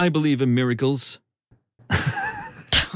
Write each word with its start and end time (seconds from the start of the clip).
I 0.00 0.08
believe 0.08 0.40
in 0.40 0.54
miracles. 0.54 1.18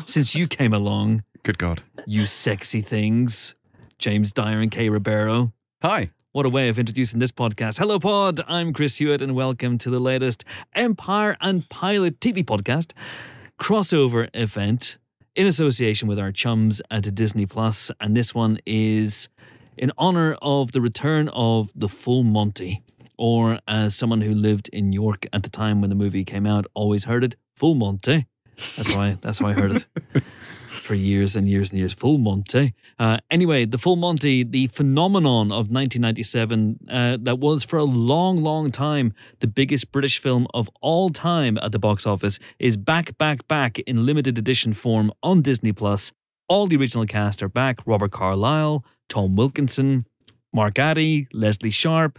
Since 0.06 0.34
you 0.34 0.48
came 0.48 0.72
along, 0.72 1.22
Good 1.42 1.58
God. 1.58 1.82
you 2.06 2.24
sexy 2.24 2.80
things. 2.80 3.54
James 3.98 4.32
Dyer 4.32 4.58
and 4.60 4.70
Kay 4.70 4.88
Ribeiro. 4.88 5.52
Hi. 5.82 6.12
What 6.32 6.46
a 6.46 6.48
way 6.48 6.70
of 6.70 6.78
introducing 6.78 7.18
this 7.18 7.30
podcast. 7.30 7.78
Hello, 7.78 7.98
Pod. 7.98 8.40
I'm 8.48 8.72
Chris 8.72 8.96
Hewitt, 8.96 9.20
and 9.20 9.34
welcome 9.34 9.76
to 9.76 9.90
the 9.90 9.98
latest 9.98 10.44
Empire 10.74 11.36
and 11.42 11.68
Pilot 11.68 12.20
TV 12.20 12.42
podcast 12.42 12.94
crossover 13.60 14.30
event 14.32 14.96
in 15.36 15.46
association 15.46 16.08
with 16.08 16.18
our 16.18 16.32
chums 16.32 16.80
at 16.90 17.14
Disney 17.14 17.44
Plus. 17.44 17.90
And 18.00 18.16
this 18.16 18.34
one 18.34 18.60
is 18.64 19.28
in 19.76 19.92
honor 19.98 20.38
of 20.40 20.72
the 20.72 20.80
return 20.80 21.28
of 21.34 21.70
the 21.74 21.90
Full 21.90 22.22
Monty, 22.22 22.82
or 23.16 23.58
as 23.66 23.94
someone 23.94 24.20
who 24.20 24.34
lived 24.34 24.68
in 24.68 24.92
York 24.92 25.26
at 25.32 25.42
the 25.42 25.50
time 25.50 25.80
when 25.80 25.90
the 25.90 25.96
movie 25.96 26.24
came 26.24 26.46
out 26.46 26.66
always 26.74 27.04
heard 27.04 27.24
it, 27.24 27.36
Full 27.56 27.74
Monty. 27.74 28.26
That's 28.76 28.94
why. 28.94 29.18
That's 29.20 29.38
how 29.40 29.48
I 29.48 29.52
heard 29.52 29.72
it 29.72 29.86
for 30.68 30.94
years 30.94 31.36
and 31.36 31.48
years 31.48 31.70
and 31.70 31.78
years. 31.78 31.92
Full 31.92 32.18
Monty. 32.18 32.74
Uh, 32.98 33.18
anyway, 33.30 33.64
the 33.64 33.78
Full 33.78 33.96
Monty, 33.96 34.44
the 34.44 34.66
phenomenon 34.68 35.46
of 35.46 35.70
1997, 35.70 36.78
uh, 36.88 37.18
that 37.20 37.38
was 37.38 37.64
for 37.64 37.78
a 37.78 37.84
long, 37.84 38.42
long 38.42 38.70
time 38.70 39.12
the 39.40 39.48
biggest 39.48 39.92
British 39.92 40.18
film 40.18 40.46
of 40.54 40.68
all 40.80 41.10
time 41.10 41.58
at 41.62 41.72
the 41.72 41.78
box 41.78 42.06
office, 42.06 42.38
is 42.58 42.76
back, 42.76 43.16
back, 43.18 43.46
back 43.48 43.78
in 43.80 44.06
limited 44.06 44.38
edition 44.38 44.72
form 44.72 45.12
on 45.22 45.42
Disney 45.42 45.72
Plus. 45.72 46.12
All 46.48 46.66
the 46.66 46.76
original 46.76 47.06
cast 47.06 47.42
are 47.42 47.48
back: 47.48 47.78
Robert 47.86 48.12
Carlyle, 48.12 48.84
Tom 49.08 49.34
Wilkinson, 49.34 50.06
Mark 50.52 50.78
Addy, 50.78 51.26
Lesley 51.32 51.70
Sharp, 51.70 52.18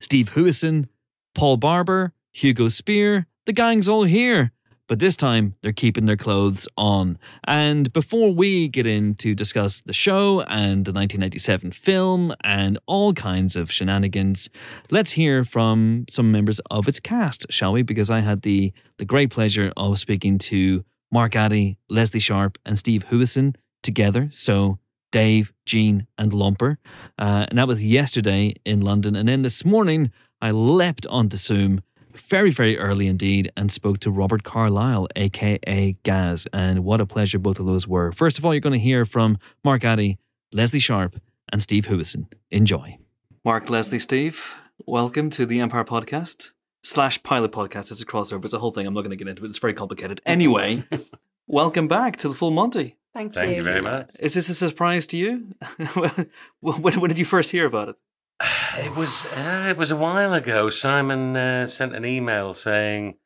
Steve 0.00 0.30
Huison, 0.30 0.88
Paul 1.34 1.56
Barber, 1.56 2.12
Hugo 2.32 2.68
Speer. 2.68 3.26
The 3.46 3.52
gang's 3.52 3.88
all 3.88 4.04
here. 4.04 4.52
But 4.88 5.00
this 5.00 5.16
time, 5.16 5.56
they're 5.62 5.72
keeping 5.72 6.06
their 6.06 6.16
clothes 6.16 6.68
on. 6.76 7.18
And 7.44 7.92
before 7.92 8.32
we 8.32 8.68
get 8.68 8.86
in 8.86 9.16
to 9.16 9.34
discuss 9.34 9.80
the 9.80 9.92
show 9.92 10.42
and 10.42 10.84
the 10.84 10.92
1997 10.92 11.72
film 11.72 12.34
and 12.44 12.78
all 12.86 13.12
kinds 13.12 13.56
of 13.56 13.72
shenanigans, 13.72 14.48
let's 14.90 15.12
hear 15.12 15.44
from 15.44 16.04
some 16.08 16.30
members 16.30 16.60
of 16.70 16.86
its 16.86 17.00
cast, 17.00 17.46
shall 17.50 17.72
we? 17.72 17.82
Because 17.82 18.10
I 18.10 18.20
had 18.20 18.42
the, 18.42 18.72
the 18.98 19.04
great 19.04 19.30
pleasure 19.30 19.72
of 19.76 19.98
speaking 19.98 20.38
to 20.38 20.84
Mark 21.10 21.34
Addy, 21.34 21.78
Lesley 21.90 22.20
Sharp, 22.20 22.56
and 22.64 22.78
Steve 22.78 23.06
Huison 23.06 23.56
together. 23.82 24.28
So 24.30 24.78
Dave, 25.16 25.54
Jean, 25.64 26.06
and 26.18 26.30
Lomper. 26.32 26.76
Uh, 27.18 27.46
and 27.48 27.58
that 27.58 27.66
was 27.66 27.82
yesterday 27.82 28.52
in 28.66 28.82
London. 28.82 29.16
And 29.16 29.26
then 29.26 29.40
this 29.40 29.64
morning, 29.64 30.12
I 30.42 30.50
leapt 30.50 31.06
onto 31.06 31.38
Zoom 31.38 31.80
very, 32.12 32.50
very 32.50 32.76
early 32.76 33.06
indeed 33.06 33.50
and 33.56 33.72
spoke 33.72 33.98
to 34.00 34.10
Robert 34.10 34.42
Carlyle, 34.42 35.08
aka 35.16 35.96
Gaz. 36.02 36.46
And 36.52 36.84
what 36.84 37.00
a 37.00 37.06
pleasure 37.06 37.38
both 37.38 37.58
of 37.58 37.64
those 37.64 37.88
were. 37.88 38.12
First 38.12 38.36
of 38.36 38.44
all, 38.44 38.52
you're 38.52 38.60
going 38.60 38.74
to 38.74 38.78
hear 38.78 39.06
from 39.06 39.38
Mark 39.64 39.86
Addy, 39.86 40.18
Lesley 40.52 40.80
Sharp, 40.80 41.18
and 41.50 41.62
Steve 41.62 41.86
Huison. 41.86 42.30
Enjoy. 42.50 42.98
Mark, 43.42 43.70
Lesley, 43.70 43.98
Steve, 43.98 44.56
welcome 44.84 45.30
to 45.30 45.46
the 45.46 45.60
Empire 45.60 45.84
Podcast 45.84 46.52
slash 46.82 47.22
Pilot 47.22 47.52
Podcast. 47.52 47.90
It's 47.90 48.02
a 48.02 48.06
crossover. 48.06 48.44
It's 48.44 48.52
a 48.52 48.58
whole 48.58 48.70
thing. 48.70 48.86
I'm 48.86 48.92
not 48.92 49.00
going 49.00 49.16
to 49.16 49.24
get 49.24 49.28
into 49.28 49.46
it. 49.46 49.48
It's 49.48 49.58
very 49.58 49.72
complicated. 49.72 50.20
Anyway, 50.26 50.84
welcome 51.46 51.88
back 51.88 52.16
to 52.16 52.28
the 52.28 52.34
Full 52.34 52.50
Monty. 52.50 52.96
Thank 53.16 53.34
you. 53.34 53.40
Thank 53.40 53.56
you 53.56 53.62
very 53.62 53.80
much. 53.80 54.10
Is 54.18 54.34
this 54.34 54.50
a 54.50 54.54
surprise 54.54 55.06
to 55.06 55.16
you? 55.16 55.54
when, 56.60 57.00
when 57.00 57.08
did 57.08 57.18
you 57.18 57.24
first 57.24 57.50
hear 57.50 57.66
about 57.66 57.88
it? 57.88 57.96
It 58.78 58.94
was 58.94 59.24
uh, 59.32 59.68
it 59.70 59.78
was 59.78 59.90
a 59.90 59.96
while 59.96 60.34
ago. 60.34 60.68
Simon 60.68 61.34
uh, 61.34 61.66
sent 61.66 61.96
an 61.96 62.04
email 62.04 62.52
saying 62.52 63.16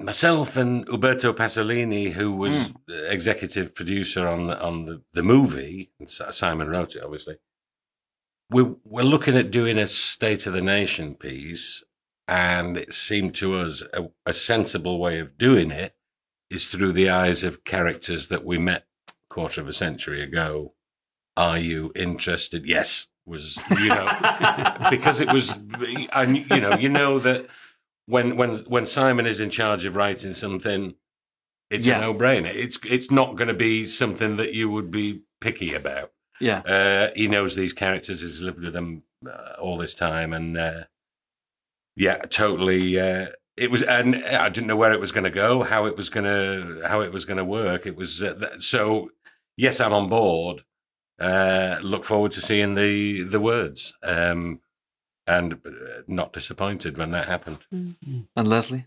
myself 0.00 0.56
and 0.56 0.86
Uberto 0.86 1.34
Pasolini, 1.34 2.12
who 2.12 2.32
was 2.32 2.72
executive 2.88 3.74
producer 3.74 4.26
on 4.26 4.46
the, 4.46 4.62
on 4.62 4.86
the, 4.86 5.02
the 5.12 5.22
movie, 5.22 5.92
and 6.00 6.08
Simon 6.08 6.70
wrote 6.70 6.96
it, 6.96 7.04
obviously. 7.04 7.36
We 8.48 8.62
we're 8.84 9.02
looking 9.02 9.36
at 9.36 9.50
doing 9.50 9.76
a 9.76 9.86
State 9.86 10.46
of 10.46 10.54
the 10.54 10.62
Nation 10.62 11.14
piece, 11.14 11.84
and 12.26 12.78
it 12.78 12.94
seemed 12.94 13.34
to 13.34 13.56
us 13.56 13.82
a, 13.92 14.08
a 14.24 14.32
sensible 14.32 14.98
way 14.98 15.18
of 15.18 15.36
doing 15.36 15.70
it 15.70 15.94
is 16.48 16.68
through 16.68 16.92
the 16.92 17.10
eyes 17.10 17.44
of 17.44 17.64
characters 17.64 18.28
that 18.28 18.46
we 18.46 18.56
met 18.56 18.80
a 18.80 18.93
quarter 19.34 19.60
of 19.60 19.68
a 19.68 19.72
century 19.72 20.22
ago. 20.22 20.72
Are 21.36 21.58
you 21.58 21.90
interested? 21.96 22.64
Yes, 22.64 23.08
was 23.26 23.58
you 23.80 23.88
know 23.88 24.06
because 24.90 25.20
it 25.20 25.32
was, 25.32 25.50
and 26.12 26.38
you 26.50 26.60
know, 26.60 26.74
you 26.78 26.88
know 26.88 27.18
that 27.18 27.46
when 28.06 28.36
when 28.36 28.54
when 28.74 28.86
Simon 28.86 29.26
is 29.26 29.40
in 29.40 29.50
charge 29.50 29.84
of 29.84 29.96
writing 29.96 30.32
something, 30.32 30.94
it's 31.70 31.86
Yeah. 31.86 31.98
a 31.98 32.00
no 32.02 32.14
brainer. 32.14 32.54
It's 32.54 32.78
it's 32.84 33.10
not 33.10 33.34
going 33.36 33.48
to 33.48 33.54
be 33.54 33.84
something 33.84 34.36
that 34.36 34.52
you 34.54 34.70
would 34.70 34.90
be 34.92 35.22
picky 35.40 35.74
about. 35.74 36.12
Yeah. 36.40 36.60
Uh, 36.60 37.10
he 37.16 37.26
knows 37.26 37.54
these 37.56 37.72
characters. 37.72 38.20
He's 38.20 38.40
lived 38.42 38.60
with 38.62 38.72
them 38.72 39.02
uh, 39.28 39.54
all 39.60 39.76
this 39.76 39.94
time, 39.94 40.32
and 40.32 40.56
uh, 40.56 40.84
yeah, 41.96 42.18
totally. 42.18 43.00
Uh, 43.00 43.26
it 43.56 43.70
was, 43.70 43.82
and 43.82 44.16
I 44.24 44.48
didn't 44.50 44.66
know 44.68 44.76
where 44.76 44.92
it 44.92 45.00
was 45.00 45.12
going 45.12 45.24
to 45.24 45.30
go, 45.30 45.62
how 45.62 45.86
it 45.86 45.96
was 45.96 46.10
going 46.10 46.24
to, 46.24 46.86
how 46.86 47.00
it 47.00 47.12
was 47.12 47.24
going 47.24 47.36
to 47.38 47.44
work. 47.44 47.86
It 47.86 47.96
was 47.96 48.22
uh, 48.22 48.34
th- 48.34 48.60
so. 48.60 49.10
Yes, 49.56 49.80
I'm 49.80 49.92
on 49.92 50.08
board. 50.08 50.64
Uh, 51.18 51.78
look 51.82 52.04
forward 52.04 52.32
to 52.32 52.40
seeing 52.40 52.74
the 52.74 53.22
the 53.22 53.40
words, 53.40 53.94
um, 54.02 54.60
and 55.26 55.54
uh, 55.54 56.02
not 56.06 56.32
disappointed 56.32 56.98
when 56.98 57.12
that 57.12 57.26
happened. 57.26 57.58
And 57.70 58.48
Lesley? 58.48 58.86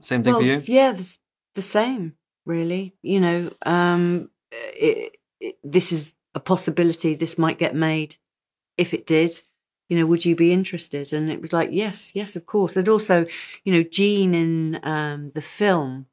Same 0.00 0.22
thing 0.22 0.32
well, 0.32 0.40
for 0.40 0.46
you? 0.46 0.62
Yeah, 0.64 0.92
the, 0.92 1.16
the 1.54 1.62
same, 1.62 2.14
really. 2.46 2.94
You 3.02 3.20
know, 3.20 3.52
um, 3.66 4.30
it, 4.50 5.16
it, 5.40 5.58
this 5.62 5.92
is 5.92 6.16
a 6.34 6.40
possibility. 6.40 7.14
This 7.14 7.36
might 7.36 7.58
get 7.58 7.74
made. 7.74 8.16
If 8.78 8.94
it 8.94 9.06
did, 9.06 9.42
you 9.90 9.98
know, 9.98 10.06
would 10.06 10.24
you 10.24 10.34
be 10.34 10.52
interested? 10.52 11.12
And 11.12 11.30
it 11.30 11.40
was 11.40 11.52
like, 11.52 11.68
yes, 11.72 12.12
yes, 12.14 12.36
of 12.36 12.46
course. 12.46 12.76
And 12.76 12.88
also, 12.88 13.26
you 13.64 13.74
know, 13.74 13.82
Jean 13.82 14.34
in 14.34 14.80
um, 14.82 15.32
the 15.34 15.42
film 15.42 16.06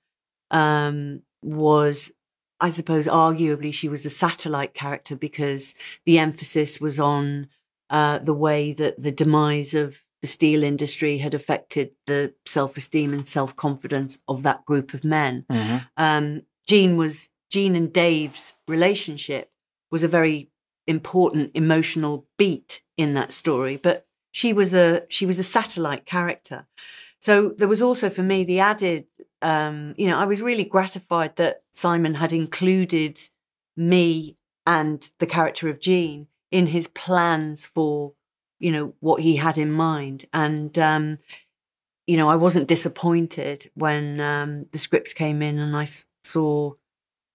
um, 0.51 1.21
was, 1.41 2.11
I 2.59 2.69
suppose, 2.71 3.05
arguably 3.07 3.73
she 3.73 3.89
was 3.89 4.05
a 4.05 4.09
satellite 4.09 4.73
character 4.73 5.15
because 5.15 5.75
the 6.05 6.17
emphasis 6.17 6.81
was 6.81 6.99
on 6.99 7.47
uh, 7.89 8.17
the 8.19 8.33
way 8.33 8.73
that 8.73 9.01
the 9.01 9.11
demise 9.11 9.73
of 9.73 9.97
the 10.21 10.27
steel 10.27 10.63
industry 10.63 11.19
had 11.19 11.33
affected 11.33 11.91
the 12.07 12.33
self-esteem 12.45 13.13
and 13.13 13.27
self-confidence 13.27 14.17
of 14.27 14.43
that 14.43 14.65
group 14.65 14.93
of 14.93 15.03
men. 15.03 15.45
Mhm. 15.49 15.87
Um, 15.95 16.41
Jean 16.67 16.97
was 16.97 17.29
Jean 17.49 17.75
and 17.75 17.93
Dave's 17.93 18.53
relationship 18.67 19.51
was 19.91 20.03
a 20.03 20.07
very 20.07 20.49
important 20.87 21.51
emotional 21.53 22.27
beat 22.37 22.81
in 22.97 23.13
that 23.13 23.31
story, 23.31 23.77
but 23.77 24.07
she 24.31 24.53
was 24.53 24.73
a 24.73 25.03
she 25.09 25.25
was 25.25 25.39
a 25.39 25.43
satellite 25.43 26.05
character. 26.05 26.67
So 27.19 27.49
there 27.49 27.67
was 27.67 27.81
also 27.81 28.09
for 28.09 28.23
me 28.23 28.43
the 28.43 28.59
added, 28.59 29.05
um, 29.41 29.93
you 29.97 30.07
know, 30.07 30.17
I 30.17 30.25
was 30.25 30.41
really 30.41 30.63
gratified 30.63 31.35
that 31.35 31.61
Simon 31.71 32.15
had 32.15 32.33
included 32.33 33.19
me 33.75 34.35
and 34.65 35.09
the 35.19 35.25
character 35.27 35.69
of 35.69 35.79
Jean 35.79 36.27
in 36.51 36.67
his 36.67 36.87
plans 36.87 37.65
for, 37.65 38.13
you 38.59 38.71
know, 38.71 38.93
what 38.99 39.21
he 39.21 39.35
had 39.35 39.57
in 39.57 39.71
mind. 39.71 40.25
And, 40.33 40.77
um, 40.79 41.19
you 42.07 42.17
know, 42.17 42.29
I 42.29 42.35
wasn't 42.35 42.67
disappointed 42.67 43.69
when 43.75 44.19
um, 44.19 44.65
the 44.71 44.77
scripts 44.77 45.13
came 45.13 45.41
in 45.41 45.59
and 45.59 45.75
I 45.75 45.87
saw 46.23 46.73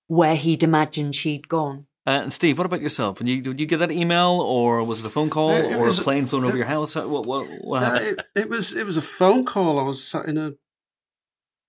where 0.08 0.34
he'd 0.36 0.62
imagined 0.62 1.14
she'd 1.14 1.48
gone. 1.48 1.86
Uh, 2.04 2.20
and 2.22 2.32
Steve, 2.32 2.58
what 2.58 2.66
about 2.66 2.80
yourself? 2.82 3.18
Did 3.18 3.28
you, 3.28 3.40
did 3.42 3.60
you 3.60 3.66
get 3.66 3.76
that 3.78 3.92
email, 3.92 4.40
or 4.40 4.82
was 4.82 4.98
it 5.00 5.06
a 5.06 5.10
phone 5.10 5.30
call, 5.30 5.50
Uh, 5.52 5.76
or 5.76 5.84
was- 5.84 6.00
a 6.00 6.02
plane 6.02 6.26
flown 6.26 6.44
over 6.44 6.56
your 6.56 6.66
house? 6.66 6.96
What, 6.96 7.26
what, 7.26 7.46
what 7.62 7.82
Uh, 7.82 7.90
happened? 7.92 8.18
it, 8.34 8.40
it 8.40 8.48
was 8.48 8.74
it 8.74 8.84
was 8.84 8.96
a 8.96 9.00
phone 9.02 9.44
call. 9.44 9.78
I 9.78 9.84
was 9.84 10.02
sat 10.02 10.26
in 10.26 10.36
a 10.36 10.54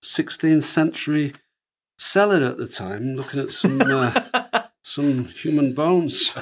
16th 0.03 0.63
century 0.63 1.33
cellar 1.97 2.43
at 2.43 2.57
the 2.57 2.67
time, 2.67 3.13
looking 3.13 3.39
at 3.39 3.51
some 3.51 3.79
uh, 3.81 4.11
some 4.83 5.25
human 5.25 5.73
bones. 5.73 6.35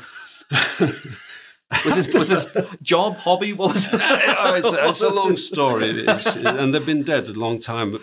Was 1.85 1.95
this 1.95 2.13
was 2.13 2.29
this 2.29 2.45
job 2.81 3.17
hobby? 3.17 3.53
What 3.53 3.73
was 3.73 3.87
it? 3.93 4.01
Oh, 4.43 4.55
it's, 4.55 4.71
a- 4.73 4.89
it's 4.89 5.01
a 5.01 5.09
long 5.09 5.37
story, 5.37 5.89
it 5.91 6.09
is, 6.09 6.35
and 6.35 6.73
they've 6.73 6.85
been 6.85 7.03
dead 7.03 7.27
a 7.29 7.33
long 7.33 7.59
time. 7.59 7.95
Um, 7.95 8.01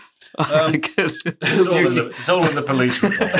It's 0.96 1.66
all, 1.66 1.76
in 1.76 1.94
the, 1.94 2.06
it's 2.18 2.28
all 2.28 2.46
in 2.48 2.54
the 2.54 2.62
police 2.62 3.02
report. 3.02 3.30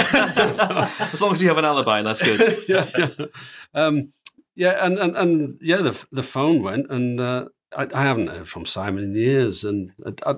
as 1.12 1.20
long 1.22 1.32
as 1.32 1.40
you 1.42 1.48
have 1.48 1.58
an 1.58 1.64
alibi, 1.64 2.02
that's 2.02 2.20
good. 2.22 2.58
yeah, 2.68 2.88
yeah, 2.98 3.26
um, 3.74 4.12
yeah, 4.56 4.84
and, 4.84 4.98
and 4.98 5.16
and 5.16 5.58
yeah, 5.62 5.76
the 5.78 6.04
the 6.12 6.22
phone 6.22 6.62
went, 6.62 6.90
and 6.90 7.20
uh, 7.20 7.46
I, 7.76 7.86
I 7.94 8.02
haven't 8.02 8.28
heard 8.28 8.48
from 8.48 8.66
Simon 8.66 9.04
in 9.04 9.14
years, 9.14 9.64
and 9.64 9.92
I, 10.04 10.12
I, 10.30 10.34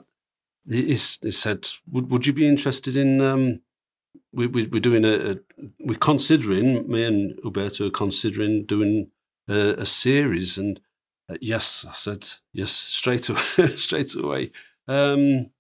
he, 0.71 0.87
he 0.87 0.97
said, 0.97 1.67
"Would 1.91 2.11
would 2.11 2.27
you 2.27 2.33
be 2.33 2.49
interested 2.49 2.97
in?" 2.97 3.21
Um, 3.21 3.61
we, 4.33 4.47
we 4.47 4.67
we're 4.67 4.81
doing 4.81 5.05
a, 5.05 5.33
a 5.33 5.37
we're 5.81 5.99
considering 5.99 6.89
me 6.89 7.05
and 7.05 7.37
Uberto 7.43 7.89
are 7.89 7.91
considering 7.91 8.65
doing 8.67 9.11
a, 9.49 9.75
a 9.79 9.87
series, 9.87 10.59
and 10.59 10.81
uh, 11.29 11.37
yes, 11.41 11.85
I 11.89 11.93
said 11.93 12.27
yes 12.53 12.71
straight 12.71 13.29
away, 13.29 13.67
straight 13.77 14.15
away. 14.15 14.53
Um, 14.87 15.51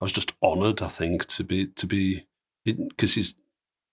I 0.00 0.04
was 0.04 0.12
just 0.12 0.32
honoured. 0.42 0.82
I 0.82 0.88
think 0.88 1.24
to 1.26 1.44
be 1.44 1.66
to 1.68 1.86
be 1.86 2.26
because 2.64 3.14
he's 3.14 3.34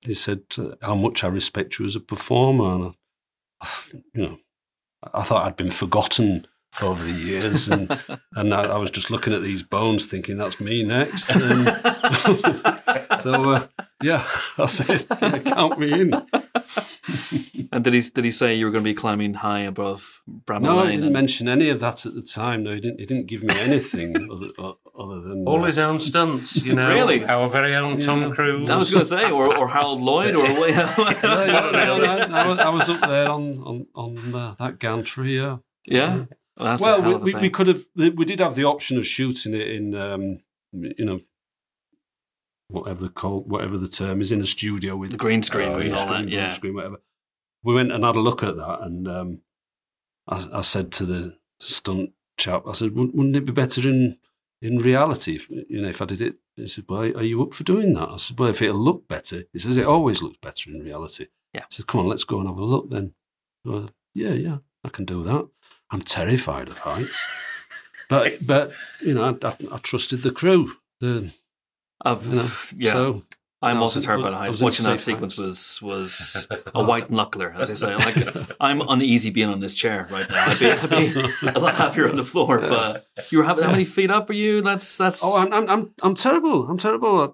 he 0.05 0.13
said 0.13 0.41
uh, 0.59 0.75
how 0.81 0.95
much 0.95 1.23
I 1.23 1.27
respect 1.27 1.79
you 1.79 1.85
as 1.85 1.95
a 1.95 2.01
performer, 2.01 2.75
and 2.75 2.83
I, 2.83 3.65
I, 3.65 3.67
you 4.13 4.21
know, 4.21 4.37
I 5.13 5.23
thought 5.23 5.45
I'd 5.45 5.55
been 5.55 5.71
forgotten 5.71 6.47
over 6.81 7.03
the 7.03 7.11
years, 7.11 7.69
and 7.69 7.89
and 8.35 8.53
I, 8.53 8.63
I 8.63 8.77
was 8.77 8.91
just 8.91 9.09
looking 9.11 9.33
at 9.33 9.41
these 9.41 9.63
bones, 9.63 10.05
thinking 10.05 10.37
that's 10.37 10.59
me 10.59 10.83
next. 10.83 11.29
And, 11.35 11.67
so 13.21 13.51
uh, 13.51 13.67
yeah, 14.01 14.25
I 14.57 14.65
said, 14.65 15.07
count 15.45 15.79
me 15.79 15.91
in. 16.01 16.13
and 17.71 17.83
did 17.83 17.93
he 17.93 18.01
did 18.01 18.25
he 18.25 18.31
say 18.31 18.55
you 18.55 18.65
were 18.65 18.71
going 18.71 18.83
to 18.83 18.89
be 18.89 18.93
climbing 18.93 19.35
high 19.35 19.61
above 19.61 20.21
Bramall 20.45 20.61
No, 20.61 20.75
Lane? 20.77 20.85
he 20.89 20.91
didn't 20.95 21.05
and- 21.05 21.13
mention 21.13 21.47
any 21.47 21.69
of 21.69 21.79
that 21.79 22.05
at 22.05 22.13
the 22.13 22.21
time. 22.21 22.63
No, 22.63 22.73
he 22.73 22.79
didn't. 22.79 22.99
He 22.99 23.05
didn't 23.05 23.27
give 23.27 23.43
me 23.43 23.53
anything 23.61 24.15
other, 24.31 24.73
other 24.97 25.21
than 25.21 25.45
All 25.47 25.61
uh, 25.61 25.65
his 25.65 25.79
own 25.79 25.99
stunts, 25.99 26.63
you 26.63 26.73
know. 26.73 26.93
Really? 26.93 27.25
Our 27.25 27.49
very 27.49 27.75
own 27.75 27.99
Tom 27.99 28.21
Yeah. 28.23 28.29
Cruise. 28.31 28.69
I 28.69 28.75
was 28.77 28.91
going 28.91 29.01
to 29.01 29.05
say, 29.05 29.31
or, 29.31 29.55
or 29.57 29.67
Harold 29.67 30.01
Lloyd, 30.01 30.35
or 30.35 30.43
what? 30.53 30.69
Yeah, 30.69 30.93
yeah, 30.97 31.97
yeah, 31.97 32.27
I, 32.31 32.43
I 32.43 32.47
was, 32.47 32.59
I 32.59 32.69
was 32.69 32.89
up 32.89 33.01
there 33.07 33.29
on 33.29 33.57
on 33.59 33.87
on 33.95 34.35
uh, 34.35 34.55
that 34.59 34.79
gantry. 34.79 35.35
Yeah. 35.37 35.57
yeah. 35.85 36.25
Well, 36.59 37.19
we, 37.19 37.33
we, 37.33 37.41
we 37.41 37.49
could 37.49 37.67
have. 37.67 37.83
We 37.95 38.25
did 38.25 38.39
have 38.39 38.55
the 38.55 38.65
option 38.65 38.97
of 38.97 39.05
shooting 39.05 39.53
it 39.53 39.67
in, 39.67 39.95
um, 39.95 40.39
you 40.73 41.05
know, 41.05 41.19
whatever 42.69 43.01
the 43.01 43.09
call, 43.09 43.41
whatever 43.41 43.77
the 43.77 43.87
term 43.87 44.21
is, 44.21 44.31
in 44.31 44.41
a 44.41 44.45
studio 44.45 44.95
with 44.95 45.11
the 45.11 45.17
green 45.17 45.43
screen 45.43 45.73
green 45.73 45.87
and 45.87 45.95
all 45.95 46.07
screen, 46.07 46.25
that. 46.25 46.31
Yeah. 46.31 46.49
screen, 46.49 46.75
whatever. 46.75 46.97
We 47.63 47.73
went 47.73 47.91
and 47.91 48.03
had 48.03 48.15
a 48.15 48.19
look 48.21 48.43
at 48.43 48.57
that, 48.57 48.81
and 48.81 49.07
um, 49.07 49.41
I, 50.27 50.45
I 50.53 50.61
said 50.61 50.91
to 50.93 51.05
the 51.05 51.37
stunt 51.59 52.11
chap, 52.37 52.63
I 52.67 52.73
said, 52.73 52.95
"Wouldn't 52.95 53.35
it 53.35 53.45
be 53.45 53.53
better 53.53 53.87
in 53.87 54.17
in 54.61 54.79
reality, 54.79 55.35
if, 55.35 55.49
you 55.49 55.81
know, 55.81 55.89
if 55.89 56.01
I 56.01 56.05
did 56.05 56.21
it?" 56.21 56.35
He 56.55 56.67
said, 56.67 56.85
"Well, 56.89 57.01
are 57.01 57.23
you 57.23 57.43
up 57.43 57.53
for 57.53 57.63
doing 57.63 57.93
that?" 57.93 58.09
I 58.09 58.17
said, 58.17 58.39
"Well, 58.39 58.49
if 58.49 58.61
it'll 58.61 58.77
look 58.77 59.07
better," 59.07 59.43
he 59.53 59.59
says, 59.59 59.77
"It 59.77 59.85
always 59.85 60.21
looks 60.21 60.37
better 60.41 60.71
in 60.71 60.81
reality." 60.81 61.27
Yeah. 61.53 61.61
I 61.61 61.67
said, 61.69 61.87
"Come 61.87 62.01
on, 62.01 62.07
let's 62.07 62.23
go 62.23 62.39
and 62.39 62.49
have 62.49 62.59
a 62.59 62.65
look 62.65 62.89
then." 62.89 63.13
Yeah, 64.13 64.33
yeah, 64.33 64.57
I 64.83 64.89
can 64.89 65.05
do 65.05 65.23
that. 65.23 65.47
I'm 65.91 66.01
terrified 66.01 66.67
of 66.67 66.79
heights, 66.79 67.25
but 68.09 68.45
but 68.45 68.71
you 69.01 69.13
know, 69.13 69.23
I, 69.41 69.47
I, 69.47 69.55
I 69.73 69.77
trusted 69.77 70.21
the 70.23 70.31
crew. 70.31 70.73
The 70.99 71.31
I've- 72.03 72.25
you 72.29 72.35
know, 72.35 72.47
yeah. 72.77 72.91
so 72.91 73.23
I'm 73.61 73.81
also 73.81 73.99
terrified 74.01 74.33
of 74.33 74.39
heights. 74.39 74.61
Watching 74.61 74.85
that 74.85 74.99
sequence 74.99 75.37
heights. 75.37 75.81
was 75.81 75.81
was 75.81 76.47
a 76.75 76.83
white 76.83 77.09
knuckler, 77.09 77.55
as 77.57 77.69
I 77.69 77.73
say. 77.73 77.95
Like 77.95 78.17
I'm 78.59 78.81
uneasy 78.87 79.29
being 79.31 79.49
on 79.49 79.59
this 79.61 79.73
chair 79.73 80.07
right 80.11 80.29
now. 80.29 80.45
I'd 80.47 80.59
be, 80.59 80.71
I'd 80.71 80.89
be 80.89 81.49
a 81.55 81.59
lot 81.59 81.73
happier 81.75 82.07
on 82.09 82.15
the 82.17 82.23
floor. 82.25 82.59
But 82.59 83.07
you 83.31 83.39
were 83.39 83.43
how, 83.45 83.59
how 83.61 83.71
many 83.71 83.85
feet 83.85 84.11
up 84.11 84.29
are 84.29 84.33
you? 84.33 84.61
That's 84.61 84.95
that's. 84.97 85.21
Oh, 85.23 85.37
I'm, 85.41 85.51
I'm, 85.53 85.69
I'm, 85.69 85.93
I'm 86.03 86.13
terrible. 86.15 86.67
I'm 86.69 86.77
terrible. 86.77 87.33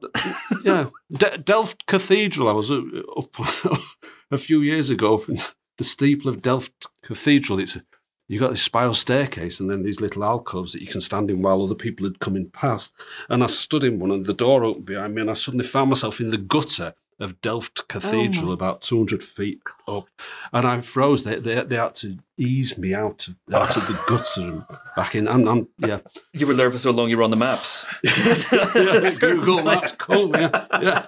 yeah, 0.64 0.90
De- 1.12 1.38
Delft 1.40 1.88
Cathedral. 1.88 2.48
I 2.48 2.54
was 2.54 2.72
uh, 2.72 2.82
up 3.18 3.36
a 4.32 4.38
few 4.38 4.62
years 4.62 4.90
ago 4.90 5.16
up 5.16 5.28
in 5.28 5.40
the 5.78 5.84
steeple 5.84 6.30
of 6.30 6.42
Delft 6.42 6.88
Cathedral. 7.04 7.60
It's 7.60 7.76
a, 7.76 7.84
you 8.34 8.40
got 8.40 8.50
this 8.50 8.64
spiral 8.64 8.96
staircase 8.96 9.60
and 9.60 9.70
then 9.70 9.84
these 9.84 10.02
little 10.02 10.24
alcoves 10.24 10.74
that 10.74 10.82
you 10.82 10.88
can 10.88 11.02
stand 11.02 11.30
in 11.30 11.44
while 11.44 11.62
other 11.62 11.76
people 11.76 12.04
had 12.08 12.18
coming 12.20 12.50
past. 12.50 12.92
And 13.30 13.44
I 13.44 13.46
stood 13.46 13.84
in 13.84 14.00
one, 14.00 14.10
and 14.10 14.26
the 14.26 14.34
door 14.34 14.64
opened 14.64 14.86
behind 14.88 15.14
me, 15.14 15.22
and 15.22 15.30
I 15.30 15.34
suddenly 15.34 15.66
found 15.68 15.90
myself 15.90 16.20
in 16.20 16.32
the 16.32 16.40
gutter 16.40 16.96
of 17.20 17.40
Delft 17.42 17.88
Cathedral, 17.88 18.48
my 18.48 18.54
about 18.54 18.82
200 18.82 19.24
feet 19.24 19.62
up. 19.88 20.08
And 20.52 20.66
I 20.66 20.82
froze. 20.82 21.24
They, 21.24 21.36
they, 21.36 21.62
they 21.62 21.76
had 21.76 21.94
to 21.96 22.18
ease 22.36 22.76
me 22.76 22.96
out 22.96 23.28
of, 23.28 23.36
out 23.54 23.78
of 23.78 23.86
the 23.88 24.00
gutter 24.08 24.42
and 24.42 24.64
back 24.96 25.14
in. 25.14 25.28
I'm, 25.28 25.48
I'm 25.48 25.68
yeah. 25.78 26.00
you 26.34 26.48
were 26.48 26.56
there 26.56 26.72
for 26.72 26.80
so 26.80 26.90
long. 26.90 27.12
You 27.12 27.18
were 27.18 27.24
on 27.24 27.30
the 27.30 27.38
maps. 27.38 27.86
yeah, 28.04 29.12
Google 29.20 29.62
Maps, 29.62 29.92
cool. 29.92 30.36
Yeah, 30.36 30.66
yeah. 30.82 31.06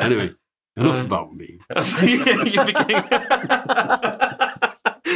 Anyway, 0.00 0.32
enough 0.78 1.02
Uh, 1.02 1.04
about 1.04 1.34
me. 1.34 1.58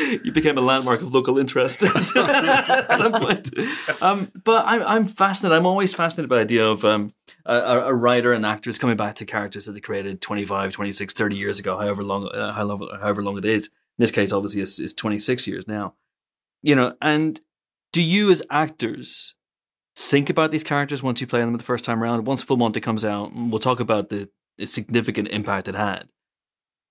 you 0.25 0.33
became 0.33 0.59
a 0.59 0.61
landmark 0.61 1.03
of 1.03 1.13
local 1.13 1.39
interest 1.39 1.83
at 2.17 2.97
some 2.97 3.13
point. 3.13 3.51
Um, 4.03 4.31
but 4.45 4.65
I'm 4.67 4.83
I'm 4.83 5.05
fascinated. 5.07 5.57
I'm 5.57 5.67
always 5.67 5.95
fascinated 5.95 6.29
by 6.29 6.37
the 6.37 6.43
idea 6.43 6.67
of 6.67 6.85
um, 6.85 7.15
a, 7.45 7.57
a 7.59 7.95
writer 7.95 8.33
and 8.33 8.45
actors 8.45 8.79
coming 8.79 8.97
back 8.97 9.15
to 9.17 9.25
characters 9.25 9.67
that 9.67 9.73
they 9.73 9.81
created 9.81 10.21
25, 10.21 10.73
26, 10.73 11.15
30 11.15 11.37
years 11.37 11.59
ago, 11.59 11.77
however 11.77 12.03
long, 12.03 12.29
uh, 12.29 12.53
however, 12.53 13.23
long 13.23 13.39
it 13.39 13.45
is. 13.45 13.69
In 13.69 14.03
this 14.03 14.11
case, 14.11 14.33
obviously, 14.33 14.61
it's, 14.61 14.79
it's 14.79 14.93
26 14.93 15.47
years 15.47 15.67
now. 15.67 15.95
You 16.63 16.75
know, 16.75 16.95
and 17.01 17.41
do 17.93 18.03
you 18.03 18.31
as 18.31 18.43
actors 18.51 19.35
think 19.97 20.29
about 20.29 20.51
these 20.51 20.65
characters 20.65 21.03
once 21.03 21.21
you 21.21 21.27
play 21.27 21.41
them 21.41 21.57
the 21.57 21.63
first 21.63 21.85
time 21.85 22.03
around? 22.03 22.27
Once 22.27 22.43
Full 22.43 22.57
Monty 22.57 22.81
comes 22.81 23.05
out, 23.05 23.33
we'll 23.35 23.59
talk 23.59 23.81
about 23.81 24.11
the 24.11 24.29
significant 24.65 25.29
impact 25.29 25.69
it 25.69 25.75
had. 25.75 26.09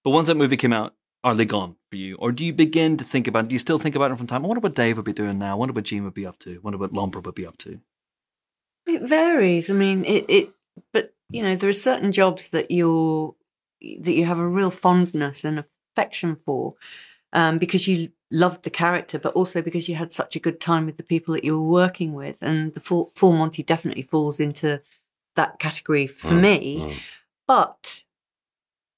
But 0.03 0.11
once 0.11 0.27
that 0.27 0.37
movie 0.37 0.57
came 0.57 0.73
out, 0.73 0.95
are 1.25 1.33
they 1.33 1.43
gone 1.45 1.75
for 1.89 1.95
you? 1.95 2.15
Or 2.17 2.31
do 2.31 2.45
you 2.45 2.53
begin 2.53 2.97
to 2.97 3.03
think 3.03 3.27
about 3.27 3.45
it? 3.45 3.47
Do 3.49 3.53
you 3.53 3.59
still 3.59 3.79
think 3.79 3.95
about 3.95 4.11
it 4.11 4.17
from 4.17 4.27
time? 4.27 4.45
I 4.45 4.47
wonder 4.47 4.61
what 4.61 4.75
Dave 4.75 4.95
would 4.97 5.05
be 5.05 5.11
doing 5.11 5.39
now. 5.39 5.53
I 5.53 5.55
wonder 5.55 5.73
what 5.73 5.85
Jean 5.85 6.03
would 6.03 6.13
be 6.13 6.25
up 6.25 6.37
to. 6.39 6.53
I 6.53 6.59
wonder 6.61 6.77
what 6.77 6.93
Lomper 6.93 7.21
would 7.25 7.33
be 7.35 7.47
up 7.47 7.57
to. 7.57 7.79
It 8.85 9.01
varies. 9.01 9.69
I 9.69 9.73
mean, 9.73 10.05
it, 10.05 10.25
it, 10.29 10.53
but 10.93 11.15
you 11.31 11.41
know, 11.41 11.55
there 11.55 11.69
are 11.69 11.73
certain 11.73 12.11
jobs 12.11 12.49
that 12.49 12.69
you're 12.69 13.33
that 13.99 14.13
you 14.13 14.25
have 14.25 14.37
a 14.37 14.47
real 14.47 14.69
fondness 14.69 15.43
and 15.43 15.63
affection 15.97 16.35
for, 16.35 16.75
um, 17.33 17.57
because 17.57 17.87
you 17.87 18.09
loved 18.31 18.63
the 18.63 18.69
character, 18.69 19.17
but 19.17 19.33
also 19.33 19.61
because 19.63 19.89
you 19.89 19.95
had 19.95 20.11
such 20.11 20.35
a 20.35 20.39
good 20.39 20.61
time 20.61 20.85
with 20.85 20.97
the 20.97 21.03
people 21.03 21.33
that 21.33 21.43
you 21.43 21.59
were 21.59 21.67
working 21.67 22.13
with. 22.13 22.35
And 22.41 22.73
the 22.75 22.79
full, 22.79 23.11
full 23.15 23.33
Monty 23.33 23.63
definitely 23.63 24.03
falls 24.03 24.39
into 24.39 24.81
that 25.35 25.57
category 25.57 26.05
for 26.05 26.33
Mm, 26.33 26.41
me. 26.41 26.79
mm. 26.81 26.97
But 27.47 28.03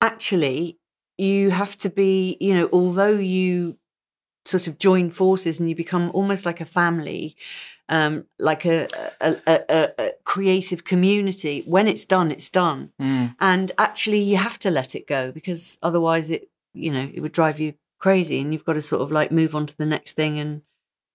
actually, 0.02 0.77
you 1.18 1.52
have 1.52 1.78
to 1.80 1.90
be, 1.90 2.38
you 2.40 2.54
know, 2.54 2.70
although 2.72 3.18
you 3.18 3.78
sort 4.46 4.68
of 4.68 4.78
join 4.78 5.10
forces 5.12 5.60
and 5.60 5.70
you 5.70 5.76
become 5.76 6.12
almost 6.14 6.46
like 6.46 6.62
a 6.62 6.66
family, 6.66 7.36
um, 7.90 8.26
like 8.40 8.66
a, 8.66 8.88
a, 9.22 9.38
a, 9.48 9.90
a, 9.98 10.12
creative 10.24 10.84
community. 10.84 11.64
When 11.66 11.88
it's 11.88 12.06
done, 12.06 12.32
it's 12.32 12.50
done, 12.50 12.92
and 13.40 13.72
actually 13.78 14.20
you 14.20 14.38
have 14.38 14.60
to 14.60 14.72
let 14.72 14.96
it 14.96 15.08
go 15.08 15.32
because 15.32 15.78
otherwise 15.82 16.30
it, 16.30 16.50
you 16.74 16.92
know, 16.92 17.10
it 17.14 17.22
would 17.22 17.32
drive 17.32 17.60
you 17.60 17.74
crazy, 18.00 18.40
and 18.40 18.54
you've 18.54 18.66
got 18.66 18.74
to 18.74 18.82
sort 18.82 19.02
of 19.02 19.12
like 19.12 19.32
move 19.32 19.56
on 19.56 19.66
to 19.66 19.78
the 19.78 19.86
next 19.86 20.14
thing 20.14 20.40
and 20.40 20.62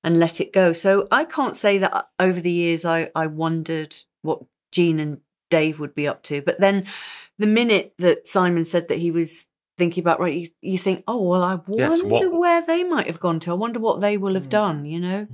and 0.05 0.19
let 0.19 0.41
it 0.41 0.53
go. 0.53 0.73
So 0.73 1.07
I 1.11 1.25
can't 1.25 1.57
say 1.57 1.79
that 1.79 1.93
uh, 1.93 2.03
over 2.19 2.41
the 2.41 2.51
years 2.51 2.85
I 2.85 3.11
I 3.15 3.27
wondered 3.27 3.97
what 4.23 4.43
Jean 4.73 4.99
and 4.99 5.21
Dave 5.51 5.79
would 5.79 5.95
be 5.95 6.09
up 6.09 6.23
to, 6.25 6.41
but 6.43 6.59
then 6.61 6.87
the 7.39 7.47
minute 7.47 7.95
that 7.99 8.27
Simon 8.27 8.65
said 8.65 8.89
that 8.89 8.99
he 8.99 9.11
was 9.11 9.47
thinking 9.83 10.03
about 10.05 10.21
right, 10.21 10.35
you, 10.35 10.49
you 10.61 10.79
think, 10.79 11.03
oh 11.09 11.21
well, 11.23 11.43
I 11.43 11.55
wonder 11.57 11.75
Yes, 11.77 12.01
what- 12.03 12.33
where 12.33 12.63
they 12.65 12.85
might 12.85 13.07
have 13.09 13.19
gone 13.21 13.41
to. 13.41 13.51
I 13.51 13.55
wonder 13.55 13.81
what 13.81 14.01
they 14.01 14.17
will 14.17 14.35
have 14.35 14.49
done. 14.49 14.85
You 14.85 15.01
know. 15.01 15.27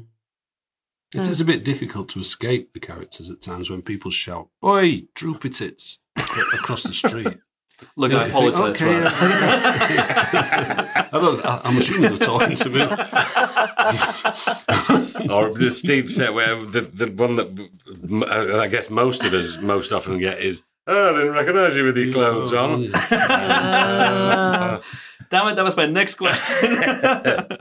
It 1.15 1.27
is 1.27 1.41
a 1.41 1.45
bit 1.45 1.65
difficult 1.65 2.09
to 2.11 2.21
escape 2.21 2.73
the 2.75 2.81
characters 2.81 3.29
at 3.31 3.41
times 3.43 3.71
when 3.71 3.81
people 3.83 4.11
shout, 4.11 4.49
Oi, 4.65 5.03
droopy 5.15 5.49
tits, 5.51 5.99
across 6.17 6.83
the 6.83 6.93
street. 6.93 7.39
Look, 7.97 8.11
Yeah, 8.13 8.19
I 8.19 8.27
you 8.27 8.33
think, 8.33 8.55
apologize 8.55 8.83
okay, 8.83 8.95
for 8.95 9.01
that. 9.01 9.15
I 11.15 11.21
don't, 11.21 11.47
I, 11.51 11.61
I'm 11.65 11.79
assuming 11.79 12.11
they're 12.11 12.19
talking 12.19 12.57
to 12.57 12.69
me. 12.69 12.83
or 15.33 15.55
the 15.55 15.71
Steve 15.71 16.13
set 16.13 16.35
where 16.35 16.57
the 16.65 16.81
the 16.83 17.07
one 17.07 17.37
that 17.37 17.49
uh, 18.29 18.59
I 18.59 18.67
guess 18.69 18.91
most 18.91 19.23
of 19.25 19.33
us 19.33 19.57
most 19.59 19.93
often 19.93 20.19
get 20.19 20.41
is 20.43 20.63
I 20.89 21.13
didn't 21.13 21.33
recognise 21.33 21.77
you 21.77 21.85
with 21.85 21.97
your 21.97 22.13
clothes 22.13 22.53
on. 22.53 22.93
Uh, 23.11 24.81
Damn 25.31 25.49
it, 25.49 25.57
that 25.57 25.65
was 25.65 25.77
my 25.77 25.87
next 25.87 26.15
question. 26.15 26.77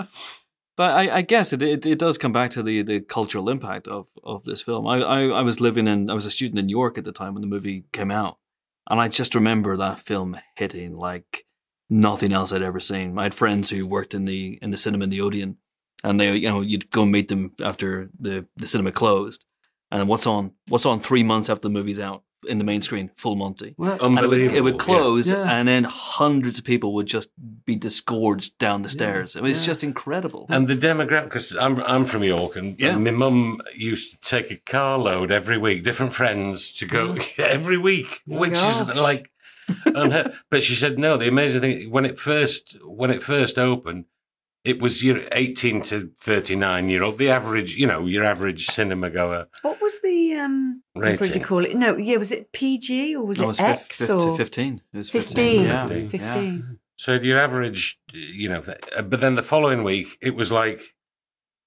but 0.78 0.94
I, 0.94 1.18
I 1.18 1.22
guess 1.22 1.52
it, 1.52 1.62
it 1.62 1.86
it 1.86 2.00
does 2.00 2.18
come 2.18 2.32
back 2.32 2.52
to 2.52 2.64
the 2.64 2.82
the 2.82 3.02
cultural 3.02 3.50
impact 3.50 3.88
of 3.88 4.08
of 4.24 4.44
this 4.44 4.62
film. 4.62 4.88
I, 4.88 5.02
I 5.02 5.24
I 5.26 5.42
was 5.42 5.60
living 5.60 5.88
in 5.88 6.10
I 6.10 6.14
was 6.14 6.26
a 6.26 6.32
student 6.32 6.60
in 6.60 6.68
New 6.68 6.78
York 6.78 6.98
at 6.98 7.04
the 7.04 7.12
time 7.12 7.34
when 7.34 7.42
the 7.42 7.48
movie 7.48 7.86
came 7.92 8.12
out, 8.12 8.38
and 8.90 9.02
I 9.02 9.10
just 9.10 9.36
remember 9.36 9.76
that 9.76 10.00
film 10.00 10.38
hitting 10.56 10.96
like 10.96 11.46
nothing 11.90 12.32
else 12.32 12.54
I'd 12.54 12.62
ever 12.62 12.80
seen. 12.80 13.18
I 13.18 13.24
had 13.24 13.34
friends 13.34 13.70
who 13.70 13.86
worked 13.86 14.14
in 14.14 14.26
the 14.26 14.58
in 14.62 14.70
the 14.70 14.78
cinema 14.78 15.06
in 15.06 15.10
the 15.10 15.22
Odeon, 15.22 15.58
and 16.04 16.20
they 16.20 16.34
you 16.36 16.50
know 16.50 16.62
you'd 16.62 16.90
go 16.92 17.04
and 17.04 17.12
meet 17.12 17.28
them 17.28 17.52
after 17.62 18.10
the 18.18 18.46
the 18.56 18.68
cinema 18.68 18.92
closed, 18.94 19.46
and 19.92 20.08
what's 20.08 20.28
on 20.28 20.54
what's 20.70 20.86
on 20.86 21.02
three 21.02 21.24
months 21.24 21.50
after 21.50 21.64
the 21.64 21.74
movie's 21.74 22.00
out 22.00 22.24
in 22.48 22.58
the 22.60 22.64
main 22.64 22.82
screen, 22.82 23.10
Full 23.18 23.36
Monty. 23.36 23.74
Well, 23.78 23.98
And 24.02 24.20
it 24.20 24.28
would, 24.28 24.40
it 24.40 24.64
would 24.64 24.78
close, 24.78 25.32
Yeah. 25.32 25.52
and 25.58 25.68
then 25.68 25.84
hundreds 25.86 26.60
of 26.60 26.66
people 26.66 26.94
would 26.94 27.08
just 27.08 27.32
be 27.66 27.76
disgorged 27.76 28.58
down 28.60 28.84
the 28.84 28.90
stairs. 28.90 29.36
I 29.36 29.42
mean, 29.42 29.52
it's 29.52 29.62
yeah. 29.62 29.68
just 29.68 29.84
incredible. 29.84 30.46
And 30.50 30.68
the 30.68 30.76
demographic, 30.76 31.26
because 31.26 31.56
I'm 31.56 31.80
I'm 31.82 32.06
from 32.06 32.24
York, 32.24 32.56
and 32.56 32.80
Yeah. 32.80 32.96
my 32.98 33.12
mum 33.12 33.60
used 33.76 34.12
to 34.12 34.18
take 34.22 34.52
a 34.52 34.58
carload 34.58 35.32
every 35.32 35.58
week, 35.58 35.84
different 35.84 36.14
friends 36.14 36.72
to 36.74 36.86
go 36.86 37.18
every 37.38 37.78
week, 37.78 38.22
which 38.28 38.54
is 38.54 38.82
like 38.96 39.30
unheard. 39.86 40.34
But 40.50 40.64
she 40.64 40.76
said 40.76 40.98
no. 41.00 41.18
The 41.18 41.28
amazing 41.28 41.62
thing 41.62 41.90
when 41.92 42.06
it 42.06 42.20
first 42.20 42.78
when 42.86 43.10
it 43.12 43.24
first 43.24 43.58
opened, 43.58 44.06
it 44.68 44.82
was 44.82 45.04
your 45.04 45.20
18 45.32 45.82
to 45.84 46.12
39 46.20 46.90
year 46.90 47.04
old, 47.04 47.18
the 47.18 47.30
average, 47.30 47.78
you 47.78 47.88
know, 47.88 48.06
your 48.06 48.24
average 48.24 48.66
cinema 48.68 49.10
goer 49.10 49.48
What 49.62 49.80
was 49.82 50.02
the 50.02 50.36
um? 50.36 50.84
What 50.94 51.04
did 51.06 51.20
you 51.20 51.26
rating. 51.28 51.44
call 51.44 51.66
it? 51.66 51.76
No, 51.76 51.96
yeah, 51.98 52.18
was 52.18 52.32
it 52.32 52.52
PG 52.52 53.16
or 53.16 53.24
was 53.26 53.38
No, 53.38 53.44
it 53.44 53.46
it 53.46 53.48
was 53.48 53.60
X 53.60 53.98
fif- 54.00 54.10
or 54.10 54.36
15. 54.36 54.82
It 54.94 54.98
was 54.98 55.10
15? 55.10 55.36
15. 55.36 55.64
Yeah. 55.66 55.88
15. 56.10 56.20
Yeah. 56.20 56.62
So 56.98 57.14
your 57.14 57.40
average, 57.40 58.00
you 58.14 58.50
know, 58.50 58.64
uh, 58.98 59.02
but 59.04 59.22
then 59.22 59.36
the 59.36 59.44
following 59.44 59.84
week, 59.84 60.18
it 60.22 60.36
was 60.36 60.52
like 60.52 60.80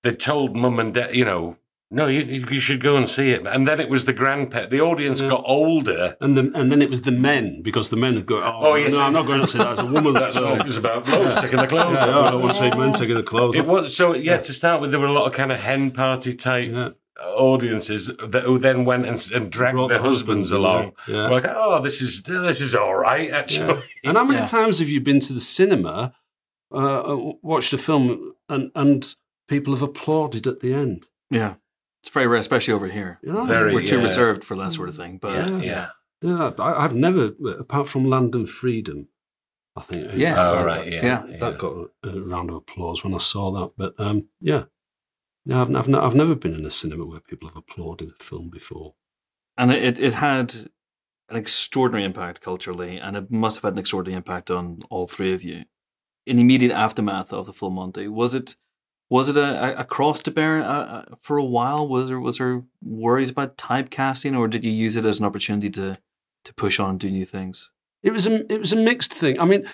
they 0.02 0.12
told 0.14 0.56
mum 0.56 0.78
and 0.80 0.92
dad, 0.94 1.14
you 1.14 1.24
know, 1.24 1.56
no, 1.90 2.06
you, 2.06 2.20
you 2.50 2.60
should 2.60 2.80
go 2.80 2.96
and 2.96 3.08
see 3.08 3.30
it. 3.32 3.46
And 3.46 3.66
then 3.66 3.80
it 3.80 3.88
was 3.90 4.04
the 4.04 4.12
grandparent. 4.12 4.70
The 4.70 4.80
audience 4.80 5.20
Yeah. 5.20 5.30
got 5.30 5.42
older. 5.46 6.16
And 6.20 6.36
then, 6.36 6.52
and 6.54 6.70
then 6.70 6.82
it 6.82 6.88
was 6.90 7.02
the 7.02 7.10
men 7.10 7.62
because 7.62 7.88
the 7.88 7.96
men 7.96 8.14
would 8.14 8.26
go, 8.26 8.40
oh, 8.42 8.60
Oh, 8.62 8.74
yes. 8.76 8.92
no, 8.94 9.02
I'm 9.02 9.12
not 9.12 9.26
going 9.26 9.40
to 9.40 9.46
say 9.48 9.58
that. 9.58 9.72
It's 9.72 9.80
a 9.82 9.86
woman. 9.86 10.12
That's 10.22 10.36
so- 10.36 10.50
what 10.50 10.60
it 10.60 10.66
was 10.66 10.76
about. 10.76 11.04
Blokes 11.04 11.40
taking 11.40 11.58
the 11.58 11.66
clothes 11.66 11.94
Yeah, 11.94 12.02
off. 12.04 12.08
no, 12.10 12.22
I 12.24 12.30
don't 12.30 12.42
want 12.42 12.52
to 12.54 12.58
say 12.60 12.70
men 12.70 12.92
taking 12.92 13.16
the 13.16 13.22
clothes 13.24 13.56
It 13.56 13.60
off. 13.62 13.66
was 13.66 13.96
so 13.96 14.14
yeah. 14.14 14.38
To 14.38 14.52
start 14.52 14.80
with, 14.80 14.90
there 14.92 15.00
were 15.00 15.06
a 15.08 15.12
lot 15.12 15.26
of 15.26 15.32
kind 15.32 15.50
of 15.50 15.58
hen 15.58 15.90
party 15.90 16.32
type 16.34 16.70
Yeah. 16.70 16.90
audiences 17.34 18.06
that 18.06 18.44
who 18.44 18.58
then 18.58 18.84
went 18.84 19.06
and, 19.06 19.18
and 19.34 19.50
dragged 19.50 19.74
Brought 19.76 19.88
their 19.88 19.98
the 19.98 20.04
husbands 20.04 20.50
husbands 20.50 20.50
along. 20.52 20.92
yeah. 21.08 21.28
Like, 21.28 21.44
oh, 21.46 21.82
this 21.82 22.00
is 22.02 22.22
this 22.22 22.60
is 22.60 22.74
all 22.74 22.94
right 22.94 23.30
actually. 23.30 23.80
And 24.04 24.16
how 24.16 24.24
many 24.24 24.38
Yeah. 24.40 24.46
times 24.46 24.78
have 24.78 24.88
you 24.88 25.00
been 25.00 25.20
to 25.20 25.32
the 25.32 25.40
cinema, 25.40 26.14
uh, 26.72 27.00
uh, 27.00 27.32
watched 27.42 27.72
a 27.72 27.78
film, 27.78 28.34
and, 28.48 28.70
and 28.74 29.14
people 29.48 29.72
have 29.74 29.82
applauded 29.82 30.46
at 30.46 30.60
the 30.60 30.72
end? 30.72 31.08
Yeah. 31.30 31.54
It's 32.02 32.12
very 32.12 32.26
rare, 32.26 32.40
especially 32.40 32.74
over 32.74 32.88
here. 32.88 33.18
You 33.22 33.32
know? 33.32 33.44
Very, 33.44 33.74
We're 33.74 33.84
too 33.84 33.96
yeah. 33.98 34.02
reserved 34.02 34.44
for 34.44 34.56
that 34.56 34.72
sort 34.72 34.88
of 34.88 34.96
thing. 34.96 35.18
But 35.18 35.34
Yeah, 35.34 35.48
Yeah. 35.48 35.62
yeah. 35.62 35.88
Yeah, 36.22 36.50
I, 36.58 36.84
I've 36.84 36.94
never, 36.94 37.32
apart 37.58 37.88
from 37.88 38.04
Land 38.04 38.34
and 38.34 38.46
Freedom, 38.48 39.08
I 39.74 39.80
think. 39.80 40.12
Yeah. 40.14 40.34
Oh, 40.38 40.56
that, 40.56 40.64
right, 40.66 40.86
yeah, 40.92 41.26
Yeah. 41.26 41.36
That 41.38 41.56
got 41.58 41.72
a, 42.02 42.08
a 42.08 42.20
round 42.22 42.50
of 42.50 42.56
applause 42.56 43.02
when 43.02 43.14
I 43.14 43.18
saw 43.18 43.50
that. 43.52 43.72
But 43.76 43.94
um, 43.98 44.28
yeah, 44.40 44.64
yeah, 45.46 45.62
I've, 45.62 45.74
I've, 45.74 45.88
ne- 45.88 45.98
I've 45.98 46.14
never 46.14 46.34
been 46.34 46.54
in 46.54 46.66
a 46.66 46.70
cinema 46.70 47.06
where 47.06 47.20
people 47.20 47.48
have 47.48 47.56
applauded 47.56 48.10
a 48.10 48.22
film 48.22 48.50
before. 48.50 48.94
and 49.56 49.72
it, 49.72 49.98
it 49.98 50.12
had 50.14 50.54
an 51.30 51.36
extraordinary 51.36 52.04
impact 52.04 52.42
culturally, 52.42 52.98
and 52.98 53.16
it 53.16 53.30
must 53.30 53.58
have 53.58 53.64
had 53.64 53.72
an 53.74 53.78
extraordinary 53.78 54.16
impact 54.18 54.50
on 54.50 54.80
all 54.90 55.06
three 55.06 55.32
of 55.32 55.42
you. 55.42 55.64
In 56.26 56.36
the 56.36 56.42
immediate 56.42 56.72
aftermath 56.72 57.32
of 57.32 57.46
the 57.46 57.52
Full 57.54 57.70
Monty, 57.70 58.08
was 58.08 58.34
it 58.34 58.56
was 59.10 59.28
it 59.28 59.36
a, 59.36 59.78
a, 59.80 59.84
cross 59.84 60.22
to 60.22 60.30
bear 60.30 60.58
uh, 60.58 60.64
uh, 60.64 61.04
for 61.20 61.36
a 61.36 61.44
while? 61.44 61.86
Was 61.86 62.08
there 62.08 62.20
was 62.20 62.38
there 62.38 62.62
worries 62.82 63.30
about 63.30 63.58
typecasting, 63.58 64.38
or 64.38 64.48
did 64.48 64.64
you 64.64 64.70
use 64.72 64.96
it 64.96 65.04
as 65.04 65.18
an 65.18 65.26
opportunity 65.26 65.68
to 65.70 65.98
to 66.44 66.54
push 66.54 66.78
on 66.80 66.90
and 66.90 67.00
do 67.00 67.10
new 67.10 67.24
things? 67.26 67.72
It 68.02 68.12
was 68.12 68.26
a 68.26 68.50
it 68.52 68.58
was 68.60 68.72
a 68.72 68.76
mixed 68.76 69.12
thing. 69.12 69.38
I 69.40 69.44
mean, 69.44 69.66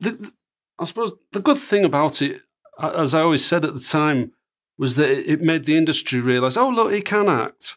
the, 0.00 0.10
the- 0.12 0.32
I 0.80 0.84
suppose 0.84 1.12
the 1.32 1.40
good 1.40 1.58
thing 1.58 1.84
about 1.84 2.22
it, 2.22 2.40
as 2.80 3.12
I 3.12 3.20
always 3.22 3.44
said 3.44 3.64
at 3.64 3.74
the 3.74 3.80
time, 3.80 4.32
was 4.78 4.94
that 4.96 5.10
it 5.10 5.26
it 5.28 5.40
made 5.42 5.64
the 5.64 5.76
industry 5.76 6.20
realise, 6.20 6.56
oh 6.56 6.68
look, 6.70 6.92
he 6.92 7.02
can 7.02 7.28
act. 7.28 7.76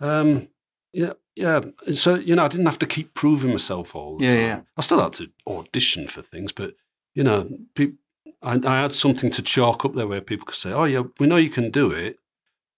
Um, 0.00 0.48
yeah, 0.92 1.12
yeah. 1.34 1.60
So 1.92 2.14
you 2.14 2.34
know, 2.36 2.44
I 2.44 2.48
didn't 2.48 2.66
have 2.66 2.78
to 2.78 2.86
keep 2.86 3.14
proving 3.14 3.50
myself 3.50 3.94
all 3.94 4.16
the 4.16 4.24
Yeah, 4.24 4.32
time. 4.32 4.40
yeah. 4.42 4.60
I 4.76 4.80
still 4.82 5.00
had 5.02 5.12
to 5.14 5.30
audition 5.46 6.06
for 6.08 6.22
things, 6.22 6.52
but 6.52 6.74
you 7.14 7.24
know, 7.24 7.48
pe- 7.74 7.92
I, 8.46 8.60
I 8.64 8.82
had 8.82 8.94
something 8.94 9.30
to 9.32 9.42
chalk 9.42 9.84
up 9.84 9.94
there 9.94 10.06
where 10.06 10.20
people 10.20 10.46
could 10.46 10.54
say, 10.54 10.72
oh 10.72 10.84
yeah, 10.84 11.02
we 11.18 11.26
know 11.26 11.36
you 11.36 11.50
can 11.50 11.70
do 11.70 11.90
it. 11.90 12.18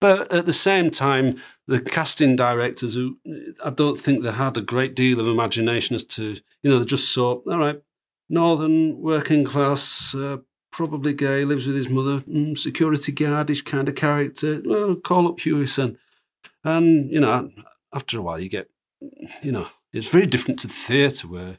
But 0.01 0.33
at 0.33 0.47
the 0.47 0.53
same 0.53 0.91
time, 0.91 1.43
the 1.67 1.81
casting 1.81 2.37
directors, 2.37 2.95
who 2.95 3.19
I 3.65 3.71
don't 3.71 3.99
think 3.99 4.23
they 4.23 4.33
had 4.33 4.57
a 4.57 4.63
great 4.63 4.95
deal 4.95 5.21
of 5.21 5.29
imagination 5.29 5.97
as 5.97 6.05
to, 6.05 6.37
you 6.63 6.71
know, 6.71 6.79
they 6.79 6.85
just 6.85 7.13
saw, 7.13 7.43
all 7.47 7.59
right, 7.59 7.83
northern 8.29 9.01
working 9.01 9.45
class, 9.45 10.15
uh, 10.15 10.39
probably 10.71 11.13
gay, 11.13 11.45
lives 11.45 11.67
with 11.67 11.77
his 11.77 11.89
mother, 11.89 12.21
mm, 12.21 12.57
security 12.57 13.13
guardish 13.13 13.65
kind 13.65 13.89
of 13.89 13.97
character. 13.97 14.61
Call 15.03 15.27
up 15.27 15.39
Huison. 15.39 15.97
And, 16.63 17.11
you 17.11 17.21
know, 17.21 17.51
after 17.93 18.19
a 18.19 18.23
while, 18.23 18.39
you 18.39 18.49
get, 18.49 18.71
you 19.43 19.51
know, 19.51 19.67
it's 19.93 20.11
very 20.11 20.27
different 20.27 20.61
to 20.61 20.69
theatre 20.69 21.27
where, 21.27 21.59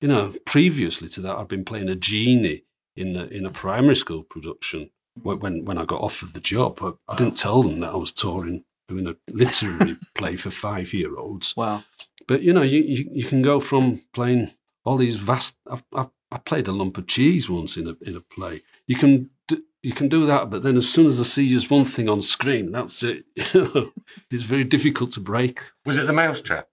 you 0.00 0.06
know, 0.06 0.34
previously 0.44 1.08
to 1.08 1.20
that, 1.22 1.36
I'd 1.36 1.48
been 1.48 1.64
playing 1.64 1.88
a 1.88 1.96
genie 1.96 2.65
in 2.96 3.16
a, 3.16 3.24
in 3.26 3.46
a 3.46 3.50
primary 3.50 3.96
school 3.96 4.22
production 4.22 4.90
when, 5.22 5.38
when, 5.40 5.64
when 5.64 5.78
I 5.78 5.84
got 5.84 6.00
offered 6.00 6.34
the 6.34 6.40
job. 6.40 6.78
I, 6.82 7.12
I 7.12 7.16
didn't 7.16 7.36
tell 7.36 7.62
them 7.62 7.80
that 7.80 7.92
I 7.92 7.96
was 7.96 8.12
touring 8.12 8.64
doing 8.88 9.06
a 9.06 9.16
literary 9.30 9.94
play 10.14 10.36
for 10.36 10.50
five 10.50 10.92
year 10.94 11.16
olds. 11.16 11.56
Wow. 11.56 11.84
But 12.26 12.42
you 12.42 12.52
know, 12.52 12.62
you, 12.62 12.82
you, 12.82 13.08
you 13.12 13.24
can 13.24 13.42
go 13.42 13.60
from 13.60 14.02
playing 14.12 14.52
all 14.84 14.96
these 14.96 15.16
vast. 15.16 15.56
I've, 15.70 15.84
I've, 15.94 16.10
I 16.30 16.38
played 16.38 16.68
a 16.68 16.72
lump 16.72 16.98
of 16.98 17.06
cheese 17.06 17.48
once 17.48 17.76
in 17.76 17.86
a 17.88 17.96
in 18.00 18.16
a 18.16 18.20
play. 18.20 18.60
You 18.86 18.96
can 18.96 19.30
do, 19.46 19.62
you 19.82 19.92
can 19.92 20.08
do 20.08 20.26
that, 20.26 20.50
but 20.50 20.62
then 20.62 20.76
as 20.76 20.88
soon 20.88 21.06
as 21.06 21.20
I 21.20 21.22
see 21.22 21.48
just 21.48 21.70
one 21.70 21.84
thing 21.84 22.08
on 22.08 22.20
screen, 22.22 22.72
that's 22.72 23.02
it. 23.02 23.24
it's 23.36 24.42
very 24.42 24.64
difficult 24.64 25.12
to 25.12 25.20
break. 25.20 25.60
Was 25.84 25.98
it 25.98 26.06
the 26.06 26.12
mousetrap? 26.12 26.68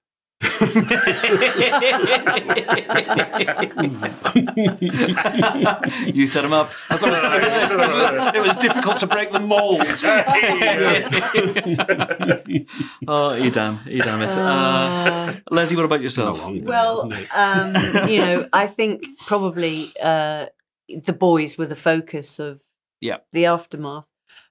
You 6.13 6.27
set 6.27 6.41
them 6.41 6.53
up. 6.53 6.71
That's 6.89 7.01
what 7.03 7.13
I 7.13 7.43
said. 7.43 7.71
it 8.35 8.41
was 8.41 8.55
difficult 8.57 8.97
to 8.97 9.07
break 9.07 9.31
the 9.31 9.39
mold. 9.39 9.83
Oh, 13.07 13.31
Edam, 13.31 13.79
Edam 13.87 14.21
it. 14.21 14.29
Uh, 14.29 15.33
Lesley, 15.51 15.75
what 15.75 15.85
about 15.85 16.01
yourself? 16.01 16.39
Long 16.41 16.63
Well, 16.63 17.11
um, 17.33 17.75
you 18.07 18.19
know, 18.19 18.47
I 18.53 18.67
think 18.67 19.03
probably 19.27 19.89
uh, 20.01 20.45
the 20.87 21.13
boys 21.13 21.57
were 21.57 21.65
the 21.65 21.75
focus 21.75 22.39
of 22.39 22.61
Yeah. 23.01 23.17
the 23.33 23.45
aftermath. 23.47 24.05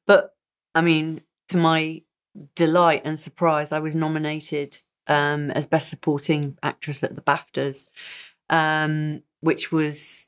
But 0.07 0.35
I 0.75 0.81
mean, 0.83 1.23
to 1.49 1.57
my 1.57 2.03
delight 2.57 3.03
and 3.05 3.19
surprise, 3.19 3.73
I 3.73 3.79
was 3.79 3.95
nominated 3.95 4.81
um, 5.07 5.51
as 5.51 5.67
Best 5.67 5.89
Supporting 5.89 6.59
Actress 6.63 7.03
at 7.03 7.15
the 7.15 7.23
BAFTAs, 7.23 7.89
um, 8.51 9.23
which 9.41 9.73
was 9.73 10.27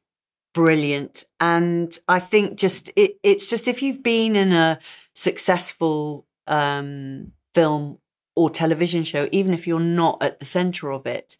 brilliant. 0.54 1.24
And 1.40 1.96
I 2.08 2.20
think 2.20 2.58
just 2.58 2.90
it, 2.96 3.18
it's 3.22 3.50
just 3.50 3.68
if 3.68 3.82
you've 3.82 4.02
been 4.02 4.36
in 4.36 4.52
a 4.52 4.78
successful 5.14 6.26
um, 6.46 7.32
film 7.54 7.98
or 8.36 8.50
television 8.50 9.04
show, 9.04 9.28
even 9.32 9.54
if 9.54 9.66
you're 9.66 9.80
not 9.80 10.18
at 10.22 10.38
the 10.38 10.46
center 10.46 10.90
of 10.90 11.06
it, 11.06 11.36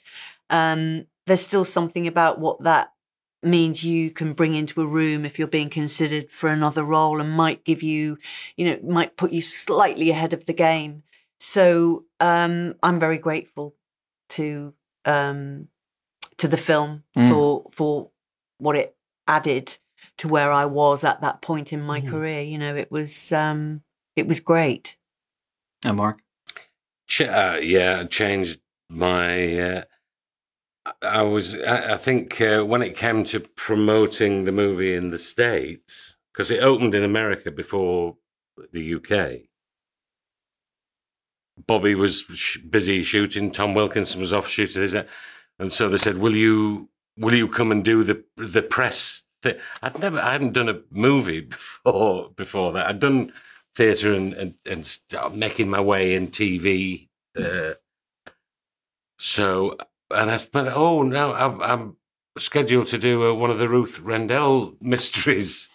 um, 0.51 1.07
there's 1.27 1.41
still 1.41 1.65
something 1.65 2.07
about 2.07 2.39
what 2.39 2.63
that 2.63 2.93
means 3.43 3.85
you 3.85 4.11
can 4.11 4.33
bring 4.33 4.55
into 4.55 4.81
a 4.81 4.87
room 4.87 5.25
if 5.25 5.39
you're 5.39 5.49
being 5.49 5.71
considered 5.71 6.31
for 6.31 6.49
another 6.49 6.83
role 6.83 7.21
and 7.21 7.31
might 7.31 7.65
give 7.65 7.83
you, 7.83 8.17
you 8.57 8.65
know, 8.65 8.79
might 8.83 9.17
put 9.17 9.33
you 9.33 9.43
slightly 9.43 10.11
ahead 10.11 10.33
of 10.33 10.47
the 10.47 10.53
game. 10.53 11.03
So 11.47 12.05
um, 12.21 12.75
I'm 12.83 12.99
very 12.99 13.19
grateful 13.19 13.75
to 14.31 14.73
um, 15.05 15.69
to 16.39 16.49
the 16.49 16.57
film 16.57 17.05
Mm. 17.17 17.29
for 17.29 17.67
for 17.71 18.11
what 18.59 18.77
it 18.77 18.97
added 19.29 19.77
to 20.19 20.29
where 20.29 20.51
I 20.51 20.65
was 20.65 21.05
at 21.05 21.21
that 21.21 21.43
point 21.43 21.73
in 21.73 21.83
my 21.83 22.01
Mm. 22.01 22.09
career. 22.11 22.41
You 22.41 22.57
know, 22.59 22.75
it 22.77 22.91
was 22.91 23.31
um, 23.31 23.83
it 24.17 24.27
was 24.27 24.41
great. 24.41 24.97
And 25.85 25.99
Mark? 25.99 26.23
Ch- 27.07 27.21
uh, 27.43 27.59
yeah, 27.63 28.01
it 28.01 28.11
changed 28.11 28.61
my. 28.89 29.59
Uh, 29.59 29.83
I- 30.87 31.21
I 31.21 31.23
was. 31.23 31.57
I, 31.61 31.95
I 31.95 31.97
think 31.99 32.41
uh, 32.41 32.63
when 32.65 32.81
it 32.81 32.97
came 32.97 33.23
to 33.25 33.41
promoting 33.41 34.45
the 34.47 34.53
movie 34.53 34.95
in 34.95 35.11
the 35.11 35.19
states, 35.19 36.17
because 36.33 36.51
it 36.51 36.63
opened 36.63 36.95
in 36.95 37.05
America 37.05 37.51
before 37.51 38.17
the 38.73 38.95
UK. 38.95 39.51
Bobby 41.67 41.95
was 41.95 42.25
sh- 42.35 42.59
busy 42.59 43.05
shooting. 43.05 43.51
Tom 43.51 43.75
Wilkinson 43.75 44.21
was 44.21 44.33
off 44.33 44.49
shooting, 44.49 44.83
his, 44.83 44.95
and 44.95 45.71
so 45.73 45.89
they 45.89 45.99
said, 45.99 46.19
"Will 46.19 46.35
you? 46.35 46.89
Will 47.17 47.35
you 47.35 47.49
come 47.49 47.71
and 47.73 47.85
do 47.85 48.03
the 48.03 48.25
the 48.37 48.63
press?" 48.63 49.25
I'd 49.83 49.99
never. 49.99 50.19
I 50.19 50.33
hadn't 50.33 50.53
done 50.55 50.69
a 50.69 50.81
movie 50.91 51.41
before. 51.41 52.31
Before 52.31 52.73
that, 52.73 52.87
I'd 52.87 53.01
done 53.01 53.33
theatre 53.75 54.13
and 54.13 54.33
and, 54.35 54.55
and 54.67 54.87
start 54.87 55.35
making 55.35 55.69
my 55.71 55.81
way 55.81 56.15
in 56.15 56.29
TV. 56.29 57.09
Uh, 57.39 57.75
so, 59.19 59.77
and 60.11 60.31
I 60.31 60.41
but 60.53 60.69
oh 60.69 61.03
no, 61.03 61.35
I'm, 61.35 61.63
I'm 61.63 61.97
scheduled 62.39 62.89
to 62.89 62.99
do 62.99 63.31
uh, 63.31 63.35
one 63.35 63.51
of 63.51 63.59
the 63.59 63.69
Ruth 63.69 64.01
Rendell 64.01 64.77
mysteries 64.81 65.69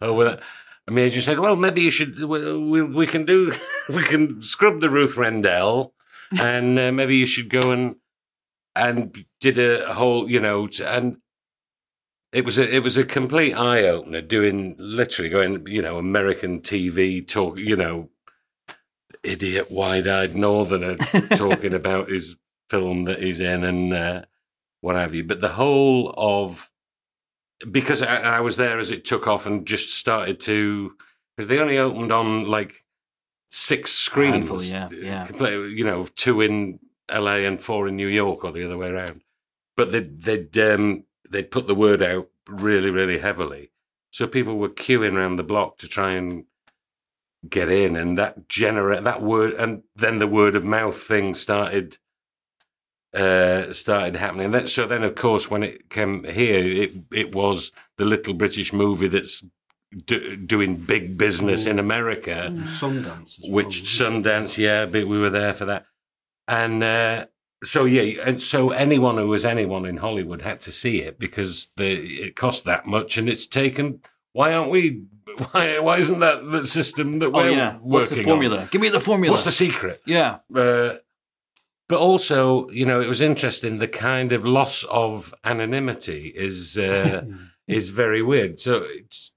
over. 0.00 0.40
And 0.86 0.96
my 0.96 1.02
agent 1.02 1.24
said, 1.24 1.38
"Well, 1.38 1.56
maybe 1.56 1.82
you 1.82 1.90
should. 1.90 2.18
We, 2.18 2.58
we, 2.58 2.82
we 2.82 3.06
can 3.06 3.24
do. 3.24 3.52
We 3.88 4.04
can 4.04 4.40
scrub 4.44 4.80
the 4.80 4.88
Ruth 4.88 5.16
Rendell, 5.16 5.92
and 6.30 6.78
uh, 6.78 6.92
maybe 6.92 7.16
you 7.16 7.26
should 7.26 7.50
go 7.50 7.72
and 7.72 7.96
and 8.76 9.24
did 9.40 9.58
a 9.58 9.92
whole, 9.92 10.30
you 10.30 10.38
know, 10.38 10.68
and 10.84 11.16
it 12.32 12.44
was 12.44 12.58
a 12.58 12.74
it 12.74 12.82
was 12.82 12.96
a 12.96 13.04
complete 13.04 13.54
eye 13.54 13.82
opener. 13.82 14.22
Doing 14.22 14.76
literally 14.78 15.28
going, 15.28 15.66
you 15.66 15.82
know, 15.82 15.98
American 15.98 16.60
TV 16.60 17.26
talk, 17.26 17.58
you 17.58 17.76
know, 17.76 18.10
idiot 19.22 19.70
wide 19.70 20.06
eyed 20.06 20.34
northerner 20.34 20.96
talking 21.34 21.74
about 21.74 22.08
his 22.08 22.36
film 22.70 23.04
that 23.04 23.20
he's 23.20 23.40
in 23.40 23.64
and 23.64 23.92
uh, 23.92 24.22
what 24.80 24.96
have 24.96 25.14
you. 25.14 25.24
But 25.24 25.40
the 25.40 25.48
whole 25.48 26.14
of 26.16 26.71
because 27.70 28.02
I, 28.02 28.36
I 28.36 28.40
was 28.40 28.56
there 28.56 28.78
as 28.78 28.90
it 28.90 29.04
took 29.04 29.26
off 29.26 29.46
and 29.46 29.66
just 29.66 29.94
started 29.94 30.40
to 30.40 30.92
because 31.36 31.48
they 31.48 31.60
only 31.60 31.78
opened 31.78 32.12
on 32.12 32.46
like 32.46 32.84
six 33.50 33.92
screens. 33.92 34.34
Handful, 34.34 34.62
yeah, 34.62 34.88
yeah. 34.92 35.26
Completely, 35.26 35.72
You 35.72 35.84
know, 35.84 36.06
two 36.16 36.40
in 36.40 36.80
LA 37.10 37.36
and 37.36 37.62
four 37.62 37.88
in 37.88 37.96
New 37.96 38.08
York, 38.08 38.44
or 38.44 38.52
the 38.52 38.64
other 38.64 38.78
way 38.78 38.88
around. 38.88 39.22
But 39.76 39.92
they'd 39.92 40.22
they'd 40.22 40.58
um, 40.58 41.04
they'd 41.30 41.50
put 41.50 41.66
the 41.66 41.74
word 41.74 42.02
out 42.02 42.28
really, 42.48 42.90
really 42.90 43.18
heavily, 43.18 43.70
so 44.10 44.26
people 44.26 44.58
were 44.58 44.68
queuing 44.68 45.14
around 45.14 45.36
the 45.36 45.42
block 45.42 45.78
to 45.78 45.88
try 45.88 46.12
and 46.12 46.44
get 47.48 47.68
in, 47.68 47.96
and 47.96 48.18
that 48.18 48.48
generate 48.48 49.04
that 49.04 49.22
word, 49.22 49.52
and 49.54 49.82
then 49.96 50.18
the 50.18 50.26
word 50.26 50.56
of 50.56 50.64
mouth 50.64 51.00
thing 51.00 51.34
started 51.34 51.98
uh, 53.14 53.72
started 53.72 54.16
happening. 54.16 54.50
That, 54.52 54.68
so 54.68 54.86
then, 54.86 55.04
of 55.04 55.14
course, 55.14 55.50
when 55.50 55.62
it 55.62 55.90
came 55.90 56.24
here, 56.24 56.58
it 56.66 56.92
it 57.12 57.34
was 57.34 57.72
the 57.98 58.04
little 58.04 58.34
British 58.34 58.72
movie 58.72 59.08
that's 59.08 59.44
do, 60.06 60.36
doing 60.36 60.76
big 60.76 61.18
business 61.18 61.66
in 61.66 61.78
America, 61.78 62.48
Sundance. 62.64 63.22
as 63.22 63.38
well, 63.42 63.52
which? 63.52 63.82
Sundance, 63.82 64.56
yeah, 64.56 64.86
but 64.86 65.06
we 65.06 65.18
were 65.18 65.30
there 65.30 65.52
for 65.54 65.66
that, 65.66 65.84
and 66.48 66.82
uh, 66.82 67.26
so 67.62 67.84
yeah, 67.84 68.22
and 68.24 68.40
so 68.40 68.70
anyone 68.70 69.16
who 69.18 69.28
was 69.28 69.44
anyone 69.44 69.84
in 69.84 69.98
Hollywood 69.98 70.42
had 70.42 70.60
to 70.62 70.72
see 70.72 71.02
it 71.02 71.18
because 71.18 71.70
the 71.76 71.92
it 71.92 72.36
cost 72.36 72.64
that 72.64 72.86
much, 72.86 73.18
and 73.18 73.28
it's 73.28 73.46
taken. 73.46 74.00
Why 74.32 74.54
aren't 74.54 74.70
we? 74.70 75.04
Why 75.52 75.78
why 75.78 75.98
isn't 75.98 76.20
that 76.20 76.50
the 76.50 76.66
system 76.66 77.18
that 77.20 77.28
Oh 77.28 77.30
we're 77.30 77.50
yeah. 77.52 77.76
What's 77.76 78.10
the 78.10 78.16
working 78.16 78.30
on? 78.32 78.36
formula? 78.36 78.68
Give 78.70 78.80
me 78.80 78.88
the 78.90 79.00
formula. 79.00 79.32
What's 79.32 79.44
the 79.44 79.52
secret? 79.52 80.02
yeah. 80.04 80.38
Uh, 80.54 80.96
but 81.92 82.00
also, 82.00 82.68
you 82.70 82.86
know, 82.86 83.00
it 83.00 83.08
was 83.08 83.20
interesting. 83.20 83.78
The 83.78 83.88
kind 84.10 84.32
of 84.32 84.44
loss 84.44 84.84
of 84.84 85.34
anonymity 85.44 86.32
is 86.48 86.78
uh, 86.78 87.22
is 87.78 87.90
very 87.90 88.22
weird. 88.22 88.58
So 88.60 88.86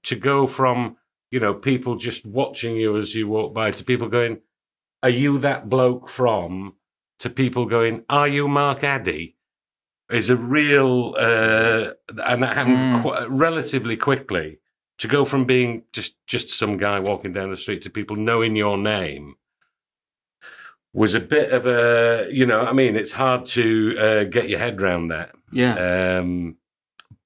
to 0.04 0.16
go 0.16 0.46
from 0.46 0.96
you 1.30 1.40
know 1.40 1.54
people 1.54 1.96
just 1.96 2.24
watching 2.24 2.76
you 2.76 2.96
as 2.96 3.14
you 3.14 3.28
walk 3.28 3.52
by 3.54 3.70
to 3.72 3.84
people 3.84 4.08
going, 4.08 4.40
"Are 5.02 5.10
you 5.24 5.38
that 5.38 5.68
bloke 5.68 6.08
from?" 6.08 6.74
to 7.18 7.30
people 7.30 7.64
going, 7.66 8.04
"Are 8.08 8.28
you 8.28 8.48
Mark 8.48 8.82
Addy?" 8.84 9.36
is 10.10 10.30
a 10.30 10.36
real 10.36 11.14
uh, 11.18 11.90
and 12.30 12.42
that 12.42 12.56
happened 12.56 12.78
Mm. 12.78 13.02
qu- 13.02 13.28
relatively 13.48 13.96
quickly. 13.96 14.58
To 15.00 15.08
go 15.08 15.24
from 15.26 15.44
being 15.44 15.82
just 15.92 16.14
just 16.26 16.48
some 16.50 16.78
guy 16.78 16.98
walking 17.00 17.32
down 17.34 17.50
the 17.50 17.56
street 17.58 17.82
to 17.82 17.90
people 17.90 18.16
knowing 18.16 18.56
your 18.56 18.78
name 18.78 19.34
was 20.96 21.14
a 21.14 21.20
bit 21.20 21.52
of 21.52 21.66
a 21.66 22.28
you 22.32 22.46
know 22.46 22.62
I 22.62 22.72
mean 22.72 22.96
it's 22.96 23.12
hard 23.12 23.44
to 23.56 23.64
uh, 23.98 24.24
get 24.24 24.48
your 24.48 24.58
head 24.58 24.80
around 24.80 25.08
that. 25.08 25.30
Yeah. 25.52 25.74
Um, 26.18 26.56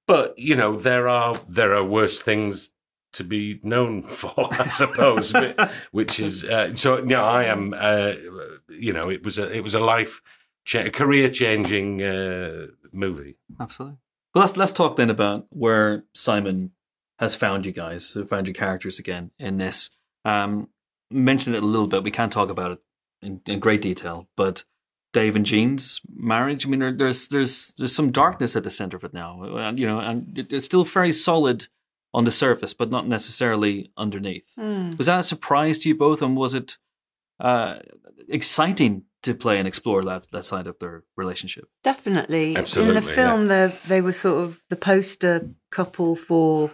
but 0.06 0.38
you 0.38 0.56
know 0.56 0.76
there 0.76 1.08
are 1.08 1.36
there 1.48 1.74
are 1.74 1.84
worse 1.84 2.20
things 2.20 2.72
to 3.12 3.24
be 3.24 3.58
known 3.62 4.02
for, 4.20 4.32
I 4.36 4.66
suppose. 4.66 5.32
but- 5.32 5.70
which 5.92 6.20
is 6.20 6.44
uh, 6.44 6.74
so. 6.74 7.00
No, 7.00 7.24
I 7.24 7.44
am. 7.44 7.74
Uh, 7.76 8.12
you 8.68 8.92
know, 8.92 9.10
it 9.10 9.22
was 9.24 9.38
a 9.38 9.50
it 9.56 9.62
was 9.62 9.74
a 9.74 9.80
life, 9.80 10.20
cha- 10.64 10.90
career 10.90 11.28
changing 11.30 12.02
uh, 12.02 12.66
movie. 12.92 13.36
Absolutely. 13.58 13.98
Well, 14.34 14.42
let's 14.44 14.56
let's 14.56 14.72
talk 14.72 14.96
then 14.96 15.10
about 15.10 15.46
where 15.50 16.04
Simon 16.14 16.70
has 17.18 17.34
found 17.34 17.66
you 17.66 17.72
guys, 17.72 18.06
so 18.06 18.24
found 18.24 18.46
your 18.46 18.54
characters 18.54 18.98
again 19.00 19.30
in 19.38 19.58
this. 19.58 19.90
Um, 20.24 20.68
mentioned 21.10 21.56
it 21.56 21.62
a 21.62 21.66
little 21.66 21.88
bit. 21.88 22.04
We 22.04 22.10
can't 22.12 22.32
talk 22.32 22.48
about 22.50 22.70
it 22.72 22.78
in, 23.22 23.40
in 23.46 23.58
great 23.60 23.82
detail, 23.82 24.28
but 24.36 24.64
Dave 25.12 25.34
and 25.36 25.44
Jean's 25.46 26.00
marriage. 26.08 26.64
I 26.66 26.68
mean, 26.68 26.96
there's 26.96 27.28
there's 27.28 27.74
there's 27.78 27.94
some 27.94 28.10
darkness 28.12 28.54
at 28.56 28.62
the 28.64 28.70
center 28.70 28.96
of 28.96 29.04
it 29.04 29.12
now, 29.12 29.42
and 29.42 29.78
you 29.78 29.86
know, 29.86 29.98
and 30.00 30.38
it- 30.38 30.52
it's 30.52 30.66
still 30.66 30.84
very 30.84 31.12
solid 31.12 31.66
on 32.12 32.24
the 32.24 32.30
surface, 32.32 32.74
but 32.74 32.90
not 32.90 33.06
necessarily 33.06 33.92
underneath. 33.96 34.52
Mm. 34.58 34.96
Was 34.98 35.06
that 35.06 35.20
a 35.20 35.22
surprise 35.22 35.78
to 35.80 35.88
you 35.88 35.94
both, 35.96 36.22
and 36.22 36.36
was 36.36 36.54
it 36.54 36.78
uh, 37.40 37.78
exciting 38.28 39.04
to 39.22 39.34
play 39.34 39.58
and 39.58 39.68
explore 39.68 40.02
that 40.02 40.26
that 40.32 40.44
side 40.44 40.66
of 40.66 40.78
their 40.78 41.02
relationship? 41.16 41.68
Definitely. 41.84 42.56
absolutely. 42.56 42.96
In 42.96 43.04
the 43.04 43.12
film, 43.12 43.46
they 43.48 43.72
they 43.88 44.00
were 44.00 44.12
sort 44.12 44.44
of 44.44 44.62
the 44.70 44.76
poster 44.76 45.50
couple 45.70 46.16
for 46.16 46.70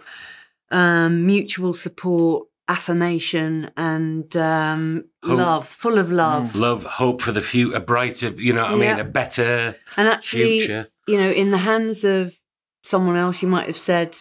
um, 0.71 1.25
mutual 1.25 1.73
support, 1.73 2.47
affirmation, 2.67 3.71
and 3.77 4.35
um, 4.35 5.05
love, 5.23 5.67
full 5.67 5.97
of 5.97 6.11
love. 6.11 6.55
Love, 6.55 6.83
hope 6.83 7.21
for 7.21 7.31
the 7.31 7.41
future, 7.41 7.77
a 7.77 7.79
brighter, 7.79 8.29
you 8.29 8.53
know, 8.53 8.63
what 8.63 8.71
I 8.71 8.75
mean, 8.75 8.99
a 8.99 9.03
better 9.05 9.75
And 9.95 10.07
actually, 10.07 10.59
future. 10.59 10.87
you 11.07 11.17
know, 11.17 11.29
in 11.29 11.51
the 11.51 11.59
hands 11.59 12.03
of 12.03 12.35
someone 12.83 13.15
else, 13.17 13.41
you 13.41 13.47
might 13.47 13.67
have 13.67 13.79
said, 13.79 14.17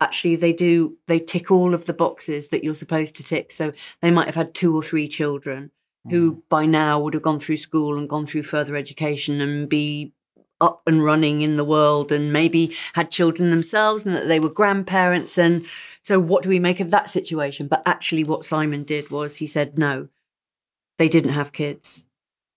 actually, 0.00 0.36
they 0.36 0.52
do, 0.52 0.96
they 1.06 1.18
tick 1.18 1.50
all 1.50 1.74
of 1.74 1.86
the 1.86 1.92
boxes 1.92 2.48
that 2.48 2.62
you're 2.62 2.74
supposed 2.74 3.16
to 3.16 3.22
tick. 3.22 3.52
So 3.52 3.72
they 4.02 4.10
might 4.10 4.26
have 4.26 4.34
had 4.34 4.54
two 4.54 4.74
or 4.76 4.82
three 4.82 5.08
children 5.08 5.70
who 6.08 6.42
by 6.48 6.64
now 6.64 6.98
would 6.98 7.12
have 7.12 7.22
gone 7.22 7.38
through 7.38 7.58
school 7.58 7.98
and 7.98 8.08
gone 8.08 8.24
through 8.24 8.42
further 8.42 8.76
education 8.76 9.42
and 9.42 9.68
be 9.68 10.14
up 10.60 10.82
and 10.86 11.04
running 11.04 11.42
in 11.42 11.56
the 11.56 11.64
world 11.64 12.10
and 12.10 12.32
maybe 12.32 12.76
had 12.94 13.10
children 13.10 13.50
themselves 13.50 14.04
and 14.04 14.14
that 14.14 14.28
they 14.28 14.40
were 14.40 14.48
grandparents. 14.48 15.38
And 15.38 15.66
so, 16.02 16.18
what 16.18 16.42
do 16.42 16.48
we 16.48 16.58
make 16.58 16.80
of 16.80 16.90
that 16.90 17.08
situation? 17.08 17.68
But 17.68 17.82
actually, 17.86 18.24
what 18.24 18.44
Simon 18.44 18.84
did 18.84 19.10
was 19.10 19.36
he 19.36 19.46
said, 19.46 19.78
no, 19.78 20.08
they 20.98 21.08
didn't 21.08 21.32
have 21.32 21.52
kids. 21.52 22.04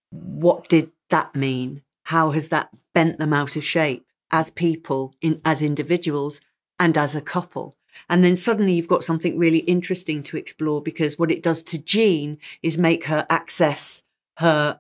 What 0.10 0.68
did 0.68 0.92
that 1.10 1.36
mean? 1.36 1.84
How 2.06 2.32
has 2.32 2.50
that 2.50 2.70
bent 2.94 3.20
them 3.20 3.34
out 3.34 3.56
of 3.56 3.64
shape 3.64 4.06
as 4.32 4.50
people, 4.50 5.14
in, 5.22 5.42
as 5.46 5.62
individuals, 5.62 6.42
and 6.80 6.98
as 6.98 7.16
a 7.16 7.22
couple? 7.22 7.76
And 8.10 8.24
then 8.24 8.36
suddenly 8.36 8.74
you've 8.74 8.88
got 8.88 9.04
something 9.04 9.38
really 9.38 9.60
interesting 9.60 10.24
to 10.24 10.38
explore 10.38 10.82
because 10.82 11.20
what 11.20 11.32
it 11.32 11.44
does 11.44 11.62
to 11.64 11.78
Jean 11.78 12.38
is 12.64 12.78
make 12.78 13.06
her 13.06 13.26
access 13.30 14.04
her 14.38 14.80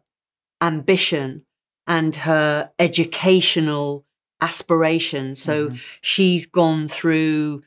ambition 0.61 1.45
and 1.91 2.15
her 2.15 2.71
educational 2.79 4.05
aspirations. 4.39 5.41
So 5.41 5.71
she's 5.99 6.45
gone 6.45 6.87
through 6.87 7.63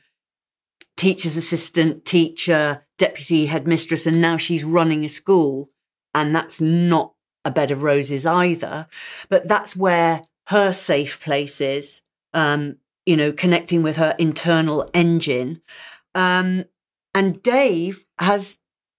teacher's 0.97 1.37
assistant, 1.37 2.05
teacher, 2.05 2.87
deputy 2.97 3.45
headmistress, 3.45 4.07
and 4.07 4.19
now 4.19 4.35
she's 4.35 4.63
running 4.63 5.05
a 5.05 5.09
school. 5.09 5.69
And 6.15 6.35
that's 6.35 6.59
not 6.59 7.13
a 7.43 7.51
bed 7.51 7.69
of 7.69 7.83
roses 7.83 8.25
either. 8.25 8.87
But 9.29 9.47
that's 9.47 9.75
where 9.75 10.23
her 10.47 10.73
safe 10.73 11.21
place 11.21 11.61
is, 11.61 12.01
um, 12.33 12.77
you 13.05 13.15
know, 13.15 13.31
connecting 13.31 13.83
with 13.83 13.97
her 13.97 14.15
internal 14.17 14.89
engine. 14.95 15.61
Um, 16.15 16.65
and 17.13 17.43
Dave 17.43 18.07
has 18.17 18.57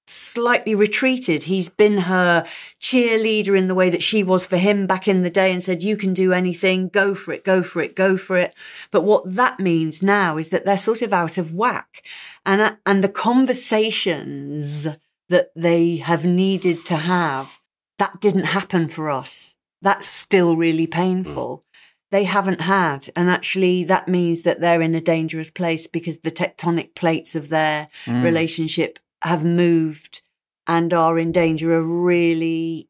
slightly 0.08 0.74
retreated. 0.74 1.44
He's 1.44 1.68
been 1.68 1.98
her 1.98 2.46
cheerleader 2.80 3.56
in 3.58 3.68
the 3.68 3.74
way 3.74 3.90
that 3.90 4.02
she 4.02 4.22
was 4.22 4.46
for 4.46 4.56
him 4.56 4.86
back 4.86 5.08
in 5.08 5.22
the 5.22 5.30
day 5.30 5.50
and 5.52 5.62
said, 5.62 5.82
You 5.82 5.96
can 5.96 6.14
do 6.14 6.32
anything, 6.32 6.88
go 6.88 7.14
for 7.14 7.32
it, 7.32 7.44
go 7.44 7.62
for 7.62 7.80
it, 7.82 7.96
go 7.96 8.16
for 8.16 8.36
it. 8.36 8.54
But 8.90 9.02
what 9.02 9.34
that 9.34 9.58
means 9.60 10.02
now 10.02 10.36
is 10.38 10.50
that 10.50 10.64
they're 10.64 10.78
sort 10.78 11.02
of 11.02 11.12
out 11.12 11.38
of 11.38 11.52
whack. 11.52 12.04
And, 12.44 12.60
uh, 12.60 12.76
and 12.84 13.02
the 13.02 13.08
conversations 13.08 14.86
that 15.28 15.50
they 15.56 15.96
have 15.96 16.24
needed 16.24 16.84
to 16.86 16.96
have, 16.96 17.58
that 17.98 18.20
didn't 18.20 18.44
happen 18.44 18.88
for 18.88 19.10
us. 19.10 19.54
That's 19.82 20.06
still 20.06 20.56
really 20.56 20.86
painful. 20.86 21.62
They 22.10 22.24
haven't 22.24 22.60
had. 22.62 23.10
And 23.16 23.28
actually, 23.28 23.82
that 23.84 24.06
means 24.08 24.42
that 24.42 24.60
they're 24.60 24.80
in 24.82 24.94
a 24.94 25.00
dangerous 25.00 25.50
place 25.50 25.86
because 25.86 26.18
the 26.18 26.30
tectonic 26.30 26.94
plates 26.94 27.34
of 27.34 27.48
their 27.48 27.88
Mm. 28.06 28.22
relationship 28.22 28.98
have 29.22 29.44
moved 29.44 30.22
and 30.66 30.92
are 30.92 31.18
in 31.18 31.32
danger 31.32 31.76
of 31.76 31.88
really 31.88 32.88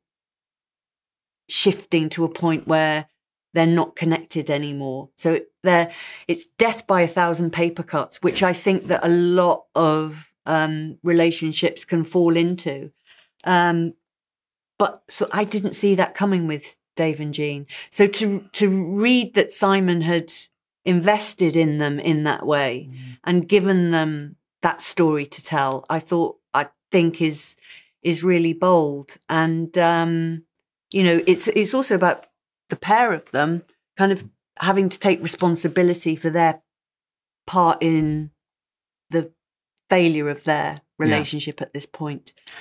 shifting 1.48 2.08
to 2.10 2.24
a 2.24 2.28
point 2.28 2.66
where 2.66 3.06
they're 3.54 3.66
not 3.66 3.96
connected 3.96 4.50
anymore. 4.50 5.08
So 5.16 5.40
they're, 5.62 5.90
it's 6.28 6.46
death 6.58 6.86
by 6.86 7.02
a 7.02 7.08
thousand 7.08 7.52
paper 7.52 7.82
cuts, 7.82 8.22
which 8.22 8.42
I 8.42 8.52
think 8.52 8.88
that 8.88 9.04
a 9.04 9.08
lot 9.08 9.64
of 9.74 10.30
um, 10.44 10.98
relationships 11.02 11.84
can 11.84 12.04
fall 12.04 12.36
into. 12.36 12.90
Um, 13.44 13.94
but 14.78 15.02
so 15.08 15.28
I 15.32 15.44
didn't 15.44 15.72
see 15.72 15.94
that 15.94 16.14
coming 16.14 16.46
with 16.46 16.76
Dave 16.96 17.20
and 17.20 17.32
Jean. 17.32 17.66
So 17.90 18.06
to 18.06 18.44
to 18.52 18.68
read 18.68 19.34
that 19.34 19.50
Simon 19.50 20.02
had 20.02 20.32
invested 20.84 21.56
in 21.56 21.78
them 21.78 21.98
in 21.98 22.24
that 22.24 22.46
way 22.46 22.88
and 23.24 23.48
given 23.48 23.90
them 23.90 24.36
that 24.66 24.82
story 24.82 25.26
to 25.26 25.44
tell, 25.44 25.86
I 25.88 26.00
thought 26.00 26.38
I 26.52 26.66
think 26.90 27.22
is 27.22 27.54
is 28.02 28.24
really 28.24 28.52
bold. 28.52 29.16
And 29.28 29.78
um, 29.78 30.42
you 30.92 31.04
know, 31.04 31.22
it's 31.24 31.46
it's 31.46 31.72
also 31.72 31.94
about 31.94 32.26
the 32.68 32.76
pair 32.76 33.12
of 33.12 33.30
them 33.30 33.62
kind 33.96 34.10
of 34.10 34.24
having 34.58 34.88
to 34.88 34.98
take 34.98 35.22
responsibility 35.22 36.16
for 36.16 36.30
their 36.30 36.62
part 37.46 37.78
in 37.80 38.32
the 39.10 39.30
failure 39.88 40.28
of 40.28 40.42
their 40.42 40.80
relationship 40.98 41.62
at 41.62 41.72
this. 41.72 41.86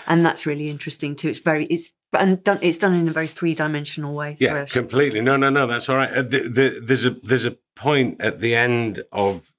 And 0.06 0.24
that's 0.24 0.46
really 0.46 0.70
interesting 0.70 1.16
too. 1.16 1.30
It's 1.30 1.40
very 1.40 1.66
it's 1.66 1.92
and 2.14 2.44
done 2.44 2.60
it's 2.62 2.78
done 2.78 2.94
in 2.94 3.08
a 3.08 3.12
very 3.12 3.28
three 3.28 3.56
dimensional 3.56 4.14
way. 4.14 4.36
Yeah, 4.40 4.66
completely. 4.66 5.22
No, 5.22 5.38
no, 5.38 5.50
no. 5.50 5.66
That's 5.66 5.90
all 5.90 5.96
right. 5.96 6.12
Uh, 6.12 6.22
the, 6.22 6.40
the, 6.58 6.82
there's 6.84 7.06
a 7.06 7.12
there's 7.24 7.48
a 7.48 7.58
point 7.76 8.22
at 8.22 8.42
the 8.42 8.54
end 8.54 9.04
of 9.12 9.55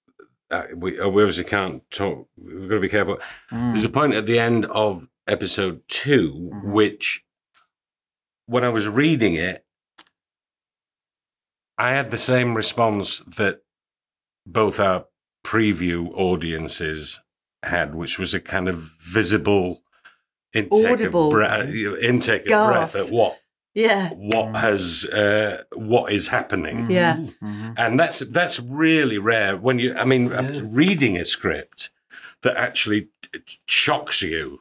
uh, 0.50 0.64
we, 0.74 0.98
uh, 0.98 1.08
we 1.08 1.22
obviously 1.22 1.44
can't 1.44 1.88
talk. 1.90 2.28
We've 2.36 2.68
got 2.68 2.76
to 2.76 2.80
be 2.80 2.88
careful. 2.88 3.18
Mm. 3.50 3.72
There's 3.72 3.84
a 3.84 3.88
point 3.90 4.14
at 4.14 4.26
the 4.26 4.38
end 4.38 4.64
of 4.66 5.08
episode 5.26 5.82
2 5.88 6.32
Mhm. 6.32 6.72
which, 6.72 7.24
when 8.46 8.62
I 8.64 8.68
was 8.68 8.86
reading 8.86 9.34
it, 9.34 9.64
I 11.78 11.92
had 11.92 12.10
the 12.10 12.18
same 12.18 12.54
response 12.54 13.18
that 13.36 13.62
both 14.46 14.78
our 14.80 15.06
preview 15.44 16.10
audiences 16.14 17.20
had, 17.62 17.94
which 17.94 18.18
was 18.18 18.32
a 18.34 18.40
kind 18.40 18.68
of 18.68 18.76
visible 19.00 19.82
intake 20.52 20.86
Audible 20.92 21.26
of 21.26 21.32
breath, 21.32 21.68
intake 21.74 22.42
of 22.42 22.68
breath 22.70 22.96
at 22.96 23.10
what 23.10 23.38
Yeah. 23.76 24.10
what 24.14 24.56
has 24.56 25.04
uh, 25.04 25.62
what 25.74 26.10
is 26.10 26.28
happening. 26.28 26.90
Yeah. 26.90 27.16
Mhm. 27.42 27.74
And 27.76 28.00
that's 28.00 28.20
that's 28.20 28.58
really 28.58 29.18
rare 29.18 29.56
when 29.56 29.78
you. 29.78 29.94
I 29.94 30.04
mean, 30.04 30.30
Yeah. 30.30 30.60
reading 30.64 31.16
a 31.18 31.24
script 31.24 31.90
that 32.42 32.56
actually 32.56 33.08
shocks 33.66 34.22
you. 34.22 34.60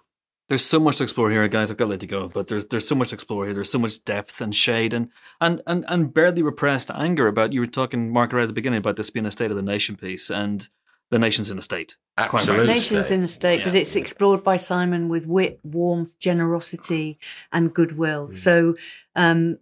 There's 0.50 0.64
so 0.66 0.80
much 0.80 0.98
to 0.98 1.04
explore 1.04 1.32
here, 1.32 1.48
guys. 1.48 1.72
I've 1.72 1.78
got 1.78 1.86
to 1.86 1.90
let 1.92 2.02
you 2.04 2.08
go, 2.08 2.28
but 2.30 2.48
there's 2.48 2.66
there's 2.66 2.88
so 2.88 2.94
much 2.96 3.10
to 3.10 3.16
explore 3.16 3.46
here. 3.46 3.54
There's 3.56 3.72
so 3.72 3.80
much 3.80 4.04
depth 4.06 4.42
and 4.42 4.54
shade 4.54 4.94
and 4.94 5.10
and 5.42 5.62
and, 5.66 5.86
and 5.88 6.14
barely 6.14 6.44
repressed 6.44 6.92
anger 6.94 7.28
about. 7.28 7.54
You 7.54 7.62
were 7.62 7.68
talking, 7.68 8.12
Mark, 8.12 8.32
right 8.34 8.44
at 8.44 8.48
the 8.48 8.54
beginning 8.62 8.78
about 8.80 8.96
this 8.98 9.10
being 9.10 9.26
a 9.26 9.32
state 9.32 9.50
of 9.50 9.58
the 9.58 9.64
nation 9.74 9.96
piece, 9.96 10.30
and 10.30 10.68
the 11.10 11.20
nation's 11.20 11.50
in 11.50 11.58
a 11.58 11.62
state. 11.64 11.96
Quite 12.18 12.34
Absolutely, 12.34 12.68
Nations 12.68 13.12
in 13.12 13.24
a 13.24 13.28
state, 13.28 13.66
but 13.66 13.76
it's 13.76 13.94
explored 13.96 14.42
by 14.42 14.56
Simon 14.56 15.10
with 15.10 15.28
wit, 15.28 15.60
warmth, 15.64 16.18
generosity, 16.18 17.20
and 17.52 17.74
goodwill. 17.74 18.30
Mm. 18.30 18.36
So 18.36 18.76
um, 19.18 19.58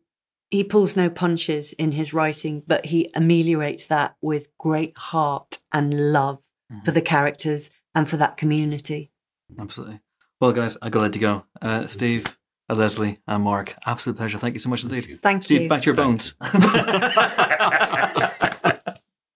he 0.52 0.64
pulls 0.64 0.96
no 0.96 1.10
punches 1.10 1.72
in 1.74 1.94
his 1.94 2.14
writing, 2.14 2.62
but 2.68 2.86
he 2.86 3.10
ameliorates 3.16 3.88
that 3.88 4.16
with 4.22 4.56
great 4.60 4.96
heart 4.96 5.58
and 5.72 6.14
love 6.14 6.40
for 6.86 6.92
Mhm. 6.92 6.94
the 6.94 7.02
characters 7.02 7.72
and 7.96 8.08
for 8.08 8.18
that 8.18 8.38
community. 8.38 9.12
Absolutely. 9.58 10.02
Well, 10.40 10.52
guys, 10.52 10.78
I 10.82 10.90
got 10.90 11.00
to 11.00 11.04
let 11.06 11.16
you 11.16 11.22
go. 11.22 11.46
Uh, 11.60 11.88
Steve, 11.88 12.38
uh, 12.70 12.76
Lesley, 12.76 13.18
and 13.28 13.44
Mark, 13.44 13.74
absolute 13.88 14.18
pleasure. 14.18 14.38
Thank 14.38 14.54
you 14.54 14.60
so 14.60 14.70
much 14.70 14.84
indeed. 14.84 15.20
Thank 15.24 15.42
Steve, 15.44 15.62
you. 15.64 15.70
back 15.70 15.82
to 15.82 15.86
your 15.88 15.96
bones. 15.96 16.36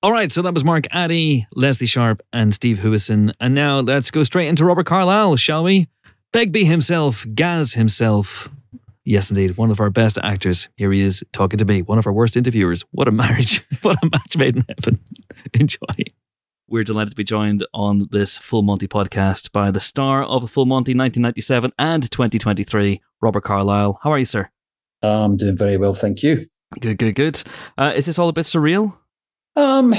All 0.03 0.11
right, 0.11 0.31
so 0.31 0.43
that 0.43 0.53
was 0.53 0.63
Mark 0.63 0.85
Addy, 0.91 1.47
Lesley 1.55 1.87
Sharp, 1.87 2.21
and 2.31 2.53
Steve 2.53 2.77
Huison. 2.77 3.33
And 3.39 3.55
now 3.55 3.79
let's 3.79 4.11
go 4.11 4.21
straight 4.21 4.47
into 4.47 4.63
Robert 4.63 4.85
Carlyle, 4.85 5.35
shall 5.37 5.63
we? 5.63 5.87
Begbie 6.31 6.65
himself, 6.65 7.25
Gaz 7.33 7.73
himself. 7.73 8.47
Yes, 9.05 9.31
indeed, 9.31 9.57
one 9.57 9.71
of 9.71 9.79
our 9.79 9.89
best 9.89 10.19
actors. 10.21 10.69
Here 10.75 10.91
he 10.91 11.01
is 11.01 11.23
talking 11.33 11.57
to 11.57 11.65
me, 11.65 11.81
one 11.81 11.97
of 11.97 12.05
our 12.05 12.13
worst 12.13 12.37
interviewers. 12.37 12.83
What 12.91 13.07
a 13.07 13.11
marriage. 13.11 13.65
What 13.81 13.97
a 14.03 14.09
match 14.11 14.37
made 14.37 14.55
in 14.57 14.65
heaven. 14.67 14.97
Enjoy. 15.53 15.79
We're 16.67 16.83
delighted 16.83 17.11
to 17.11 17.15
be 17.15 17.23
joined 17.23 17.65
on 17.73 18.07
this 18.11 18.37
Full 18.37 18.61
Monty 18.61 18.87
podcast 18.87 19.51
by 19.51 19.71
the 19.71 19.79
star 19.79 20.23
of 20.23 20.41
the 20.43 20.47
Full 20.47 20.65
Monty 20.67 20.91
1997 20.91 21.71
and 21.79 22.03
2023, 22.11 23.01
Robert 23.21 23.43
Carlyle. 23.43 23.99
How 24.03 24.11
are 24.11 24.19
you, 24.19 24.25
sir? 24.25 24.49
I'm 25.01 25.37
doing 25.37 25.57
very 25.57 25.77
well, 25.77 25.95
thank 25.95 26.21
you. 26.21 26.45
Good, 26.79 26.99
good, 26.99 27.15
good. 27.15 27.41
Uh, 27.79 27.93
is 27.95 28.05
this 28.05 28.19
all 28.19 28.29
a 28.29 28.33
bit 28.33 28.45
surreal? 28.45 28.93
Um, 29.57 29.95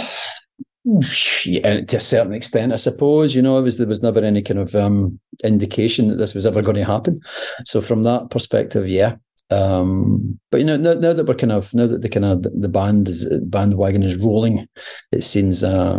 yeah, 1.44 1.82
to 1.82 1.96
a 1.96 2.00
certain 2.00 2.32
extent, 2.32 2.72
I 2.72 2.76
suppose. 2.76 3.34
You 3.34 3.42
know, 3.42 3.58
it 3.58 3.62
was 3.62 3.76
there 3.76 3.86
was 3.86 4.02
never 4.02 4.20
any 4.20 4.40
kind 4.40 4.60
of 4.60 4.74
um, 4.74 5.18
indication 5.44 6.08
that 6.08 6.16
this 6.16 6.34
was 6.34 6.46
ever 6.46 6.62
going 6.62 6.76
to 6.76 6.84
happen. 6.84 7.20
So 7.64 7.82
from 7.82 8.04
that 8.04 8.30
perspective, 8.30 8.88
yeah. 8.88 9.16
Um, 9.50 10.38
but 10.50 10.58
you 10.60 10.66
know, 10.66 10.76
now, 10.76 10.94
now 10.94 11.12
that 11.12 11.26
we're 11.26 11.34
kind 11.34 11.52
of 11.52 11.72
now 11.74 11.86
that 11.86 12.02
the 12.02 12.08
kind 12.08 12.24
of 12.24 12.42
the 12.42 12.68
band 12.68 13.08
is 13.08 13.28
bandwagon 13.44 14.02
is 14.02 14.16
rolling, 14.16 14.66
it 15.12 15.24
seems 15.24 15.62
uh, 15.62 15.98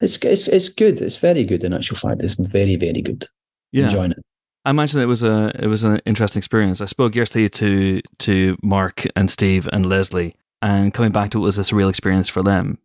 it's 0.00 0.16
it's 0.18 0.48
it's 0.48 0.68
good. 0.68 1.00
It's 1.02 1.16
very 1.16 1.44
good. 1.44 1.64
In 1.64 1.72
actual 1.72 1.96
fact, 1.96 2.22
it's 2.22 2.34
very 2.34 2.76
very 2.76 3.02
good. 3.02 3.26
Yeah. 3.72 3.84
Enjoying 3.84 4.12
it. 4.12 4.18
I 4.64 4.70
imagine 4.70 5.00
it 5.00 5.06
was 5.06 5.24
a 5.24 5.52
it 5.58 5.66
was 5.66 5.84
an 5.84 6.00
interesting 6.06 6.38
experience. 6.38 6.80
I 6.80 6.86
spoke 6.86 7.14
yesterday 7.14 7.48
to 7.48 8.00
to 8.20 8.56
Mark 8.62 9.04
and 9.16 9.30
Steve 9.30 9.68
and 9.72 9.86
Lesley, 9.86 10.36
and 10.62 10.94
coming 10.94 11.12
back 11.12 11.30
to 11.32 11.38
it 11.38 11.42
was 11.42 11.58
a 11.58 11.62
surreal 11.62 11.90
experience 11.90 12.28
for 12.28 12.42
them. 12.42 12.78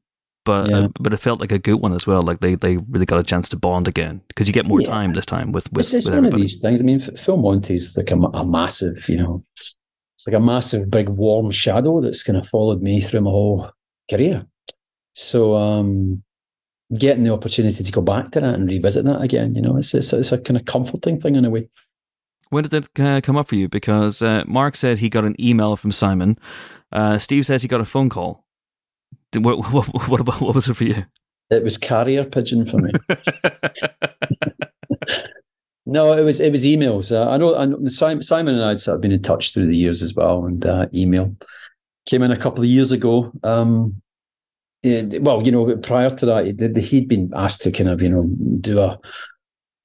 But 0.45 0.69
Yeah. 0.69 0.77
uh, 0.79 0.87
but 0.99 1.13
it 1.13 1.17
felt 1.17 1.39
like 1.39 1.51
a 1.51 1.59
good 1.59 1.75
one 1.75 1.93
as 1.93 2.07
well. 2.07 2.21
Like 2.21 2.39
they, 2.39 2.55
they 2.55 2.77
really 2.77 3.05
got 3.05 3.19
a 3.19 3.23
chance 3.23 3.49
to 3.49 3.57
bond 3.57 3.87
again 3.87 4.21
because 4.29 4.47
you 4.47 4.53
get 4.53 4.65
more 4.65 4.81
Yeah. 4.81 4.89
time 4.89 5.13
this 5.13 5.25
time 5.25 5.51
with 5.51 5.71
with, 5.73 5.85
it's 5.85 5.93
it's 5.93 6.05
with 6.05 6.15
one 6.15 6.25
of 6.25 6.33
these 6.35 6.61
things. 6.61 6.79
I 6.79 6.83
mean, 6.83 6.99
Full 6.99 7.37
Monty's 7.37 7.95
like 7.97 8.11
a, 8.11 8.15
a 8.15 8.45
massive, 8.45 8.95
you 9.09 9.17
know, 9.17 9.43
it's 9.57 10.25
like 10.25 10.35
a 10.35 10.39
massive, 10.39 10.89
big, 10.89 11.09
warm 11.09 11.51
shadow 11.51 12.01
that's 12.01 12.23
kind 12.23 12.37
of 12.37 12.47
followed 12.47 12.81
me 12.81 13.01
through 13.01 13.21
my 13.21 13.29
whole 13.29 13.69
career. 14.09 14.45
So, 15.13 15.55
um, 15.55 16.23
getting 16.97 17.23
the 17.25 17.33
opportunity 17.33 17.83
to 17.83 17.91
go 17.91 18.01
back 18.01 18.31
to 18.31 18.39
that 18.39 18.53
and 18.55 18.69
revisit 18.71 19.03
that 19.03 19.21
again, 19.21 19.53
you 19.53 19.61
know, 19.61 19.75
it's 19.75 19.93
it's, 19.93 20.13
it's 20.13 20.31
a 20.31 20.37
kind 20.37 20.57
of 20.57 20.65
comforting 20.65 21.19
thing 21.19 21.35
in 21.35 21.43
a 21.43 21.49
way. 21.49 21.67
When 22.49 22.63
did 22.63 22.71
that 22.71 22.99
uh, 22.99 23.19
come 23.19 23.35
up 23.35 23.49
for 23.49 23.55
you? 23.55 23.67
Because 23.67 24.21
uh, 24.21 24.45
Mark 24.47 24.77
said 24.77 24.99
he 24.99 25.09
got 25.09 25.25
an 25.25 25.35
email 25.37 25.75
from 25.75 25.91
Simon. 25.91 26.39
Uh, 26.91 27.17
Steve 27.17 27.45
says 27.45 27.61
he 27.61 27.67
got 27.67 27.81
a 27.81 27.85
phone 27.85 28.09
call. 28.09 28.45
What, 29.35 29.71
what, 29.71 30.07
what, 30.07 30.19
about, 30.19 30.41
what 30.41 30.55
was 30.55 30.67
it 30.67 30.75
for 30.75 30.83
you? 30.83 31.05
It 31.49 31.63
was 31.63 31.77
carrier 31.77 32.23
pigeon 32.23 32.65
for 32.65 32.77
me. 32.77 32.91
No, 35.89 36.11
it 36.11 36.21
was 36.23 36.41
it 36.41 36.51
was 36.51 36.65
emails. 36.65 37.13
Uh, 37.13 37.29
I 37.29 37.37
know, 37.37 37.55
I 37.55 37.65
know 37.65 37.87
Simon, 37.87 38.21
Simon 38.21 38.55
and 38.55 38.63
I 38.65 38.69
had 38.69 38.81
sort 38.81 38.95
of 38.95 39.01
been 39.01 39.13
in 39.13 39.21
touch 39.21 39.53
through 39.53 39.67
the 39.67 39.77
years 39.77 40.03
as 40.03 40.13
well, 40.13 40.43
and 40.43 40.65
uh, 40.65 40.87
email 40.93 41.33
came 42.05 42.23
in 42.23 42.31
a 42.31 42.37
couple 42.37 42.61
of 42.61 42.69
years 42.69 42.91
ago. 42.91 43.31
Um, 43.41 44.01
and, 44.83 45.17
well, 45.25 45.41
you 45.43 45.51
know, 45.51 45.77
prior 45.77 46.09
to 46.09 46.25
that, 46.25 46.83
he'd 46.83 47.07
been 47.07 47.31
asked 47.33 47.61
to 47.61 47.71
kind 47.71 47.89
of 47.89 48.01
you 48.01 48.09
know 48.09 48.23
do 48.59 48.81
a 48.81 48.99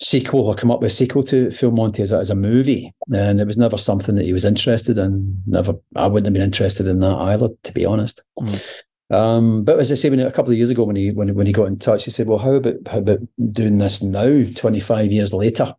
sequel 0.02 0.40
or 0.40 0.54
come 0.54 0.70
up 0.70 0.80
with 0.80 0.92
a 0.92 0.94
sequel 0.94 1.22
to 1.24 1.50
Full 1.50 1.70
Monty 1.70 2.02
as 2.02 2.12
a, 2.12 2.18
as 2.18 2.30
a 2.30 2.34
movie, 2.34 2.92
and 3.14 3.40
it 3.40 3.46
was 3.46 3.56
never 3.56 3.78
something 3.78 4.16
that 4.16 4.24
he 4.24 4.32
was 4.32 4.44
interested 4.44 4.98
in. 4.98 5.42
Never, 5.46 5.74
I 5.96 6.06
wouldn't 6.06 6.26
have 6.26 6.32
been 6.34 6.42
interested 6.42 6.86
in 6.86 7.00
that 7.00 7.14
either, 7.14 7.48
to 7.62 7.72
be 7.72 7.86
honest. 7.86 8.22
Mm. 8.38 8.82
Um, 9.10 9.64
but 9.64 9.78
as 9.78 9.92
I 9.92 9.94
say, 9.94 10.10
when, 10.10 10.20
a 10.20 10.32
couple 10.32 10.50
of 10.50 10.56
years 10.56 10.70
ago, 10.70 10.84
when 10.84 10.96
he 10.96 11.10
when, 11.10 11.34
when 11.34 11.46
he 11.46 11.52
got 11.52 11.66
in 11.66 11.78
touch, 11.78 12.04
he 12.04 12.10
said, 12.10 12.26
"Well, 12.26 12.38
how 12.38 12.54
about 12.54 12.76
how 12.90 12.98
about 12.98 13.20
doing 13.52 13.78
this 13.78 14.02
now, 14.02 14.44
twenty 14.56 14.80
five 14.80 15.12
years 15.12 15.32
later, 15.32 15.74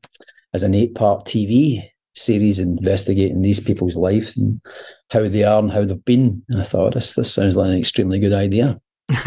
as 0.54 0.64
an 0.64 0.74
eight 0.74 0.96
part 0.96 1.26
TV 1.26 1.90
series 2.16 2.60
investigating 2.60 3.42
these 3.42 3.60
people's 3.60 3.96
lives 3.96 4.38
and 4.38 4.62
how 5.10 5.28
they 5.28 5.44
are 5.44 5.60
and 5.60 5.72
how 5.72 5.84
they've 5.84 6.06
been?" 6.06 6.44
And 6.50 6.62
I 6.62 6.64
thought, 6.64 6.94
this 6.94 7.16
this 7.16 7.34
sounds 7.34 7.58
like 7.58 7.72
an 7.72 7.78
extremely 7.78 8.20
good 8.20 8.34
idea. 8.34 8.80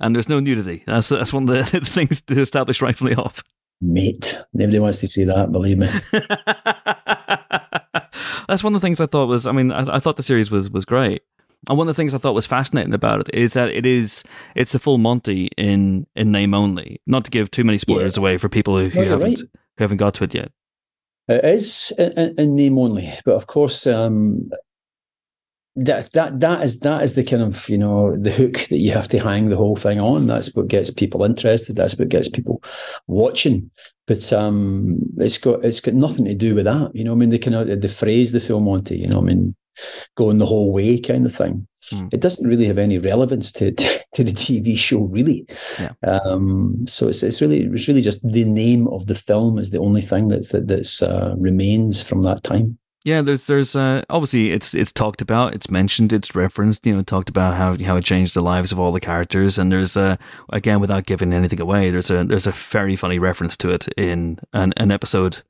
and 0.00 0.14
there's 0.14 0.28
no 0.28 0.40
nudity. 0.40 0.82
That's 0.86 1.10
that's 1.10 1.32
one 1.32 1.48
of 1.48 1.70
the 1.70 1.80
things 1.84 2.22
to 2.22 2.40
establish 2.40 2.80
right 2.80 2.96
from 2.96 3.08
the 3.08 3.16
off. 3.16 3.42
Mate, 3.80 4.38
nobody 4.52 4.78
wants 4.78 4.98
to 4.98 5.08
see 5.08 5.24
that. 5.24 5.52
Believe 5.52 5.78
me. 5.78 5.88
That's 8.48 8.64
one 8.64 8.74
of 8.74 8.80
the 8.80 8.84
things 8.84 9.00
I 9.00 9.06
thought 9.06 9.26
was. 9.26 9.46
I 9.46 9.52
mean, 9.52 9.70
I, 9.70 9.96
I 9.96 10.00
thought 10.00 10.16
the 10.16 10.22
series 10.22 10.50
was 10.50 10.70
was 10.70 10.84
great, 10.84 11.22
and 11.68 11.78
one 11.78 11.88
of 11.88 11.94
the 11.94 12.00
things 12.00 12.14
I 12.14 12.18
thought 12.18 12.34
was 12.34 12.46
fascinating 12.46 12.94
about 12.94 13.20
it 13.20 13.30
is 13.34 13.52
that 13.52 13.68
it 13.68 13.86
is 13.86 14.24
it's 14.56 14.74
a 14.74 14.78
full 14.78 14.98
Monty 14.98 15.50
in 15.56 16.06
in 16.16 16.32
name 16.32 16.54
only. 16.54 17.00
Not 17.06 17.24
to 17.26 17.30
give 17.30 17.50
too 17.50 17.64
many 17.64 17.78
spoilers 17.78 18.16
Yeah. 18.16 18.22
away 18.22 18.38
for 18.38 18.48
people 18.48 18.78
who, 18.78 18.88
who 18.88 19.02
haven't 19.02 19.28
right. 19.28 19.38
who 19.38 19.84
haven't 19.84 19.98
got 19.98 20.14
to 20.14 20.24
it 20.24 20.34
yet. 20.34 20.50
It 21.28 21.44
is 21.44 21.92
in, 21.98 22.34
in 22.38 22.56
name 22.56 22.78
only, 22.78 23.12
but 23.24 23.34
of 23.34 23.46
course, 23.46 23.86
um, 23.86 24.50
that 25.84 26.12
that 26.12 26.40
that 26.40 26.62
is 26.62 26.80
that 26.80 27.02
is 27.02 27.14
the 27.14 27.24
kind 27.24 27.42
of 27.42 27.68
you 27.68 27.78
know 27.78 28.16
the 28.16 28.32
hook 28.32 28.66
that 28.68 28.78
you 28.78 28.92
have 28.92 29.08
to 29.08 29.18
hang 29.18 29.48
the 29.48 29.56
whole 29.56 29.76
thing 29.76 30.00
on. 30.00 30.26
That's 30.26 30.54
what 30.54 30.68
gets 30.68 30.90
people 30.90 31.24
interested. 31.24 31.76
That's 31.76 31.98
what 31.98 32.08
gets 32.08 32.28
people 32.28 32.62
watching. 33.06 33.70
But 34.06 34.32
um, 34.32 34.98
it's 35.18 35.38
got 35.38 35.64
it's 35.64 35.80
got 35.80 35.94
nothing 35.94 36.24
to 36.24 36.34
do 36.34 36.54
with 36.54 36.64
that. 36.64 36.90
You 36.94 37.04
know, 37.04 37.12
I 37.12 37.14
mean, 37.14 37.30
the 37.30 37.38
kind 37.38 37.54
of 37.54 37.80
the 37.80 37.88
phrase 37.88 38.32
the 38.32 38.40
film 38.40 38.64
Monty. 38.64 38.98
You 38.98 39.06
know, 39.06 39.18
I 39.18 39.22
mean, 39.22 39.54
going 40.16 40.38
the 40.38 40.46
whole 40.46 40.72
way 40.72 40.98
kind 40.98 41.26
of 41.26 41.34
thing. 41.34 41.66
Hmm. 41.90 42.08
It 42.12 42.20
doesn't 42.20 42.48
really 42.48 42.66
have 42.66 42.78
any 42.78 42.98
relevance 42.98 43.52
to 43.52 43.70
to, 43.70 44.04
to 44.14 44.24
the 44.24 44.32
TV 44.32 44.76
show, 44.76 45.00
really. 45.00 45.46
Yeah. 45.78 45.92
Um, 46.02 46.86
so 46.88 47.08
it's 47.08 47.22
it's 47.22 47.40
really 47.40 47.62
it's 47.62 47.86
really 47.86 48.02
just 48.02 48.22
the 48.22 48.44
name 48.44 48.88
of 48.88 49.06
the 49.06 49.14
film 49.14 49.58
is 49.58 49.70
the 49.70 49.78
only 49.78 50.02
thing 50.02 50.28
that, 50.28 50.48
that 50.48 50.66
that's 50.66 51.02
uh, 51.02 51.34
remains 51.36 52.02
from 52.02 52.22
that 52.22 52.42
time. 52.42 52.78
Yeah, 53.08 53.22
there's 53.22 53.46
there's 53.46 53.74
uh, 53.74 54.02
obviously 54.10 54.50
it's 54.50 54.74
it's 54.74 54.92
talked 54.92 55.22
about, 55.22 55.54
it's 55.54 55.70
mentioned, 55.70 56.12
it's 56.12 56.34
referenced. 56.34 56.84
You 56.84 56.94
know, 56.94 57.02
talked 57.02 57.30
about 57.30 57.54
how 57.54 57.74
how 57.82 57.96
it 57.96 58.04
changed 58.04 58.34
the 58.34 58.42
lives 58.42 58.70
of 58.70 58.78
all 58.78 58.92
the 58.92 59.00
characters, 59.00 59.58
and 59.58 59.72
there's 59.72 59.96
uh, 59.96 60.18
again 60.50 60.78
without 60.78 61.06
giving 61.06 61.32
anything 61.32 61.58
away, 61.58 61.90
there's 61.90 62.10
a 62.10 62.22
there's 62.24 62.46
a 62.46 62.52
very 62.52 62.96
funny 62.96 63.18
reference 63.18 63.56
to 63.56 63.70
it 63.70 63.88
in 63.96 64.38
an, 64.52 64.74
an 64.76 64.90
episode 64.90 65.40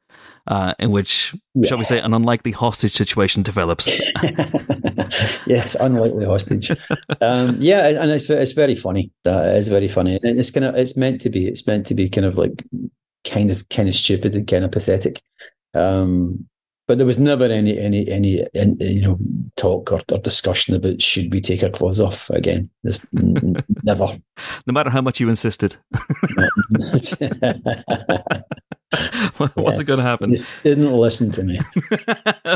uh, 0.46 0.74
in 0.78 0.92
which 0.92 1.34
shall 1.64 1.78
we 1.78 1.84
say 1.84 1.98
an 1.98 2.14
unlikely 2.14 2.52
hostage 2.52 2.94
situation 2.94 3.42
develops. 3.42 3.88
yes, 5.48 5.74
unlikely 5.80 6.26
hostage. 6.26 6.70
um, 7.20 7.56
yeah, 7.58 7.88
and 7.88 8.12
it's 8.12 8.30
it's 8.30 8.52
very 8.52 8.76
funny. 8.76 9.10
That 9.24 9.56
is 9.56 9.66
very 9.66 9.88
funny, 9.88 10.20
and 10.22 10.38
it's 10.38 10.52
kind 10.52 10.64
of 10.64 10.76
it's 10.76 10.96
meant 10.96 11.22
to 11.22 11.28
be. 11.28 11.48
It's 11.48 11.66
meant 11.66 11.86
to 11.86 11.96
be 11.96 12.08
kind 12.08 12.24
of 12.24 12.38
like 12.38 12.64
kind 13.26 13.50
of 13.50 13.68
kind 13.68 13.88
of 13.88 13.96
stupid 13.96 14.36
and 14.36 14.46
kind 14.46 14.64
of 14.64 14.70
pathetic. 14.70 15.20
Um, 15.74 16.48
but 16.88 16.96
there 16.96 17.06
was 17.06 17.20
never 17.20 17.44
any 17.44 17.78
any 17.78 18.08
any, 18.08 18.44
any 18.54 18.74
you 18.80 19.02
know 19.02 19.18
talk 19.56 19.92
or, 19.92 20.00
or, 20.10 20.18
discussion 20.18 20.74
about 20.74 21.02
should 21.02 21.32
we 21.32 21.40
take 21.40 21.62
our 21.62 21.68
clothes 21.68 22.00
off 22.00 22.30
again. 22.30 22.68
There's 22.82 23.00
never. 23.12 24.18
No 24.66 24.72
matter 24.72 24.90
how 24.90 25.02
much 25.02 25.20
you 25.20 25.28
insisted. 25.28 25.76
What's 26.72 27.20
yes, 27.20 29.78
it 29.78 29.84
going 29.84 29.98
to 29.98 30.02
happen? 30.02 30.30
Just 30.30 30.46
didn't 30.64 30.90
listen 30.90 31.30
to 31.32 31.44
me. 31.44 31.60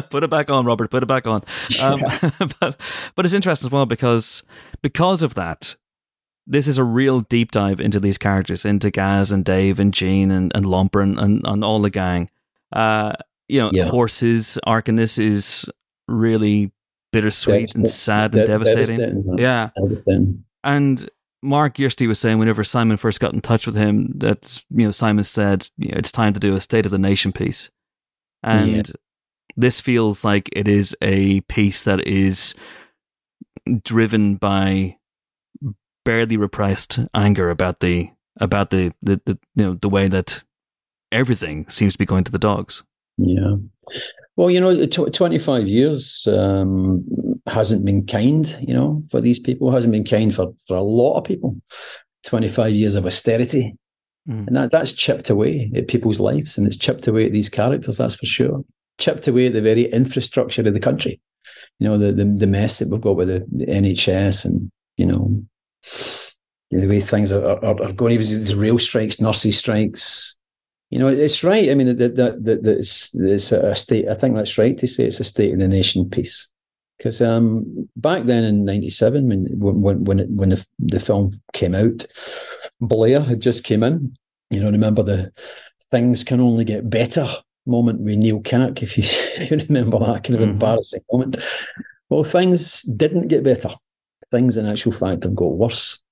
put 0.08 0.24
it 0.24 0.30
back 0.30 0.48
on, 0.48 0.64
Robert. 0.64 0.90
Put 0.90 1.02
it 1.02 1.06
back 1.06 1.26
on. 1.26 1.44
Um, 1.82 2.00
yeah. 2.00 2.30
but 2.58 2.80
but 3.14 3.26
it's 3.26 3.34
interesting 3.34 3.68
as 3.68 3.70
well 3.70 3.84
because 3.84 4.42
because 4.80 5.22
of 5.22 5.34
that, 5.34 5.76
this 6.46 6.66
is 6.66 6.78
a 6.78 6.84
real 6.84 7.20
deep 7.20 7.50
dive 7.50 7.80
into 7.80 8.00
these 8.00 8.16
characters, 8.16 8.64
into 8.64 8.90
Gaz 8.90 9.30
and 9.30 9.44
Dave 9.44 9.78
and 9.78 9.92
Jean 9.92 10.30
and, 10.30 10.50
and 10.54 10.64
Lomper 10.64 11.02
and, 11.02 11.18
and, 11.18 11.42
and 11.44 11.62
all 11.62 11.82
the 11.82 11.90
gang. 11.90 12.30
Uh, 12.72 13.12
you 13.48 13.60
know, 13.60 13.70
yeah. 13.72 13.84
Horse's 13.84 14.58
arc 14.64 14.88
in 14.88 14.96
this 14.96 15.18
is 15.18 15.68
really 16.08 16.72
bittersweet 17.12 17.74
and 17.74 17.88
sad 17.88 18.34
and 18.34 18.46
devastating. 18.46 18.98
devastating. 18.98 19.38
Yeah. 19.38 19.70
Devastating. 19.76 20.44
And 20.64 21.10
Mark 21.42 21.78
Yersty 21.78 22.06
was 22.06 22.18
saying 22.18 22.38
whenever 22.38 22.64
Simon 22.64 22.96
first 22.96 23.20
got 23.20 23.34
in 23.34 23.40
touch 23.40 23.66
with 23.66 23.74
him 23.74 24.12
that, 24.16 24.62
you 24.70 24.86
know, 24.86 24.92
Simon 24.92 25.24
said, 25.24 25.68
you 25.76 25.88
know, 25.88 25.98
it's 25.98 26.12
time 26.12 26.32
to 26.32 26.40
do 26.40 26.54
a 26.54 26.60
State 26.60 26.86
of 26.86 26.92
the 26.92 26.98
Nation 26.98 27.32
piece. 27.32 27.70
And 28.42 28.88
yeah. 28.88 28.94
this 29.56 29.80
feels 29.80 30.24
like 30.24 30.48
it 30.52 30.68
is 30.68 30.96
a 31.02 31.40
piece 31.42 31.82
that 31.82 32.06
is 32.06 32.54
driven 33.84 34.36
by 34.36 34.96
barely 36.04 36.36
repressed 36.36 36.98
anger 37.14 37.50
about 37.50 37.80
the 37.80 38.10
about 38.40 38.70
the, 38.70 38.92
the, 39.02 39.20
the 39.24 39.38
you 39.54 39.64
know 39.64 39.74
the 39.80 39.88
way 39.88 40.08
that 40.08 40.42
everything 41.12 41.68
seems 41.68 41.92
to 41.92 41.98
be 41.98 42.06
going 42.06 42.24
to 42.24 42.32
the 42.32 42.38
dogs. 42.38 42.82
Yeah. 43.18 43.56
Well, 44.36 44.50
you 44.50 44.60
know, 44.60 44.86
tw- 44.86 45.12
25 45.12 45.66
years 45.66 46.26
um, 46.26 47.04
hasn't 47.46 47.84
been 47.84 48.06
kind, 48.06 48.46
you 48.66 48.72
know, 48.72 49.02
for 49.10 49.20
these 49.20 49.38
people, 49.38 49.70
hasn't 49.70 49.92
been 49.92 50.04
kind 50.04 50.34
for, 50.34 50.54
for 50.66 50.76
a 50.76 50.82
lot 50.82 51.18
of 51.18 51.24
people. 51.24 51.56
25 52.24 52.72
years 52.72 52.94
of 52.94 53.04
austerity. 53.04 53.76
Mm. 54.28 54.46
And 54.46 54.56
that, 54.56 54.70
that's 54.70 54.92
chipped 54.92 55.28
away 55.28 55.70
at 55.74 55.88
people's 55.88 56.20
lives 56.20 56.56
and 56.56 56.66
it's 56.66 56.76
chipped 56.76 57.06
away 57.08 57.26
at 57.26 57.32
these 57.32 57.48
characters, 57.48 57.98
that's 57.98 58.14
for 58.14 58.26
sure. 58.26 58.64
Chipped 58.98 59.26
away 59.26 59.48
at 59.48 59.52
the 59.52 59.60
very 59.60 59.90
infrastructure 59.90 60.66
of 60.66 60.72
the 60.72 60.80
country. 60.80 61.20
You 61.78 61.88
know, 61.88 61.98
the, 61.98 62.12
the, 62.12 62.24
the 62.24 62.46
mess 62.46 62.78
that 62.78 62.88
we've 62.90 63.00
got 63.00 63.16
with 63.16 63.28
the, 63.28 63.46
the 63.50 63.66
NHS 63.66 64.44
and, 64.44 64.70
you 64.96 65.06
know, 65.06 65.44
the 66.70 66.86
way 66.86 67.00
things 67.00 67.32
are, 67.32 67.44
are, 67.44 67.82
are 67.82 67.92
going, 67.92 68.12
even 68.12 68.26
these 68.26 68.54
rail 68.54 68.78
strikes, 68.78 69.20
nurses 69.20 69.58
strikes, 69.58 70.38
you 70.92 70.98
know, 70.98 71.08
it's 71.08 71.42
right. 71.42 71.70
I 71.70 71.74
mean, 71.74 71.96
that 71.96 72.16
that 72.16 72.44
that 72.44 72.66
it's, 72.66 73.14
it's 73.14 73.50
a 73.50 73.74
state. 73.74 74.08
I 74.08 74.14
think 74.14 74.36
that's 74.36 74.58
right 74.58 74.76
to 74.76 74.86
say 74.86 75.04
it's 75.04 75.20
a 75.20 75.24
state 75.24 75.54
of 75.54 75.58
the 75.58 75.66
nation 75.66 76.10
piece. 76.10 76.50
Because 76.98 77.22
um, 77.22 77.88
back 77.96 78.24
then 78.24 78.44
in 78.44 78.66
'97, 78.66 79.26
when 79.26 79.46
when 79.58 80.04
when, 80.04 80.20
it, 80.20 80.28
when 80.28 80.50
the 80.50 80.66
the 80.78 81.00
film 81.00 81.32
came 81.54 81.74
out, 81.74 82.06
Blair 82.82 83.22
had 83.22 83.40
just 83.40 83.64
came 83.64 83.82
in. 83.82 84.14
You 84.50 84.60
know, 84.60 84.70
remember 84.70 85.02
the 85.02 85.32
things 85.90 86.24
can 86.24 86.42
only 86.42 86.64
get 86.66 86.90
better 86.90 87.26
moment 87.64 88.00
with 88.00 88.18
Neil 88.18 88.40
Kinnock, 88.40 88.82
if 88.82 88.98
you, 88.98 89.04
if 89.42 89.50
you 89.50 89.66
remember 89.66 89.98
that 89.98 90.24
kind 90.24 90.34
of 90.34 90.40
mm-hmm. 90.42 90.50
embarrassing 90.50 91.00
moment. 91.10 91.38
Well, 92.10 92.24
things 92.24 92.82
didn't 92.82 93.28
get 93.28 93.44
better. 93.44 93.70
Things, 94.30 94.58
in 94.58 94.66
actual 94.66 94.92
fact, 94.92 95.24
have 95.24 95.34
got 95.34 95.56
worse. 95.56 96.04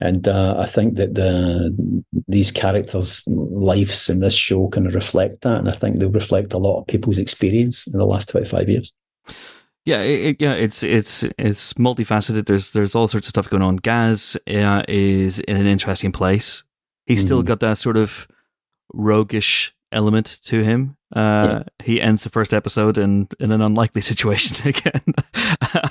And 0.00 0.26
uh, 0.26 0.56
I 0.58 0.66
think 0.66 0.96
that 0.96 1.14
the 1.14 2.04
these 2.26 2.50
characters' 2.50 3.26
lives 3.28 4.08
in 4.08 4.20
this 4.20 4.34
show 4.34 4.68
kind 4.68 4.86
of 4.86 4.94
reflect 4.94 5.42
that, 5.42 5.58
and 5.58 5.68
I 5.68 5.72
think 5.72 5.98
they'll 5.98 6.10
reflect 6.10 6.54
a 6.54 6.58
lot 6.58 6.80
of 6.80 6.86
people's 6.86 7.18
experience 7.18 7.86
in 7.86 7.98
the 7.98 8.06
last 8.06 8.28
twenty 8.28 8.48
five 8.48 8.68
years. 8.68 8.94
Yeah, 9.84 10.00
it, 10.00 10.36
yeah, 10.40 10.52
it's 10.52 10.82
it's 10.82 11.24
it's 11.36 11.74
multifaceted. 11.74 12.46
There's 12.46 12.72
there's 12.72 12.94
all 12.94 13.08
sorts 13.08 13.26
of 13.26 13.30
stuff 13.30 13.50
going 13.50 13.62
on. 13.62 13.76
Gaz 13.76 14.36
uh, 14.46 14.82
is 14.88 15.40
in 15.40 15.56
an 15.56 15.66
interesting 15.66 16.12
place. 16.12 16.62
He's 17.06 17.22
mm. 17.22 17.26
still 17.26 17.42
got 17.42 17.60
that 17.60 17.76
sort 17.76 17.96
of 17.96 18.26
roguish 18.94 19.74
element 19.92 20.38
to 20.44 20.62
him. 20.62 20.96
Uh, 21.14 21.18
yeah. 21.20 21.62
He 21.82 22.00
ends 22.00 22.24
the 22.24 22.30
first 22.30 22.54
episode 22.54 22.98
in 22.98 23.28
in 23.38 23.52
an 23.52 23.60
unlikely 23.60 24.00
situation 24.00 24.68
again. 24.68 25.14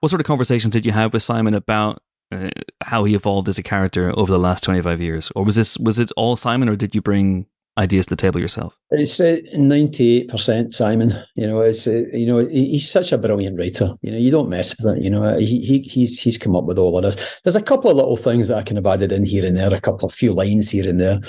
what 0.00 0.10
sort 0.10 0.20
of 0.20 0.26
conversations 0.26 0.72
did 0.72 0.86
you 0.86 0.92
have 0.92 1.12
with 1.12 1.22
Simon 1.22 1.54
about 1.54 2.02
uh, 2.32 2.50
how 2.82 3.04
he 3.04 3.14
evolved 3.14 3.48
as 3.48 3.58
a 3.58 3.62
character 3.62 4.12
over 4.18 4.32
the 4.32 4.38
last 4.38 4.64
25 4.64 5.00
years? 5.00 5.30
Or 5.34 5.44
was 5.44 5.56
this 5.56 5.78
was 5.78 5.98
it 5.98 6.10
all 6.16 6.36
simon 6.36 6.68
or 6.68 6.76
did 6.76 6.94
you 6.94 7.02
bring 7.02 7.46
ideas 7.78 8.06
to 8.06 8.10
the 8.10 8.16
table 8.16 8.40
yourself? 8.40 8.76
It's 8.90 9.18
uh, 9.18 9.38
98% 9.56 10.74
simon 10.74 11.22
you 11.34 11.46
know 11.46 11.60
it's 11.60 11.86
uh, 11.86 12.02
you 12.12 12.26
know 12.26 12.46
he's 12.46 12.90
such 12.90 13.12
a 13.12 13.18
brilliant 13.18 13.58
writer 13.58 13.94
you 14.02 14.10
know 14.10 14.18
you 14.18 14.30
don't 14.30 14.50
mess 14.50 14.76
with 14.78 14.96
it 14.96 15.02
you 15.02 15.08
know 15.08 15.38
he, 15.38 15.60
he 15.64 15.78
he's 15.80 16.20
he's 16.20 16.36
come 16.36 16.54
up 16.54 16.64
with 16.64 16.78
all 16.78 16.98
of 16.98 17.02
this. 17.02 17.40
There's 17.44 17.56
a 17.56 17.62
couple 17.62 17.90
of 17.90 17.96
little 17.96 18.16
things 18.16 18.48
that 18.48 18.58
i 18.58 18.62
kind 18.62 18.78
of 18.78 18.86
added 18.86 19.12
in 19.12 19.24
here 19.24 19.46
and 19.46 19.56
there 19.56 19.72
a 19.72 19.80
couple 19.80 20.06
of 20.06 20.14
few 20.14 20.32
lines 20.32 20.70
here 20.70 20.88
and 20.88 21.00
there 21.00 21.20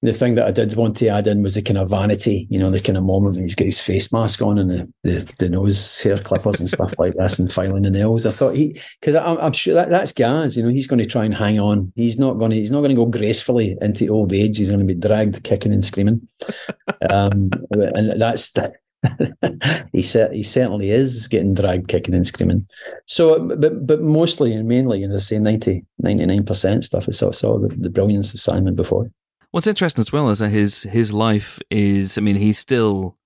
the 0.00 0.12
thing 0.12 0.36
that 0.36 0.46
I 0.46 0.52
did 0.52 0.76
want 0.76 0.96
to 0.98 1.08
add 1.08 1.26
in 1.26 1.42
was 1.42 1.54
the 1.54 1.62
kind 1.62 1.78
of 1.78 1.90
vanity, 1.90 2.46
you 2.50 2.58
know, 2.58 2.70
the 2.70 2.78
kind 2.78 2.96
of 2.96 3.02
moment 3.02 3.34
when 3.34 3.42
he's 3.42 3.56
got 3.56 3.64
his 3.64 3.80
face 3.80 4.12
mask 4.12 4.40
on 4.40 4.58
and 4.58 4.70
the, 4.70 4.92
the, 5.02 5.34
the 5.40 5.48
nose 5.48 6.00
hair 6.00 6.18
clippers 6.18 6.60
and 6.60 6.68
stuff 6.68 6.94
like 6.98 7.14
this 7.14 7.38
and 7.38 7.52
filing 7.52 7.82
the 7.82 7.90
nails. 7.90 8.24
I 8.24 8.30
thought 8.30 8.54
he, 8.54 8.80
because 9.00 9.16
I'm, 9.16 9.38
I'm, 9.38 9.52
sure 9.52 9.74
that, 9.74 9.90
that's 9.90 10.12
Gaz, 10.12 10.56
you 10.56 10.62
know, 10.62 10.68
he's 10.68 10.86
going 10.86 11.00
to 11.00 11.06
try 11.06 11.24
and 11.24 11.34
hang 11.34 11.58
on. 11.58 11.92
He's 11.96 12.18
not 12.18 12.34
going 12.34 12.52
to, 12.52 12.56
he's 12.56 12.70
not 12.70 12.80
going 12.80 12.90
to 12.90 12.96
go 12.96 13.06
gracefully 13.06 13.76
into 13.80 14.08
old 14.08 14.32
age. 14.32 14.58
He's 14.58 14.68
going 14.68 14.86
to 14.86 14.86
be 14.86 14.94
dragged 14.94 15.42
kicking 15.42 15.72
and 15.72 15.84
screaming. 15.84 16.28
Um, 17.10 17.50
and 17.70 18.20
that's 18.20 18.52
that. 18.52 18.74
he 19.92 20.02
said 20.02 20.32
he 20.32 20.42
certainly 20.42 20.90
is 20.90 21.28
getting 21.28 21.54
dragged 21.54 21.86
kicking 21.86 22.14
and 22.14 22.26
screaming 22.26 22.66
so 23.06 23.38
but 23.56 23.86
but 23.86 24.00
mostly 24.00 24.52
and 24.52 24.66
mainly 24.66 24.98
you 24.98 25.06
know 25.06 25.18
say 25.18 25.38
90 25.38 25.84
99% 26.02 26.82
stuff 26.82 27.04
sort 27.14 27.28
of 27.28 27.36
saw 27.36 27.58
the, 27.60 27.68
the 27.76 27.90
brilliance 27.90 28.34
of 28.34 28.40
simon 28.40 28.74
before 28.74 29.08
What's 29.50 29.66
interesting 29.66 30.02
as 30.02 30.12
well 30.12 30.28
is 30.30 30.40
that 30.40 30.50
his 30.50 30.82
his 30.82 31.12
life 31.12 31.58
is. 31.70 32.18
I 32.18 32.20
mean, 32.20 32.36
he's 32.36 32.58
still 32.58 33.16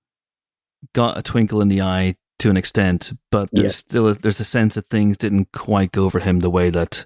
got 0.93 1.17
a 1.17 1.21
twinkle 1.21 1.61
in 1.61 1.67
the 1.67 1.81
eye 1.81 2.15
to 2.39 2.49
an 2.49 2.57
extent, 2.57 3.11
but 3.31 3.49
there's 3.51 3.63
yeah. 3.63 3.69
still 3.69 4.07
a, 4.09 4.13
there's 4.13 4.39
a 4.39 4.45
sense 4.45 4.75
that 4.75 4.89
things 4.89 5.17
didn't 5.17 5.51
quite 5.51 5.91
go 5.91 6.09
for 6.09 6.19
him 6.19 6.39
the 6.39 6.49
way 6.49 6.69
that 6.69 7.05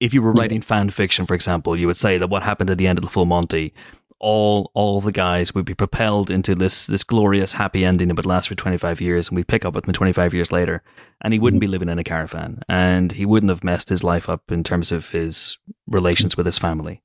if 0.00 0.14
you 0.14 0.22
were 0.22 0.32
writing 0.32 0.58
yeah. 0.58 0.66
fan 0.66 0.90
fiction, 0.90 1.26
for 1.26 1.34
example, 1.34 1.76
you 1.76 1.86
would 1.86 1.96
say 1.96 2.18
that 2.18 2.28
what 2.28 2.42
happened 2.42 2.70
at 2.70 2.78
the 2.78 2.86
end 2.86 2.98
of 2.98 3.04
the 3.04 3.10
Full 3.10 3.26
Monty, 3.26 3.74
all 4.18 4.70
all 4.74 5.00
the 5.00 5.12
guys 5.12 5.54
would 5.54 5.64
be 5.64 5.74
propelled 5.74 6.30
into 6.30 6.54
this 6.54 6.86
this 6.86 7.04
glorious 7.04 7.52
happy 7.52 7.84
ending 7.84 8.08
that 8.08 8.16
would 8.16 8.26
last 8.26 8.48
for 8.48 8.54
25 8.54 9.00
years, 9.00 9.28
and 9.28 9.36
we'd 9.36 9.48
pick 9.48 9.64
up 9.64 9.74
with 9.74 9.86
him 9.86 9.92
25 9.92 10.34
years 10.34 10.52
later, 10.52 10.82
and 11.20 11.32
he 11.32 11.38
wouldn't 11.38 11.60
mm-hmm. 11.60 11.68
be 11.68 11.72
living 11.72 11.88
in 11.88 11.98
a 11.98 12.04
caravan, 12.04 12.62
and 12.68 13.12
he 13.12 13.26
wouldn't 13.26 13.50
have 13.50 13.64
messed 13.64 13.88
his 13.88 14.04
life 14.04 14.28
up 14.28 14.50
in 14.50 14.62
terms 14.62 14.92
of 14.92 15.10
his 15.10 15.58
relations 15.86 16.36
with 16.36 16.46
his 16.46 16.58
family. 16.58 17.02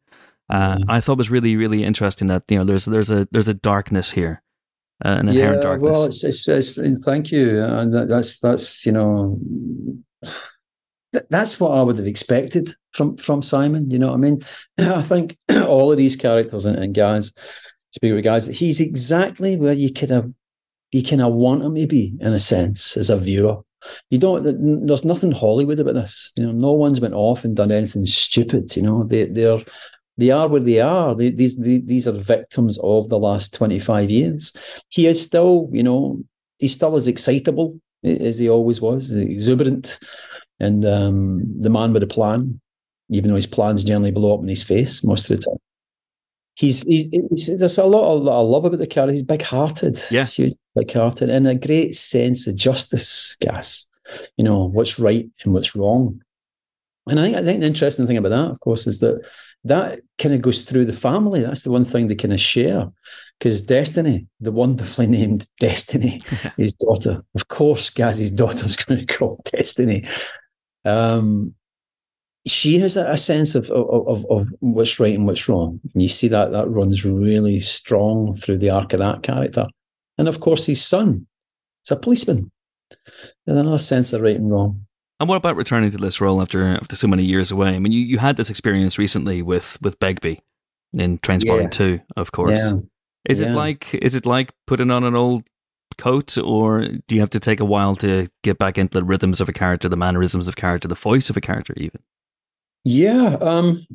Uh, 0.50 0.78
mm. 0.78 0.84
I 0.88 1.00
thought 1.00 1.18
was 1.18 1.32
really 1.32 1.56
really 1.56 1.84
interesting 1.84 2.28
that 2.28 2.44
you 2.50 2.58
know 2.58 2.64
there's 2.64 2.86
there's 2.86 3.12
a 3.12 3.28
there's 3.32 3.48
a 3.48 3.54
darkness 3.54 4.12
here, 4.12 4.44
uh, 5.04 5.18
an 5.20 5.30
inherent 5.30 5.58
yeah, 5.58 5.62
darkness. 5.62 5.92
Well, 5.92 6.04
it's, 6.06 6.24
it's, 6.24 6.48
it's, 6.48 6.80
thank 7.04 7.32
you, 7.32 7.64
and 7.64 7.94
that's 8.10 8.40
that's 8.40 8.86
you 8.86 8.92
know 8.92 9.40
that's 11.30 11.60
what 11.60 11.72
I 11.72 11.82
would 11.82 11.98
have 11.98 12.08
expected 12.08 12.70
from 12.94 13.18
from 13.18 13.42
Simon. 13.42 13.90
You 13.90 14.00
know, 14.00 14.14
I 14.14 14.18
mean, 14.18 14.44
I 14.78 15.02
think 15.02 15.38
all 15.50 15.92
of 15.92 15.98
these 15.98 16.16
characters 16.16 16.66
and, 16.66 16.78
and 16.78 16.94
guys, 16.94 17.32
speaking 17.92 18.16
with 18.16 18.24
guys, 18.24 18.48
he's 18.48 18.80
exactly 18.80 19.56
where 19.56 19.74
you 19.74 19.92
could 19.92 20.10
have 20.10 20.32
you 20.92 21.04
kind 21.04 21.22
of 21.22 21.34
want 21.34 21.64
him 21.64 21.76
to 21.76 21.88
be 21.88 22.16
in 22.20 22.34
a 22.34 22.40
sense 22.40 22.96
as 22.98 23.10
a 23.10 23.18
viewer. 23.18 23.62
You 24.10 24.18
don't. 24.18 24.88
There's 24.88 25.06
nothing 25.06 25.32
Hollywood 25.32 25.80
about 25.80 25.94
this. 25.94 26.32
You 26.38 26.46
know, 26.46 26.52
no 26.52 26.72
one's 26.72 27.02
went 27.02 27.14
off 27.14 27.44
and 27.44 27.56
done 27.56 27.72
anything 27.72 28.06
stupid. 28.06 28.76
You 28.76 28.82
know, 28.82 29.04
they 29.04 29.26
they're 29.26 29.64
they 30.18 30.32
are 30.32 30.48
where 30.48 30.62
they 30.62 30.80
are. 30.80 31.16
They, 31.16 31.30
these 31.32 31.58
they, 31.58 31.80
these 31.80 32.08
are 32.08 32.14
victims 32.14 32.80
of 32.82 33.10
the 33.10 33.20
last 33.20 33.54
twenty 33.54 33.80
five 33.80 34.10
years. 34.10 34.56
He 34.90 35.08
is 35.08 35.22
still, 35.22 35.70
you 35.72 35.84
know, 35.84 36.24
he's 36.58 36.74
still 36.74 36.96
as 36.96 37.08
excitable 37.08 37.80
as 38.04 38.38
he 38.38 38.50
always 38.50 38.80
was, 38.80 39.12
exuberant, 39.12 40.00
and 40.60 40.86
um, 40.86 41.44
the 41.60 41.70
man 41.70 41.92
with 41.92 42.04
a 42.04 42.08
plan, 42.08 42.62
even 43.10 43.30
though 43.30 43.36
his 43.36 43.48
plans 43.48 43.84
generally 43.84 44.12
blow 44.12 44.36
up 44.36 44.42
in 44.42 44.48
his 44.48 44.64
face 44.64 45.04
most 45.04 45.30
of 45.30 45.38
the 45.38 45.44
time. 45.44 45.58
He's, 46.54 46.84
he, 46.84 47.10
he's 47.12 47.58
there's 47.60 47.78
a 47.78 47.84
lot, 47.84 48.16
of, 48.16 48.30
I 48.30 48.38
love 48.38 48.64
about 48.64 48.80
the 48.80 48.88
character. 48.88 49.12
He's 49.12 49.24
big 49.24 49.42
hearted, 49.42 50.00
yeah, 50.10 50.24
huge, 50.24 50.56
big 50.74 50.94
hearted, 50.94 51.30
and 51.30 51.48
a 51.48 51.56
great 51.56 51.96
sense 51.96 52.48
of 52.48 52.56
justice. 52.56 53.36
Gaz, 53.42 53.88
you 54.38 54.46
know 54.46 54.70
what's 54.70 54.98
right 54.98 55.28
and 55.44 55.54
what's 55.54 55.76
wrong. 55.76 56.22
And 57.08 57.20
I 57.20 57.24
think 57.24 57.36
I 57.36 57.44
think 57.44 57.60
the 57.60 57.68
interesting 57.68 58.08
thing 58.08 58.18
about 58.18 58.30
that, 58.30 58.52
of 58.52 58.60
course, 58.62 58.88
is 58.88 59.00
that 59.00 59.22
that 59.66 60.02
kind 60.20 60.34
of 60.34 60.42
goes 60.42 60.64
through 60.64 60.86
the 60.86 60.94
family. 60.94 61.42
That's 61.42 61.64
the 61.64 61.72
one 61.72 61.86
thing 61.86 62.08
they 62.08 62.16
kind 62.16 62.34
of 62.34 62.40
share. 62.40 62.92
Because 63.40 63.64
Destiny, 63.64 64.28
the 64.40 64.52
wonderfully 64.52 65.08
named 65.08 65.48
Destiny, 65.60 66.22
his 66.58 66.74
daughter, 66.74 67.24
of 67.34 67.48
course, 67.50 67.90
Gaz's 67.90 68.32
daughter's 68.32 68.76
going 68.76 69.06
to 69.06 69.18
call 69.18 69.42
Destiny. 69.46 70.08
Um, 70.86 71.56
she 72.48 72.78
has 72.80 72.96
a, 72.96 73.08
a 73.08 73.18
sense 73.18 73.56
of, 73.56 73.70
of, 73.72 74.08
of, 74.08 74.26
of 74.30 74.48
what's 74.60 75.00
right 75.00 75.16
and 75.16 75.26
what's 75.26 75.50
wrong. 75.50 75.82
And 75.94 76.02
you 76.02 76.08
see 76.08 76.28
that 76.28 76.52
that 76.52 76.70
runs 76.70 77.04
really 77.04 77.60
strong 77.60 78.36
through 78.36 78.60
the 78.60 78.70
arc 78.70 78.94
of 78.94 79.00
that 79.00 79.24
character. 79.24 79.66
And 80.20 80.28
of 80.28 80.40
course, 80.40 80.68
his 80.68 80.86
son 80.86 81.26
is 81.84 81.92
a 81.92 81.96
policeman. 81.96 82.52
There's 83.46 83.58
another 83.58 83.80
sense 83.80 84.14
of 84.14 84.22
right 84.22 84.36
and 84.36 84.52
wrong. 84.52 84.85
And 85.20 85.30
what 85.30 85.38
about 85.38 85.56
returning 85.56 85.92
to 85.92 85.98
this 85.98 86.20
role 86.20 86.42
after 86.42 86.76
after 86.76 86.96
so 86.96 87.08
many 87.08 87.24
years 87.24 87.52
away? 87.52 87.70
I 87.70 87.80
mean, 87.80 87.92
you, 87.92 88.02
you 88.02 88.18
had 88.18 88.38
this 88.38 88.50
experience 88.50 88.98
recently 88.98 89.42
with 89.42 89.78
with 89.82 90.00
Begbie 90.00 90.42
in 90.94 91.20
Trainspotting 91.20 91.64
Yeah. 91.64 91.70
2, 91.70 92.00
of 92.18 92.32
course. 92.32 92.60
Yeah. 92.60 92.80
Is 93.30 93.40
it 93.40 93.52
like 93.52 93.94
is 93.94 94.16
it 94.16 94.26
like 94.26 94.54
putting 94.68 94.92
on 94.92 95.04
an 95.04 95.16
old 95.16 95.44
coat, 95.98 96.38
or 96.38 96.86
do 97.08 97.16
you 97.16 97.22
have 97.22 97.30
to 97.32 97.40
take 97.40 97.60
a 97.60 97.66
while 97.66 97.96
to 97.96 98.28
get 98.44 98.58
back 98.58 98.78
into 98.78 98.94
the 98.94 99.04
rhythms 99.04 99.42
of 99.42 99.50
a 99.50 99.54
character, 99.54 99.90
the 99.90 99.96
mannerisms 99.96 100.48
of 100.48 100.56
character, 100.56 100.88
the 100.88 100.96
voice 100.96 101.30
of 101.30 101.38
a 101.38 101.42
character, 101.42 101.74
even? 101.78 102.02
Yeah. 102.84 103.38
Um, 103.42 103.88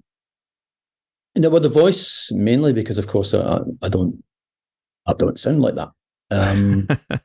no, 1.37 1.49
well, 1.51 1.61
the 1.61 1.69
voice 1.69 2.33
mainly 2.33 2.73
because, 2.73 2.99
of 2.99 3.07
course, 3.07 3.35
I, 3.35 3.61
I 3.83 3.89
don't, 3.89 4.23
I 5.07 5.13
don't 5.13 5.39
sound 5.39 5.61
like 5.63 5.77
that. 5.77 5.91
Um, 6.31 6.89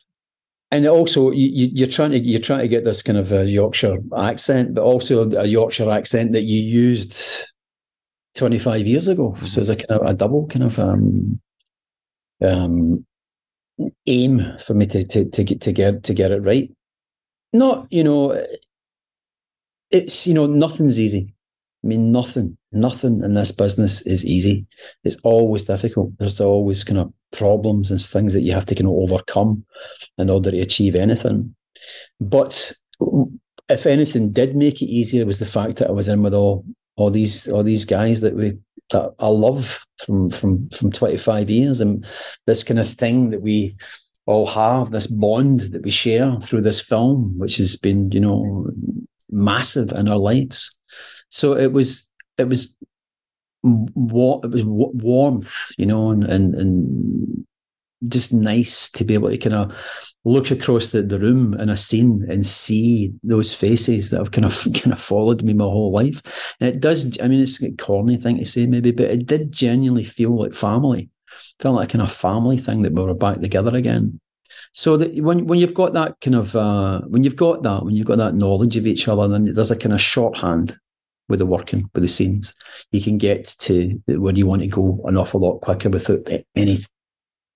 and 0.71 0.85
also, 0.87 1.31
you, 1.31 1.47
you, 1.47 1.69
you're 1.73 1.87
trying 1.87 2.11
to 2.11 2.19
you're 2.19 2.41
trying 2.41 2.61
to 2.61 2.67
get 2.67 2.85
this 2.85 3.01
kind 3.01 3.17
of 3.17 3.31
a 3.31 3.45
Yorkshire 3.45 3.97
accent, 4.17 4.73
but 4.73 4.83
also 4.83 5.29
a 5.31 5.45
Yorkshire 5.45 5.91
accent 5.91 6.33
that 6.33 6.43
you 6.43 6.59
used 6.59 7.47
25 8.35 8.87
years 8.87 9.07
ago. 9.07 9.37
So 9.45 9.61
it's 9.61 9.69
a 9.69 9.75
kind 9.75 10.01
of 10.01 10.07
a 10.07 10.13
double 10.13 10.47
kind 10.47 10.65
of 10.65 10.79
um, 10.79 11.39
um, 12.43 13.05
aim 14.07 14.57
for 14.59 14.73
me 14.73 14.85
to 14.87 15.05
to 15.05 15.25
to 15.29 15.43
get 15.43 15.61
to 15.61 15.71
get 15.71 16.03
to 16.03 16.13
get 16.13 16.31
it 16.31 16.41
right. 16.41 16.71
Not 17.53 17.87
you 17.91 18.03
know, 18.03 18.45
it's 19.91 20.25
you 20.25 20.33
know 20.33 20.47
nothing's 20.47 20.99
easy. 20.99 21.33
I 21.83 21.87
mean, 21.87 22.11
nothing, 22.11 22.57
nothing 22.75 23.23
in 23.23 23.33
this 23.33 23.51
business 23.51 24.05
is 24.05 24.25
easy. 24.25 24.65
It's 25.03 25.17
always 25.23 25.65
difficult. 25.65 26.11
There's 26.17 26.41
always 26.41 26.83
kind 26.83 26.99
of 26.99 27.13
problems 27.31 27.91
and 27.91 28.01
things 28.01 28.33
that 28.33 28.41
you 28.41 28.53
have 28.53 28.65
to 28.67 28.75
kind 28.75 28.87
of 28.87 28.93
overcome 28.93 29.65
in 30.17 30.29
order 30.29 30.51
to 30.51 30.59
achieve 30.59 30.95
anything. 30.95 31.55
But 32.19 32.71
if 33.69 33.85
anything 33.85 34.31
did 34.31 34.55
make 34.55 34.81
it 34.81 34.85
easier, 34.85 35.25
was 35.25 35.39
the 35.39 35.45
fact 35.45 35.77
that 35.77 35.89
I 35.89 35.91
was 35.91 36.07
in 36.07 36.21
with 36.21 36.33
all 36.33 36.65
all 36.97 37.09
these 37.09 37.47
all 37.47 37.63
these 37.63 37.85
guys 37.85 38.21
that 38.21 38.35
we 38.35 38.57
that 38.91 39.13
I 39.19 39.27
love 39.27 39.83
from 40.05 40.29
from 40.29 40.69
from 40.69 40.91
25 40.91 41.49
years, 41.49 41.81
and 41.81 42.05
this 42.45 42.63
kind 42.63 42.79
of 42.79 42.87
thing 42.87 43.31
that 43.31 43.41
we 43.41 43.75
all 44.25 44.45
have, 44.47 44.91
this 44.91 45.07
bond 45.07 45.61
that 45.61 45.83
we 45.83 45.91
share 45.91 46.39
through 46.41 46.61
this 46.61 46.79
film, 46.79 47.37
which 47.37 47.57
has 47.57 47.75
been 47.75 48.11
you 48.11 48.19
know 48.19 48.67
massive 49.29 49.91
in 49.91 50.07
our 50.07 50.17
lives. 50.17 50.77
So 51.29 51.57
it 51.57 51.73
was 51.73 52.11
it 52.37 52.47
was 52.47 52.75
wa- 53.63 54.41
it 54.43 54.51
was 54.51 54.63
warmth, 54.63 55.71
you 55.77 55.85
know, 55.85 56.11
and 56.11 56.23
and 56.23 56.55
and 56.55 57.45
just 58.07 58.33
nice 58.33 58.91
to 58.91 59.03
be 59.03 59.13
able 59.13 59.29
to 59.29 59.37
kind 59.37 59.55
of 59.55 59.75
look 60.25 60.51
across 60.51 60.89
the, 60.89 61.01
the 61.01 61.19
room 61.19 61.53
in 61.55 61.69
a 61.69 61.77
scene 61.77 62.25
and 62.29 62.45
see 62.45 63.13
those 63.23 63.53
faces 63.53 64.09
that 64.09 64.17
have 64.17 64.31
kind 64.31 64.45
of 64.45 64.67
kind 64.73 64.91
of 64.91 64.99
followed 64.99 65.43
me 65.43 65.53
my 65.53 65.63
whole 65.63 65.91
life. 65.91 66.21
And 66.59 66.69
it 66.69 66.79
does. 66.79 67.19
I 67.21 67.27
mean, 67.27 67.41
it's 67.41 67.61
a 67.63 67.71
corny 67.73 68.17
thing 68.17 68.37
to 68.37 68.45
say 68.45 68.65
maybe, 68.65 68.91
but 68.91 69.09
it 69.09 69.25
did 69.25 69.51
genuinely 69.51 70.03
feel 70.03 70.37
like 70.37 70.53
family. 70.53 71.09
Felt 71.59 71.75
like 71.75 71.89
a 71.89 71.97
kind 71.97 72.01
of 72.01 72.11
family 72.11 72.57
thing 72.57 72.81
that 72.81 72.93
we 72.93 73.01
were 73.01 73.13
back 73.13 73.39
together 73.39 73.75
again. 73.75 74.19
So 74.73 74.97
that 74.97 75.15
when 75.21 75.47
when 75.47 75.59
you've 75.59 75.73
got 75.73 75.93
that 75.93 76.19
kind 76.21 76.35
of 76.35 76.55
uh, 76.55 77.01
when 77.01 77.23
you've 77.23 77.35
got 77.35 77.63
that 77.63 77.83
when 77.83 77.95
you've 77.95 78.07
got 78.07 78.17
that 78.17 78.35
knowledge 78.35 78.77
of 78.77 78.85
each 78.85 79.07
other, 79.07 79.27
then 79.27 79.53
there's 79.53 79.71
a 79.71 79.75
kind 79.75 79.93
of 79.93 80.01
shorthand 80.01 80.77
with 81.27 81.39
the 81.39 81.45
working 81.45 81.89
with 81.93 82.03
the 82.03 82.09
scenes. 82.09 82.53
You 82.91 83.01
can 83.01 83.17
get 83.17 83.45
to 83.59 84.01
where 84.07 84.33
you 84.33 84.45
want 84.45 84.61
to 84.61 84.67
go 84.67 85.01
an 85.05 85.17
awful 85.17 85.41
lot 85.41 85.59
quicker 85.61 85.89
without 85.89 86.27
any 86.55 86.85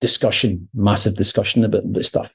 discussion, 0.00 0.68
massive 0.74 1.16
discussion 1.16 1.64
about, 1.64 1.84
about 1.84 2.04
stuff. 2.04 2.30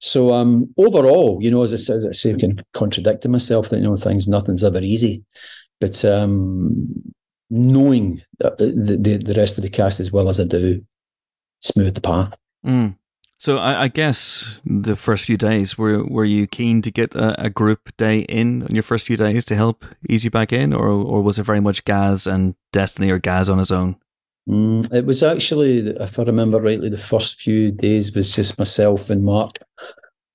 So 0.00 0.34
um, 0.34 0.72
overall, 0.76 1.38
you 1.40 1.50
know, 1.50 1.62
as 1.62 1.72
I, 1.72 2.08
I 2.08 2.12
say, 2.12 2.34
I 2.34 2.38
can 2.38 2.62
contradict 2.74 3.26
myself 3.26 3.70
that 3.70 3.78
you 3.78 3.84
know 3.84 3.96
things, 3.96 4.28
nothing's 4.28 4.62
ever 4.62 4.80
easy, 4.80 5.24
but 5.80 6.04
um, 6.04 6.92
knowing 7.50 8.22
the, 8.38 8.96
the 8.98 9.16
the 9.16 9.34
rest 9.34 9.56
of 9.56 9.62
the 9.62 9.70
cast 9.70 10.00
as 10.00 10.12
well 10.12 10.28
as 10.28 10.38
I 10.38 10.44
do, 10.44 10.84
smooth 11.60 11.94
the 11.94 12.00
path. 12.00 12.36
Mm. 12.66 12.96
So 13.38 13.58
I, 13.58 13.82
I 13.82 13.88
guess 13.88 14.60
the 14.64 14.96
first 14.96 15.26
few 15.26 15.36
days 15.36 15.76
were 15.76 16.04
were 16.04 16.24
you 16.24 16.46
keen 16.46 16.82
to 16.82 16.90
get 16.90 17.14
a, 17.14 17.46
a 17.46 17.50
group 17.50 17.94
day 17.96 18.20
in 18.20 18.62
on 18.62 18.74
your 18.74 18.82
first 18.82 19.06
few 19.06 19.16
days 19.16 19.44
to 19.46 19.56
help 19.56 19.84
ease 20.08 20.24
you 20.24 20.30
back 20.30 20.52
in, 20.52 20.72
or 20.72 20.88
or 20.88 21.22
was 21.22 21.38
it 21.38 21.42
very 21.42 21.60
much 21.60 21.84
Gaz 21.84 22.26
and 22.26 22.54
Destiny 22.72 23.10
or 23.10 23.18
Gaz 23.18 23.50
on 23.50 23.58
his 23.58 23.72
own? 23.72 23.96
Mm, 24.48 24.92
it 24.92 25.06
was 25.06 25.22
actually, 25.22 25.78
if 25.88 26.18
I 26.18 26.22
remember 26.22 26.60
rightly, 26.60 26.90
the 26.90 26.96
first 26.98 27.40
few 27.40 27.70
days 27.70 28.14
was 28.14 28.34
just 28.34 28.58
myself 28.58 29.08
and 29.08 29.24
Mark 29.24 29.58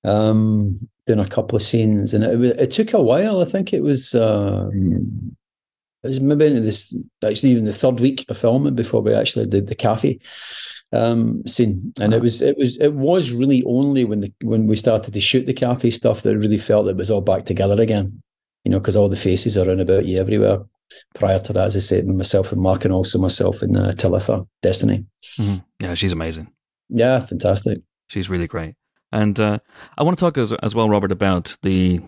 um, 0.04 0.88
doing 1.06 1.20
a 1.20 1.28
couple 1.28 1.56
of 1.56 1.62
scenes, 1.62 2.12
and 2.12 2.24
it, 2.24 2.60
it 2.60 2.70
took 2.70 2.92
a 2.92 3.02
while. 3.02 3.40
I 3.40 3.44
think 3.44 3.72
it 3.72 3.82
was 3.82 4.14
um, 4.14 5.36
it 6.02 6.08
was 6.08 6.20
maybe 6.20 6.46
into 6.46 6.60
this 6.60 6.98
actually 7.24 7.50
even 7.50 7.64
the 7.64 7.72
third 7.72 8.00
week 8.00 8.24
of 8.28 8.38
filming 8.38 8.74
before 8.74 9.02
we 9.02 9.14
actually 9.14 9.46
did 9.46 9.66
the 9.66 9.74
cafe 9.74 10.18
um, 10.92 11.46
scene, 11.46 11.92
and 12.00 12.14
it 12.14 12.20
was 12.22 12.42
it 12.42 12.56
was 12.58 12.80
it 12.80 12.94
was 12.94 13.32
really 13.32 13.62
only 13.64 14.04
when 14.04 14.20
the 14.20 14.32
when 14.42 14.66
we 14.66 14.76
started 14.76 15.14
to 15.14 15.20
shoot 15.20 15.46
the 15.46 15.52
cafe 15.52 15.90
stuff 15.90 16.22
that 16.22 16.30
I 16.30 16.34
really 16.34 16.58
felt 16.58 16.86
that 16.86 16.92
it 16.92 16.96
was 16.96 17.10
all 17.10 17.20
back 17.20 17.44
together 17.44 17.80
again. 17.80 18.22
You 18.64 18.70
know, 18.72 18.78
because 18.80 18.96
all 18.96 19.08
the 19.08 19.16
faces 19.16 19.56
are 19.56 19.70
in 19.70 19.80
about 19.80 20.06
you 20.06 20.18
everywhere. 20.18 20.60
Prior 21.14 21.38
to 21.38 21.52
that, 21.52 21.66
as 21.66 21.76
I 21.76 21.80
said, 21.80 22.06
myself 22.06 22.50
and 22.52 22.60
Mark, 22.60 22.84
and 22.84 22.92
also 22.92 23.18
myself 23.18 23.62
and 23.62 23.76
uh, 23.76 23.92
Talitha, 23.92 24.44
Destiny. 24.60 25.06
Mhm. 25.38 25.64
Yeah, 25.80 25.94
she's 25.94 26.12
amazing. 26.12 26.48
Yeah, 26.88 27.20
fantastic. 27.20 27.78
She's 28.08 28.28
really 28.28 28.48
great. 28.48 28.74
And 29.12 29.38
uh, 29.38 29.58
I 29.96 30.02
want 30.02 30.18
to 30.18 30.20
talk 30.20 30.36
as, 30.36 30.52
as 30.52 30.74
well, 30.74 30.88
Robert, 30.90 31.12
about 31.12 31.56
the 31.62 32.00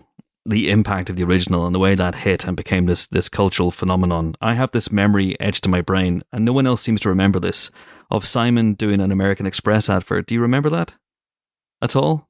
the 0.45 0.69
impact 0.69 1.09
of 1.09 1.15
the 1.15 1.23
original 1.23 1.65
and 1.65 1.73
the 1.73 1.79
way 1.79 1.95
that 1.95 2.15
hit 2.15 2.45
and 2.45 2.57
became 2.57 2.85
this 2.85 3.05
this 3.07 3.29
cultural 3.29 3.71
phenomenon. 3.71 4.35
I 4.41 4.53
have 4.55 4.71
this 4.71 4.91
memory 4.91 5.39
etched 5.39 5.65
in 5.65 5.71
my 5.71 5.81
brain, 5.81 6.23
and 6.33 6.43
no 6.43 6.51
one 6.53 6.67
else 6.67 6.81
seems 6.81 6.99
to 7.01 7.09
remember 7.09 7.39
this, 7.39 7.71
of 8.11 8.27
Simon 8.27 8.73
doing 8.73 8.99
an 8.99 9.11
American 9.11 9.45
Express 9.45 9.89
advert. 9.89 10.27
Do 10.27 10.35
you 10.35 10.41
remember 10.41 10.69
that 10.69 10.93
at 11.81 11.95
all? 11.95 12.27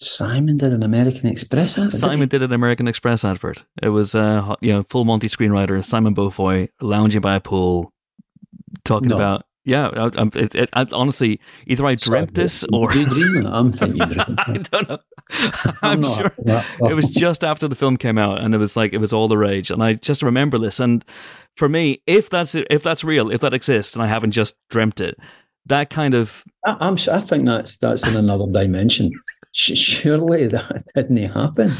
Simon 0.00 0.56
did 0.56 0.72
an 0.72 0.82
American 0.82 1.26
Express 1.28 1.78
advert. 1.78 2.00
Simon 2.00 2.28
did 2.28 2.42
an 2.42 2.52
American 2.52 2.88
Express 2.88 3.24
advert. 3.24 3.64
It 3.82 3.90
was 3.90 4.14
uh, 4.14 4.56
you 4.60 4.72
know 4.72 4.82
full 4.90 5.04
Monty 5.04 5.28
screenwriter 5.28 5.84
Simon 5.84 6.14
Beaufoy 6.14 6.70
lounging 6.80 7.20
by 7.20 7.36
a 7.36 7.40
pool, 7.40 7.92
talking 8.84 9.10
No. 9.10 9.16
about 9.16 9.44
yeah. 9.64 10.10
I, 10.16 10.30
it, 10.34 10.70
I, 10.72 10.86
honestly, 10.92 11.40
either 11.66 11.86
I 11.86 11.96
Sorry, 11.96 12.20
dreamt 12.20 12.34
this 12.34 12.64
or? 12.72 12.90
I'm 12.90 13.72
thinking 13.72 14.02
I 14.20 14.58
don't 14.70 14.88
know. 14.88 14.98
I'm 15.30 15.76
I'm 15.82 16.00
not 16.00 16.16
sure 16.16 16.32
it 16.90 16.94
was 16.94 17.10
just 17.10 17.44
after 17.44 17.68
the 17.68 17.74
film 17.74 17.96
came 17.96 18.18
out, 18.18 18.40
and 18.40 18.54
it 18.54 18.58
was 18.58 18.76
like 18.76 18.92
it 18.92 18.98
was 18.98 19.12
all 19.12 19.28
the 19.28 19.38
rage. 19.38 19.70
And 19.70 19.82
I 19.82 19.94
just 19.94 20.22
remember 20.22 20.58
this. 20.58 20.80
And 20.80 21.04
for 21.56 21.68
me, 21.68 22.02
if 22.06 22.28
that's 22.30 22.54
if 22.54 22.82
that's 22.82 23.04
real, 23.04 23.30
if 23.30 23.40
that 23.40 23.54
exists, 23.54 23.94
and 23.94 24.02
I 24.02 24.06
haven't 24.06 24.32
just 24.32 24.56
dreamt 24.68 25.00
it, 25.00 25.16
that 25.66 25.90
kind 25.90 26.14
of 26.14 26.44
I, 26.64 26.76
I'm. 26.80 26.98
su- 26.98 27.12
I 27.12 27.20
think 27.20 27.46
that's 27.46 27.76
that's 27.76 28.06
in 28.06 28.16
another 28.16 28.46
dimension. 28.50 29.10
Surely 29.52 30.48
that 30.48 30.84
didn't 30.94 31.16
happen. 31.28 31.72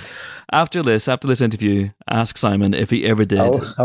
After 0.52 0.82
this 0.82 1.08
after 1.08 1.26
this 1.26 1.40
interview, 1.40 1.90
ask 2.10 2.36
Simon 2.36 2.74
if 2.74 2.90
he 2.90 3.04
ever 3.04 3.24
did 3.24 3.40
Oh, 3.40 3.74
I 3.78 3.84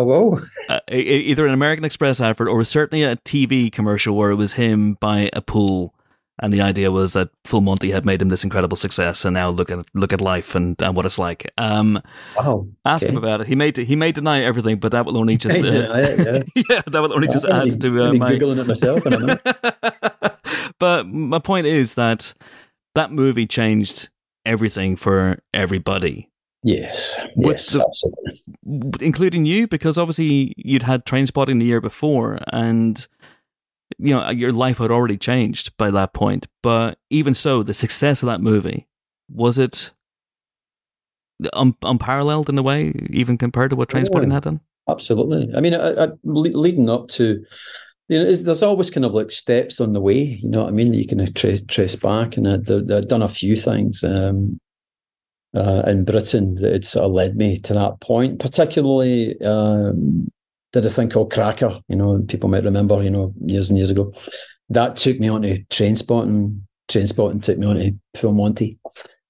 uh, 0.69 0.79
either 0.91 1.47
an 1.47 1.53
American 1.53 1.85
Express 1.85 2.19
advert 2.21 2.47
or 2.49 2.63
certainly 2.63 3.03
a 3.03 3.15
TV 3.17 3.71
commercial 3.71 4.15
where 4.15 4.31
it 4.31 4.35
was 4.35 4.53
him 4.53 4.95
by 4.95 5.29
a 5.33 5.41
pool. 5.41 5.93
And 6.39 6.53
the 6.53 6.61
idea 6.61 6.91
was 6.91 7.13
that 7.13 7.31
Full 7.45 7.61
Monty 7.61 7.89
had 7.89 8.05
made 8.05 8.21
him 8.21 8.29
this 8.29 8.43
incredible 8.43 8.77
success, 8.77 9.25
and 9.25 9.33
now 9.33 9.49
look 9.49 9.71
at 9.71 9.83
look 9.95 10.13
at 10.13 10.21
life 10.21 10.53
and, 10.53 10.79
and 10.83 10.95
what 10.95 11.03
it's 11.07 11.17
like. 11.17 11.51
Um, 11.57 11.99
Wow. 12.37 12.67
ask 12.85 13.03
him 13.03 13.17
about 13.17 13.41
it. 13.41 13.47
He 13.47 13.55
may 13.55 13.71
he 13.75 13.95
may 13.95 14.11
deny 14.11 14.43
everything, 14.43 14.77
but 14.77 14.91
that 14.91 15.03
will 15.07 15.17
only 15.17 15.37
just 15.37 15.57
uh, 15.57 15.67
I 15.91 16.01
did, 16.01 16.19
yeah. 16.55 16.63
yeah, 16.69 16.81
that 16.85 17.01
will 17.01 17.11
only 17.13 17.27
just 17.27 17.43
I'll 17.47 17.61
add 17.63 17.69
be- 17.69 17.77
to 17.89 18.03
uh, 18.03 18.13
my 18.13 18.33
googling 18.33 18.59
it 18.59 18.67
myself 18.67 19.03
in 19.07 19.13
a 19.13 19.19
minute. 19.19 19.41
but 20.79 21.07
my 21.07 21.39
point 21.39 21.65
is 21.65 21.95
that 21.95 22.35
that 22.93 23.11
movie 23.11 23.47
changed 23.47 24.09
everything 24.45 24.95
for 24.95 25.39
everybody, 25.55 26.29
Yes, 26.63 27.21
yes, 27.37 27.71
the- 27.71 27.85
absolutely. 27.85 29.05
including 29.05 29.45
you, 29.45 29.67
because 29.67 29.97
obviously 29.97 30.53
you'd 30.57 30.83
had 30.83 31.05
Trainspotting 31.05 31.59
the 31.59 31.65
year 31.65 31.79
before 31.81 32.39
and 32.51 33.07
you 33.99 34.13
know 34.13 34.29
your 34.31 34.51
life 34.51 34.79
had 34.79 34.91
already 34.91 35.17
changed 35.17 35.75
by 35.77 35.91
that 35.91 36.13
point. 36.13 36.47
But 36.63 36.97
even 37.09 37.33
so, 37.33 37.63
the 37.63 37.73
success 37.73 38.21
of 38.23 38.27
that 38.27 38.41
movie 38.41 38.87
was 39.29 39.57
it 39.59 39.91
un- 41.53 41.75
unparalleled 41.83 42.49
in 42.49 42.57
a 42.57 42.63
way, 42.63 42.91
even 43.11 43.37
compared 43.37 43.69
to 43.69 43.75
what 43.75 43.89
Trainspotting 43.89 44.27
Yeah. 44.27 44.33
had 44.33 44.43
done. 44.43 44.59
Absolutely. 44.89 45.49
I 45.55 45.59
mean, 45.59 45.73
I, 45.73 46.05
I, 46.05 46.07
leading 46.23 46.89
up 46.89 47.09
to, 47.09 47.43
you 48.07 48.19
know, 48.23 48.33
there's 48.33 48.63
always 48.63 48.89
kind 48.89 49.05
of 49.05 49.13
like 49.13 49.31
steps 49.31 49.79
on 49.81 49.93
the 49.93 49.99
way. 50.01 50.39
You 50.41 50.49
know 50.49 50.61
what 50.63 50.69
I 50.69 50.71
mean? 50.71 50.91
That 50.91 50.97
you 50.97 51.07
can 51.07 51.31
trace 51.33 51.61
trace 51.67 51.95
back, 51.95 52.37
and 52.37 52.47
I'd, 52.47 52.71
I'd 52.91 53.07
done 53.07 53.21
a 53.21 53.27
few 53.27 53.55
things 53.57 54.03
um, 54.03 54.59
uh, 55.55 55.83
in 55.87 56.05
Britain 56.05 56.55
that 56.55 56.85
sort 56.85 57.05
of 57.05 57.11
led 57.11 57.35
me 57.35 57.59
to 57.59 57.73
that 57.73 57.99
point. 58.01 58.39
Particularly, 58.39 59.39
um, 59.41 60.27
did 60.73 60.85
a 60.85 60.89
thing 60.89 61.09
called 61.09 61.31
Cracker. 61.31 61.79
You 61.87 61.95
know, 61.95 62.23
people 62.27 62.49
might 62.49 62.63
remember. 62.63 63.01
You 63.03 63.09
know, 63.09 63.33
years 63.45 63.69
and 63.69 63.77
years 63.77 63.89
ago, 63.89 64.13
that 64.69 64.95
took 64.95 65.19
me 65.19 65.29
on 65.29 65.41
to 65.43 65.63
train 65.65 65.95
spotting. 65.95 66.67
Trainspotting 66.89 67.43
took 67.43 67.57
me 67.57 67.67
on 67.67 67.75
to 67.75 67.91
Full 68.15 68.33
Monty. 68.33 68.79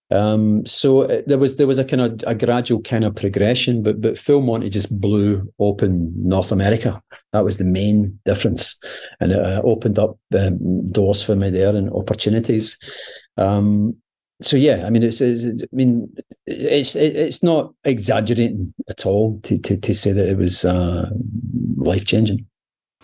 Um, 0.09 0.65
so 0.65 1.01
uh, 1.01 1.21
there 1.25 1.37
was 1.37 1.57
there 1.57 1.67
was 1.67 1.79
a 1.79 1.83
kind 1.83 2.01
of 2.01 2.23
a 2.25 2.35
gradual 2.35 2.81
kind 2.81 3.03
of 3.03 3.15
progression, 3.15 3.83
but 3.83 3.99
but 3.99 4.17
Full 4.17 4.41
Monty 4.41 4.69
just 4.69 4.99
blew 5.01 5.51
open 5.59 6.13
North 6.15 6.51
America. 6.51 7.01
That 7.33 7.43
was 7.43 7.57
the 7.57 7.65
main 7.65 8.19
difference, 8.25 8.79
and 9.19 9.31
it 9.33 9.39
uh, 9.39 9.61
opened 9.63 9.99
up 9.99 10.17
um, 10.37 10.91
doors 10.91 11.21
for 11.21 11.35
me 11.35 11.49
there 11.49 11.75
and 11.75 11.91
opportunities. 11.91 12.79
Um, 13.37 13.97
so 14.41 14.55
yeah, 14.55 14.85
I 14.85 14.89
mean, 14.89 15.03
it's, 15.03 15.19
it's 15.19 15.63
I 15.63 15.75
mean, 15.75 16.15
it's 16.45 16.95
it's 16.95 17.41
not 17.41 17.73
exaggerating 17.83 18.73
at 18.89 19.05
all 19.05 19.39
to 19.43 19.57
to, 19.57 19.77
to 19.77 19.93
say 19.93 20.11
that 20.11 20.29
it 20.29 20.37
was 20.37 20.63
uh, 20.63 21.09
life 21.75 22.05
changing. 22.05 22.45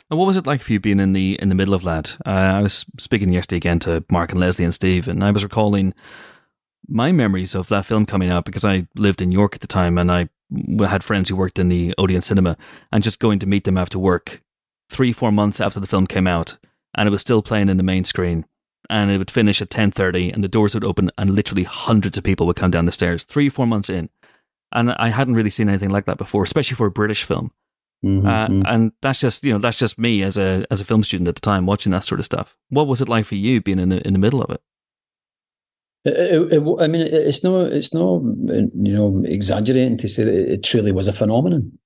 And 0.09 0.19
what 0.19 0.27
was 0.27 0.37
it 0.37 0.45
like 0.45 0.61
for 0.61 0.73
you 0.73 0.79
being 0.79 0.99
in 0.99 1.13
the 1.13 1.39
in 1.41 1.49
the 1.49 1.55
middle 1.55 1.73
of 1.73 1.83
that? 1.83 2.17
Uh, 2.25 2.29
I 2.29 2.61
was 2.61 2.85
speaking 2.99 3.33
yesterday 3.33 3.57
again 3.57 3.79
to 3.79 4.03
Mark 4.11 4.31
and 4.31 4.39
Lesley 4.39 4.65
and 4.65 4.73
Steve, 4.73 5.07
and 5.07 5.23
I 5.23 5.31
was 5.31 5.43
recalling 5.43 5.95
my 6.87 7.11
memories 7.11 7.55
of 7.55 7.67
that 7.69 7.85
film 7.85 8.05
coming 8.05 8.29
out 8.29 8.45
because 8.45 8.65
I 8.65 8.87
lived 8.95 9.21
in 9.21 9.31
York 9.31 9.55
at 9.55 9.61
the 9.61 9.67
time, 9.67 9.97
and 9.97 10.11
I 10.11 10.29
had 10.85 11.03
friends 11.03 11.29
who 11.29 11.35
worked 11.35 11.57
in 11.57 11.69
the 11.69 11.95
Odeon 11.97 12.21
cinema, 12.21 12.57
and 12.91 13.03
just 13.03 13.19
going 13.19 13.39
to 13.39 13.47
meet 13.47 13.63
them 13.63 13.77
after 13.77 13.97
work, 13.97 14.43
three 14.89 15.13
four 15.13 15.31
months 15.31 15.59
after 15.59 15.79
the 15.79 15.87
film 15.87 16.05
came 16.05 16.27
out, 16.27 16.59
and 16.95 17.07
it 17.07 17.11
was 17.11 17.21
still 17.21 17.41
playing 17.41 17.69
in 17.69 17.77
the 17.77 17.83
main 17.83 18.03
screen, 18.03 18.45
and 18.89 19.11
it 19.11 19.17
would 19.17 19.31
finish 19.31 19.61
at 19.61 19.69
ten 19.69 19.91
thirty, 19.91 20.31
and 20.31 20.43
the 20.43 20.47
doors 20.47 20.73
would 20.73 20.83
open, 20.83 21.11
and 21.17 21.31
literally 21.31 21.63
hundreds 21.63 22.17
of 22.17 22.23
people 22.23 22.45
would 22.47 22.55
come 22.55 22.71
down 22.71 22.85
the 22.85 22.91
stairs. 22.91 23.23
Three 23.23 23.49
four 23.49 23.67
months 23.67 23.89
in, 23.89 24.09
and 24.71 24.91
I 24.93 25.09
hadn't 25.09 25.35
really 25.35 25.49
seen 25.49 25.69
anything 25.69 25.89
like 25.89 26.05
that 26.05 26.17
before, 26.17 26.43
especially 26.43 26.75
for 26.75 26.87
a 26.87 26.91
British 26.91 27.23
film. 27.23 27.51
Mm-hmm. 28.03 28.27
Uh, 28.27 28.69
and 28.69 28.91
that's 29.01 29.19
just 29.19 29.43
you 29.45 29.53
know 29.53 29.59
that's 29.59 29.77
just 29.77 29.97
me 29.97 30.23
as 30.23 30.37
a 30.37 30.65
as 30.69 30.81
a 30.81 30.85
film 30.85 31.03
student 31.03 31.27
at 31.29 31.35
the 31.35 31.41
time 31.41 31.65
watching 31.65 31.91
that 31.93 32.03
sort 32.03 32.19
of 32.19 32.25
stuff. 32.25 32.57
What 32.69 32.87
was 32.87 33.01
it 33.01 33.07
like 33.07 33.25
for 33.25 33.35
you 33.35 33.61
being 33.61 33.79
in 33.79 33.89
the 33.89 34.05
in 34.05 34.13
the 34.13 34.19
middle 34.19 34.41
of 34.41 34.49
it? 34.49 34.61
It, 36.05 36.13
it, 36.13 36.53
it, 36.53 36.75
I 36.81 36.87
mean, 36.87 37.01
it's 37.01 37.43
no, 37.45 37.61
it's 37.61 37.93
no, 37.93 38.35
you 38.45 38.93
know, 38.93 39.23
exaggerating 39.25 39.97
to 39.99 40.09
say 40.09 40.25
that 40.25 40.51
it 40.51 40.63
truly 40.63 40.91
was 40.91 41.07
a 41.07 41.13
phenomenon. 41.13 41.79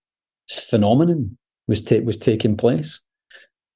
This 0.50 0.60
phenomenon 0.60 1.38
was 1.68 1.84
ta- 1.84 2.00
was 2.00 2.18
taking 2.18 2.58
place. 2.58 3.02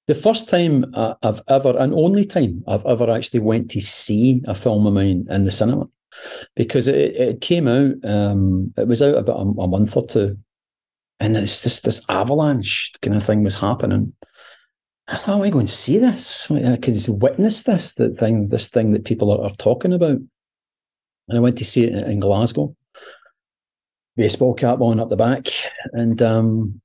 The 0.07 0.15
first 0.15 0.49
time 0.49 0.93
I've 0.95 1.41
ever, 1.47 1.77
and 1.77 1.93
only 1.93 2.25
time 2.25 2.63
I've 2.67 2.85
ever 2.85 3.09
actually 3.09 3.41
went 3.41 3.71
to 3.71 3.79
see 3.79 4.41
a 4.47 4.55
film 4.55 4.87
of 4.87 4.93
mine 4.93 5.27
in 5.29 5.45
the 5.45 5.51
cinema, 5.51 5.87
because 6.55 6.87
it, 6.87 7.15
it 7.15 7.41
came 7.41 7.67
out. 7.67 7.93
Um, 8.03 8.73
it 8.77 8.87
was 8.87 9.01
out 9.01 9.15
about 9.15 9.37
a, 9.37 9.61
a 9.61 9.67
month 9.67 9.95
or 9.95 10.05
two, 10.05 10.37
and 11.19 11.37
it's 11.37 11.63
just 11.63 11.85
this 11.85 12.03
avalanche 12.09 12.91
kind 13.01 13.15
of 13.15 13.23
thing 13.23 13.43
was 13.43 13.59
happening. 13.59 14.13
I 15.07 15.17
thought, 15.17 15.43
am 15.43 15.51
going 15.51 15.65
to 15.67 15.71
see 15.71 15.97
this? 15.97 16.49
I 16.51 16.77
could 16.77 16.97
witness 17.07 17.63
this, 17.63 17.93
that 17.95 18.17
thing, 18.17 18.49
this 18.49 18.69
thing 18.69 18.91
that 18.93 19.05
people 19.05 19.31
are, 19.31 19.49
are 19.49 19.55
talking 19.55 19.93
about. 19.93 20.17
And 21.27 21.37
I 21.37 21.39
went 21.39 21.57
to 21.59 21.65
see 21.65 21.83
it 21.83 21.93
in, 21.93 22.11
in 22.11 22.19
Glasgow. 22.19 22.75
Baseball 24.15 24.53
cap 24.53 24.81
on 24.81 24.99
up 24.99 25.09
the 25.09 25.15
back, 25.15 25.47
and 25.93 26.21
um, 26.21 26.81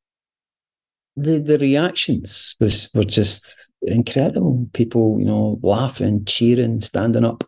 the 1.17 1.39
the 1.39 1.59
reactions 1.59 2.57
was 2.61 2.91
were 2.95 3.05
just 3.05 3.73
incredible. 3.83 4.69
People, 4.73 5.19
you 5.19 5.25
know, 5.25 5.59
laughing, 5.63 6.25
cheering, 6.27 6.81
standing 6.81 7.25
up. 7.25 7.45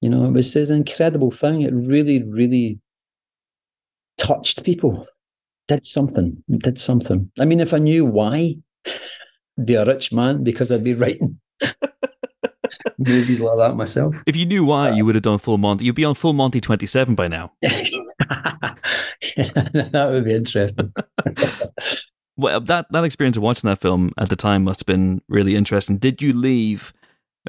You 0.00 0.08
know, 0.08 0.24
it 0.24 0.32
was 0.32 0.56
an 0.56 0.74
incredible 0.74 1.30
thing. 1.30 1.62
It 1.62 1.72
really, 1.72 2.22
really 2.22 2.80
touched 4.18 4.64
people. 4.64 5.06
Did 5.68 5.86
something. 5.86 6.42
Did 6.48 6.80
something. 6.80 7.30
I 7.38 7.44
mean, 7.44 7.60
if 7.60 7.72
I 7.72 7.78
knew 7.78 8.04
why, 8.04 8.56
I'd 8.86 9.66
be 9.66 9.74
a 9.74 9.84
rich 9.84 10.12
man 10.12 10.42
because 10.42 10.72
I'd 10.72 10.82
be 10.82 10.94
writing 10.94 11.38
movies 12.98 13.40
like 13.40 13.58
that 13.58 13.76
myself. 13.76 14.14
If 14.26 14.36
you 14.36 14.46
knew 14.46 14.64
why, 14.64 14.90
you 14.90 15.04
uh, 15.04 15.06
would 15.06 15.14
have 15.14 15.22
done 15.22 15.38
Full 15.38 15.58
Monty. 15.58 15.84
You'd 15.84 15.94
be 15.94 16.04
on 16.04 16.16
Full 16.16 16.32
Monty 16.32 16.60
27 16.60 17.14
by 17.14 17.28
now. 17.28 17.52
that 17.60 18.78
would 20.10 20.24
be 20.24 20.34
interesting. 20.34 20.92
Well, 22.40 22.60
that, 22.62 22.86
that 22.90 23.04
experience 23.04 23.36
of 23.36 23.42
watching 23.42 23.68
that 23.68 23.80
film 23.80 24.12
at 24.18 24.28
the 24.28 24.36
time 24.36 24.64
must 24.64 24.80
have 24.80 24.86
been 24.86 25.22
really 25.28 25.56
interesting. 25.56 25.98
Did 25.98 26.22
you 26.22 26.32
leave 26.32 26.92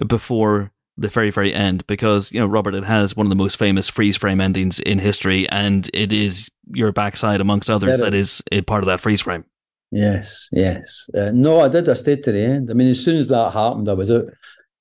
before 0.07 0.71
the 0.97 1.07
very, 1.07 1.31
very 1.31 1.53
end? 1.53 1.85
Because, 1.87 2.31
you 2.31 2.39
know, 2.39 2.45
Robert, 2.45 2.75
it 2.75 2.83
has 2.83 3.15
one 3.15 3.25
of 3.25 3.29
the 3.29 3.35
most 3.35 3.57
famous 3.57 3.89
freeze 3.89 4.17
frame 4.17 4.41
endings 4.41 4.79
in 4.79 4.99
history, 4.99 5.47
and 5.49 5.89
it 5.93 6.11
is 6.11 6.49
your 6.73 6.91
backside, 6.91 7.41
amongst 7.41 7.69
others, 7.69 7.97
that 7.97 8.13
is 8.13 8.43
a 8.51 8.61
part 8.61 8.83
of 8.83 8.87
that 8.87 9.01
freeze 9.01 9.21
frame. 9.21 9.45
Yes, 9.91 10.47
yes. 10.51 11.09
Uh, 11.13 11.31
no, 11.33 11.59
I 11.59 11.67
did. 11.67 11.89
I 11.89 11.93
stayed 11.93 12.23
to 12.23 12.31
the 12.31 12.41
end. 12.41 12.71
I 12.71 12.73
mean, 12.73 12.87
as 12.87 13.03
soon 13.03 13.17
as 13.17 13.27
that 13.27 13.51
happened, 13.51 13.89
I 13.89 13.93
was 13.93 14.09
out. 14.09 14.25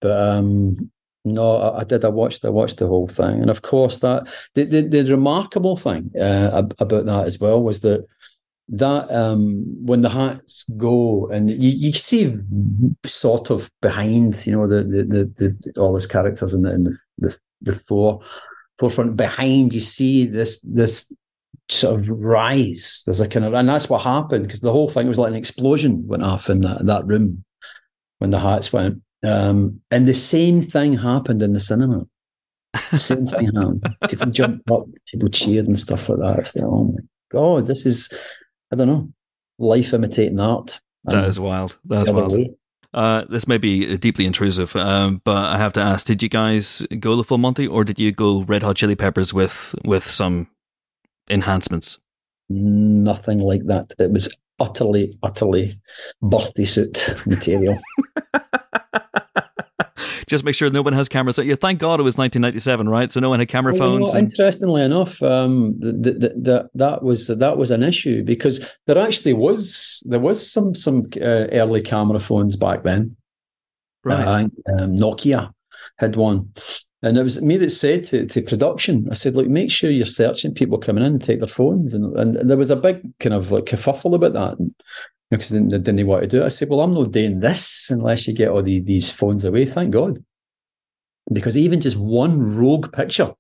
But 0.01 0.13
um, 0.13 0.91
no, 1.25 1.57
I, 1.57 1.81
I, 1.81 1.85
did. 1.85 2.05
I 2.05 2.09
watched. 2.09 2.45
I 2.45 2.49
watched 2.49 2.79
the 2.79 2.87
whole 2.87 3.09
thing, 3.09 3.41
and 3.41 3.51
of 3.51 3.63
course, 3.63 3.99
that 3.99 4.29
the 4.55 4.65
the, 4.65 4.83
the 4.83 5.11
remarkable 5.11 5.77
thing 5.77 6.13
uh, 6.19 6.63
about 6.79 7.07
that 7.07 7.27
as 7.27 7.41
well 7.41 7.61
was 7.61 7.81
that 7.81 8.07
that 8.71 9.11
um, 9.11 9.65
when 9.85 10.03
the 10.03 10.09
hats 10.09 10.65
go 10.77 11.29
and 11.29 11.51
you, 11.51 11.71
you 11.71 11.93
see 11.93 12.37
sort 13.05 13.51
of 13.51 13.71
behind, 13.83 14.47
you 14.47 14.53
know, 14.53 14.67
the 14.67 14.83
the 14.83 15.03
the, 15.05 15.57
the 15.63 15.81
all 15.81 15.93
those 15.93 16.07
characters 16.07 16.55
in 16.55 16.63
the 16.63 16.73
in 16.73 16.83
the 16.85 16.99
the, 17.19 17.39
the 17.63 17.75
fore, 17.75 18.21
forefront 18.79 19.17
behind, 19.17 19.75
you 19.75 19.81
see 19.81 20.27
this 20.27 20.61
this 20.63 21.13
sort 21.69 22.01
of 22.01 22.09
rise. 22.09 23.03
There's 23.07 23.21
a 23.21 23.29
kind 23.29 23.47
of, 23.47 23.55
and 23.55 23.69
that's 23.69 23.89
what 23.89 24.03
happened 24.03 24.45
because 24.45 24.61
the 24.61 24.73
whole 24.73 24.89
thing 24.89 25.09
was 25.09 25.19
like 25.19 25.31
an 25.31 25.37
explosion 25.37 26.07
went 26.07 26.25
off 26.25 26.49
in 26.49 26.61
that 26.63 26.87
that 26.87 27.07
room 27.07 27.45
when 28.19 28.31
the 28.31 28.41
hats 28.41 28.73
went. 28.73 29.03
Um, 29.27 29.81
and 29.91 30.09
the 30.09 30.15
same 30.15 30.63
thing 30.63 30.97
happened 30.97 31.43
in 31.43 31.53
the 31.53 31.61
cinema. 31.61 32.07
Same 32.97 33.27
thing 33.27 33.47
happened. 33.47 33.97
People 34.09 34.31
jumped 34.31 34.71
up, 34.71 34.85
people 35.07 35.29
cheered 35.29 35.67
and 35.67 35.79
stuff 35.79 36.09
like 36.09 36.21
that. 36.21 36.39
It's 36.39 36.57
like, 36.57 36.65
oh 36.65 36.85
my 36.85 37.01
god, 37.31 37.67
this 37.67 37.85
is, 37.85 38.13
I 38.73 38.77
don't 38.77 38.89
know, 38.89 39.13
life 39.59 39.93
imitating 39.93 40.41
art. 40.41 40.81
That 41.05 41.25
is 41.25 41.41
wild. 41.41 41.79
That's 41.85 42.11
wild. 42.11 42.39
Uh, 42.93 43.25
this 43.31 43.47
may 43.47 43.57
be 43.57 43.97
deeply 43.97 44.27
intrusive, 44.27 44.75
um, 44.75 45.21
but 45.25 45.47
I 45.47 45.59
have 45.59 45.73
to 45.75 45.81
ask: 45.81 46.07
Did 46.07 46.23
you 46.23 46.29
guys 46.29 46.87
go 46.99 47.17
the 47.17 47.25
full 47.25 47.39
Monty, 47.39 47.67
or 47.67 47.85
did 47.85 47.99
you 47.99 48.13
go 48.13 48.43
Red 48.43 48.63
Hot 48.63 48.77
Chili 48.77 48.97
Peppers 48.97 49.33
with 49.33 49.75
with 49.85 50.05
some 50.05 50.49
enhancements? 51.29 51.99
Nothing 52.49 53.39
like 53.39 53.65
that. 53.67 53.95
It 53.99 54.11
was 54.11 54.29
utterly, 54.59 55.17
utterly 55.23 55.81
birthday 56.21 56.65
suit 56.65 57.15
material. 57.27 57.79
Just 60.27 60.45
make 60.45 60.55
sure 60.55 60.71
no 60.71 60.83
one 60.83 60.93
has 60.93 61.09
cameras. 61.09 61.39
Yeah, 61.39 61.55
thank 61.55 61.79
God 61.79 62.01
it 62.01 62.03
was 62.03 62.17
1997, 62.17 62.89
right? 62.89 63.11
So 63.11 63.21
no 63.21 63.31
one 63.31 63.41
had 63.41 63.49
camera 63.49 63.75
phones. 63.75 64.07
Well, 64.07 64.17
and... 64.17 64.31
Interestingly 64.31 64.83
enough, 64.83 65.23
um, 65.23 65.79
the, 65.79 65.93
the, 65.93 66.11
the, 66.13 66.71
that 66.75 67.03
was 67.03 67.27
that 67.27 67.57
was 67.57 67.71
an 67.71 67.83
issue 67.83 68.23
because 68.25 68.69
there 68.87 68.99
actually 68.99 69.35
was 69.35 70.05
there 70.09 70.21
was 70.21 70.51
some 70.51 70.75
some 70.75 71.07
uh, 71.17 71.49
early 71.53 71.83
camera 71.83 72.21
phones 72.21 72.57
back 72.57 72.83
then. 72.83 73.17
Right, 74.03 74.27
uh, 74.27 74.73
um, 74.73 74.97
Nokia 74.97 75.53
had 75.99 76.17
one. 76.17 76.53
And 77.03 77.17
it 77.17 77.23
was 77.23 77.41
me 77.41 77.57
that 77.57 77.71
said 77.71 78.05
to, 78.05 78.27
to 78.27 78.43
production, 78.43 79.09
I 79.11 79.15
said, 79.15 79.35
look, 79.35 79.49
make 79.49 79.71
sure 79.71 79.91
you're 79.91 80.05
searching 80.05 80.53
people 80.53 80.77
coming 80.77 81.03
in 81.03 81.13
and 81.13 81.23
take 81.23 81.39
their 81.39 81.49
phones. 81.49 81.95
And, 81.95 82.15
and 82.17 82.51
there 82.51 82.59
was 82.59 82.71
a 82.71 82.77
big 82.77 83.01
kind 83.21 83.35
of 83.35 83.51
like 83.51 83.65
kerfuffle 83.65 84.15
about 84.15 84.35
that. 84.35 84.59
And, 84.59 84.75
because 85.31 85.49
they 85.51 85.59
didn't, 85.59 85.71
they 85.71 85.79
didn't 85.79 86.07
want 86.07 86.23
to 86.23 86.29
do 86.29 86.43
it. 86.43 86.47
I 86.47 86.49
said, 86.49 86.69
well, 86.69 86.81
I'm 86.81 86.95
not 86.95 87.13
doing 87.13 87.41
this 87.41 87.89
unless 87.91 88.27
you 88.27 88.35
get 88.35 88.49
all 88.49 88.63
the, 88.63 88.81
these 88.81 89.11
phones 89.11 89.45
away. 89.45 89.67
Thank 89.67 89.93
God. 89.93 90.23
Because 91.33 91.57
even 91.57 91.81
just 91.81 91.97
one 91.97 92.57
rogue 92.57 92.93
picture 92.93 93.33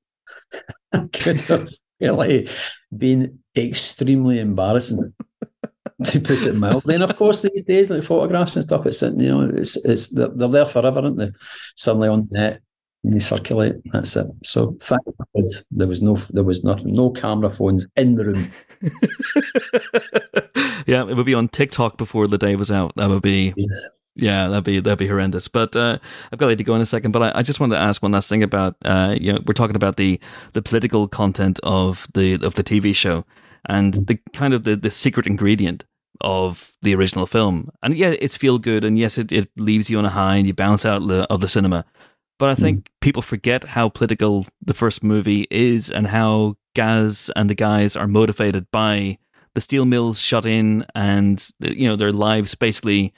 could 1.12 1.41
have 1.43 1.68
really 2.01 2.49
been 2.97 3.41
extremely 3.57 4.38
embarrassing 4.38 5.12
to 6.05 6.20
put 6.20 6.47
it 6.47 6.55
mildly. 6.55 6.95
And 6.95 7.05
of 7.05 7.16
course, 7.16 7.43
these 7.43 7.64
days, 7.64 7.91
like 7.91 8.05
photographs 8.05 8.55
and 8.55 8.64
stuff, 8.64 8.86
it's, 8.86 9.03
you 9.03 9.28
know, 9.28 9.51
it's, 9.53 9.84
it's, 9.84 10.14
they're, 10.14 10.28
they're 10.28 10.49
there 10.49 10.66
forever, 10.66 11.01
aren't 11.01 11.18
they? 11.18 11.32
Suddenly 11.74 12.09
on 12.09 12.28
the 12.30 12.38
net 12.38 12.62
and 13.05 13.14
you 13.14 13.20
circulate. 13.20 13.74
That's 13.93 14.16
it. 14.16 14.26
So 14.45 14.76
thank 14.80 15.03
God 15.05 15.45
there 15.70 15.86
was 15.86 16.03
no 16.03 16.16
there 16.30 16.45
was 16.45 16.64
not 16.64 16.84
no 16.84 17.11
camera 17.11 17.53
phones 17.53 17.86
in 17.97 18.14
the 18.14 18.26
room. 18.26 18.51
yeah, 20.91 21.07
it 21.07 21.14
would 21.14 21.26
be 21.26 21.34
on 21.34 21.49
TikTok 21.49 21.97
before 21.97 22.26
the 22.26 22.36
day 22.36 22.57
was 22.57 22.72
out. 22.72 22.93
That 22.97 23.09
would 23.09 23.22
be 23.22 23.55
yes. 23.57 23.91
yeah, 24.16 24.49
that'd 24.49 24.64
be 24.64 24.80
that'd 24.80 24.99
be 24.99 25.07
horrendous. 25.07 25.47
But 25.47 25.76
uh, 25.76 25.99
I've 26.32 26.38
got 26.41 26.49
to 26.49 26.64
go 26.64 26.74
in 26.74 26.80
a 26.80 26.86
second. 26.86 27.12
But 27.12 27.22
I, 27.22 27.38
I, 27.38 27.43
just 27.43 27.61
wanted 27.61 27.76
to 27.76 27.80
ask 27.80 28.03
one 28.03 28.11
last 28.11 28.28
thing 28.28 28.43
about 28.43 28.74
uh, 28.84 29.14
you 29.18 29.32
know 29.32 29.38
we're 29.47 29.55
talking 29.55 29.76
about 29.76 29.99
the 29.99 30.18
the 30.53 30.62
political 30.62 31.07
content 31.07 31.61
of 31.62 32.09
the 32.14 32.34
of 32.45 32.57
the 32.57 32.64
TV 32.64 32.93
show 32.93 33.24
and 33.66 33.95
mm-hmm. 33.95 34.05
the 34.07 34.18
kind 34.32 34.53
of 34.53 34.64
the, 34.64 34.74
the 34.74 34.91
secret 34.91 35.28
ingredient 35.28 35.84
of 36.22 36.72
the 36.82 36.93
original 36.97 37.24
film. 37.24 37.70
And 37.84 37.97
yeah, 37.97 38.14
it's 38.18 38.36
feel 38.36 38.59
good, 38.59 38.84
and 38.84 38.99
yes, 38.99 39.16
it, 39.16 39.30
it 39.30 39.49
leaves 39.57 39.91
you 39.91 39.99
on 39.99 40.05
a 40.05 40.11
high, 40.11 40.36
and 40.36 40.47
you 40.47 40.55
bounce 40.55 40.84
out 40.84 41.09
of 41.09 41.41
the 41.41 41.49
cinema. 41.49 41.84
But 42.41 42.49
I 42.49 42.57
think 42.57 42.84
mm. 42.84 42.88
people 43.01 43.22
forget 43.22 43.62
how 43.62 43.91
political 43.91 44.45
the 44.61 44.74
first 44.74 45.05
movie 45.05 45.47
is 45.53 45.88
and 45.88 46.09
how 46.09 46.57
Gaz 46.74 47.30
and 47.36 47.49
the 47.49 47.55
guys 47.55 47.95
are 47.95 48.09
motivated 48.09 48.66
by 48.72 49.18
the 49.55 49.61
steel 49.61 49.84
mills 49.84 50.20
shut 50.20 50.46
in 50.46 50.86
and 50.94 51.51
you 51.61 51.88
know 51.88 51.96
their 51.96 52.12
lives 52.12 52.55
basically 52.55 53.12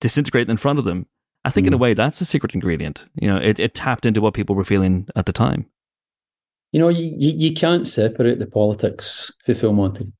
disintegrate 0.00 0.48
in 0.48 0.56
front 0.56 0.78
of 0.78 0.84
them. 0.84 1.06
I 1.44 1.50
think 1.50 1.66
in 1.66 1.74
a 1.74 1.76
Mm. 1.76 1.80
way 1.80 1.94
that's 1.94 2.18
the 2.18 2.24
secret 2.24 2.54
ingredient. 2.54 3.06
You 3.20 3.28
know, 3.28 3.36
it, 3.36 3.58
it 3.58 3.74
tapped 3.74 4.06
into 4.06 4.20
what 4.20 4.34
people 4.34 4.54
were 4.54 4.64
feeling 4.64 5.08
at 5.14 5.26
the 5.26 5.32
time. 5.32 5.66
You 6.72 6.80
know, 6.80 6.88
you, 6.88 7.12
you, 7.36 7.54
can't 7.54 7.86
separate 7.86 8.40
the 8.40 8.46
politics 8.46 9.32
for 9.44 9.54
Full 9.54 9.74
Monty. 9.74 10.10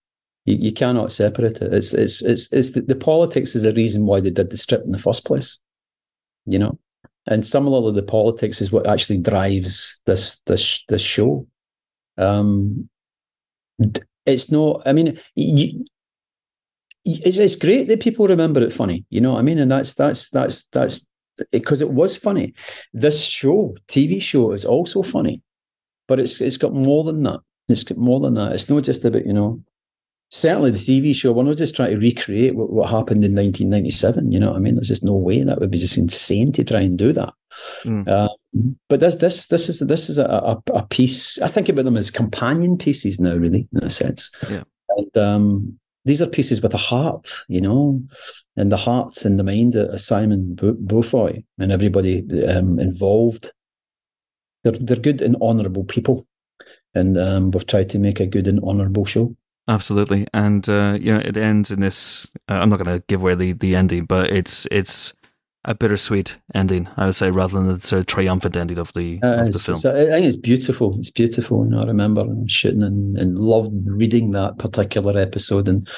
You, 0.45 0.57
you 0.57 0.73
cannot 0.73 1.11
separate 1.11 1.61
it. 1.63 1.73
It's 1.73 1.93
it's 1.93 2.23
it's 2.23 2.53
it's 2.53 2.73
the, 2.73 2.83
the 2.83 2.95
politics 2.95 3.57
is 3.57 3.63
the 3.65 3.75
reason 3.75 4.07
why 4.07 4.21
they 4.21 4.31
did 4.31 4.51
the 4.51 4.57
strip 4.57 4.85
in 4.85 4.93
the 4.93 4.99
first 4.99 5.25
place. 5.25 5.59
You 6.47 6.59
know, 6.59 6.79
and 7.27 7.45
similarly, 7.45 7.93
the 7.93 8.03
politics 8.07 8.61
is 8.61 8.71
what 8.71 8.87
actually 8.87 9.19
drives 9.19 10.01
this 10.07 10.41
this 10.47 10.85
this 10.89 11.03
show. 11.03 11.47
Um, 12.19 12.89
it's 14.27 14.51
not. 14.51 14.83
I 14.87 14.93
mean, 14.93 15.19
you, 15.35 15.85
it's 17.05 17.39
it's 17.39 17.57
great 17.57 17.89
that 17.89 18.01
people 18.01 18.27
remember 18.27 18.63
it 18.63 18.73
funny. 18.73 19.05
You 19.11 19.21
know 19.21 19.33
what 19.33 19.39
I 19.39 19.43
mean? 19.43 19.59
And 19.59 19.71
that's 19.71 19.95
that's 19.95 20.31
that's 20.31 20.65
that's 20.67 21.11
because 21.51 21.81
it 21.81 21.91
was 21.91 22.17
funny. 22.17 22.55
This 22.93 23.25
show, 23.25 23.77
TV 23.89 24.21
show, 24.23 24.53
is 24.53 24.65
also 24.65 25.03
funny 25.03 25.43
but 26.07 26.21
it's 26.21 26.41
it's 26.41 26.57
got 26.57 26.73
more 26.73 27.05
than 27.05 27.23
that. 27.25 27.41
It's 27.69 27.83
got 27.83 27.99
more 27.99 28.21
than 28.21 28.35
that. 28.35 28.53
It's 28.53 28.69
not 28.69 28.83
just 28.83 29.05
about 29.05 29.27
you 29.27 29.33
know. 29.33 29.63
Certainly, 30.31 30.73
the 30.73 30.79
TV 30.79 31.15
show. 31.15 31.33
We're 31.33 31.45
not 31.45 31.57
just 31.57 31.77
trying 31.77 31.91
to 31.91 31.99
recreate 31.99 32.57
what, 32.57 32.71
what 32.71 32.91
happened 32.91 33.25
in 33.25 33.35
1997. 33.35 34.33
You 34.33 34.41
know 34.41 34.51
what 34.51 34.57
I 34.57 34.61
mean? 34.61 34.75
There's 34.75 34.89
just 34.89 35.05
no 35.05 35.15
way 35.15 35.43
that 35.45 35.61
would 35.61 35.71
be 35.71 35.79
just 35.79 35.99
insane 35.99 36.51
to 36.53 36.65
try 36.65 36.81
and 36.81 36.99
do 36.99 37.13
that. 37.13 37.33
Mm. 37.85 38.09
Um, 38.09 38.31
but 38.89 39.01
this 39.01 39.17
this 39.17 39.47
this 39.49 39.69
is 39.69 39.81
this 39.81 40.09
is 40.09 40.19
a, 40.19 40.25
a, 40.25 40.63
a 40.73 40.87
piece. 40.87 41.41
I 41.41 41.49
think 41.49 41.69
about 41.69 41.85
them 41.85 41.97
as 41.97 42.11
companion 42.11 42.79
pieces 42.79 43.19
now, 43.19 43.35
really, 43.35 43.69
in 43.73 43.85
a 43.85 43.91
sense. 43.91 44.35
Yeah. 44.49 44.63
And 44.97 45.17
um, 45.17 45.79
these 46.05 46.23
are 46.23 46.27
pieces 46.27 46.63
with 46.63 46.75
a 46.75 46.79
heart, 46.79 47.31
you 47.49 47.61
know, 47.61 48.01
and 48.57 48.71
the 48.71 48.77
hearts 48.77 49.25
and 49.25 49.39
the 49.39 49.45
mind 49.45 49.75
of 49.75 50.01
Simon 50.01 50.55
Beaufoy 50.57 51.45
and 51.59 51.73
everybody 51.73 52.25
um, 52.47 52.79
involved 52.79 53.53
they're 54.65 54.73
they're 54.73 54.97
good 54.97 55.23
and 55.23 55.37
honourable 55.41 55.85
people, 55.85 56.27
and 56.95 57.17
um, 57.17 57.51
we've 57.51 57.67
tried 57.67 57.91
to 57.91 57.99
make 57.99 58.19
a 58.19 58.27
good 58.27 58.49
and 58.49 58.61
honourable 58.65 59.05
show. 59.05 59.37
Absolutely, 59.69 60.27
and 60.35 60.69
uh, 60.69 60.99
you 61.01 61.13
know, 61.13 61.21
it 61.21 61.37
ends 61.37 61.71
in 61.71 61.81
this. 61.81 62.27
Uh, 62.49 62.55
I'm 62.55 62.71
not 62.71 62.83
going 62.83 62.99
to 62.99 63.05
give 63.07 63.23
away 63.23 63.35
the, 63.35 63.53
the 63.53 63.77
ending, 63.77 64.07
but 64.07 64.31
it's 64.31 64.67
it's 64.71 65.15
a 65.65 65.75
bittersweet 65.75 66.39
ending, 66.55 66.89
I 66.97 67.07
would 67.07 67.17
say, 67.17 67.31
rather 67.31 67.55
than 67.55 67.69
the 67.69 67.81
sort 67.81 68.01
of 68.01 68.07
triumphant 68.07 68.57
ending 68.57 68.79
of 68.79 68.93
the 68.93 69.21
Uh, 69.23 69.45
of 69.45 69.53
the 69.53 69.59
film. 69.59 69.79
I 69.79 69.81
think 70.17 70.27
it's 70.27 70.37
beautiful. 70.37 70.97
It's 70.99 71.11
beautiful, 71.11 71.63
and 71.63 71.75
I 71.75 71.85
remember 71.85 72.27
shooting 72.47 72.83
and, 72.83 73.17
and 73.17 73.39
loved 73.39 73.73
reading 73.87 74.33
that 74.33 74.59
particular 74.59 75.19
episode, 75.19 75.69
and 75.69 75.89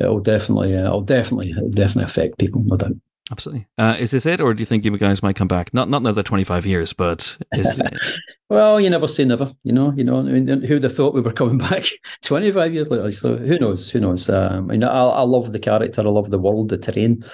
it'll 0.00 0.20
definitely, 0.20 0.76
uh, 0.76 0.86
it'll 0.86 1.02
definitely, 1.02 1.50
it'll 1.50 1.70
definitely 1.70 2.04
affect 2.04 2.38
people, 2.38 2.62
no 2.64 2.76
doubt. 2.76 2.96
Absolutely. 3.30 3.66
Uh, 3.78 3.96
is 3.98 4.10
this 4.10 4.26
it, 4.26 4.40
or 4.40 4.52
do 4.52 4.60
you 4.60 4.66
think 4.66 4.84
you 4.84 4.96
guys 4.98 5.22
might 5.22 5.36
come 5.36 5.48
back? 5.48 5.72
Not 5.72 5.88
not 5.88 6.02
another 6.02 6.22
25 6.22 6.66
years, 6.66 6.92
but 6.92 7.38
is, 7.52 7.80
Well, 8.52 8.78
you 8.78 8.90
never 8.90 9.06
say 9.06 9.24
never, 9.24 9.54
you 9.64 9.72
know. 9.72 9.94
You 9.96 10.04
know, 10.04 10.18
I 10.18 10.22
mean, 10.22 10.62
who 10.62 10.74
would 10.74 10.82
have 10.84 10.94
thought 10.94 11.14
we 11.14 11.22
were 11.22 11.32
coming 11.32 11.58
back 11.70 11.86
twenty 12.20 12.52
five 12.52 12.74
years 12.74 12.90
later? 12.90 13.10
So 13.12 13.36
who 13.36 13.58
knows? 13.58 13.90
Who 13.90 14.00
knows? 14.00 14.28
Um, 14.28 14.70
I 14.70 14.72
mean, 14.72 14.84
I, 14.84 14.88
I 14.90 15.22
love 15.22 15.52
the 15.52 15.58
character. 15.58 16.02
I 16.02 16.10
love 16.10 16.30
the 16.30 16.38
world, 16.38 16.68
the 16.68 16.76
terrain. 16.76 17.24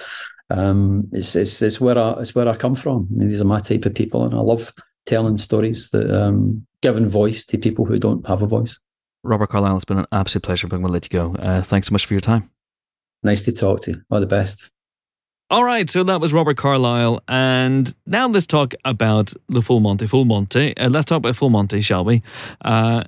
Um, 0.49 1.09
it's 1.11 1.35
it's 1.35 1.61
it's 1.61 1.81
where 1.81 1.97
I 1.97 2.13
it's 2.21 2.33
where 2.33 2.47
I 2.47 2.55
come 2.55 2.75
from. 2.75 3.07
I 3.11 3.15
mean, 3.15 3.29
these 3.29 3.41
are 3.41 3.45
my 3.45 3.59
type 3.59 3.85
of 3.85 3.93
people, 3.95 4.23
and 4.23 4.33
I 4.33 4.39
love 4.39 4.73
telling 5.05 5.37
stories 5.37 5.89
that 5.89 6.09
um, 6.09 6.65
giving 6.81 7.09
voice 7.09 7.43
to 7.45 7.57
people 7.57 7.83
who 7.83 7.97
don't 7.97 8.25
have 8.25 8.41
a 8.41 8.47
voice. 8.47 8.79
Robert 9.23 9.49
Carlyle, 9.49 9.75
it's 9.75 9.83
been 9.83 9.99
an 9.99 10.07
absolute 10.13 10.43
pleasure, 10.43 10.67
but 10.67 10.77
I'm 10.77 10.83
going 10.83 10.89
to 10.89 10.93
let 10.93 11.05
you 11.05 11.09
go. 11.09 11.35
Uh, 11.35 11.61
thanks 11.61 11.89
so 11.89 11.93
much 11.93 12.05
for 12.05 12.13
your 12.13 12.21
time. 12.21 12.49
Nice 13.23 13.43
to 13.43 13.51
talk 13.51 13.81
to 13.83 13.91
you. 13.91 14.01
All 14.09 14.21
the 14.21 14.25
best. 14.25 14.71
All 15.51 15.63
right, 15.63 15.89
so 15.89 16.03
that 16.03 16.21
was 16.21 16.31
Robert 16.31 16.57
Carlyle, 16.57 17.23
and 17.27 17.93
now 18.05 18.27
let's 18.27 18.45
talk 18.45 18.75
about 18.85 19.33
the 19.47 19.63
Full 19.63 19.79
Monty. 19.79 20.05
Full 20.05 20.25
Monty. 20.25 20.77
Uh, 20.77 20.89
let's 20.89 21.05
talk 21.05 21.17
about 21.17 21.35
Full 21.35 21.49
Monty, 21.49 21.81
shall 21.81 22.05
we? 22.05 22.21
Uh, 22.63 23.03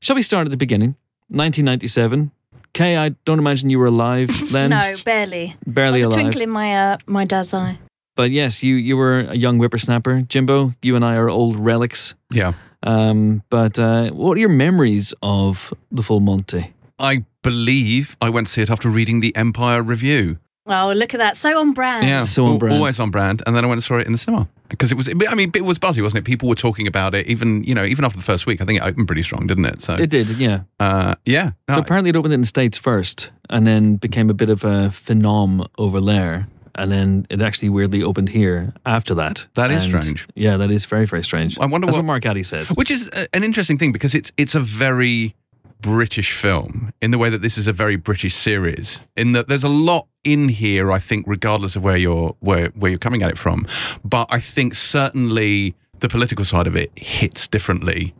shall 0.00 0.14
we 0.14 0.20
start 0.20 0.46
at 0.46 0.50
the 0.50 0.58
beginning? 0.58 0.90
1997. 1.28 2.32
Kay, 2.74 2.98
I 2.98 3.10
don't 3.24 3.38
imagine 3.38 3.70
you 3.70 3.78
were 3.78 3.86
alive 3.86 4.28
then. 4.52 4.70
no, 4.70 4.94
barely. 5.06 5.56
barely 5.66 6.04
Like 6.04 6.12
a 6.12 6.14
alive. 6.16 6.20
twinkle 6.20 6.42
in 6.42 6.50
my 6.50 6.76
uh, 6.92 6.96
my 7.06 7.24
dad's 7.24 7.54
eye. 7.54 7.78
But 8.14 8.30
yes, 8.30 8.62
you 8.62 8.74
you 8.74 8.98
were 8.98 9.20
a 9.20 9.34
young 9.36 9.56
whippersnapper, 9.58 10.22
Jimbo. 10.28 10.74
You 10.82 10.96
and 10.96 11.04
I 11.04 11.14
are 11.16 11.30
old 11.30 11.58
relics. 11.58 12.14
Yeah. 12.30 12.52
Um, 12.82 13.42
but 13.48 13.78
uh, 13.78 14.10
what 14.10 14.36
are 14.36 14.40
your 14.40 14.50
memories 14.50 15.14
of 15.22 15.72
the 15.90 16.02
Full 16.02 16.20
Monty? 16.20 16.74
I 16.98 17.24
believe 17.42 18.16
I 18.20 18.28
went 18.28 18.48
to 18.48 18.52
see 18.52 18.62
it 18.62 18.70
after 18.70 18.90
reading 18.90 19.20
the 19.20 19.34
Empire 19.34 19.82
Review. 19.82 20.38
Oh, 20.70 20.92
look 20.92 21.14
at 21.14 21.18
that! 21.18 21.36
So 21.36 21.58
on 21.58 21.72
brand. 21.72 22.06
Yeah, 22.06 22.24
So 22.24 22.46
on 22.46 22.58
brand. 22.58 22.76
always 22.76 23.00
on 23.00 23.10
brand. 23.10 23.42
And 23.46 23.56
then 23.56 23.64
I 23.64 23.68
went 23.68 23.78
and 23.78 23.84
saw 23.84 23.98
it 23.98 24.06
in 24.06 24.12
the 24.12 24.18
cinema 24.18 24.48
because 24.68 24.92
it 24.92 24.96
was. 24.96 25.08
I 25.08 25.34
mean, 25.34 25.50
it 25.54 25.64
was 25.64 25.78
buzzy, 25.78 26.00
wasn't 26.00 26.18
it? 26.20 26.24
People 26.24 26.48
were 26.48 26.54
talking 26.54 26.86
about 26.86 27.14
it. 27.14 27.26
Even 27.26 27.64
you 27.64 27.74
know, 27.74 27.84
even 27.84 28.04
after 28.04 28.16
the 28.18 28.24
first 28.24 28.46
week, 28.46 28.60
I 28.60 28.64
think 28.64 28.78
it 28.80 28.84
opened 28.84 29.06
pretty 29.06 29.22
strong, 29.22 29.46
didn't 29.46 29.64
it? 29.64 29.82
So 29.82 29.94
It 29.94 30.10
did, 30.10 30.30
yeah. 30.30 30.60
uh, 30.78 31.14
yeah, 31.24 31.50
So 31.70 31.78
apparently 31.80 32.10
it 32.10 32.16
opened 32.16 32.34
in 32.34 32.40
the 32.40 32.46
States 32.46 32.78
first 32.78 33.32
and 33.48 33.66
then 33.66 33.96
became 33.96 34.30
a 34.30 34.34
bit 34.34 34.48
of 34.50 34.64
a 34.64 34.88
phenom 34.90 35.66
over 35.76 36.00
there. 36.00 36.46
And 36.76 36.92
then 36.92 37.26
it 37.28 37.42
actually 37.42 37.68
weirdly 37.68 38.02
opened 38.04 38.28
here 38.28 38.72
after 38.86 39.12
that. 39.16 39.48
That 39.54 39.72
is 39.72 39.82
And, 39.92 40.02
strange. 40.04 40.28
Yeah, 40.36 40.56
that 40.56 40.70
is 40.70 40.86
very, 40.86 41.04
very 41.04 41.22
strange. 41.24 41.58
I 41.58 41.66
wonder 41.66 41.86
That's 41.86 41.96
what- 41.96 42.04
what 42.04 42.06
Mark 42.06 42.24
Addy 42.26 42.44
says. 42.44 42.68
which 42.70 42.92
is 42.92 43.08
a- 43.08 43.26
an 43.36 43.42
interesting 43.42 43.76
thing 43.76 43.90
because 43.92 44.14
it's 44.14 44.30
it's 44.36 44.54
a 44.54 44.60
very 44.60 45.34
British 45.80 46.32
film 46.32 46.92
in 47.00 47.10
the 47.10 47.18
way 47.18 47.30
that 47.30 47.42
this 47.42 47.56
is 47.58 47.66
a 47.66 47.72
very 47.72 47.96
British 47.96 48.34
series. 48.34 49.06
In 49.16 49.32
that 49.32 49.48
there's 49.48 49.64
a 49.64 49.68
lot 49.68 50.06
in 50.24 50.48
here, 50.48 50.92
I 50.92 50.98
think, 50.98 51.24
regardless 51.26 51.76
of 51.76 51.82
where 51.82 51.96
you're 51.96 52.36
where 52.40 52.68
where 52.68 52.90
you're 52.90 52.98
coming 52.98 53.22
at 53.22 53.30
it 53.30 53.38
from. 53.38 53.66
But 54.04 54.26
I 54.30 54.40
think 54.40 54.74
certainly 54.74 55.74
the 56.00 56.08
political 56.08 56.44
side 56.44 56.66
of 56.66 56.76
it 56.76 56.90
hits 56.96 57.46
differently. 57.48 58.14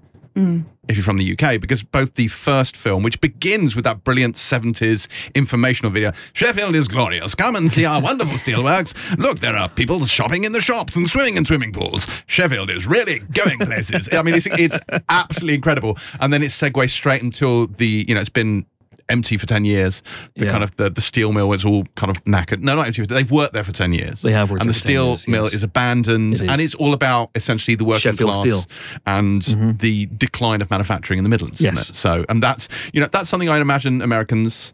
If 0.88 0.96
you're 0.96 1.04
from 1.04 1.18
the 1.18 1.32
UK, 1.38 1.60
because 1.60 1.82
both 1.82 2.14
the 2.14 2.28
first 2.28 2.76
film, 2.76 3.02
which 3.02 3.20
begins 3.20 3.76
with 3.76 3.84
that 3.84 4.02
brilliant 4.02 4.34
70s 4.34 5.06
informational 5.34 5.92
video, 5.92 6.12
Sheffield 6.32 6.74
is 6.74 6.88
glorious. 6.88 7.34
Come 7.34 7.54
and 7.54 7.70
see 7.70 7.84
our 7.84 8.00
wonderful 8.10 8.34
steelworks. 8.34 8.92
Look, 9.18 9.38
there 9.38 9.56
are 9.56 9.68
people 9.68 10.04
shopping 10.06 10.44
in 10.44 10.52
the 10.52 10.60
shops 10.60 10.96
and 10.96 11.08
swimming 11.08 11.36
in 11.36 11.44
swimming 11.44 11.72
pools. 11.72 12.06
Sheffield 12.26 12.70
is 12.70 12.86
really 12.86 13.20
going 13.20 13.58
places. 13.60 14.08
I 14.12 14.22
mean, 14.22 14.34
it's, 14.34 14.46
it's 14.46 14.78
absolutely 15.08 15.54
incredible. 15.54 15.96
And 16.18 16.32
then 16.32 16.42
it 16.42 16.48
segues 16.48 16.90
straight 16.90 17.22
into 17.22 17.68
the, 17.68 18.04
you 18.08 18.14
know, 18.14 18.20
it's 18.20 18.28
been 18.28 18.66
empty 19.10 19.36
for 19.36 19.46
10 19.46 19.64
years. 19.64 20.02
The 20.36 20.46
Yeah. 20.46 20.52
kind 20.52 20.64
of, 20.64 20.74
the, 20.76 20.88
the 20.90 21.00
steel 21.00 21.32
mill 21.32 21.52
is 21.52 21.64
all 21.64 21.84
kind 21.96 22.10
of 22.10 22.22
knackered. 22.24 22.60
No, 22.60 22.76
not 22.76 22.86
empty. 22.86 23.04
They've 23.04 23.30
worked 23.30 23.52
there 23.52 23.64
for 23.64 23.72
10 23.72 23.92
years. 23.92 24.22
They 24.22 24.32
have 24.32 24.50
worked 24.50 24.62
And 24.62 24.68
there 24.68 24.72
the 24.72 24.78
for 24.78 24.86
10 24.86 24.92
steel 24.94 25.06
years, 25.08 25.28
mill 25.28 25.44
yes. 25.44 25.54
is 25.54 25.62
abandoned. 25.62 26.34
It 26.34 26.42
is. 26.42 26.48
And 26.48 26.60
it's 26.60 26.74
all 26.76 26.94
about 26.94 27.30
essentially 27.34 27.74
the 27.74 27.84
working 27.84 28.00
Sheffield 28.12 28.30
class 28.30 28.40
Steel. 28.40 28.62
and 29.06 29.42
Mhm. 29.42 29.78
the 29.80 30.06
decline 30.16 30.62
of 30.62 30.70
manufacturing 30.70 31.18
in 31.18 31.24
the 31.24 31.30
Midlands. 31.30 31.60
isn't 31.60 31.74
Yes. 31.76 31.90
it? 31.90 31.94
So, 31.96 32.24
and 32.28 32.42
that's 32.42 32.68
you 32.92 33.00
know 33.00 33.08
that's 33.10 33.28
something 33.28 33.48
I 33.48 33.58
imagine 33.60 34.00
Americans 34.02 34.72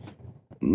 mm, 0.63 0.69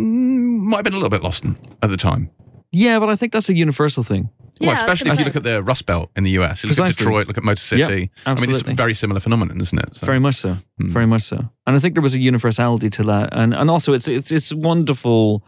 might 0.62 0.78
have 0.78 0.84
been 0.86 0.94
a 0.94 0.98
little 0.98 1.10
bit 1.10 1.24
lost 1.24 1.44
in 1.44 1.58
at 1.82 1.90
the 1.90 1.98
time. 1.98 2.30
Yeah, 2.72 3.00
but 3.00 3.10
I 3.10 3.16
think 3.16 3.34
that's 3.34 3.50
a 3.50 3.56
universal 3.56 4.04
thing. 4.04 4.30
Yeah, 4.62 4.68
well, 4.68 4.76
especially 4.78 5.12
if 5.12 5.20
you 5.20 5.26
look 5.26 5.36
at 5.36 5.44
the 5.44 5.62
Rust 5.64 5.86
Belt 5.86 6.10
in 6.16 6.24
the 6.24 6.32
US. 6.40 6.64
You 6.64 6.70
look 6.70 6.78
Precisely. 6.78 7.04
at 7.04 7.06
Detroit, 7.08 7.28
look 7.28 7.38
at 7.38 7.44
Motor 7.44 7.60
City. 7.62 7.82
Yep, 7.82 8.10
I 8.26 8.34
mean, 8.36 8.50
it's 8.50 8.62
a 8.62 8.74
very 8.74 8.94
similar 8.94 9.20
phenomenon, 9.20 9.60
isn't 9.62 9.80
it? 9.80 9.96
So, 9.96 10.06
Very 10.06 10.20
much 10.20 10.36
so. 10.36 10.58
Hmm. 10.80 10.90
Very 10.92 11.06
much 11.08 11.24
so. 11.24 11.38
And 11.68 11.76
I 11.76 11.80
think 11.80 11.96
there 11.96 12.02
was 12.04 12.16
a 12.16 12.20
universality 12.22 12.90
to 12.92 13.04
that. 13.04 13.30
And 13.34 13.54
and 13.54 13.70
also 13.70 13.94
it's 13.94 14.08
it's 14.08 14.32
it's 14.32 14.54
wonderful, 14.54 15.44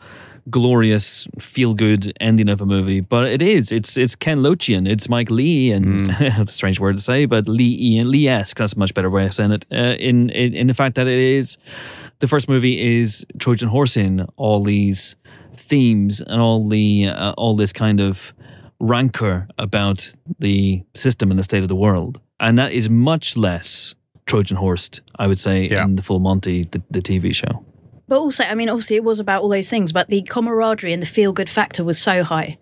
glorious, 0.49 1.28
feel 1.39 1.74
good 1.74 2.14
ending 2.20 2.49
of 2.49 2.61
a 2.61 2.66
movie. 2.66 3.01
But 3.01 3.26
it 3.30 3.41
is. 3.41 3.72
It's 3.72 3.97
it's 3.97 4.16
Ken 4.16 4.41
Loachian. 4.43 4.88
It's 4.88 5.07
Mike 5.09 5.30
Leigh 5.30 5.72
and 5.72 6.11
Hmm. 6.11 6.43
strange 6.47 6.80
word 6.80 6.95
to 6.97 7.01
say, 7.01 7.26
but 7.26 7.47
Lee 7.47 7.78
Ian 7.80 8.11
Lee 8.11 8.28
esque, 8.28 8.57
that's 8.57 8.74
a 8.74 8.80
much 8.80 8.93
better 8.93 9.09
way 9.09 9.26
of 9.26 9.34
saying 9.34 9.51
it. 9.51 9.66
Uh, 9.72 9.95
in, 9.99 10.30
in 10.30 10.53
in 10.53 10.68
the 10.68 10.74
fact 10.74 10.95
that 10.95 11.07
it 11.07 11.20
is 11.20 11.57
the 12.20 12.28
first 12.28 12.47
movie 12.49 12.99
is 12.99 13.26
Trojan 13.39 13.70
horsing 13.70 14.22
all 14.38 14.64
these 14.64 15.16
themes 15.55 16.22
and 16.22 16.41
all 16.41 16.68
the 16.68 17.07
uh, 17.07 17.34
all 17.38 17.55
this 17.55 17.74
kind 17.74 17.99
of 17.99 18.34
rancor 18.88 19.47
about 19.57 20.13
the 20.39 20.84
system 20.93 21.29
and 21.31 21.39
the 21.39 21.43
state 21.43 21.63
of 21.63 21.69
the 21.69 21.75
world, 21.75 22.19
and 22.39 22.57
that 22.57 22.71
is 22.73 22.89
much 22.89 23.38
less 23.38 23.95
Trojan 24.25 24.57
horsed, 24.57 25.01
I 25.17 25.27
would 25.27 25.38
say, 25.39 25.65
Yeah. 25.65 25.84
in 25.86 25.95
the 25.95 26.01
Full 26.01 26.19
Monty, 26.19 26.63
the, 26.63 26.81
the 26.91 27.01
TV 27.01 27.34
show. 27.34 27.63
But 28.07 28.19
also, 28.19 28.43
I 28.43 28.55
mean, 28.55 28.69
obviously, 28.69 28.97
it 28.97 29.03
was 29.03 29.19
about 29.19 29.41
all 29.41 29.49
those 29.49 29.69
things, 29.69 29.91
but 29.93 30.09
the 30.09 30.21
camaraderie 30.23 30.93
and 30.93 31.01
the 31.01 31.05
feel 31.07 31.31
good 31.31 31.49
factor 31.49 31.84
was 31.84 31.97
so 31.97 32.23
high. 32.23 32.57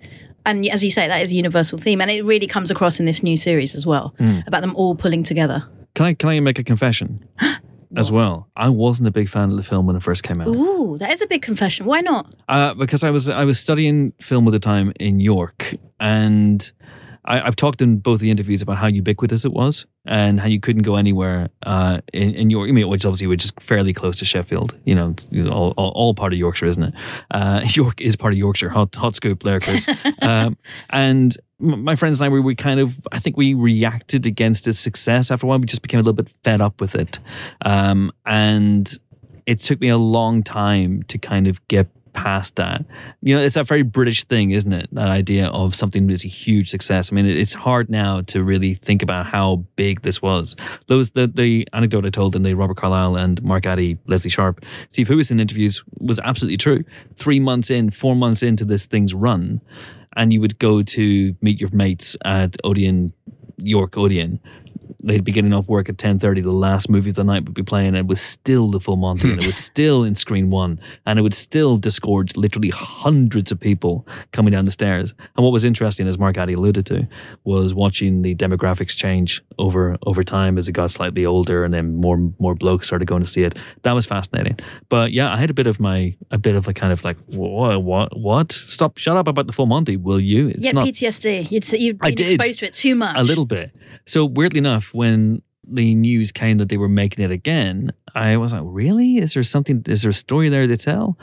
And 0.45 0.65
as 0.69 0.83
you 0.83 0.91
say, 0.91 1.07
that 1.07 1.21
is 1.21 1.31
a 1.31 1.35
universal 1.35 1.77
theme, 1.77 2.01
and 2.01 2.09
it 2.09 2.23
really 2.23 2.47
comes 2.47 2.71
across 2.71 2.99
in 2.99 3.05
this 3.05 3.21
new 3.23 3.37
series 3.37 3.75
as 3.75 3.85
well 3.85 4.13
about 4.47 4.61
them 4.61 4.75
all 4.75 4.95
pulling 4.95 5.23
together. 5.23 5.63
Can 5.93 6.05
I 6.05 6.13
can 6.13 6.29
I 6.29 6.39
make 6.39 6.57
a 6.57 6.63
confession 6.63 7.23
as 7.95 8.11
well? 8.11 8.47
I 8.55 8.69
wasn't 8.69 9.07
a 9.07 9.11
big 9.11 9.29
fan 9.29 9.51
of 9.51 9.57
the 9.57 9.63
film 9.63 9.85
when 9.85 9.95
it 9.95 10.01
first 10.03 10.23
came 10.23 10.41
out. 10.41 10.47
Ooh, 10.47 10.97
that 10.99 11.11
is 11.11 11.21
a 11.21 11.27
big 11.27 11.41
confession. 11.43 11.85
Why 11.85 12.01
not? 12.01 12.33
Uh, 12.47 12.73
because 12.73 13.03
I 13.03 13.09
was 13.11 13.29
I 13.29 13.43
was 13.45 13.59
studying 13.59 14.13
film 14.21 14.47
at 14.47 14.51
the 14.51 14.59
time 14.59 14.93
in 14.99 15.19
York, 15.19 15.75
and 16.01 16.71
I, 17.23 17.41
I've 17.41 17.55
talked 17.55 17.81
in 17.81 17.99
both 17.99 18.19
the 18.19 18.31
interviews 18.31 18.61
about 18.61 18.77
how 18.77 18.87
ubiquitous 18.87 19.45
it 19.45 19.53
was 19.53 19.85
and 20.05 20.39
how 20.39 20.47
you 20.47 20.59
couldn't 20.59 20.81
go 20.81 20.95
anywhere 20.95 21.49
uh, 21.63 22.01
in, 22.11 22.33
in 22.33 22.49
York, 22.49 22.67
I 22.67 22.71
mean, 22.71 22.87
which 22.87 23.05
obviously 23.05 23.27
we're 23.27 23.35
just 23.35 23.59
fairly 23.61 23.93
close 23.93 24.17
to 24.19 24.25
Sheffield, 24.25 24.75
you 24.83 24.95
know, 24.95 25.11
it's, 25.11 25.31
all, 25.31 25.73
all, 25.77 25.91
all 25.91 26.13
part 26.15 26.33
of 26.33 26.39
Yorkshire, 26.39 26.65
isn't 26.65 26.83
it? 26.83 26.93
Uh, 27.29 27.61
York 27.73 28.01
is 28.01 28.15
part 28.15 28.33
of 28.33 28.39
Yorkshire, 28.39 28.69
hot, 28.69 28.95
hot 28.95 29.15
scoop 29.15 29.43
there, 29.43 29.59
Chris. 29.59 29.87
um, 30.21 30.57
and 30.89 31.37
my 31.59 31.95
friends 31.95 32.19
and 32.19 32.25
I, 32.25 32.29
we, 32.29 32.39
we 32.39 32.55
kind 32.55 32.79
of, 32.79 32.99
I 33.11 33.19
think 33.19 33.37
we 33.37 33.53
reacted 33.53 34.25
against 34.25 34.67
its 34.67 34.79
success 34.79 35.29
after 35.29 35.45
a 35.45 35.49
while. 35.49 35.59
We 35.59 35.67
just 35.67 35.83
became 35.83 35.99
a 35.99 36.03
little 36.03 36.13
bit 36.13 36.33
fed 36.43 36.59
up 36.59 36.81
with 36.81 36.95
it. 36.95 37.19
Um, 37.63 38.11
and 38.25 38.91
it 39.45 39.59
took 39.59 39.79
me 39.79 39.89
a 39.89 39.97
long 39.97 40.41
time 40.41 41.03
to 41.03 41.19
kind 41.19 41.45
of 41.45 41.65
get 41.67 41.87
past 42.13 42.55
that. 42.55 42.85
You 43.21 43.35
know, 43.35 43.41
it's 43.41 43.55
that 43.55 43.67
very 43.67 43.83
British 43.83 44.23
thing, 44.25 44.51
isn't 44.51 44.71
it? 44.71 44.89
That 44.91 45.09
idea 45.09 45.47
of 45.47 45.75
something 45.75 46.07
that's 46.07 46.25
a 46.25 46.29
huge 46.29 46.69
success. 46.69 47.11
I 47.11 47.15
mean, 47.15 47.25
it's 47.25 47.53
hard 47.53 47.89
now 47.89 48.21
to 48.21 48.43
really 48.43 48.75
think 48.75 49.01
about 49.03 49.25
how 49.25 49.65
big 49.75 50.01
this 50.01 50.21
was. 50.21 50.55
Those 50.87 51.11
the 51.11 51.27
the 51.27 51.67
anecdote 51.73 52.05
I 52.05 52.09
told 52.09 52.35
in 52.35 52.43
the 52.43 52.53
Robert 52.53 52.77
Carlyle 52.77 53.15
and 53.15 53.41
Mark 53.43 53.65
Addy, 53.65 53.97
Lesley 54.07 54.29
Sharp, 54.29 54.63
Steve 54.89 55.07
Huison 55.07 55.39
interviews 55.39 55.83
was 55.99 56.19
absolutely 56.19 56.57
true. 56.57 56.83
Three 57.15 57.39
months 57.39 57.69
in, 57.69 57.89
four 57.89 58.15
months 58.15 58.43
into 58.43 58.65
this 58.65 58.85
thing's 58.85 59.13
run, 59.13 59.61
and 60.15 60.33
you 60.33 60.41
would 60.41 60.59
go 60.59 60.81
to 60.81 61.35
meet 61.41 61.59
your 61.59 61.69
mates 61.71 62.17
at 62.25 62.55
Odeon, 62.63 63.13
York 63.57 63.97
Odeon. 63.97 64.39
They'd 65.03 65.23
be 65.23 65.31
getting 65.31 65.53
off 65.53 65.67
work 65.67 65.89
at 65.89 65.97
ten 65.97 66.19
thirty. 66.19 66.41
The 66.41 66.51
last 66.51 66.89
movie 66.89 67.09
of 67.09 67.15
the 67.15 67.23
night 67.23 67.45
would 67.45 67.53
be 67.53 67.63
playing, 67.63 67.89
and 67.89 67.97
it 67.97 68.07
was 68.07 68.21
still 68.21 68.69
the 68.69 68.79
full 68.79 68.95
Monty, 68.95 69.31
and 69.31 69.41
it 69.41 69.45
was 69.45 69.57
still 69.71 70.03
in 70.03 70.15
screen 70.15 70.49
one, 70.49 70.79
and 71.05 71.17
it 71.17 71.21
would 71.21 71.33
still 71.33 71.77
disgorge 71.77 72.35
literally 72.37 72.69
hundreds 72.69 73.51
of 73.51 73.59
people 73.59 74.07
coming 74.31 74.51
down 74.51 74.65
the 74.65 74.71
stairs. 74.71 75.13
And 75.35 75.43
what 75.43 75.51
was 75.51 75.63
interesting, 75.63 76.07
as 76.07 76.17
Mark 76.17 76.37
Addy 76.37 76.53
alluded 76.53 76.85
to, 76.87 77.07
was 77.43 77.73
watching 77.73 78.21
the 78.21 78.35
demographics 78.35 78.95
change 78.95 79.41
over 79.57 79.97
over 80.05 80.23
time 80.23 80.57
as 80.57 80.67
it 80.67 80.73
got 80.73 80.91
slightly 80.91 81.25
older, 81.25 81.63
and 81.63 81.73
then 81.73 81.95
more 81.95 82.17
more 82.39 82.55
blokes 82.55 82.87
started 82.87 83.07
going 83.07 83.23
to 83.23 83.29
see 83.29 83.43
it. 83.43 83.57
That 83.83 83.93
was 83.93 84.05
fascinating. 84.05 84.59
But 84.89 85.11
yeah, 85.11 85.33
I 85.33 85.37
had 85.37 85.49
a 85.49 85.53
bit 85.53 85.67
of 85.67 85.79
my 85.79 86.15
a 86.31 86.37
bit 86.37 86.55
of 86.55 86.67
a 86.67 86.73
kind 86.73 86.93
of 86.93 87.03
like 87.03 87.17
what 87.27 87.81
what 87.83 88.17
what? 88.17 88.51
Stop! 88.51 88.97
Shut 88.97 89.17
up 89.17 89.27
about 89.27 89.47
the 89.47 89.53
full 89.53 89.65
Monty, 89.65 89.97
will 89.97 90.19
you? 90.19 90.49
It's 90.49 90.65
yeah, 90.65 90.71
not 90.73 90.87
PTSD. 90.87 91.49
You'd, 91.51 91.71
you've 91.73 91.97
I 92.01 92.09
been 92.09 92.15
did. 92.15 92.29
exposed 92.35 92.59
to 92.59 92.67
it 92.67 92.73
too 92.73 92.95
much. 92.95 93.15
a 93.17 93.23
little 93.23 93.45
bit. 93.45 93.71
So 94.05 94.25
weirdly 94.25 94.59
enough, 94.59 94.90
when 94.93 95.41
the 95.67 95.93
news 95.95 96.31
came 96.31 96.57
that 96.57 96.69
they 96.69 96.77
were 96.77 96.89
making 96.89 97.23
it 97.23 97.31
again, 97.31 97.91
I 98.15 98.35
was 98.37 98.51
like, 98.53 98.63
really? 98.65 99.17
Is 99.17 99.33
there 99.35 99.43
something? 99.43 99.83
Is 99.87 100.01
there 100.01 100.09
a 100.11 100.13
story 100.13 100.49
there 100.49 100.67
to 100.67 100.75
tell? 100.77 101.17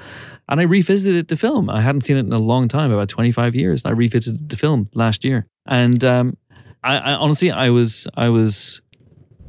And 0.49 0.61
I 0.61 0.62
revisited 0.64 1.29
the 1.29 1.37
film. 1.37 1.69
I 1.69 1.81
hadn't 1.83 2.03
seen 2.03 2.16
it 2.16 2.21
in 2.27 2.33
a 2.33 2.39
long 2.39 2.69
time, 2.69 2.91
about 2.93 3.09
twenty 3.09 3.33
five 3.33 3.55
years. 3.55 3.85
I 3.85 3.91
revisited 3.91 4.49
the 4.49 4.57
film 4.57 4.89
last 4.95 5.25
year, 5.25 5.47
and 5.66 6.03
um, 6.05 6.37
I, 6.83 6.97
I 6.99 7.12
honestly, 7.14 7.51
I 7.51 7.71
was, 7.71 8.07
I 8.14 8.29
was 8.29 8.81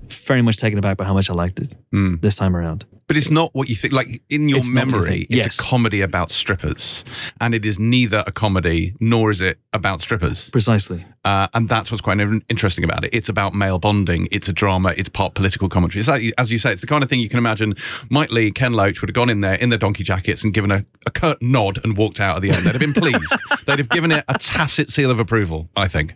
very 0.08 0.42
much 0.42 0.58
taken 0.58 0.80
aback 0.80 0.98
by 0.98 1.06
how 1.06 1.14
much 1.14 1.30
I 1.30 1.34
liked 1.34 1.60
it 1.60 1.76
Mm. 1.94 2.20
this 2.22 2.36
time 2.36 2.56
around. 2.56 2.86
But 3.10 3.18
it's 3.18 3.30
not 3.32 3.54
what 3.56 3.68
you 3.70 3.76
think. 3.76 3.92
Like 3.94 4.22
in 4.30 4.48
your 4.48 4.60
It's 4.60 4.70
memory, 4.70 5.22
it's 5.32 5.36
Yes. 5.46 5.60
a 5.60 5.64
comedy 5.70 6.02
about 6.02 6.30
strippers, 6.30 7.04
and 7.42 7.54
it 7.56 7.66
is 7.66 7.80
neither 7.80 8.24
a 8.28 8.32
comedy 8.32 8.94
nor 9.02 9.32
is 9.32 9.42
it 9.42 9.58
about 9.74 10.00
strippers. 10.00 10.50
Precisely. 10.52 11.04
Uh, 11.26 11.48
and 11.56 11.68
that's 11.68 11.92
what's 11.92 12.02
quite 12.02 12.20
interesting 12.50 12.84
about 12.84 13.04
it. 13.04 13.10
It's 13.12 13.28
about 13.28 13.54
male 13.56 13.80
bonding. 13.80 14.28
It's 14.32 14.48
a 14.48 14.54
drama. 14.54 14.94
It's 14.96 15.10
part 15.10 15.34
political 15.34 15.68
commentary. 15.70 16.00
It's 16.02 16.08
like, 16.08 16.32
as 16.38 16.52
you 16.52 16.60
say, 16.60 16.72
it's 16.72 16.82
the 16.82 16.88
kind 16.88 17.04
of 17.04 17.10
thing 17.10 17.20
you 17.20 17.28
can 17.30 17.40
imagine. 17.40 17.74
Mike 18.10 18.30
Leigh, 18.32 18.52
Ken 18.52 18.74
Loach 18.74 19.02
would 19.02 19.10
have 19.10 19.16
gone 19.16 19.30
in 19.30 19.42
there 19.42 19.56
in 19.56 19.70
their 19.70 19.80
donkey 19.80 20.04
jackets 20.04 20.44
and 20.44 20.54
given 20.54 20.70
a, 20.70 20.86
a 21.08 21.12
curt 21.12 21.42
nod 21.42 21.80
and 21.84 21.98
walked 21.98 22.20
out 22.20 22.36
at 22.38 22.42
the 22.44 22.52
end. 22.52 22.64
They'd 22.64 22.72
have 22.74 22.80
been 22.80 22.94
pleased. 22.94 23.34
They'd 23.66 23.80
have 23.80 23.90
given 23.90 24.12
it 24.12 24.24
a 24.28 24.38
tacit 24.38 24.92
seal 24.92 25.10
of 25.12 25.20
approval. 25.20 25.68
I 25.76 25.88
think. 25.88 26.14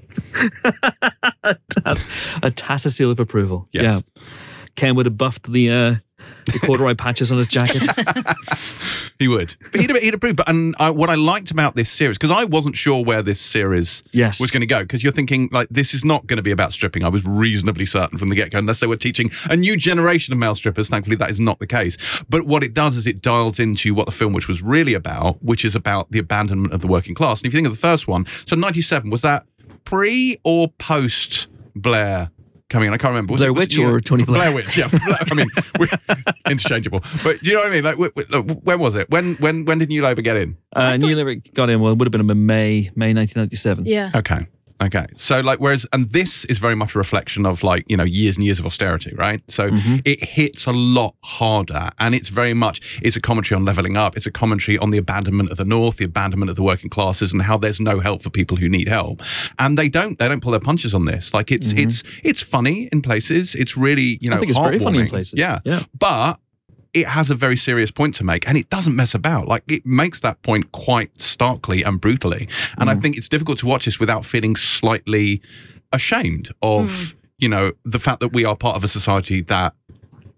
A 2.44 2.52
tacit 2.52 2.92
seal 2.94 3.12
of 3.12 3.20
approval. 3.20 3.68
Yes. 3.72 4.04
Yeah. 4.16 4.24
Ken 4.76 4.96
would 4.96 5.06
have 5.06 5.18
buffed 5.18 5.52
the 5.52 5.70
uh, 5.70 5.96
the 6.46 6.60
corduroy 6.60 6.94
patches 6.96 7.32
on 7.32 7.38
his 7.38 7.48
jacket. 7.48 7.84
He 9.20 9.28
would, 9.28 9.56
but 9.72 9.80
he'd, 9.80 9.96
he'd 9.98 10.14
approve. 10.16 10.36
But 10.36 10.50
and 10.50 10.76
I, 10.80 10.90
what 10.90 11.10
I 11.10 11.16
liked 11.16 11.52
about 11.52 11.76
this 11.76 11.90
series, 11.90 12.18
because 12.18 12.32
I 12.32 12.44
wasn't 12.46 12.76
sure 12.76 13.06
where 13.06 13.22
this 13.22 13.40
series 13.40 14.04
Yes. 14.12 14.40
was 14.42 14.52
going 14.52 14.62
to 14.62 14.66
go, 14.68 14.82
because 14.82 15.04
you're 15.04 15.14
thinking 15.14 15.50
like 15.52 15.68
this 15.70 15.94
is 15.94 16.04
not 16.04 16.26
going 16.28 16.38
to 16.38 16.44
be 16.44 16.52
about 16.52 16.74
stripping. 16.74 17.06
I 17.06 17.10
was 17.10 17.24
reasonably 17.24 17.86
certain 17.86 18.18
from 18.18 18.30
the 18.30 18.36
get 18.36 18.52
go, 18.52 18.58
unless 18.58 18.80
they 18.80 18.88
were 18.88 18.98
teaching 18.98 19.32
a 19.50 19.56
new 19.56 19.78
generation 19.78 20.34
of 20.34 20.40
male 20.40 20.56
strippers. 20.56 20.90
Thankfully, 20.90 21.16
that 21.18 21.30
is 21.30 21.40
not 21.40 21.60
the 21.60 21.68
case. 21.68 21.96
But 22.28 22.44
what 22.46 22.64
it 22.64 22.74
does 22.74 22.98
is 22.98 23.08
it 23.08 23.22
dials 23.22 23.60
into 23.60 23.94
what 23.94 24.08
the 24.08 24.12
film, 24.12 24.34
which 24.34 24.48
was 24.48 24.62
really 24.62 24.94
about, 24.96 25.42
which 25.44 25.64
is 25.64 25.76
about 25.76 26.12
the 26.12 26.20
abandonment 26.20 26.74
of 26.74 26.82
the 26.82 26.88
working 26.88 27.14
class. 27.16 27.40
And 27.40 27.48
if 27.48 27.54
you 27.54 27.58
think 27.58 27.68
of 27.68 27.74
the 27.74 27.80
first 27.80 28.08
one, 28.08 28.26
so 28.46 28.56
'97 28.56 29.10
was 29.10 29.22
that 29.22 29.46
pre 29.86 30.38
or 30.44 30.70
post 30.70 31.48
Blair? 31.76 32.32
Coming 32.74 32.88
in, 32.88 32.94
I 32.96 32.98
can't 32.98 33.12
remember. 33.12 33.34
Was 33.34 33.42
Blair 33.42 33.50
it, 33.50 33.52
was 33.52 33.60
Witch 33.62 33.78
it, 33.78 33.82
know, 33.84 33.90
or 33.92 34.02
Tony 34.02 34.26
Blair? 34.26 34.40
Blair 34.40 34.56
Witch, 34.56 34.76
yeah. 34.76 34.88
I 35.32 35.34
mean, 35.36 35.46
we 35.78 35.88
interchangeable. 36.50 37.02
But 37.24 37.40
do 37.40 37.52
you 37.52 37.56
know 37.56 37.60
what 37.60 37.68
I 37.68 37.72
mean? 37.72 37.84
Like, 37.84 37.98
w- 37.98 38.12
w- 38.16 38.30
look, 38.32 38.62
when 38.64 38.80
was 38.80 38.96
it? 38.96 39.12
When 39.12 39.36
when 39.36 39.66
when 39.66 39.78
did 39.78 39.90
New 39.90 40.02
Labour 40.02 40.24
get 40.24 40.38
in? 40.38 40.58
Uh, 40.76 40.98
Neil 40.98 41.20
Everett 41.20 41.54
got 41.54 41.70
in. 41.70 41.82
Well, 41.82 41.92
it 41.92 42.00
would 42.00 42.08
have 42.08 42.12
been 42.12 42.28
in 42.28 42.46
May, 42.48 42.90
May 42.96 43.14
1997. 43.14 43.86
Yeah. 43.86 44.10
Okay. 44.16 44.48
Okay. 44.84 45.06
So 45.16 45.40
like 45.40 45.60
whereas 45.60 45.86
and 45.94 46.10
this 46.10 46.46
is 46.46 46.58
very 46.58 46.76
much 46.76 46.96
a 46.96 46.98
reflection 46.98 47.46
of 47.46 47.64
like, 47.64 47.86
you 47.88 47.98
know, 47.98 48.04
years 48.04 48.36
and 48.36 48.46
years 48.46 48.60
of 48.60 48.66
austerity, 48.66 49.14
right? 49.16 49.42
So 49.50 49.70
mm-hmm. 49.70 49.98
it 50.06 50.24
hits 50.24 50.66
a 50.66 50.72
lot 50.72 51.16
harder 51.24 51.92
and 52.00 52.14
it's 52.14 52.30
very 52.30 52.54
much 52.54 53.00
it's 53.02 53.16
a 53.16 53.22
commentary 53.22 53.58
on 53.58 53.66
leveling 53.66 53.98
up. 53.98 54.18
It's 54.18 54.26
a 54.26 54.32
commentary 54.32 54.78
on 54.78 54.90
the 54.90 54.98
abandonment 54.98 55.52
of 55.52 55.58
the 55.58 55.66
north, 55.66 55.98
the 55.98 56.06
abandonment 56.06 56.50
of 56.50 56.56
the 56.56 56.64
working 56.64 56.90
classes 56.90 57.32
and 57.32 57.42
how 57.42 57.58
there's 57.58 57.80
no 57.80 58.00
help 58.00 58.24
for 58.24 58.30
people 58.30 58.58
who 58.58 58.70
need 58.70 58.88
help. 58.88 59.22
And 59.60 59.78
they 59.78 59.90
don't 59.90 60.20
they 60.20 60.28
don't 60.28 60.42
pull 60.42 60.52
their 60.52 60.60
punches 60.60 60.94
on 60.94 61.06
this. 61.06 61.34
Like 61.34 61.52
it's 61.52 61.70
mm-hmm. 61.70 61.88
it's 61.88 62.04
it's 62.24 62.42
funny 62.42 62.90
in 62.92 63.02
places. 63.02 63.56
It's 63.56 63.78
really, 63.78 64.18
you 64.22 64.30
know, 64.30 64.36
I 64.36 64.40
think 64.40 64.50
it's 64.50 64.60
very 64.60 64.80
funny 64.80 65.00
in 65.00 65.08
places. 65.08 65.40
Yeah. 65.40 65.60
Yeah. 65.64 65.84
But 65.98 66.40
it 66.94 67.08
has 67.08 67.30
a 67.30 67.36
very 67.36 67.58
serious 67.58 67.92
point 67.92 68.16
to 68.16 68.24
make 68.24 68.48
and 68.48 68.58
it 68.58 68.70
doesn't 68.70 68.96
mess 68.96 69.16
about. 69.16 69.48
Like 69.48 69.64
it 69.68 69.86
makes 69.86 70.22
that 70.22 70.42
point 70.44 70.72
quite 70.72 71.20
starkly 71.20 71.84
and 71.84 72.00
brutally. 72.00 72.48
And 72.78 72.90
I 72.90 72.96
mm. 72.96 73.02
think 73.02 73.18
it's 73.18 73.28
difficult 73.28 73.60
to 73.60 73.66
watch 73.66 73.86
this 73.86 74.00
without 74.00 74.26
feeling 74.26 74.56
slightly 74.56 75.42
ashamed 75.92 76.52
of, 76.62 76.88
mm. 76.88 77.16
you 77.40 77.50
know, 77.50 77.72
the 77.84 78.00
fact 78.00 78.20
that 78.20 78.30
we 78.30 78.46
are 78.46 78.56
part 78.56 78.76
of 78.76 78.84
a 78.84 78.88
society 78.88 79.42
that 79.42 79.74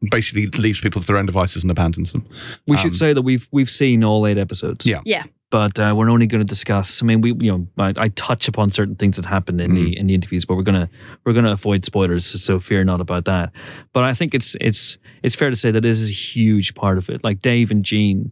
basically 0.09 0.47
leaves 0.47 0.79
people 0.81 1.01
to 1.01 1.07
their 1.07 1.17
own 1.17 1.25
devices 1.25 1.63
and 1.63 1.71
abandons 1.71 2.11
them. 2.11 2.27
We 2.67 2.77
should 2.77 2.95
say 2.95 3.13
that 3.13 3.21
we've 3.21 3.47
we've 3.51 3.69
seen 3.69 4.03
all 4.03 4.25
eight 4.27 4.37
episodes. 4.37 4.85
Yeah. 4.85 5.01
Yeah. 5.05 5.23
but 5.51 5.79
uh, 5.79 5.93
we're 5.95 6.09
only 6.09 6.27
going 6.27 6.39
to 6.39 6.45
discuss. 6.45 7.01
I 7.01 7.05
mean, 7.05 7.21
we 7.21 7.29
you 7.39 7.51
know 7.51 7.67
I, 7.77 7.93
I 7.97 8.07
touch 8.09 8.47
upon 8.47 8.71
certain 8.71 8.95
things 8.95 9.15
that 9.17 9.25
happened 9.25 9.61
in 9.61 9.73
the 9.73 9.97
in 9.97 10.07
the 10.07 10.13
interviews, 10.13 10.45
but 10.45 10.55
we're 10.55 10.63
gonna 10.63 10.89
we're 11.23 11.33
gonna 11.33 11.51
avoid 11.51 11.85
spoilers, 11.85 12.25
so 12.25 12.59
fear 12.59 12.83
not 12.83 12.99
about 13.01 13.25
that. 13.25 13.51
But 13.93 14.03
I 14.03 14.13
think 14.13 14.33
it's 14.33 14.55
it's 14.59 14.97
it's 15.23 15.35
fair 15.35 15.49
to 15.49 15.55
say 15.55 15.71
that 15.71 15.81
this 15.81 15.99
is 16.01 16.09
a 16.09 16.13
huge 16.13 16.73
part 16.75 16.97
of 16.97 17.09
it. 17.09 17.23
Like 17.23 17.39
Dave 17.41 17.71
and 17.71 17.85
Jean, 17.85 18.31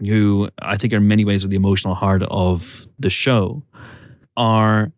who 0.00 0.50
I 0.60 0.76
think 0.76 0.92
are 0.92 0.98
in 0.98 1.08
many 1.08 1.24
ways 1.24 1.44
are 1.44 1.48
the 1.48 1.56
emotional 1.56 1.94
heart 1.94 2.22
of 2.24 2.86
the 2.98 3.10
show, 3.10 3.62
are 4.36 4.92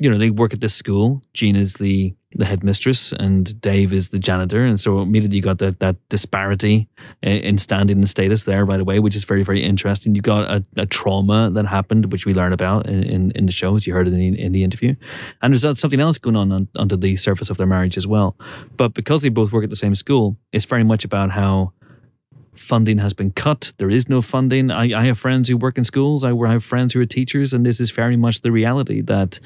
you 0.00 0.10
know 0.10 0.16
they 0.16 0.30
work 0.30 0.52
at 0.54 0.60
this 0.60 0.74
school. 0.74 1.22
Jean 1.34 1.56
is 1.56 1.74
the 1.74 2.14
the 2.34 2.44
headmistress 2.44 3.12
and 3.12 3.60
Dave 3.60 3.92
is 3.92 4.08
the 4.08 4.18
janitor, 4.18 4.64
and 4.64 4.78
so 4.78 5.00
immediately 5.00 5.36
you 5.36 5.42
got 5.42 5.58
that 5.58 5.80
that 5.80 5.96
disparity 6.08 6.88
in 7.22 7.38
in 7.38 7.58
standing 7.58 7.98
and 7.98 8.08
status 8.08 8.44
there 8.44 8.64
right 8.64 8.80
away, 8.80 8.98
which 8.98 9.16
is 9.16 9.24
very 9.24 9.42
very 9.42 9.62
interesting. 9.62 10.14
You 10.14 10.22
got 10.22 10.50
a, 10.50 10.64
a 10.76 10.86
trauma 10.86 11.50
that 11.50 11.66
happened, 11.66 12.12
which 12.12 12.26
we 12.26 12.34
learn 12.34 12.52
about 12.52 12.86
in, 12.86 13.02
in, 13.02 13.30
in 13.32 13.46
the 13.46 13.52
show, 13.52 13.76
as 13.76 13.86
you 13.86 13.94
heard 13.94 14.08
in 14.08 14.14
the, 14.14 14.40
in 14.40 14.52
the 14.52 14.64
interview, 14.64 14.94
and 15.40 15.52
there's 15.52 15.78
something 15.78 16.00
else 16.00 16.18
going 16.18 16.36
on, 16.36 16.52
on 16.52 16.68
under 16.76 16.96
the 16.96 17.16
surface 17.16 17.50
of 17.50 17.56
their 17.56 17.66
marriage 17.66 17.96
as 17.96 18.06
well. 18.06 18.36
But 18.76 18.94
because 18.94 19.22
they 19.22 19.28
both 19.28 19.52
work 19.52 19.64
at 19.64 19.70
the 19.70 19.76
same 19.76 19.94
school, 19.94 20.36
it's 20.52 20.64
very 20.64 20.84
much 20.84 21.04
about 21.04 21.30
how 21.30 21.72
funding 22.54 22.98
has 22.98 23.12
been 23.14 23.30
cut. 23.30 23.72
There 23.78 23.90
is 23.90 24.08
no 24.08 24.20
funding. 24.20 24.70
I, 24.70 24.98
I 25.00 25.04
have 25.04 25.18
friends 25.18 25.48
who 25.48 25.56
work 25.56 25.78
in 25.78 25.84
schools. 25.84 26.22
I 26.24 26.34
have 26.48 26.62
friends 26.64 26.92
who 26.92 27.00
are 27.00 27.06
teachers, 27.06 27.52
and 27.54 27.64
this 27.64 27.80
is 27.80 27.90
very 27.90 28.16
much 28.16 28.42
the 28.42 28.50
reality 28.52 29.00
that 29.02 29.40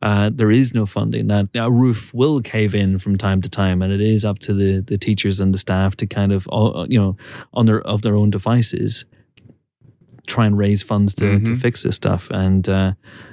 uh, 0.00 0.30
there 0.32 0.50
is 0.50 0.72
no 0.74 0.86
funding. 0.86 1.26
That 1.28 1.48
a 1.54 1.70
roof 1.70 2.12
will 2.14 2.40
cave 2.40 2.74
in 2.74 2.98
from 2.98 3.16
time 3.18 3.40
to 3.42 3.48
time, 3.48 3.82
and 3.82 3.92
it 3.92 4.00
is 4.00 4.24
up 4.24 4.38
to 4.40 4.54
the, 4.54 4.80
the 4.80 4.96
teachers 4.98 5.40
and 5.40 5.52
the 5.52 5.58
staff 5.58 5.96
to 5.96 6.06
kind 6.06 6.32
of 6.32 6.48
uh, 6.52 6.86
you 6.88 6.98
know 7.00 7.16
on 7.52 7.66
their 7.66 7.80
of 7.82 8.02
their 8.02 8.14
own 8.16 8.30
devices 8.30 9.04
try 10.28 10.46
and 10.46 10.56
raise 10.56 10.82
funds 10.84 11.14
to, 11.16 11.40
to 11.40 11.50
Mhm. 11.50 11.58
fix 11.60 11.82
this 11.82 11.96
stuff. 11.96 12.30
And 12.30 12.68
uh, 12.68 12.92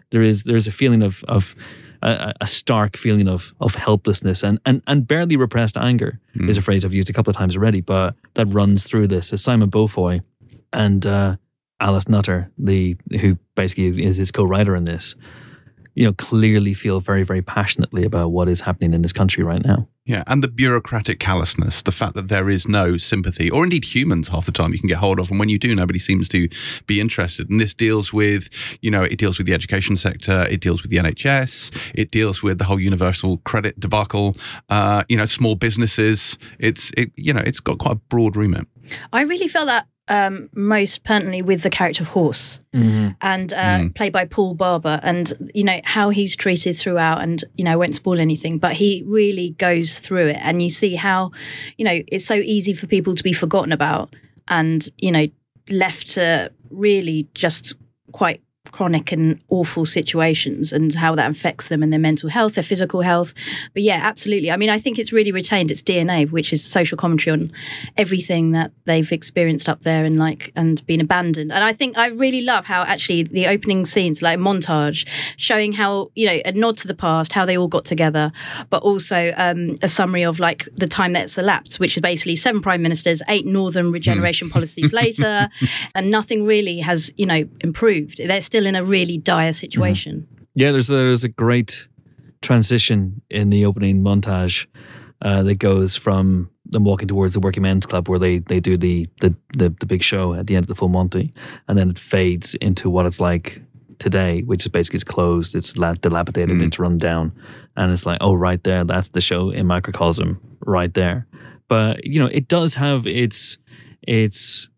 there 0.09 0.23
is 0.23 0.43
there's 0.43 0.65
a 0.67 0.71
feeling 0.71 1.03
of 1.03 1.23
of 1.27 1.55
a, 2.01 2.33
a 2.41 2.47
stark 2.47 2.97
feeling 2.97 3.27
of 3.27 3.53
of 3.59 3.75
helplessness 3.75 4.43
and 4.43 4.59
and, 4.65 4.81
and 4.87 5.07
barely 5.07 5.35
repressed 5.37 5.77
anger 5.77 6.19
is 6.47 6.57
a 6.57 6.61
phrase 6.61 6.85
I've 6.85 6.93
used 6.93 7.09
a 7.09 7.13
couple 7.13 7.31
of 7.31 7.37
times 7.37 7.57
already, 7.57 7.81
but 7.81 8.15
that 8.35 8.45
runs 8.47 8.83
through 8.83 9.07
this. 9.07 9.33
As 9.33 9.43
Simon 9.43 9.69
Beaufoy 9.69 10.21
and 10.71 11.05
uh, 11.05 11.35
Alice 11.79 12.07
Nutter, 12.07 12.51
the 12.57 12.97
who 13.19 13.37
basically 13.55 14.03
is 14.03 14.17
his 14.17 14.31
co-writer 14.31 14.75
in 14.75 14.85
this, 14.85 15.15
you 15.95 16.05
know, 16.05 16.13
clearly 16.13 16.73
feel 16.73 16.99
very 16.99 17.23
very 17.23 17.41
passionately 17.41 18.05
about 18.05 18.29
what 18.31 18.47
is 18.47 18.61
happening 18.61 18.93
in 18.93 19.01
this 19.01 19.13
country 19.13 19.43
right 19.43 19.63
now. 19.63 19.87
Yeah, 20.09 20.23
and 20.25 20.43
the 20.43 20.47
bureaucratic 20.47 21.19
callousness, 21.19 21.83
the 21.83 21.91
fact 21.91 22.15
that 22.15 22.29
there 22.29 22.49
is 22.49 22.67
no 22.67 22.97
sympathy, 22.97 23.47
or 23.47 23.63
indeed 23.63 23.85
humans 23.85 24.29
half 24.29 24.47
the 24.47 24.51
time 24.51 24.73
you 24.73 24.79
can 24.79 24.87
get 24.87 24.97
hold 24.97 25.19
of, 25.19 25.29
and 25.29 25.39
when 25.39 25.49
you 25.49 25.59
do, 25.59 25.75
nobody 25.75 25.99
seems 25.99 26.27
to 26.29 26.49
be 26.87 26.99
interested. 26.99 27.47
And 27.47 27.61
this 27.61 27.75
deals 27.75 28.11
with, 28.11 28.49
you 28.81 28.89
know, 28.89 29.03
it 29.03 29.19
deals 29.19 29.37
with 29.37 29.45
the 29.45 29.53
education 29.53 29.95
sector, 29.97 30.47
it 30.49 30.61
deals 30.61 30.81
with 30.81 30.89
the 30.89 30.97
NHS, 30.97 31.91
it 31.93 32.09
deals 32.09 32.41
with 32.41 32.57
the 32.57 32.63
whole 32.63 32.79
universal 32.79 33.37
credit 33.45 33.79
debacle, 33.79 34.35
uh, 34.69 35.03
you 35.09 35.15
know, 35.15 35.25
small 35.25 35.53
businesses. 35.53 36.39
It's, 36.57 36.91
it, 36.97 37.11
you 37.15 37.31
know, 37.31 37.43
it's 37.45 37.59
got 37.59 37.77
quite 37.77 37.91
a 37.91 37.99
broad 38.09 38.35
remit. 38.35 38.65
I 39.13 39.21
really 39.21 39.47
feel 39.47 39.67
that 39.67 39.85
um, 40.09 40.49
most 40.53 41.03
pertinently 41.03 41.41
with 41.41 41.61
the 41.61 41.69
character 41.69 42.03
of 42.03 42.09
Horse, 42.09 42.59
and 43.21 43.53
uh, 43.53 43.77
played 43.95 44.11
by 44.11 44.25
Paul 44.25 44.55
Barber, 44.55 44.99
and 45.03 45.51
you 45.53 45.63
know 45.63 45.79
how 45.83 46.09
he's 46.09 46.35
treated 46.35 46.77
throughout. 46.77 47.21
And 47.21 47.43
you 47.55 47.63
know, 47.63 47.71
I 47.71 47.75
won't 47.75 47.95
spoil 47.95 48.19
anything, 48.19 48.57
but 48.57 48.73
he 48.73 49.03
really 49.05 49.51
goes 49.51 49.99
through 49.99 50.29
it, 50.29 50.39
and 50.41 50.61
you 50.61 50.69
see 50.69 50.95
how, 50.95 51.31
you 51.77 51.85
know, 51.85 52.01
it's 52.07 52.25
so 52.25 52.35
easy 52.35 52.73
for 52.73 52.87
people 52.87 53.15
to 53.15 53.23
be 53.23 53.33
forgotten 53.33 53.71
about, 53.71 54.13
and 54.47 54.89
you 54.97 55.11
know, 55.11 55.27
left 55.69 56.09
to 56.11 56.51
really 56.69 57.27
just 57.33 57.75
quite 58.11 58.41
chronic 58.79 59.11
and 59.11 59.41
awful 59.49 59.83
situations 59.83 60.71
and 60.71 60.95
how 60.95 61.13
that 61.13 61.29
affects 61.29 61.67
them 61.67 61.83
and 61.83 61.91
their 61.91 61.99
mental 61.99 62.29
health, 62.29 62.53
their 62.53 62.63
physical 62.63 63.01
health. 63.01 63.33
But 63.73 63.83
yeah, 63.83 63.99
absolutely. 64.01 64.51
I 64.51 64.55
mean, 64.55 64.69
I 64.69 64.79
think 64.79 64.97
it's 64.97 65.11
really 65.11 65.33
retained 65.33 65.69
its 65.69 65.81
DNA, 65.81 66.31
which 66.31 66.53
is 66.53 66.63
social 66.63 66.97
commentary 66.97 67.33
on 67.33 67.51
everything 67.97 68.53
that 68.53 68.71
they've 68.85 69.11
experienced 69.11 69.67
up 69.67 69.83
there 69.83 70.05
and 70.05 70.17
like 70.17 70.53
and 70.55 70.85
been 70.87 71.01
abandoned. 71.01 71.51
And 71.51 71.61
I 71.61 71.73
think 71.73 71.97
I 71.97 72.07
really 72.07 72.41
love 72.41 72.63
how 72.63 72.83
actually 72.83 73.23
the 73.23 73.47
opening 73.47 73.85
scenes, 73.85 74.21
like 74.21 74.39
montage, 74.39 75.05
showing 75.35 75.73
how 75.73 76.09
you 76.15 76.27
know 76.27 76.39
a 76.45 76.53
nod 76.53 76.77
to 76.77 76.87
the 76.87 76.93
past, 76.95 77.33
how 77.33 77.45
they 77.45 77.57
all 77.57 77.67
got 77.67 77.83
together, 77.83 78.31
but 78.69 78.81
also 78.81 79.33
um, 79.35 79.75
a 79.81 79.89
summary 79.89 80.23
of 80.23 80.39
like 80.39 80.69
the 80.73 80.87
time 80.87 81.11
that's 81.11 81.37
elapsed, 81.37 81.81
which 81.81 81.97
is 81.97 82.01
basically 82.01 82.37
seven 82.37 82.61
prime 82.61 82.81
ministers, 82.81 83.21
eight 83.27 83.45
northern 83.45 83.91
regeneration 83.91 84.49
policies 84.49 84.93
later, 84.93 85.49
and 85.95 86.09
nothing 86.09 86.45
really 86.45 86.79
has 86.79 87.11
you 87.17 87.25
know 87.25 87.43
improved. 87.59 88.21
They're 88.25 88.39
still 88.39 88.68
in 88.69 88.75
a 88.75 88.83
really 88.83 89.17
mm-hmm. 89.17 89.23
dire 89.23 89.53
situation. 89.53 90.21
Mm-hmm. 90.21 90.43
Yeah, 90.55 90.71
there's 90.71 90.89
a, 90.89 90.95
there's 90.95 91.23
a 91.23 91.29
great 91.29 91.87
transition 92.41 93.21
in 93.29 93.49
the 93.49 93.65
opening 93.65 94.01
montage 94.01 94.67
uh, 95.21 95.43
that 95.43 95.55
goes 95.55 95.95
from 95.95 96.49
them 96.65 96.83
walking 96.83 97.07
towards 97.07 97.33
the 97.33 97.39
working 97.39 97.63
men's 97.63 97.85
club 97.85 98.07
where 98.07 98.19
they, 98.19 98.39
they 98.39 98.59
do 98.59 98.77
the, 98.77 99.07
the, 99.21 99.35
the, 99.57 99.69
the 99.79 99.85
big 99.85 100.03
show 100.03 100.33
at 100.33 100.47
the 100.47 100.55
end 100.55 100.63
of 100.63 100.67
the 100.67 100.75
full 100.75 100.87
Monty, 100.87 101.33
and 101.67 101.77
then 101.77 101.89
it 101.89 101.99
fades 101.99 102.55
into 102.55 102.89
what 102.89 103.05
it's 103.05 103.19
like 103.19 103.61
today, 103.97 104.41
which 104.43 104.61
is 104.61 104.69
basically 104.69 104.97
it's 104.97 105.03
closed, 105.03 105.55
it's 105.55 105.77
la- 105.77 105.93
dilapidated, 105.93 106.57
mm-hmm. 106.57 106.67
it's 106.67 106.79
run 106.79 106.97
down, 106.97 107.33
and 107.75 107.91
it's 107.91 108.05
like, 108.05 108.19
oh, 108.21 108.33
right 108.33 108.63
there, 108.63 108.83
that's 108.83 109.09
the 109.09 109.21
show 109.21 109.49
in 109.49 109.67
microcosm, 109.67 110.39
right 110.61 110.93
there. 110.93 111.27
But 111.67 112.05
you 112.05 112.19
know, 112.19 112.27
it 112.27 112.47
does 112.47 112.75
have 112.75 113.05
its 113.05 113.57
its 114.01 114.68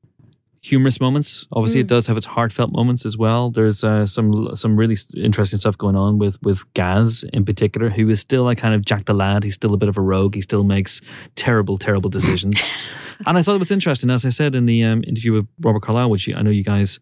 humorous 0.61 1.01
moments. 1.01 1.47
Obviously, 1.51 1.81
it 1.81 1.87
does 1.87 2.07
have 2.07 2.17
its 2.17 2.25
heartfelt 2.25 2.71
moments 2.71 3.05
as 3.05 3.17
well. 3.17 3.49
There's 3.49 3.83
uh, 3.83 4.05
some 4.05 4.55
some 4.55 4.77
really 4.77 4.95
interesting 5.15 5.59
stuff 5.59 5.77
going 5.77 5.95
on 5.95 6.17
with 6.17 6.41
with 6.41 6.71
Gaz 6.73 7.25
in 7.33 7.45
particular, 7.45 7.89
who 7.89 8.09
is 8.09 8.19
still 8.19 8.47
a 8.47 8.55
kind 8.55 8.73
of 8.73 8.85
Jack 8.85 9.05
the 9.05 9.13
Lad. 9.13 9.43
He's 9.43 9.55
still 9.55 9.73
a 9.73 9.77
bit 9.77 9.89
of 9.89 9.97
a 9.97 10.01
rogue. 10.01 10.35
He 10.35 10.41
still 10.41 10.63
makes 10.63 11.01
terrible, 11.35 11.77
terrible 11.77 12.09
decisions. 12.09 12.61
and 13.25 13.37
I 13.37 13.41
thought 13.41 13.55
it 13.55 13.59
was 13.59 13.71
interesting, 13.71 14.09
as 14.09 14.25
I 14.25 14.29
said 14.29 14.55
in 14.55 14.65
the 14.65 14.83
um, 14.83 15.03
interview 15.05 15.33
with 15.33 15.47
Robert 15.59 15.81
Carlyle, 15.81 16.09
which 16.09 16.29
I 16.33 16.41
know 16.41 16.51
you 16.51 16.63
guys 16.63 16.99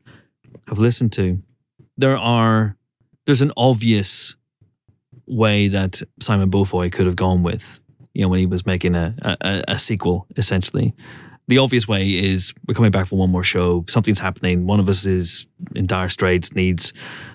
have 0.68 0.80
listened 0.80 1.12
to. 1.14 1.40
There 1.98 2.18
are 2.18 2.78
there's 3.26 3.42
an 3.42 3.52
obvious 3.58 4.36
way 5.28 5.68
that 5.68 6.02
Simon 6.20 6.50
Beaufoy 6.50 6.92
could 6.92 7.06
have 7.06 7.16
gone 7.16 7.44
with, 7.44 7.80
you 8.14 8.24
know, 8.24 8.30
when 8.30 8.40
he 8.40 8.46
was 8.46 8.66
making 8.66 8.96
a, 8.96 9.14
a, 9.22 9.64
a 9.68 9.80
sequel, 9.80 10.26
essentially. 10.36 10.96
The 11.50 11.58
obvious 11.58 11.88
way 11.88 12.08
is 12.12 12.54
we're 12.68 12.76
coming 12.76 12.92
back 12.92 13.08
for 13.08 13.18
one 13.18 13.32
more 13.32 13.44
show. 13.44 13.84
Something's 13.88 14.20
happening. 14.20 14.68
One 14.68 14.80
of 14.80 14.88
us 14.88 15.08
is 15.08 15.48
in 15.76 15.88
dire 15.88 16.08
straits, 16.08 16.54
needs 16.54 16.94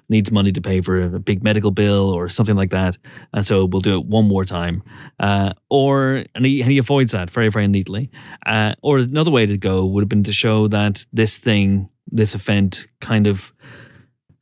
needs 0.09 0.31
money 0.31 0.53
to 0.53 0.61
pay 0.61 0.81
for 0.81 1.03
a 1.03 1.19
big 1.19 1.43
medical 1.43 1.73
bill 1.73 2.11
or 2.11 2.29
something 2.29 2.55
like 2.55 2.71
that, 2.71 2.97
and 3.33 3.45
so 3.45 3.65
we'll 3.65 3.81
do 3.81 3.99
it 3.99 4.07
one 4.07 4.29
more 4.29 4.45
time. 4.45 4.85
Uh, 5.19 5.53
or 5.69 6.25
and 6.37 6.47
he, 6.47 6.63
and 6.63 6.71
he 6.71 6.79
avoids 6.79 7.11
that 7.11 7.29
very 7.29 7.49
very 7.49 7.67
neatly. 7.67 8.09
Uh, 8.47 8.77
or 8.83 8.99
another 8.99 9.33
way 9.33 9.47
to 9.47 9.59
go 9.59 9.85
would 9.85 10.03
have 10.03 10.09
been 10.09 10.23
to 10.23 10.33
show 10.33 10.69
that 10.69 11.05
this 11.13 11.37
thing, 11.37 11.89
this 12.07 12.37
event, 12.37 12.87
kind 13.01 13.27
of 13.27 13.53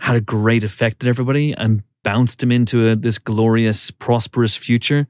had 0.01 0.17
a 0.17 0.21
great 0.21 0.65
effect 0.65 1.03
on 1.03 1.09
everybody 1.09 1.55
and 1.55 1.83
bounced 2.03 2.43
him 2.43 2.53
into 2.53 2.91
a, 2.91 2.97
this 2.97 3.19
glorious, 3.19 3.91
prosperous 3.91 4.55
future. 4.55 5.09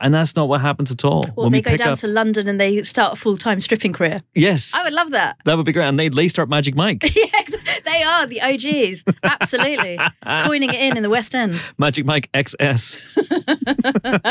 And 0.00 0.14
that's 0.14 0.36
not 0.36 0.48
what 0.48 0.60
happens 0.60 0.92
at 0.92 1.04
all. 1.04 1.26
Well, 1.36 1.50
they 1.50 1.60
go 1.60 1.76
down 1.76 1.96
to 1.98 2.06
London 2.06 2.48
and 2.48 2.60
they 2.60 2.82
start 2.82 3.14
a 3.14 3.16
full 3.16 3.36
time 3.36 3.60
stripping 3.60 3.92
career. 3.92 4.20
yes, 4.34 4.74
I 4.74 4.84
would 4.84 4.92
love 4.92 5.10
that. 5.10 5.36
that 5.44 5.56
would 5.56 5.66
be 5.66 5.72
great. 5.72 5.86
And 5.86 5.98
they'd 5.98 6.14
lace 6.14 6.30
start 6.32 6.48
Magic 6.48 6.74
Mike. 6.76 7.02
yeah, 7.16 7.42
they 7.84 8.02
are 8.02 8.26
the 8.26 8.40
OGs. 8.40 9.04
Absolutely. 9.22 9.98
Coining 10.44 10.70
it 10.70 10.80
in 10.80 10.96
in 10.96 11.02
the 11.02 11.10
West 11.10 11.34
End. 11.34 11.60
Magic 11.78 12.04
Mike 12.04 12.30
XS. 12.32 12.98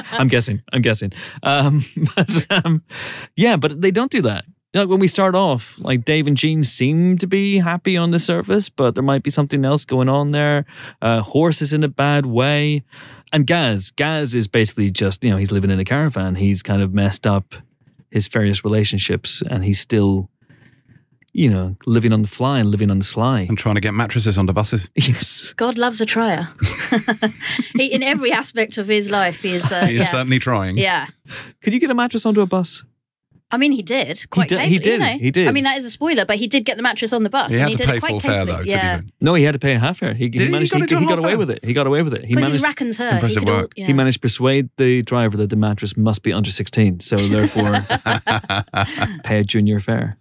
I'm 0.20 0.28
guessing. 0.28 0.62
I'm 0.72 0.82
guessing. 0.82 1.12
Um, 1.44 1.84
but 2.16 2.46
um, 2.50 2.84
yeah, 3.36 3.58
but 3.58 3.82
they 3.82 3.92
don't 3.92 4.12
do 4.12 4.22
that. 4.24 4.46
Know, 4.74 4.86
when 4.86 5.00
we 5.00 5.08
start 5.08 5.34
off, 5.34 5.80
like 5.80 6.06
Dave 6.06 6.28
and 6.28 6.38
Jean 6.38 6.64
seem 6.64 7.18
to 7.20 7.26
be 7.26 7.58
happy 7.58 7.98
on 7.98 8.12
the 8.12 8.20
surface, 8.20 8.70
but 8.70 8.96
there 8.96 9.04
might 9.04 9.24
be 9.24 9.30
something 9.32 9.66
else 9.66 9.86
going 9.86 10.10
on 10.10 10.32
there. 10.32 10.66
Uh, 11.02 11.22
Horse 11.22 11.62
is 11.62 11.74
in 11.74 11.84
a 11.84 11.88
bad 11.88 12.26
way. 12.26 12.84
And 13.34 13.46
Gaz, 13.46 13.92
Gaz 13.92 14.34
is 14.36 14.48
basically 14.48 14.90
just, 14.92 15.24
you 15.24 15.30
know, 15.30 15.38
he's 15.38 15.52
living 15.52 15.70
in 15.72 15.80
a 15.80 15.86
caravan. 15.86 16.36
He's 16.36 16.64
kind 16.64 16.82
of 16.82 16.94
messed 16.94 17.28
up 17.28 17.56
his 18.12 18.28
various 18.28 18.64
relationships 18.64 19.42
and 19.50 19.64
he's 19.66 19.80
still, 19.80 20.30
you 21.34 21.50
know, 21.50 21.76
living 21.86 22.14
on 22.14 22.22
the 22.22 22.28
fly 22.28 22.60
and 22.60 22.70
living 22.70 22.90
on 22.90 23.00
the 23.00 23.06
sly. 23.06 23.42
And 23.42 23.58
trying 23.58 23.76
to 23.76 23.82
get 23.82 23.94
mattresses 23.94 24.38
onto 24.38 24.54
buses. 24.54 24.90
Yes. 24.96 25.54
God 25.54 25.78
loves 25.78 26.00
a 26.02 26.06
trier. 26.06 26.50
he, 27.76 27.86
in 27.88 28.02
every 28.02 28.32
aspect 28.32 28.78
of 28.78 28.88
his 28.88 29.10
life, 29.10 29.42
he 29.42 29.56
is. 29.56 29.72
Uh, 29.72 29.86
He 29.86 29.96
is 29.96 30.00
yeah. 30.04 30.12
certainly 30.12 30.40
trying. 30.40 30.78
yeah. 30.78 31.08
Could 31.62 31.74
you 31.74 31.80
get 31.80 31.92
a 31.92 31.96
mattress 31.96 32.26
onto 32.26 32.42
a 32.42 32.46
bus? 32.46 32.86
I 33.50 33.56
mean, 33.58 33.72
he 33.72 33.82
did 33.82 34.30
quite. 34.30 34.50
did- 34.50 34.60
he 34.62 34.78
did, 34.78 34.94
you 34.94 35.00
know. 35.00 35.18
he 35.20 35.32
did. 35.32 35.48
I 35.48 35.52
mean, 35.54 35.64
that 35.64 35.78
is 35.78 35.86
a 35.86 35.90
spoiler, 35.92 36.26
but 36.26 36.36
he 36.36 36.48
did 36.48 36.66
get 36.66 36.76
the 36.76 36.84
mattress 36.84 37.14
on 37.14 37.24
the 37.24 37.30
bus. 37.30 37.54
He 37.54 37.58
and 37.60 37.70
had 37.70 37.72
to 37.72 37.78
did 37.78 37.88
pay 37.90 37.98
it 37.98 38.04
full 38.04 38.20
fare, 38.20 38.46
though, 38.46 38.60
Yeah. 38.60 38.98
do 39.00 39.06
it. 39.08 39.14
No, 39.22 39.36
he 39.36 39.44
had 39.46 39.54
to 39.54 39.60
pay 39.60 39.74
a 39.74 39.80
half 39.80 40.00
fare. 40.00 40.14
He, 40.14 40.26
he? 40.34 40.40
He 40.40 40.50
managed. 40.50 40.74
got 40.74 40.80
He, 40.90 40.96
it 40.96 41.00
he 41.00 41.06
got 41.06 41.18
away 41.20 41.30
fare? 41.30 41.38
with 41.38 41.52
it. 41.52 41.64
He 41.64 41.72
got 41.72 41.88
away 41.88 42.02
with 42.02 42.14
it. 42.14 42.26
He 42.26 42.36
Because 42.36 42.52
he's 42.54 42.62
managed. 42.62 42.80
Rackens 42.82 42.98
her. 42.98 43.08
Impressive 43.08 43.40
he 43.44 43.46
could 43.46 43.54
all- 43.54 43.62
work. 43.62 43.72
yeah. 43.78 43.88
He 43.88 43.94
managed 43.94 44.16
to 44.18 44.20
persuade 44.20 44.70
the 44.76 45.02
driver 45.04 45.38
that 45.38 45.50
the 45.50 45.56
mattress 45.56 45.96
must 45.96 46.24
be 46.24 46.34
under 46.34 46.50
sixteen, 46.50 47.00
so 47.00 47.16
therefore 47.16 47.86
pay 49.24 49.40
a 49.40 49.44
junior 49.44 49.80
fare. 49.80 50.18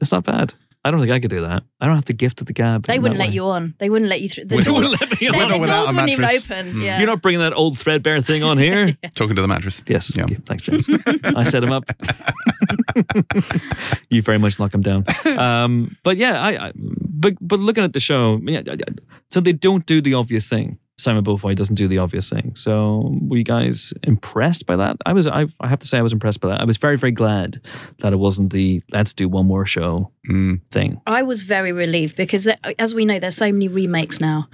That's 0.00 0.12
not 0.12 0.24
bad. 0.24 0.54
I 0.88 0.90
don't 0.90 1.00
think 1.00 1.12
I 1.12 1.20
could 1.20 1.30
do 1.30 1.42
that. 1.42 1.62
I 1.80 1.86
don't 1.86 1.96
have 1.96 2.06
the 2.06 2.14
gift 2.14 2.40
of 2.40 2.46
the 2.46 2.54
gab. 2.54 2.86
They 2.86 2.98
wouldn't 2.98 3.18
let 3.18 3.28
way. 3.28 3.34
you 3.34 3.44
on. 3.44 3.74
They 3.78 3.90
wouldn't 3.90 4.08
let 4.08 4.22
you 4.22 4.28
through. 4.30 4.46
The 4.46 4.56
They 4.56 4.62
door- 4.62 4.74
wouldn't 4.76 4.98
let 5.00 5.20
me 5.20 5.28
on. 5.28 5.36
With 5.38 5.48
the 5.50 5.58
without 5.58 5.76
doors 5.84 5.90
a 5.90 5.94
wouldn't 5.94 6.10
even 6.10 6.22
mattress. 6.22 6.44
open. 6.50 6.80
Yeah. 6.80 6.98
You're 6.98 7.06
not 7.06 7.20
bringing 7.20 7.40
that 7.40 7.52
old 7.54 7.78
threadbare 7.78 8.22
thing 8.22 8.42
on 8.42 8.56
here. 8.56 8.96
Talking 9.14 9.36
to 9.36 9.42
the 9.42 9.48
mattress. 9.48 9.82
Yes. 9.86 10.10
Yeah. 10.16 10.24
Okay, 10.24 10.36
Thanks, 10.46 10.62
James. 10.64 10.88
I 11.36 11.44
set 11.44 11.62
him 11.62 11.72
up. 11.72 11.84
you 14.10 14.22
very 14.22 14.38
much 14.38 14.58
knock 14.58 14.74
him 14.74 14.82
down. 14.82 15.04
Um, 15.26 15.96
but 16.02 16.16
yeah, 16.16 16.40
I, 16.42 16.68
I 16.68 16.72
but 16.74 17.34
but 17.40 17.60
looking 17.60 17.84
at 17.84 17.92
the 17.92 18.00
show, 18.00 18.38
yeah, 18.42 18.62
I- 18.66 18.72
I- 18.72 18.76
so 19.30 19.40
they 19.40 19.52
don't 19.52 19.84
do 19.86 20.00
the 20.00 20.14
obvious 20.14 20.48
thing. 20.48 20.78
Simon 20.98 21.22
Beaufoy 21.24 21.54
doesn't 21.54 21.76
do 21.76 21.86
the 21.88 21.98
obvious 21.98 22.28
thing. 22.28 22.54
So 22.56 23.14
were 23.22 23.36
you 23.36 23.44
guys 23.44 23.92
impressed 24.02 24.66
by 24.66 24.76
that? 24.76 24.96
I 25.06 25.12
was. 25.12 25.26
I, 25.26 25.46
I 25.60 25.68
have 25.68 25.78
to 25.78 25.86
say 25.86 25.98
I 25.98 26.02
was 26.02 26.12
impressed 26.12 26.40
by 26.40 26.48
that. 26.48 26.60
I 26.60 26.64
was 26.64 26.76
very 26.76 26.98
very 26.98 27.12
glad 27.12 27.60
that 27.98 28.12
it 28.12 28.18
wasn't 28.18 28.52
the 28.52 28.82
let's 28.92 29.12
do 29.14 29.28
one 29.28 29.46
more 29.46 29.64
show 29.66 30.10
Mm. 30.28 30.60
thing. 30.70 31.00
I 31.06 31.22
was 31.22 31.40
very 31.42 31.72
relieved 31.72 32.14
because, 32.16 32.44
there- 32.44 32.58
as 32.78 32.94
we 32.94 33.04
know, 33.06 33.18
there's 33.18 33.36
so 33.36 33.50
many 33.50 33.68
remakes 33.68 34.20
now. 34.20 34.48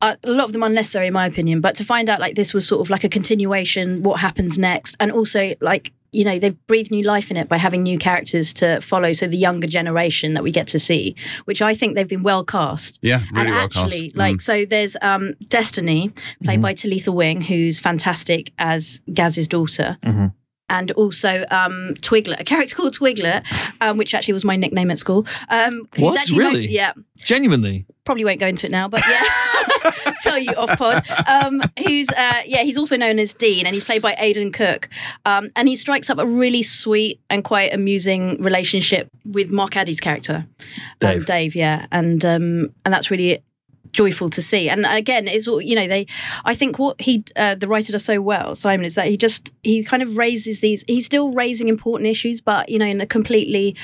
Uh, 0.00 0.16
a 0.24 0.30
lot 0.30 0.46
of 0.46 0.52
them 0.52 0.62
unnecessary, 0.62 1.08
in 1.08 1.12
my 1.12 1.26
opinion. 1.26 1.60
But 1.60 1.74
to 1.76 1.84
find 1.84 2.08
out 2.08 2.18
like 2.20 2.34
this 2.36 2.54
was 2.54 2.66
sort 2.66 2.80
of 2.80 2.88
like 2.90 3.04
a 3.04 3.08
continuation, 3.08 4.02
what 4.02 4.20
happens 4.20 4.58
next, 4.58 4.96
and 4.98 5.12
also 5.12 5.54
like 5.60 5.92
you 6.12 6.24
know 6.24 6.38
they've 6.38 6.66
breathed 6.66 6.90
new 6.90 7.02
life 7.02 7.30
in 7.30 7.36
it 7.36 7.48
by 7.48 7.56
having 7.56 7.82
new 7.82 7.98
characters 7.98 8.52
to 8.54 8.80
follow. 8.82 9.12
So 9.12 9.26
the 9.26 9.36
younger 9.36 9.66
generation 9.66 10.34
that 10.34 10.42
we 10.42 10.52
get 10.52 10.66
to 10.68 10.78
see, 10.78 11.16
which 11.46 11.60
I 11.62 11.74
think 11.74 11.94
they've 11.94 12.06
been 12.08 12.22
well 12.22 12.44
cast. 12.44 12.98
Yeah, 13.02 13.20
really 13.32 13.40
and 13.40 13.50
well 13.50 13.58
actually, 13.64 14.02
cast. 14.10 14.16
like, 14.16 14.36
Mm. 14.36 14.42
so 14.42 14.64
there's 14.66 14.96
um, 15.02 15.34
Destiny, 15.48 16.10
played 16.44 16.54
Mm-hmm. 16.56 16.62
by 16.62 16.74
Talitha 16.74 17.10
Wing, 17.12 17.40
who's 17.40 17.78
fantastic 17.78 18.52
as 18.58 19.00
Gaz's 19.12 19.48
daughter. 19.48 19.96
Mm-hmm. 20.04 20.26
And 20.72 20.90
also 20.92 21.44
um, 21.50 21.94
Twiglet, 22.00 22.40
a 22.40 22.44
character 22.44 22.74
called 22.78 22.94
Twiglet, 22.96 23.44
um, 23.82 23.98
which 23.98 24.14
actually 24.14 24.32
was 24.34 24.44
my 24.44 24.56
nickname 24.56 24.90
at 24.90 24.98
school. 24.98 25.26
Um, 25.50 25.86
What? 25.98 26.26
Really? 26.30 26.66
yeah, 26.66 26.92
Genuinely, 27.18 27.84
probably 28.04 28.24
won't 28.24 28.40
go 28.40 28.46
into 28.46 28.66
it 28.66 28.72
now, 28.72 28.88
but 28.88 29.02
yeah, 29.08 29.22
tell 30.22 30.38
you 30.38 30.50
off 30.52 30.76
pod. 30.78 31.04
Um, 31.28 31.62
who's 31.86 32.08
uh, 32.08 32.40
yeah, 32.46 32.62
he's 32.62 32.78
also 32.78 32.96
known 32.96 33.18
as 33.18 33.32
Dean, 33.34 33.66
and 33.66 33.74
he's 33.74 33.84
played 33.84 34.02
by 34.02 34.16
Aidan 34.18 34.50
Cook, 34.50 34.88
um, 35.24 35.50
and 35.54 35.68
he 35.68 35.76
strikes 35.76 36.10
up 36.10 36.18
a 36.18 36.26
really 36.26 36.62
sweet 36.62 37.20
and 37.30 37.44
quite 37.44 37.72
amusing 37.72 38.42
relationship 38.42 39.08
with 39.24 39.50
Mark 39.50 39.76
Addy's 39.76 40.00
character, 40.00 40.46
um, 40.46 40.76
Dave. 40.98 41.26
Dave, 41.26 41.54
yeah, 41.54 41.86
and 41.92 42.24
um, 42.24 42.72
and 42.84 42.92
that's 42.92 43.10
really 43.10 43.42
joyful 43.92 44.28
to 44.30 44.42
see. 44.42 44.68
And 44.68 44.86
again, 44.86 45.28
it's 45.28 45.46
all 45.46 45.60
you 45.60 45.74
know. 45.74 45.86
They, 45.86 46.06
I 46.44 46.54
think 46.54 46.78
what 46.78 47.00
he, 47.00 47.24
uh, 47.36 47.54
the 47.54 47.68
writer 47.68 47.92
does 47.92 48.04
so 48.04 48.20
well, 48.20 48.54
Simon, 48.54 48.84
is 48.86 48.94
that 48.94 49.06
he 49.06 49.16
just 49.16 49.52
he 49.62 49.84
kind 49.84 50.02
of 50.02 50.16
raises 50.16 50.60
these. 50.60 50.84
He's 50.86 51.06
still 51.06 51.32
raising 51.32 51.68
important 51.68 52.08
issues, 52.08 52.40
but 52.40 52.68
you 52.68 52.78
know, 52.78 52.86
in 52.86 53.00
a 53.00 53.06
completely, 53.06 53.76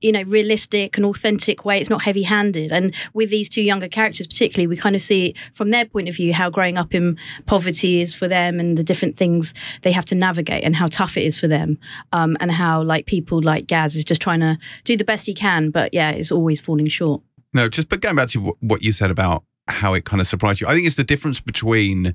you 0.00 0.12
know, 0.12 0.22
realistic 0.22 0.96
and 0.96 1.06
authentic 1.06 1.64
way. 1.64 1.80
It's 1.80 1.90
not 1.90 2.02
heavy-handed. 2.02 2.72
And 2.72 2.94
with 3.12 3.30
these 3.30 3.48
two 3.48 3.62
younger 3.62 3.88
characters, 3.88 4.26
particularly, 4.26 4.66
we 4.66 4.76
kind 4.76 4.96
of 4.96 5.02
see 5.02 5.34
from 5.54 5.70
their 5.70 5.84
point 5.84 6.08
of 6.08 6.16
view 6.16 6.32
how 6.32 6.50
growing 6.50 6.78
up 6.78 6.94
in 6.94 7.18
poverty 7.46 8.00
is 8.00 8.14
for 8.14 8.28
them 8.28 8.60
and 8.60 8.78
the 8.78 8.84
different 8.84 9.16
things 9.16 9.54
they 9.82 9.92
have 9.92 10.06
to 10.06 10.14
navigate 10.14 10.64
and 10.64 10.76
how 10.76 10.86
tough 10.88 11.16
it 11.16 11.24
is 11.24 11.38
for 11.38 11.48
them, 11.48 11.78
um, 12.12 12.36
and 12.40 12.52
how 12.52 12.82
like 12.82 13.06
people 13.06 13.42
like 13.42 13.66
Gaz 13.66 13.96
is 13.96 14.04
just 14.04 14.20
trying 14.20 14.40
to 14.40 14.58
do 14.84 14.96
the 14.96 15.04
best 15.04 15.26
he 15.26 15.34
can, 15.34 15.70
but 15.70 15.92
yeah, 15.92 16.10
it's 16.10 16.32
always 16.32 16.60
falling 16.60 16.88
short. 16.88 17.22
No, 17.52 17.68
just 17.68 17.88
but 17.88 18.00
going 18.00 18.16
back 18.16 18.28
to 18.30 18.56
what 18.60 18.82
you 18.82 18.92
said 18.92 19.10
about 19.10 19.44
how 19.68 19.94
it 19.94 20.04
kind 20.04 20.20
of 20.20 20.26
surprised 20.26 20.60
you. 20.60 20.66
I 20.66 20.74
think 20.74 20.86
it's 20.86 20.96
the 20.96 21.04
difference 21.04 21.40
between 21.40 22.14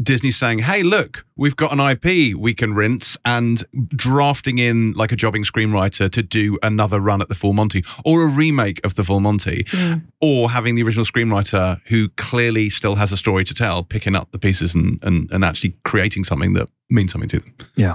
Disney 0.00 0.30
saying, 0.30 0.60
"Hey, 0.60 0.84
look, 0.84 1.26
we've 1.36 1.56
got 1.56 1.72
an 1.72 1.80
IP 1.80 2.34
we 2.34 2.54
can 2.54 2.74
rinse," 2.74 3.16
and 3.24 3.64
drafting 3.88 4.58
in 4.58 4.92
like 4.92 5.10
a 5.10 5.16
jobbing 5.16 5.42
screenwriter 5.42 6.08
to 6.12 6.22
do 6.22 6.58
another 6.62 7.00
run 7.00 7.20
at 7.20 7.28
the 7.28 7.34
Full 7.34 7.52
Monty 7.52 7.82
or 8.04 8.22
a 8.22 8.26
remake 8.28 8.80
of 8.84 8.94
the 8.94 9.02
Full 9.02 9.18
Monty, 9.20 9.64
Mm. 9.70 10.02
or 10.20 10.50
having 10.52 10.76
the 10.76 10.82
original 10.84 11.04
screenwriter 11.04 11.80
who 11.86 12.08
clearly 12.10 12.70
still 12.70 12.94
has 12.94 13.10
a 13.10 13.16
story 13.16 13.42
to 13.44 13.52
tell, 13.52 13.82
picking 13.82 14.14
up 14.14 14.30
the 14.30 14.38
pieces 14.38 14.74
and 14.76 15.00
and, 15.02 15.28
and 15.32 15.44
actually 15.44 15.74
creating 15.84 16.24
something 16.24 16.52
that 16.54 16.68
means 16.88 17.10
something 17.10 17.28
to 17.30 17.40
them. 17.40 17.52
Yeah. 17.74 17.94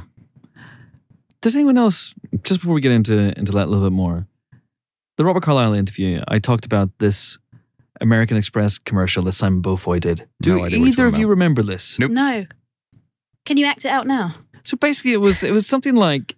Does 1.42 1.56
anyone 1.56 1.78
else, 1.78 2.14
just 2.44 2.60
before 2.60 2.74
we 2.76 2.82
get 2.82 2.92
into 2.92 3.38
into 3.40 3.52
that 3.54 3.66
a 3.66 3.70
little 3.70 3.86
bit 3.90 3.94
more, 3.96 4.28
the 5.18 5.24
Robert 5.24 5.44
Carlyle 5.44 5.74
interview, 5.74 6.20
I 6.28 6.40
talked 6.40 6.66
about 6.66 6.90
this 7.00 7.38
American 8.02 8.38
Express 8.38 8.78
commercial 8.78 9.24
that 9.24 9.34
Simon 9.34 9.62
Beaufoy 9.62 10.00
did. 10.00 10.28
Do 10.41 10.58
No 10.58 10.66
idea 10.66 10.80
what 10.80 10.86
you're 10.86 10.88
either 10.88 11.08
of 11.08 11.18
you 11.18 11.28
remember 11.28 11.64
this? 11.64 11.98
Nope. 12.00 12.12
No, 12.12 12.46
can 13.46 13.58
you 13.58 13.66
act 13.66 13.86
it 13.86 13.89
out 13.89 14.08
now? 14.08 14.36
So 14.64 14.78
basically, 14.78 15.14
it 15.14 15.22
was 15.22 15.43
it 15.43 15.52
was 15.52 15.68
something 15.68 15.96
like 15.96 16.36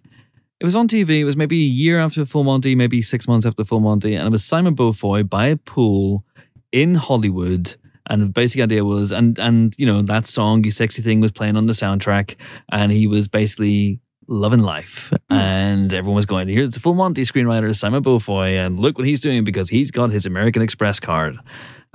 it 0.60 0.64
was 0.64 0.74
on 0.74 0.88
TV. 0.88 1.20
It 1.20 1.24
was 1.24 1.36
maybe 1.36 1.56
a 1.56 1.68
year 1.68 1.98
after 1.98 2.24
Full 2.24 2.44
Monty, 2.44 2.74
maybe 2.74 3.00
six 3.00 3.26
months 3.26 3.46
after 3.46 3.64
Full 3.64 3.80
Monty, 3.80 4.14
and 4.14 4.26
it 4.26 4.30
was 4.30 4.44
Simon 4.44 4.76
Beaufoy 4.76 5.28
by 5.28 5.46
a 5.48 5.56
pool 5.56 6.24
in 6.72 6.96
Hollywood. 6.96 7.74
And 8.10 8.22
the 8.22 8.26
basic 8.26 8.62
idea 8.62 8.84
was, 8.84 9.12
and 9.12 9.38
and 9.38 9.74
you 9.78 9.86
know 9.86 10.02
that 10.02 10.26
song, 10.26 10.64
"You 10.64 10.70
Sexy 10.70 11.02
Thing," 11.02 11.20
was 11.20 11.32
playing 11.32 11.56
on 11.56 11.66
the 11.66 11.72
soundtrack, 11.72 12.36
and 12.70 12.92
he 12.92 13.06
was 13.06 13.28
basically 13.28 14.00
loving 14.28 14.60
life, 14.60 15.12
hmm. 15.30 15.36
and 15.36 15.92
everyone 15.92 16.16
was 16.16 16.26
going, 16.26 16.48
"Here's 16.48 16.70
the 16.70 16.80
Full 16.80 16.94
Monty 16.94 17.22
screenwriter 17.22 17.74
Simon 17.74 18.02
Beaufoy, 18.02 18.64
and 18.64 18.78
look 18.78 18.98
what 18.98 19.06
he's 19.06 19.20
doing 19.20 19.44
because 19.44 19.70
he's 19.70 19.90
got 19.90 20.10
his 20.10 20.26
American 20.26 20.62
Express 20.62 21.00
card." 21.00 21.36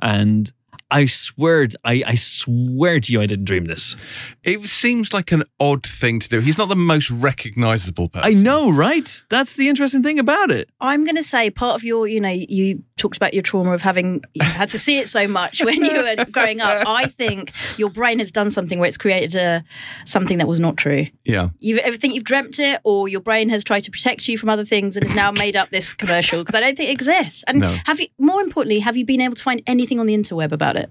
And 0.01 0.51
I 0.93 1.05
swear, 1.05 1.67
I, 1.83 2.03
I 2.05 2.15
swear 2.15 2.99
to 2.99 3.11
you, 3.11 3.19
I 3.19 3.25
didn't 3.25 3.45
dream 3.45 3.65
this. 3.65 3.97
It 4.43 4.61
seems 4.67 5.11
like 5.11 5.31
an 5.31 5.43
odd 5.59 5.85
thing 5.85 6.19
to 6.19 6.29
do. 6.29 6.39
He's 6.39 6.57
not 6.57 6.69
the 6.69 6.75
most 6.75 7.09
recognizable 7.09 8.09
person. 8.09 8.29
I 8.29 8.39
know, 8.39 8.71
right? 8.71 9.23
That's 9.29 9.55
the 9.55 9.69
interesting 9.69 10.03
thing 10.03 10.19
about 10.19 10.51
it. 10.51 10.69
I'm 10.79 11.03
going 11.03 11.15
to 11.15 11.23
say 11.23 11.49
part 11.49 11.75
of 11.75 11.83
your, 11.83 12.07
you 12.07 12.21
know, 12.21 12.29
you 12.29 12.83
talked 12.97 13.17
about 13.17 13.33
your 13.33 13.41
trauma 13.41 13.73
of 13.73 13.81
having 13.81 14.21
you 14.35 14.43
had 14.45 14.69
to 14.69 14.77
see 14.79 14.99
it 14.99 15.09
so 15.09 15.27
much 15.27 15.63
when 15.65 15.83
you 15.83 15.93
were 16.03 16.25
growing 16.31 16.61
up. 16.61 16.87
I 16.87 17.07
think 17.07 17.51
your 17.77 17.89
brain 17.89 18.19
has 18.19 18.31
done 18.31 18.51
something 18.51 18.77
where 18.77 18.87
it's 18.87 18.97
created 18.97 19.35
a 19.35 19.63
something 20.05 20.37
that 20.37 20.47
was 20.47 20.59
not 20.59 20.77
true. 20.77 21.07
Yeah. 21.25 21.49
You 21.59 21.79
ever 21.79 21.97
think 21.97 22.13
you've 22.13 22.23
dreamt 22.23 22.59
it, 22.59 22.79
or 22.83 23.07
your 23.07 23.19
brain 23.21 23.49
has 23.49 23.63
tried 23.63 23.81
to 23.85 23.91
protect 23.91 24.27
you 24.27 24.37
from 24.37 24.49
other 24.49 24.63
things 24.65 24.95
and 24.95 25.05
has 25.07 25.15
now 25.15 25.31
made 25.31 25.55
up 25.55 25.69
this 25.71 25.93
commercial 25.95 26.43
because 26.43 26.55
I 26.55 26.61
don't 26.61 26.77
think 26.77 26.89
it 26.89 26.93
exists. 26.93 27.43
And 27.47 27.59
No. 27.59 27.75
have 27.85 27.99
you, 27.99 28.07
more 28.19 28.41
importantly, 28.41 28.79
have 28.79 28.95
you 28.95 29.05
been 29.05 29.21
able 29.21 29.35
to 29.35 29.43
find 29.43 29.61
anything 29.65 29.99
on 29.99 30.05
the 30.05 30.15
interweb 30.15 30.51
about 30.51 30.75
it? 30.75 30.82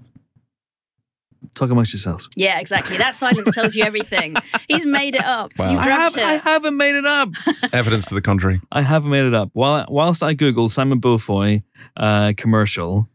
Talk 1.55 1.69
amongst 1.69 1.93
yourselves. 1.93 2.29
Yeah, 2.35 2.59
exactly. 2.59 2.97
That 2.97 3.13
silence 3.15 3.53
tells 3.53 3.75
you 3.75 3.83
everything. 3.83 4.35
He's 4.67 4.85
made 4.85 5.15
it 5.15 5.23
up. 5.23 5.51
Wow. 5.57 5.71
You 5.71 5.77
I, 5.77 5.87
have, 5.87 6.17
it. 6.17 6.23
I 6.23 6.33
haven't 6.37 6.77
made 6.77 6.95
it 6.95 7.05
up. 7.05 7.29
Evidence 7.73 8.05
to 8.07 8.15
the 8.15 8.21
contrary. 8.21 8.59
I 8.71 8.81
haven't 8.81 9.11
made 9.11 9.25
it 9.25 9.33
up. 9.35 9.49
While, 9.53 9.85
whilst 9.89 10.23
I 10.23 10.33
Google 10.33 10.67
Simon 10.67 10.99
Beaufoy 10.99 11.61
uh, 11.95 12.33
commercial, 12.35 13.07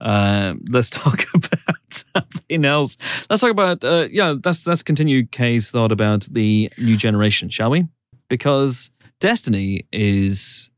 uh, 0.00 0.54
let's 0.68 0.88
talk 1.02 1.24
about 1.34 1.76
something 1.90 2.64
else. 2.64 2.96
Let's 3.28 3.40
talk 3.40 3.50
about, 3.50 3.82
uh, 3.82 4.06
yeah, 4.10 4.34
let's, 4.44 4.66
let's 4.66 4.82
continue 4.84 5.26
Kay's 5.26 5.70
thought 5.70 5.90
about 5.92 6.28
the 6.30 6.70
new 6.78 6.96
generation, 6.96 7.48
shall 7.48 7.70
we? 7.70 7.86
Because 8.28 8.90
Destiny 9.18 9.86
is 9.92 10.70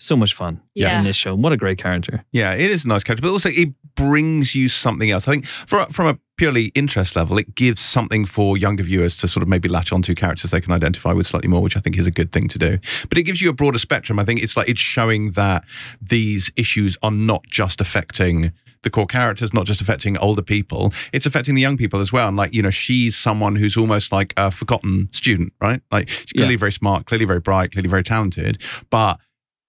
so 0.00 0.16
much 0.16 0.34
fun 0.34 0.60
Yeah. 0.74 0.98
in 0.98 1.04
this 1.04 1.16
show. 1.16 1.34
What 1.34 1.52
a 1.52 1.56
great 1.56 1.78
character. 1.78 2.24
Yeah, 2.32 2.54
it 2.54 2.70
is 2.70 2.84
a 2.84 2.88
nice 2.88 3.02
character, 3.04 3.22
but 3.22 3.32
also 3.32 3.48
it 3.48 3.68
brings 3.98 4.54
you 4.54 4.68
something 4.68 5.10
else. 5.10 5.26
I 5.28 5.32
think 5.32 5.46
from 5.46 5.90
from 5.90 6.06
a 6.06 6.18
purely 6.36 6.66
interest 6.76 7.16
level, 7.16 7.36
it 7.36 7.54
gives 7.56 7.80
something 7.80 8.24
for 8.24 8.56
younger 8.56 8.84
viewers 8.84 9.16
to 9.18 9.26
sort 9.26 9.42
of 9.42 9.48
maybe 9.48 9.68
latch 9.68 9.92
onto 9.92 10.14
characters 10.14 10.52
they 10.52 10.60
can 10.60 10.72
identify 10.72 11.12
with 11.12 11.26
slightly 11.26 11.48
more, 11.48 11.60
which 11.60 11.76
I 11.76 11.80
think 11.80 11.98
is 11.98 12.06
a 12.06 12.12
good 12.12 12.30
thing 12.30 12.46
to 12.48 12.58
do. 12.58 12.78
But 13.08 13.18
it 13.18 13.24
gives 13.24 13.40
you 13.42 13.50
a 13.50 13.52
broader 13.52 13.78
spectrum. 13.80 14.18
I 14.20 14.24
think 14.24 14.40
it's 14.42 14.56
like 14.56 14.68
it's 14.68 14.80
showing 14.80 15.32
that 15.32 15.64
these 16.00 16.52
issues 16.56 16.96
are 17.02 17.10
not 17.10 17.44
just 17.48 17.80
affecting 17.80 18.52
the 18.84 18.90
core 18.90 19.06
characters, 19.06 19.52
not 19.52 19.66
just 19.66 19.80
affecting 19.80 20.16
older 20.18 20.40
people, 20.42 20.92
it's 21.12 21.26
affecting 21.26 21.56
the 21.56 21.60
young 21.60 21.76
people 21.76 22.00
as 22.00 22.12
well. 22.12 22.28
And 22.28 22.36
like, 22.36 22.54
you 22.54 22.62
know, 22.62 22.70
she's 22.70 23.16
someone 23.16 23.56
who's 23.56 23.76
almost 23.76 24.12
like 24.12 24.32
a 24.36 24.52
forgotten 24.52 25.08
student, 25.10 25.52
right? 25.60 25.80
Like 25.90 26.08
she's 26.08 26.32
clearly 26.32 26.54
Yeah. 26.54 26.58
very 26.58 26.70
smart, 26.72 27.04
clearly 27.06 27.24
very 27.24 27.40
bright, 27.40 27.72
clearly 27.72 27.88
very 27.88 28.04
talented, 28.04 28.62
but 28.88 29.18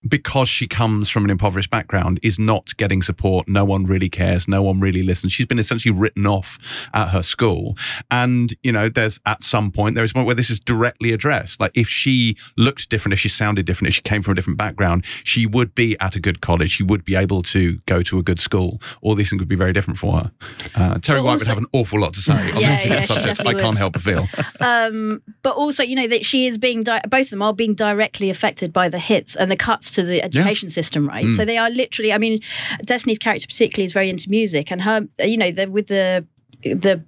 because 0.07 0.47
she 0.47 0.67
comes 0.67 1.09
from 1.09 1.25
an 1.25 1.29
impoverished 1.29 1.69
background, 1.69 2.19
is 2.23 2.39
not 2.39 2.75
getting 2.77 3.01
support. 3.01 3.47
No 3.47 3.65
one 3.65 3.85
really 3.85 4.09
cares. 4.09 4.47
No 4.47 4.61
one 4.61 4.77
really 4.79 5.03
listens. 5.03 5.33
She's 5.33 5.45
been 5.45 5.59
essentially 5.59 5.93
written 5.93 6.25
off 6.25 6.57
at 6.93 7.09
her 7.09 7.21
school. 7.21 7.77
And, 8.09 8.55
you 8.63 8.71
know, 8.71 8.87
there's 8.87 9.19
at 9.25 9.43
some 9.43 9.71
point, 9.71 9.95
there 9.95 10.03
is 10.03 10.11
a 10.11 10.13
point 10.13 10.25
where 10.25 10.35
this 10.35 10.49
is 10.49 10.59
directly 10.59 11.11
addressed. 11.11 11.59
Like 11.59 11.71
if 11.75 11.89
she 11.89 12.37
looked 12.57 12.89
different, 12.89 13.13
if 13.13 13.19
she 13.19 13.27
sounded 13.29 13.65
different, 13.65 13.89
if 13.89 13.95
she 13.95 14.01
came 14.01 14.21
from 14.21 14.31
a 14.31 14.35
different 14.35 14.57
background, 14.57 15.05
she 15.23 15.45
would 15.45 15.75
be 15.75 15.97
at 15.99 16.15
a 16.15 16.19
good 16.19 16.39
college. 16.39 16.71
She 16.71 16.83
would 16.83 17.03
be 17.03 17.15
able 17.15 17.41
to 17.43 17.77
go 17.85 18.01
to 18.03 18.19
a 18.19 18.23
good 18.23 18.39
school. 18.39 18.81
All 19.01 19.15
these 19.15 19.29
things 19.29 19.41
would 19.41 19.49
be 19.49 19.55
very 19.55 19.73
different 19.73 19.99
for 19.99 20.17
her. 20.17 20.31
Uh, 20.75 20.97
Terry 20.99 21.19
But 21.19 21.25
White 21.25 21.39
would 21.39 21.47
have 21.47 21.57
an 21.57 21.67
awful 21.73 21.99
lot 21.99 22.13
to 22.13 22.21
say 22.21 22.31
on 22.31 22.39
Yeah, 22.61 22.81
yeah, 22.83 22.99
subject. 23.01 23.41
I 23.41 23.53
can't 23.53 23.65
would. 23.67 23.77
help 23.77 23.93
but 23.93 24.01
feel. 24.01 24.27
um, 24.61 25.21
but 25.41 25.55
also, 25.55 25.83
you 25.83 25.95
know, 25.95 26.07
that 26.07 26.25
she 26.25 26.47
is 26.47 26.57
being 26.57 26.83
di- 26.83 27.01
both 27.09 27.27
of 27.27 27.29
them 27.31 27.41
are 27.41 27.53
being 27.53 27.75
directly 27.75 28.29
affected 28.29 28.71
by 28.71 28.87
the 28.87 28.99
hits 28.99 29.35
and 29.35 29.51
the 29.51 29.57
cuts 29.57 29.88
to 29.91 30.03
the 30.03 30.21
education 30.23 30.69
system, 30.69 31.07
right? 31.07 31.25
Mm. 31.25 31.35
So 31.35 31.45
they 31.45 31.57
are 31.57 31.69
literally. 31.69 32.11
I 32.13 32.17
mean, 32.17 32.39
Destiny's 32.83 33.19
character 33.19 33.47
particularly 33.47 33.85
is 33.85 33.91
very 33.93 34.09
into 34.09 34.29
music, 34.29 34.71
and 34.71 34.81
her, 34.81 35.07
you 35.19 35.37
know, 35.37 35.51
the, 35.51 35.67
with 35.69 35.87
the 35.87 36.25
the 36.63 37.03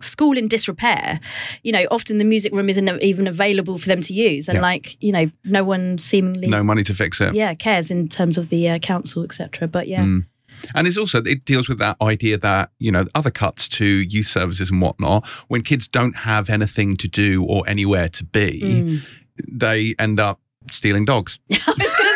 school 0.00 0.36
in 0.36 0.48
disrepair, 0.48 1.20
you 1.62 1.72
know, 1.72 1.86
often 1.90 2.18
the 2.18 2.24
music 2.24 2.52
room 2.52 2.68
isn't 2.68 2.88
even 3.02 3.26
available 3.26 3.78
for 3.78 3.86
them 3.88 4.02
to 4.02 4.12
use, 4.12 4.48
and 4.48 4.56
Yeah. 4.56 4.62
like, 4.62 4.96
you 5.02 5.12
know, 5.12 5.30
no 5.44 5.64
one 5.64 5.98
seemingly, 5.98 6.48
No 6.48 6.62
money 6.62 6.82
to 6.84 6.94
fix 6.94 7.20
it. 7.20 7.34
yeah, 7.34 7.54
cares 7.54 7.90
in 7.90 8.08
terms 8.08 8.36
of 8.38 8.48
the 8.48 8.68
uh, 8.68 8.78
council, 8.78 9.22
etc. 9.24 9.68
But 9.68 9.88
yeah. 9.88 10.02
Mm. 10.02 10.26
And 10.74 10.86
it's 10.86 10.96
also 10.96 11.22
it 11.22 11.44
deals 11.44 11.68
with 11.68 11.78
that 11.78 11.96
idea 12.00 12.38
that 12.38 12.70
you 12.78 12.90
know 12.90 13.04
other 13.14 13.30
cuts 13.30 13.68
to 13.68 13.84
youth 13.84 14.26
services 14.28 14.70
and 14.70 14.80
whatnot. 14.80 15.26
When 15.48 15.62
kids 15.62 15.86
don't 15.88 16.16
have 16.16 16.48
anything 16.48 16.96
to 16.98 17.08
do 17.08 17.44
or 17.44 17.64
anywhere 17.68 18.08
to 18.10 18.24
be, 18.24 18.60
Mm. 18.62 19.02
they 19.50 19.94
end 19.98 20.20
up 20.20 20.40
stealing 20.70 21.04
dogs. 21.04 21.38
I 21.50 21.54
was 21.54 21.64
going 21.66 21.78
to 21.78 21.90
say. 21.90 22.10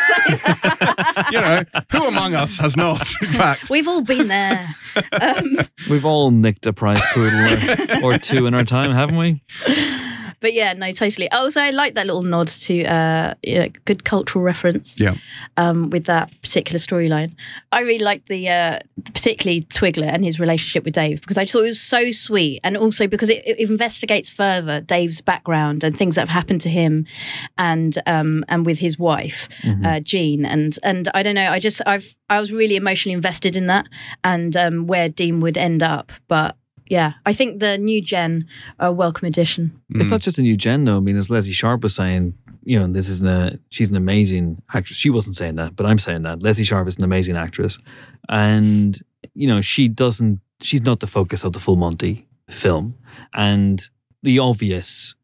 You 1.32 1.40
know, 1.40 1.64
who 1.90 2.06
among 2.06 2.34
us 2.34 2.58
has 2.58 2.76
not? 2.76 3.06
In 3.22 3.28
fact, 3.32 3.70
We've 3.70 3.88
all 3.88 4.02
been 4.02 4.28
there. 4.28 4.68
Um, 5.20 5.58
We've 5.88 6.04
all 6.04 6.30
nicked 6.30 6.66
a 6.66 6.72
prize 6.72 7.02
poodle 7.12 8.04
or, 8.04 8.14
or 8.14 8.18
two 8.18 8.46
in 8.46 8.54
our 8.54 8.64
time, 8.64 8.92
haven't 8.92 9.16
we? 9.16 9.42
But 10.40 10.52
yeah, 10.52 10.72
no, 10.72 10.92
totally. 10.92 11.30
Also, 11.30 11.60
I 11.60 11.70
like 11.70 11.94
that 11.94 12.06
little 12.06 12.22
nod 12.22 12.48
to 12.48 12.84
uh, 12.84 13.34
yeah, 13.42 13.68
good 13.84 14.04
cultural 14.04 14.44
reference. 14.44 14.98
Yeah. 14.98 15.16
Um, 15.56 15.90
with 15.90 16.04
that 16.04 16.30
particular 16.42 16.78
storyline, 16.78 17.34
I 17.72 17.80
really 17.80 18.04
like 18.04 18.26
the 18.26 18.48
uh, 18.48 18.78
particularly 19.04 19.62
Twiglet 19.62 20.12
and 20.12 20.24
his 20.24 20.38
relationship 20.38 20.84
with 20.84 20.94
Dave 20.94 21.20
because 21.20 21.38
I 21.38 21.46
thought 21.46 21.64
it 21.64 21.68
was 21.68 21.80
so 21.80 22.10
sweet, 22.10 22.60
and 22.62 22.76
also 22.76 23.06
because 23.06 23.28
it, 23.28 23.42
it 23.46 23.58
investigates 23.58 24.30
further 24.30 24.80
Dave's 24.80 25.20
background 25.20 25.82
and 25.84 25.96
things 25.96 26.14
that 26.14 26.22
have 26.22 26.28
happened 26.28 26.60
to 26.62 26.70
him, 26.70 27.06
and 27.56 27.98
um, 28.06 28.44
and 28.48 28.64
with 28.64 28.78
his 28.78 28.98
wife 28.98 29.48
uh, 29.84 30.00
Jean, 30.00 30.44
and 30.44 30.78
and 30.82 31.08
I 31.14 31.22
don't 31.22 31.34
know, 31.34 31.50
I 31.50 31.58
just 31.58 31.80
I've 31.86 32.14
I 32.28 32.40
was 32.40 32.52
really 32.52 32.76
emotionally 32.76 33.14
invested 33.14 33.56
in 33.56 33.66
that 33.66 33.86
and 34.24 34.56
um, 34.56 34.86
where 34.86 35.08
Dean 35.08 35.40
would 35.40 35.58
end 35.58 35.82
up, 35.82 36.12
but. 36.28 36.56
Yeah, 36.90 37.14
I 37.26 37.32
think 37.32 37.60
the 37.60 37.76
new 37.76 38.00
gen 38.00 38.46
are 38.80 38.88
a 38.88 38.92
welcome 38.92 39.28
addition. 39.28 39.80
It's 39.90 40.06
mm. 40.06 40.10
not 40.10 40.20
just 40.20 40.38
a 40.38 40.42
new 40.42 40.56
gen, 40.56 40.84
though. 40.84 40.96
I 40.96 41.00
mean, 41.00 41.16
as 41.16 41.30
Lesley 41.30 41.52
Sharp 41.52 41.82
was 41.82 41.94
saying, 41.94 42.34
you 42.64 42.78
know, 42.78 42.86
this 42.86 43.08
is 43.08 43.22
a 43.22 43.30
uh, 43.30 43.50
she's 43.70 43.90
an 43.90 43.96
amazing 43.96 44.62
actress. 44.72 44.98
She 44.98 45.10
wasn't 45.10 45.36
saying 45.36 45.56
that, 45.56 45.76
but 45.76 45.86
I'm 45.86 45.98
saying 45.98 46.22
that 46.22 46.42
Lesley 46.42 46.64
Sharp 46.64 46.88
is 46.88 46.96
an 46.96 47.04
amazing 47.04 47.36
actress, 47.36 47.78
and 48.28 48.98
you 49.34 49.46
know, 49.46 49.60
she 49.60 49.88
doesn't. 49.88 50.40
She's 50.60 50.82
not 50.82 51.00
the 51.00 51.06
focus 51.06 51.44
of 51.44 51.52
the 51.52 51.60
Full 51.60 51.76
Monty 51.76 52.26
film, 52.50 52.96
and 53.34 53.82
the 54.22 54.38
obvious. 54.38 55.14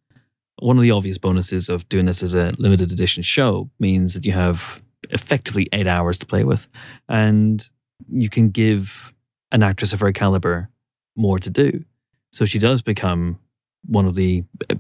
One 0.61 0.79
of 0.79 0.83
the 0.83 0.93
obvious 0.93 1.19
bonuses 1.19 1.69
of 1.69 1.87
doing 1.89 2.07
this 2.07 2.23
as 2.23 2.35
a 2.35 2.53
limited 2.59 2.93
edition 2.93 3.25
show 3.25 3.69
means 3.81 4.15
that 4.15 4.25
you 4.25 4.33
have 4.33 4.81
effectively 5.11 5.69
eight 5.73 5.89
hours 5.89 6.17
to 6.19 6.27
play 6.27 6.45
with, 6.45 6.69
and 7.09 7.69
you 8.09 8.31
can 8.31 8.51
give 8.51 9.13
an 9.51 9.63
actress 9.63 9.93
of 9.93 10.01
her 10.01 10.13
caliber 10.13 10.71
more 11.17 11.39
to 11.39 11.51
do. 11.51 11.85
So 12.33 12.45
she 12.45 12.59
does 12.59 12.83
become 12.83 13.39
one 13.87 14.07
of 14.07 14.15
the 14.15 14.45
uh, 14.71 14.77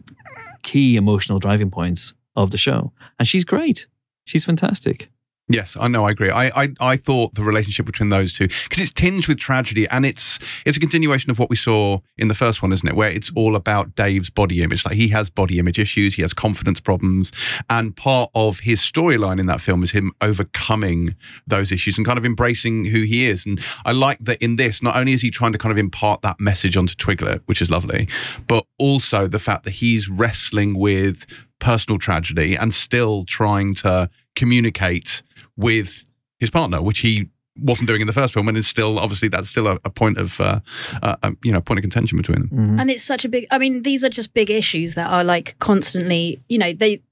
key 0.62 0.96
emotional 0.96 1.38
driving 1.38 1.70
points 1.70 2.14
of 2.36 2.50
the 2.50 2.58
show. 2.58 2.92
And 3.18 3.28
she's 3.28 3.44
great. 3.44 3.86
She's 4.24 4.44
fantastic. 4.44 5.10
Yes, 5.48 5.76
I 5.78 5.88
know. 5.88 6.06
I 6.06 6.10
agree. 6.10 6.30
I 6.30 6.46
I, 6.62 6.68
I 6.80 6.96
thought 6.96 7.34
the 7.34 7.42
relationship 7.42 7.84
between 7.84 8.08
those 8.08 8.32
two 8.32 8.48
because 8.48 8.80
it's 8.80 8.90
tinged 8.90 9.26
with 9.26 9.38
tragedy, 9.38 9.86
and 9.88 10.06
it's 10.06 10.38
it's 10.64 10.78
a 10.78 10.80
continuation 10.80 11.30
of 11.30 11.38
what 11.38 11.50
we 11.50 11.56
saw 11.56 11.98
in 12.16 12.28
the 12.28 12.34
first 12.34 12.62
one, 12.62 12.72
isn't 12.72 12.88
it? 12.88 12.94
Where 12.94 13.10
it's 13.10 13.30
all 13.36 13.54
about 13.54 13.94
Dave's 13.94 14.30
body 14.30 14.62
image. 14.62 14.86
Like 14.86 14.94
he 14.94 15.08
has 15.08 15.28
body 15.28 15.58
image 15.58 15.78
issues, 15.78 16.14
he 16.14 16.22
has 16.22 16.32
confidence 16.32 16.80
problems, 16.80 17.30
and 17.68 17.94
part 17.94 18.30
of 18.34 18.60
his 18.60 18.80
storyline 18.80 19.38
in 19.38 19.44
that 19.46 19.60
film 19.60 19.82
is 19.82 19.90
him 19.90 20.12
overcoming 20.22 21.14
those 21.46 21.70
issues 21.72 21.98
and 21.98 22.06
kind 22.06 22.18
of 22.18 22.24
embracing 22.24 22.86
who 22.86 23.02
he 23.02 23.26
is. 23.26 23.44
And 23.44 23.60
I 23.84 23.92
like 23.92 24.20
that 24.20 24.42
in 24.42 24.56
this, 24.56 24.82
not 24.82 24.96
only 24.96 25.12
is 25.12 25.20
he 25.20 25.30
trying 25.30 25.52
to 25.52 25.58
kind 25.58 25.72
of 25.72 25.78
impart 25.78 26.22
that 26.22 26.40
message 26.40 26.74
onto 26.74 26.94
Twiglet, 26.94 27.42
which 27.44 27.60
is 27.60 27.68
lovely, 27.68 28.08
but 28.46 28.64
also 28.78 29.26
the 29.26 29.38
fact 29.38 29.64
that 29.64 29.72
he's 29.72 30.08
wrestling 30.08 30.78
with 30.78 31.26
personal 31.58 31.98
tragedy 31.98 32.56
and 32.56 32.72
still 32.74 33.24
trying 33.24 33.74
to 33.74 34.08
communicate 34.34 35.22
with 35.56 36.04
his 36.40 36.50
partner, 36.50 36.82
which 36.82 37.00
he 37.00 37.28
wasn't 37.60 37.88
doing 37.88 38.00
in 38.00 38.06
the 38.06 38.12
first 38.12 38.34
film, 38.34 38.48
and 38.48 38.56
is 38.56 38.66
still 38.66 38.98
obviously 38.98 39.28
that's 39.28 39.48
still 39.48 39.66
a, 39.66 39.78
a 39.84 39.90
point 39.90 40.18
of 40.18 40.40
uh, 40.40 40.60
uh, 41.02 41.16
um, 41.22 41.38
you 41.42 41.52
know 41.52 41.60
point 41.60 41.78
of 41.78 41.82
contention 41.82 42.16
between 42.16 42.40
them. 42.40 42.48
Mm-hmm. 42.48 42.80
And 42.80 42.90
it's 42.90 43.04
such 43.04 43.24
a 43.24 43.28
big. 43.28 43.46
I 43.50 43.58
mean, 43.58 43.82
these 43.82 44.04
are 44.04 44.08
just 44.08 44.34
big 44.34 44.50
issues 44.50 44.94
that 44.94 45.08
are 45.08 45.24
like 45.24 45.56
constantly. 45.58 46.42
You 46.48 46.58
know, 46.58 46.72
they. 46.72 47.02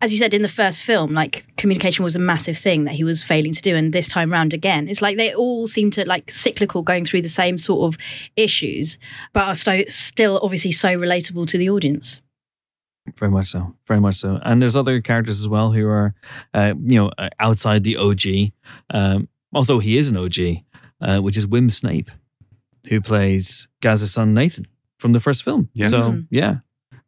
As 0.00 0.10
you 0.10 0.16
said 0.16 0.32
in 0.32 0.40
the 0.40 0.48
first 0.48 0.82
film, 0.82 1.12
like 1.12 1.44
communication 1.58 2.02
was 2.02 2.16
a 2.16 2.18
massive 2.18 2.56
thing 2.56 2.84
that 2.84 2.94
he 2.94 3.04
was 3.04 3.22
failing 3.22 3.52
to 3.52 3.60
do, 3.60 3.76
and 3.76 3.92
this 3.92 4.08
time 4.08 4.32
round 4.32 4.54
again, 4.54 4.88
it's 4.88 5.02
like 5.02 5.18
they 5.18 5.34
all 5.34 5.68
seem 5.68 5.90
to 5.92 6.08
like 6.08 6.30
cyclical, 6.30 6.80
going 6.80 7.04
through 7.04 7.20
the 7.20 7.28
same 7.28 7.58
sort 7.58 7.92
of 7.92 8.00
issues, 8.36 8.98
but 9.34 9.44
are 9.44 9.54
sto- 9.54 9.84
still 9.88 10.40
obviously 10.42 10.72
so 10.72 10.96
relatable 10.96 11.46
to 11.48 11.58
the 11.58 11.68
audience. 11.68 12.22
Very 13.18 13.30
much 13.30 13.48
so. 13.48 13.74
Very 13.86 14.00
much 14.00 14.16
so. 14.16 14.40
And 14.42 14.60
there's 14.62 14.76
other 14.76 15.00
characters 15.00 15.38
as 15.40 15.48
well 15.48 15.72
who 15.72 15.86
are, 15.86 16.14
uh, 16.54 16.74
you 16.82 16.96
know, 16.96 17.10
uh, 17.18 17.28
outside 17.38 17.84
the 17.84 17.96
OG. 17.96 18.52
Um, 18.90 19.28
although 19.52 19.78
he 19.78 19.96
is 19.98 20.08
an 20.08 20.16
OG, 20.16 20.62
uh, 21.00 21.20
which 21.20 21.36
is 21.36 21.46
Wim 21.46 21.70
Snape, 21.70 22.10
who 22.88 23.00
plays 23.00 23.68
Gaz's 23.80 24.12
son 24.12 24.32
Nathan 24.34 24.66
from 24.98 25.12
the 25.12 25.20
first 25.20 25.42
film. 25.44 25.68
Yes. 25.74 25.90
So 25.90 26.12
Mhm. 26.12 26.26
yeah, 26.30 26.58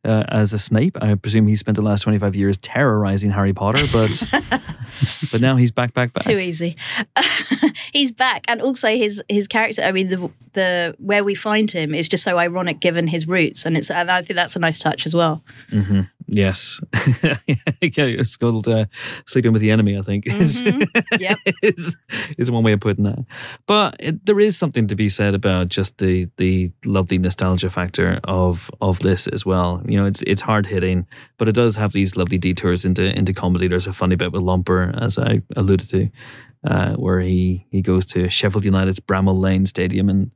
uh, 0.07 0.25
as 0.29 0.53
a 0.53 0.59
Snape, 0.59 0.97
I 1.03 1.15
presume 1.15 1.47
he 1.47 1.57
spent 1.57 1.77
the 1.77 1.83
last 1.83 2.03
25 2.03 2.37
years 2.37 2.57
terrorizing 2.59 3.31
Harry 3.31 3.53
Potter, 3.53 3.85
but 3.93 4.23
but 5.33 5.41
now 5.41 5.57
he's 5.57 5.73
back, 5.73 5.93
back, 5.93 6.13
back. 6.13 6.25
Too 6.25 6.39
easy. 6.39 6.77
He's 7.93 8.11
back, 8.11 8.45
and 8.49 8.61
also 8.61 8.89
his 8.89 9.23
his 9.29 9.49
character. 9.49 9.83
I 9.83 9.93
mean, 9.93 10.09
the 10.09 10.31
the 10.53 10.97
where 10.99 11.25
we 11.25 11.35
find 11.35 11.71
him 11.71 11.95
is 11.95 12.09
just 12.09 12.25
so 12.25 12.39
ironic 12.39 12.81
given 12.81 13.09
his 13.09 13.27
roots, 13.27 13.67
and 13.67 13.77
it's 13.77 13.91
and 13.91 14.11
I 14.11 14.23
think 14.23 14.37
that's 14.37 14.57
a 14.57 14.59
nice 14.59 14.79
touch 14.79 15.07
as 15.07 15.15
well. 15.15 15.43
hmm 15.71 16.03
Yes. 16.29 16.81
yeah, 17.23 17.37
it's 17.81 18.37
called 18.37 18.67
uh, 18.69 18.87
Sleeping 19.27 19.53
with 19.53 19.63
the 19.63 19.71
Enemy, 19.71 19.97
I 19.99 20.03
think. 20.03 20.27
is- 20.27 20.61
Mhm. 20.63 20.87
Yep. 21.21 21.39
is, 21.63 21.97
is 22.39 22.51
one 22.51 22.65
way 22.65 22.73
of 22.73 22.81
putting 22.81 23.05
that. 23.05 23.25
But 23.67 23.97
it, 24.01 24.27
there 24.27 24.41
is 24.41 24.57
something 24.57 24.87
to 24.89 24.97
be 24.97 25.09
said 25.09 25.35
about 25.35 25.69
just 25.69 25.99
the 25.99 26.29
the 26.37 26.71
lovely 26.85 27.19
nostalgia 27.19 27.71
factor 27.71 28.19
of 28.25 28.71
of 28.81 28.99
this 29.01 29.27
as 29.29 29.47
well. 29.47 29.83
You 29.87 29.97
know, 29.99 30.05
it's 30.07 30.23
it's 30.23 30.43
hard 30.43 30.67
hitting, 30.67 31.07
but 31.39 31.49
it 31.49 31.53
does 31.55 31.77
have 31.77 31.93
these 31.93 32.17
lovely 32.17 32.39
detours 32.39 32.85
into 32.85 33.05
into 33.17 33.33
comedy. 33.33 33.69
There's 33.69 33.87
a 33.87 33.93
funny 33.93 34.17
bit 34.17 34.33
with 34.33 34.43
Lomper, 34.43 34.93
as 35.01 35.19
I 35.19 35.43
alluded 35.57 35.89
to, 35.91 36.09
uh, 36.65 36.95
where 36.97 37.21
he 37.21 37.67
he 37.71 37.83
goes 37.83 38.05
to 38.07 38.29
Sheffield 38.29 38.65
United's 38.65 39.01
Bramall 39.01 39.39
Lane 39.41 39.67
Stadium 39.67 40.09
and 40.09 40.31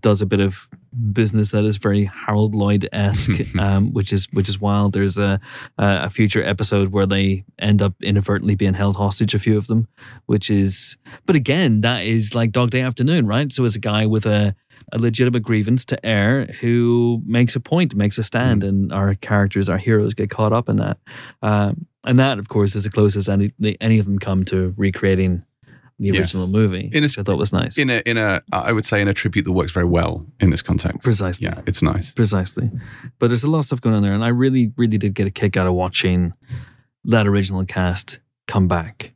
does 0.00 0.20
a 0.20 0.26
bit 0.26 0.40
of 0.40 0.68
business 1.12 1.50
that 1.50 1.64
is 1.64 1.76
very 1.76 2.04
Harold 2.04 2.54
Lloyd 2.54 2.88
esque, 2.92 3.54
um, 3.58 3.92
which 3.92 4.12
is 4.12 4.26
which 4.32 4.48
is 4.48 4.60
wild. 4.60 4.92
There's 4.92 5.18
a 5.18 5.40
a 5.78 6.10
future 6.10 6.42
episode 6.42 6.92
where 6.92 7.06
they 7.06 7.44
end 7.58 7.82
up 7.82 7.94
inadvertently 8.02 8.54
being 8.54 8.74
held 8.74 8.96
hostage, 8.96 9.34
a 9.34 9.38
few 9.38 9.56
of 9.56 9.66
them, 9.66 9.88
which 10.26 10.50
is. 10.50 10.96
But 11.26 11.36
again, 11.36 11.80
that 11.82 12.04
is 12.04 12.34
like 12.34 12.52
Dog 12.52 12.70
Day 12.70 12.80
Afternoon, 12.80 13.26
right? 13.26 13.52
So 13.52 13.64
it's 13.64 13.76
a 13.76 13.80
guy 13.80 14.06
with 14.06 14.26
a 14.26 14.54
a 14.92 14.98
legitimate 14.98 15.42
grievance 15.42 15.84
to 15.86 16.04
air 16.04 16.46
who 16.60 17.22
makes 17.24 17.56
a 17.56 17.60
point, 17.60 17.94
makes 17.94 18.18
a 18.18 18.22
stand, 18.22 18.62
and 18.62 18.92
our 18.92 19.14
characters, 19.14 19.68
our 19.68 19.78
heroes, 19.78 20.14
get 20.14 20.30
caught 20.30 20.52
up 20.52 20.68
in 20.68 20.76
that. 20.76 20.98
Um, 21.40 21.86
and 22.04 22.18
that, 22.18 22.38
of 22.38 22.48
course, 22.48 22.74
is 22.74 22.84
the 22.84 22.90
closest 22.90 23.28
any 23.28 23.52
any 23.80 23.98
of 23.98 24.06
them 24.06 24.18
come 24.18 24.44
to 24.44 24.74
recreating 24.76 25.44
the 26.10 26.16
Yes. 26.18 26.34
original 26.34 26.46
movie, 26.48 26.90
In 26.92 27.02
a- 27.02 27.06
which 27.06 27.18
I 27.18 27.22
thought 27.22 27.38
was 27.38 27.52
nice. 27.52 27.78
In 27.78 27.88
a 27.90 28.02
in 28.06 28.16
a 28.18 28.42
I 28.52 28.72
would 28.72 28.84
say 28.84 29.00
in 29.00 29.08
a 29.08 29.14
tribute 29.14 29.44
that 29.44 29.52
works 29.52 29.72
very 29.72 29.86
well 29.86 30.26
in 30.40 30.50
this 30.50 30.62
context. 30.62 31.02
Precisely. 31.02 31.46
Yeah, 31.46 31.60
it's 31.66 31.82
nice. 31.82 32.12
Precisely. 32.12 32.70
But 33.18 33.28
there's 33.28 33.44
a 33.44 33.50
lot 33.50 33.58
of 33.60 33.64
stuff 33.66 33.80
going 33.80 33.94
on 33.96 34.02
there. 34.02 34.12
And 34.14 34.24
I 34.24 34.28
really, 34.28 34.72
really 34.76 34.98
did 34.98 35.14
get 35.14 35.26
a 35.26 35.30
kick 35.30 35.56
out 35.56 35.66
of 35.66 35.74
watching 35.74 36.32
that 37.04 37.26
original 37.26 37.64
cast 37.64 38.20
come 38.46 38.68
back. 38.68 39.12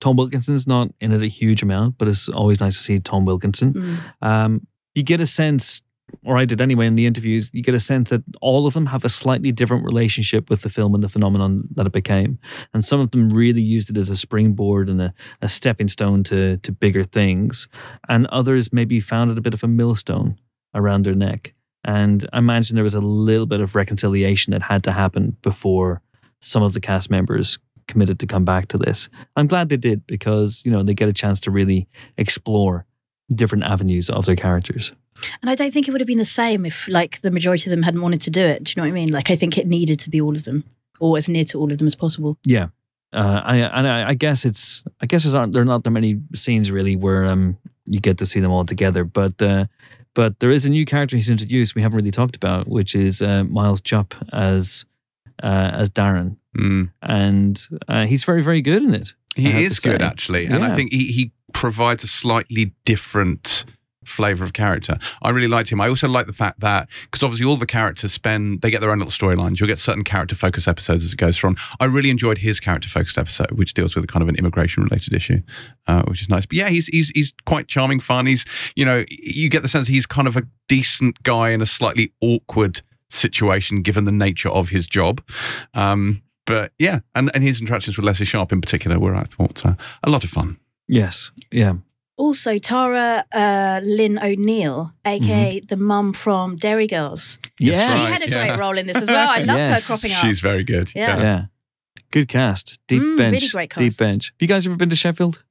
Tom 0.00 0.16
Wilkinson's 0.16 0.66
not 0.66 0.92
in 1.00 1.10
it 1.12 1.22
a 1.22 1.26
huge 1.26 1.62
amount, 1.62 1.98
but 1.98 2.06
it's 2.08 2.28
always 2.28 2.60
nice 2.60 2.76
to 2.76 2.82
see 2.82 2.98
Tom 3.00 3.24
Wilkinson. 3.24 3.72
Mm. 3.74 3.98
Um, 4.26 4.66
you 4.94 5.02
get 5.02 5.20
a 5.20 5.26
sense, 5.26 5.82
or 6.24 6.36
I 6.36 6.44
did 6.44 6.60
anyway 6.60 6.86
in 6.86 6.94
the 6.94 7.06
interviews, 7.06 7.50
you 7.52 7.62
get 7.62 7.74
a 7.74 7.80
sense 7.80 8.10
that 8.10 8.22
all 8.40 8.66
of 8.66 8.74
them 8.74 8.86
have 8.86 9.04
a 9.04 9.08
slightly 9.08 9.52
different 9.52 9.84
relationship 9.84 10.50
with 10.50 10.62
the 10.62 10.70
film 10.70 10.94
and 10.94 11.02
the 11.02 11.08
phenomenon 11.08 11.68
that 11.74 11.86
it 11.86 11.92
became. 11.92 12.38
And 12.74 12.84
some 12.84 13.00
of 13.00 13.10
them 13.10 13.30
really 13.30 13.62
used 13.62 13.90
it 13.90 13.96
as 13.96 14.10
a 14.10 14.16
springboard 14.16 14.88
and 14.88 15.00
a, 15.00 15.14
a 15.42 15.48
stepping 15.48 15.88
stone 15.88 16.22
to, 16.24 16.58
to 16.58 16.72
bigger 16.72 17.04
things. 17.04 17.68
And 18.08 18.26
others 18.26 18.72
maybe 18.72 19.00
found 19.00 19.30
it 19.30 19.38
a 19.38 19.42
bit 19.42 19.54
of 19.54 19.64
a 19.64 19.68
millstone 19.68 20.38
around 20.74 21.04
their 21.04 21.14
neck. 21.14 21.54
And 21.84 22.28
I 22.32 22.38
imagine 22.38 22.74
there 22.74 22.84
was 22.84 22.94
a 22.94 23.00
little 23.00 23.46
bit 23.46 23.60
of 23.60 23.74
reconciliation 23.74 24.50
that 24.52 24.62
had 24.62 24.82
to 24.84 24.92
happen 24.92 25.36
before 25.42 26.02
some 26.40 26.62
of 26.62 26.72
the 26.72 26.80
cast 26.80 27.10
members 27.10 27.58
committed 27.86 28.20
to 28.20 28.26
come 28.26 28.44
back 28.44 28.68
to 28.68 28.78
this. 28.78 29.08
I'm 29.34 29.46
glad 29.46 29.70
they 29.70 29.76
did 29.76 30.06
because, 30.06 30.62
you 30.64 30.70
know, 30.70 30.82
they 30.82 30.94
get 30.94 31.08
a 31.08 31.12
chance 31.12 31.40
to 31.40 31.50
really 31.50 31.88
explore 32.16 32.86
different 33.34 33.64
avenues 33.64 34.08
of 34.10 34.26
their 34.26 34.36
characters. 34.36 34.92
And 35.42 35.50
I 35.50 35.54
don't 35.54 35.72
think 35.72 35.88
it 35.88 35.90
would 35.92 36.00
have 36.00 36.06
been 36.08 36.18
the 36.18 36.24
same 36.24 36.64
if, 36.64 36.86
like, 36.88 37.20
the 37.22 37.30
majority 37.30 37.68
of 37.68 37.70
them 37.72 37.82
hadn't 37.82 38.02
wanted 38.02 38.22
to 38.22 38.30
do 38.30 38.40
it. 38.44 38.64
Do 38.64 38.70
you 38.70 38.74
know 38.76 38.82
what 38.86 38.90
I 38.90 39.00
mean? 39.00 39.12
Like, 39.12 39.30
I 39.30 39.36
think 39.36 39.58
it 39.58 39.66
needed 39.66 39.98
to 40.00 40.10
be 40.10 40.20
all 40.20 40.36
of 40.36 40.44
them, 40.44 40.64
or 41.00 41.16
as 41.16 41.28
near 41.28 41.44
to 41.44 41.58
all 41.58 41.72
of 41.72 41.78
them 41.78 41.86
as 41.86 41.94
possible. 41.96 42.38
Yeah. 42.44 42.68
Uh, 43.12 43.40
I 43.42 43.56
and 43.56 43.88
I, 43.88 44.10
I 44.10 44.14
guess 44.14 44.44
it's 44.44 44.84
I 45.00 45.06
guess 45.06 45.22
there's 45.24 45.32
not 45.32 45.52
there 45.52 45.62
are 45.62 45.64
not 45.64 45.82
that 45.84 45.90
many 45.90 46.20
scenes 46.34 46.70
really 46.70 46.94
where 46.94 47.24
um 47.24 47.56
you 47.86 48.00
get 48.00 48.18
to 48.18 48.26
see 48.26 48.38
them 48.38 48.50
all 48.50 48.66
together, 48.66 49.02
but 49.02 49.40
uh, 49.40 49.64
but 50.14 50.40
there 50.40 50.50
is 50.50 50.66
a 50.66 50.68
new 50.70 50.84
character 50.84 51.16
he's 51.16 51.30
introduced 51.30 51.74
we 51.74 51.80
haven't 51.80 51.96
really 51.96 52.10
talked 52.10 52.36
about, 52.36 52.68
which 52.68 52.94
is 52.94 53.22
uh, 53.22 53.44
Miles 53.44 53.80
Jupp 53.80 54.14
as 54.32 54.84
uh, 55.42 55.70
as 55.72 55.88
Darren, 55.90 56.36
Mm. 56.56 56.90
and 57.00 57.66
uh, 57.88 58.04
he's 58.04 58.24
very 58.24 58.42
very 58.42 58.60
good 58.60 58.82
in 58.82 58.94
it. 58.94 59.14
He 59.36 59.64
is 59.64 59.80
good 59.80 60.00
say. 60.00 60.06
actually, 60.06 60.46
and 60.46 60.62
I 60.62 60.74
think 60.74 60.92
he, 60.92 61.06
he 61.06 61.32
provides 61.52 62.04
a 62.04 62.08
slightly 62.08 62.72
different 62.84 63.64
flavor 64.08 64.44
of 64.44 64.52
character. 64.52 64.98
I 65.22 65.30
really 65.30 65.48
liked 65.48 65.70
him. 65.70 65.80
I 65.80 65.88
also 65.88 66.08
like 66.08 66.26
the 66.26 66.32
fact 66.32 66.60
that 66.60 66.88
because 67.02 67.22
obviously 67.22 67.46
all 67.46 67.56
the 67.56 67.66
characters 67.66 68.12
spend 68.12 68.62
they 68.62 68.70
get 68.70 68.80
their 68.80 68.90
own 68.90 68.98
little 68.98 69.12
storylines. 69.12 69.60
You'll 69.60 69.68
get 69.68 69.78
certain 69.78 70.04
character 70.04 70.34
focus 70.34 70.66
episodes 70.66 71.04
as 71.04 71.12
it 71.12 71.18
goes 71.18 71.36
from. 71.36 71.56
I 71.78 71.84
really 71.84 72.10
enjoyed 72.10 72.38
his 72.38 72.58
character 72.58 72.88
focused 72.88 73.18
episode, 73.18 73.52
which 73.52 73.74
deals 73.74 73.94
with 73.94 74.06
kind 74.08 74.22
of 74.22 74.28
an 74.28 74.36
immigration 74.36 74.82
related 74.82 75.14
issue, 75.14 75.42
uh, 75.86 76.02
which 76.02 76.22
is 76.22 76.28
nice. 76.28 76.46
But 76.46 76.56
yeah, 76.56 76.68
he's 76.68 76.86
he's 76.86 77.10
he's 77.10 77.32
quite 77.46 77.68
charming, 77.68 78.00
fun. 78.00 78.26
He's 78.26 78.44
you 78.74 78.84
know 78.84 79.04
you 79.08 79.48
get 79.48 79.62
the 79.62 79.68
sense 79.68 79.88
he's 79.88 80.06
kind 80.06 80.26
of 80.26 80.36
a 80.36 80.42
decent 80.68 81.22
guy 81.22 81.50
in 81.50 81.60
a 81.60 81.66
slightly 81.66 82.12
awkward 82.20 82.82
situation 83.10 83.82
given 83.82 84.04
the 84.04 84.12
nature 84.12 84.50
of 84.50 84.70
his 84.70 84.86
job. 84.86 85.22
Um, 85.74 86.22
but 86.46 86.72
yeah, 86.78 87.00
and, 87.14 87.30
and 87.34 87.44
his 87.44 87.60
interactions 87.60 87.98
with 87.98 88.06
Lesley 88.06 88.24
Sharp 88.24 88.52
in 88.52 88.60
particular 88.62 88.98
were, 88.98 89.14
I 89.14 89.24
thought, 89.24 89.66
uh, 89.66 89.74
a 90.02 90.10
lot 90.10 90.24
of 90.24 90.30
fun. 90.30 90.58
Yes, 90.88 91.30
yeah, 91.52 91.74
Also, 92.16 92.58
Tara 92.58 93.24
uh, 93.32 93.80
Lynne 93.84 94.18
O'Neill, 94.22 94.92
aka 95.04 95.60
the 95.60 95.76
mum 95.76 96.12
from 96.12 96.56
Derry 96.56 96.86
Girls, 96.86 97.38
yes, 97.60 98.00
she 98.00 98.12
had 98.12 98.22
a 98.22 98.30
yeah. 98.30 98.46
great 98.56 98.58
role 98.60 98.78
in 98.78 98.86
this 98.86 98.96
as 98.96 99.08
well. 99.08 99.28
I 99.28 99.38
love 99.44 99.56
Yes. 99.58 99.86
her 99.88 99.94
cropping 99.94 100.12
up. 100.16 100.24
She's 100.24 100.40
very 100.40 100.64
good. 100.64 100.92
Yeah. 100.94 101.20
yeah. 101.20 101.44
Good 102.10 102.28
cast, 102.28 102.78
deep 102.88 103.02
Mm, 103.02 103.16
bench, 103.18 103.32
really 103.42 103.48
great 103.48 103.70
cast. 103.70 103.78
deep 103.78 103.96
bench. 103.98 104.26
Have 104.28 104.40
you 104.40 104.48
guys 104.48 104.66
ever 104.66 104.76
been 104.76 104.88
to 104.90 104.96
Sheffield? 104.96 105.44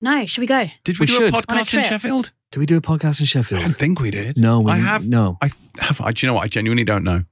no, 0.00 0.26
should 0.26 0.40
we 0.42 0.46
go? 0.46 0.68
Did 0.82 0.98
We 0.98 1.04
we, 1.04 1.06
do 1.06 1.12
should. 1.14 1.32
a 1.34 1.36
On 1.36 1.42
a 1.42 1.46
podcast 1.62 1.78
in. 1.78 1.84
Sheffield? 1.84 2.32
Did 2.50 2.58
we 2.58 2.66
do 2.66 2.76
a 2.76 2.80
podcast 2.80 3.20
in 3.20 3.26
Sheffield? 3.26 3.62
I 3.62 3.64
don't 3.64 3.76
think 3.76 4.00
we 4.00 4.10
did. 4.10 4.36
No, 4.36 4.60
we, 4.60 4.72
I 4.72 4.76
have. 4.76 5.08
No, 5.08 5.38
I 5.40 5.50
have. 5.80 6.00
I, 6.00 6.12
do 6.12 6.26
you 6.26 6.28
know 6.28 6.34
what? 6.34 6.44
I 6.44 6.48
genuinely 6.48 6.84
don't 6.84 7.04
know. 7.04 7.24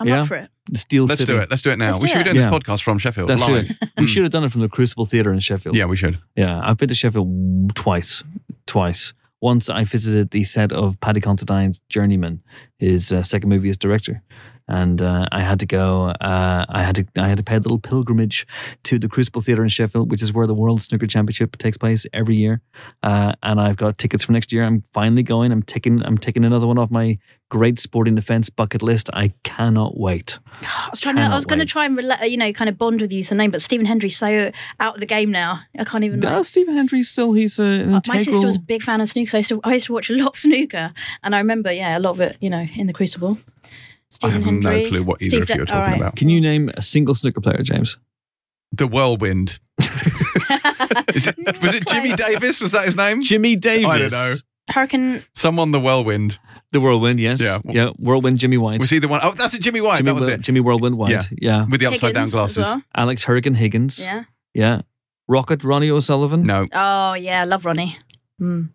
I'm 0.00 0.08
Yeah. 0.08 0.22
up 0.22 0.28
for 0.28 0.36
it. 0.36 0.50
the 0.70 0.78
Steel 0.78 1.04
Let's 1.04 1.20
City. 1.20 1.32
do 1.32 1.38
it. 1.40 1.50
Let's 1.50 1.62
do 1.62 1.70
it 1.70 1.78
now. 1.78 1.92
Let's 1.92 1.98
we 2.02 2.08
do 2.08 2.12
should 2.12 2.14
be 2.16 2.20
it. 2.20 2.24
doing 2.32 2.36
Yeah. 2.44 2.50
this 2.50 2.58
podcast 2.58 2.82
from 2.82 2.98
Sheffield. 2.98 3.28
Let's 3.28 3.42
do 3.42 3.52
live. 3.52 3.70
it. 3.70 3.76
We 3.98 4.06
should 4.06 4.22
have 4.24 4.32
done 4.32 4.44
it 4.44 4.50
from 4.52 4.60
the 4.62 4.68
Crucible 4.68 5.04
Theatre 5.06 5.32
in 5.32 5.38
Sheffield. 5.40 5.76
Yeah, 5.76 5.84
we 5.86 5.96
should. 5.96 6.18
Yeah, 6.36 6.60
I've 6.62 6.76
been 6.78 6.88
to 6.88 6.94
Sheffield 6.94 7.74
twice. 7.74 8.24
Twice. 8.66 9.12
Once 9.40 9.68
I 9.68 9.84
visited 9.84 10.30
the 10.30 10.42
set 10.44 10.72
of 10.72 10.98
Paddy 11.00 11.20
Considine's 11.20 11.80
Journeyman, 11.90 12.42
his 12.78 13.12
uh, 13.12 13.22
second 13.22 13.50
movie 13.50 13.68
as 13.68 13.76
director. 13.76 14.22
and 14.66 15.02
uh, 15.02 15.26
I 15.30 15.42
had 15.42 15.60
to 15.60 15.66
go. 15.66 16.06
Uh, 16.22 16.64
I 16.70 16.82
had 16.82 16.94
to. 16.96 17.04
I 17.18 17.28
had 17.28 17.36
to 17.36 17.44
pay 17.44 17.56
a 17.56 17.60
little 17.60 17.78
pilgrimage 17.78 18.46
to 18.84 18.98
the 18.98 19.08
Crucible 19.10 19.42
Theatre 19.42 19.62
in 19.62 19.68
Sheffield, 19.68 20.10
which 20.10 20.22
is 20.22 20.32
where 20.32 20.46
the 20.46 20.54
World 20.54 20.80
Snooker 20.80 21.06
Championship 21.06 21.58
takes 21.58 21.76
place 21.76 22.06
every 22.14 22.36
year. 22.36 22.62
Uh, 23.02 23.34
and 23.42 23.60
I've 23.60 23.76
got 23.76 23.98
tickets 23.98 24.24
for 24.24 24.32
next 24.32 24.50
year. 24.52 24.64
I'm 24.64 24.80
finally 24.94 25.22
going. 25.22 25.52
I'm 25.52 25.62
taking. 25.62 26.02
I'm 26.02 26.16
taking 26.16 26.46
another 26.46 26.66
one 26.66 26.78
off 26.78 26.90
my 26.90 27.18
great 27.54 27.78
sporting 27.78 28.18
events 28.18 28.50
bucket 28.50 28.82
list. 28.82 29.08
I 29.14 29.32
cannot 29.44 29.96
wait. 29.96 30.40
I 30.60 30.88
was 30.90 30.98
trying 30.98 31.14
to. 31.14 31.22
I 31.22 31.32
was 31.34 31.46
going 31.46 31.60
to 31.60 31.64
try 31.66 31.84
and 31.86 31.96
rela- 31.96 32.28
you 32.28 32.36
know 32.36 32.52
kind 32.52 32.68
of 32.68 32.76
bond 32.76 33.00
with 33.00 33.12
you 33.12 33.22
some 33.22 33.38
name, 33.38 33.52
but 33.52 33.62
Stephen 33.62 33.86
Hendry's 33.86 34.16
so 34.16 34.50
out 34.80 34.94
of 34.94 35.00
the 35.00 35.06
game 35.06 35.30
now. 35.30 35.60
I 35.78 35.84
can't 35.84 36.02
even. 36.02 36.24
Uh, 36.24 36.32
like- 36.38 36.44
Stephen 36.46 36.74
Hendry's 36.74 37.08
still. 37.08 37.32
He's 37.32 37.60
a, 37.60 37.64
an 37.64 37.94
Uh, 37.94 37.96
integral. 37.98 38.16
My 38.16 38.22
sister 38.24 38.46
was 38.46 38.56
a 38.56 38.60
big 38.60 38.82
fan 38.82 39.00
of 39.00 39.08
snooker. 39.08 39.28
So 39.30 39.36
I 39.36 39.38
used, 39.38 39.48
to, 39.50 39.60
I 39.62 39.72
used 39.74 39.86
to 39.86 39.92
watch 39.92 40.10
a 40.10 40.14
lot 40.14 40.34
of 40.34 40.38
snooker, 40.38 40.92
and 41.22 41.34
I 41.34 41.38
remember, 41.38 41.70
yeah, 41.70 41.96
a 41.96 42.00
lot 42.00 42.10
of 42.10 42.20
it, 42.20 42.36
you 42.40 42.50
know, 42.50 42.66
in 42.74 42.88
the 42.88 42.92
Crucible. 42.92 43.38
I 43.38 43.70
Stephen 44.10 44.42
have 44.42 44.54
no 44.54 44.88
clue 44.88 45.02
what 45.04 45.22
either 45.22 45.30
Steve 45.30 45.42
of 45.42 45.48
you 45.50 45.62
are 45.62 45.66
talking 45.66 45.74
all 45.82 45.88
right. 45.88 46.00
about. 46.00 46.16
Can 46.16 46.28
you 46.28 46.40
name 46.40 46.70
a 46.76 46.82
single 46.82 47.14
snooker 47.14 47.40
player, 47.40 47.62
James? 47.62 47.98
The 48.72 48.88
Whirlwind. 48.88 49.60
Is 51.14 51.28
it, 51.28 51.36
was 51.62 51.74
it 51.74 51.86
Jimmy 51.86 52.14
Davis? 52.16 52.60
Was 52.60 52.72
that 52.72 52.86
his 52.86 52.96
name? 52.96 53.22
Jimmy 53.22 53.54
Davis. 53.56 53.86
I 53.86 53.98
don't 53.98 54.10
know. 54.12 54.34
Hurricane. 54.70 55.22
Someone 55.34 55.70
the 55.70 55.78
Whirlwind. 55.80 56.38
The 56.74 56.80
Whirlwind, 56.80 57.20
yes. 57.20 57.40
Yeah. 57.40 57.60
Yeah. 57.64 57.90
Whirlwind, 57.98 58.38
Jimmy 58.38 58.58
White. 58.58 58.80
Was 58.80 58.90
he 58.90 58.98
the 58.98 59.06
one? 59.08 59.20
Oh, 59.22 59.30
that's 59.30 59.54
it, 59.54 59.62
Jimmy 59.62 59.80
White. 59.80 59.98
Jimmy, 59.98 60.08
that 60.10 60.14
was 60.16 60.24
Whirl- 60.24 60.34
it. 60.34 60.40
Jimmy 60.40 60.58
Whirlwind 60.60 60.98
White. 60.98 61.28
Yeah. 61.40 61.64
With 61.66 61.78
the 61.80 61.86
upside 61.86 62.14
down 62.14 62.26
Higgins 62.26 62.28
as 62.28 62.32
glasses. 62.32 62.58
well. 62.58 62.82
Alex 62.96 63.24
Hurricane 63.24 63.54
Higgins. 63.54 64.04
Yeah. 64.04 64.24
Yeah. 64.54 64.80
Rocket 65.28 65.62
Ronnie 65.64 65.88
O'Sullivan. 65.90 66.44
No. 66.44 66.66
Oh 66.72 67.14
yeah, 67.14 67.40
I 67.42 67.44
love 67.44 67.64
Ronnie. 67.64 67.96
Mm. 68.42 68.70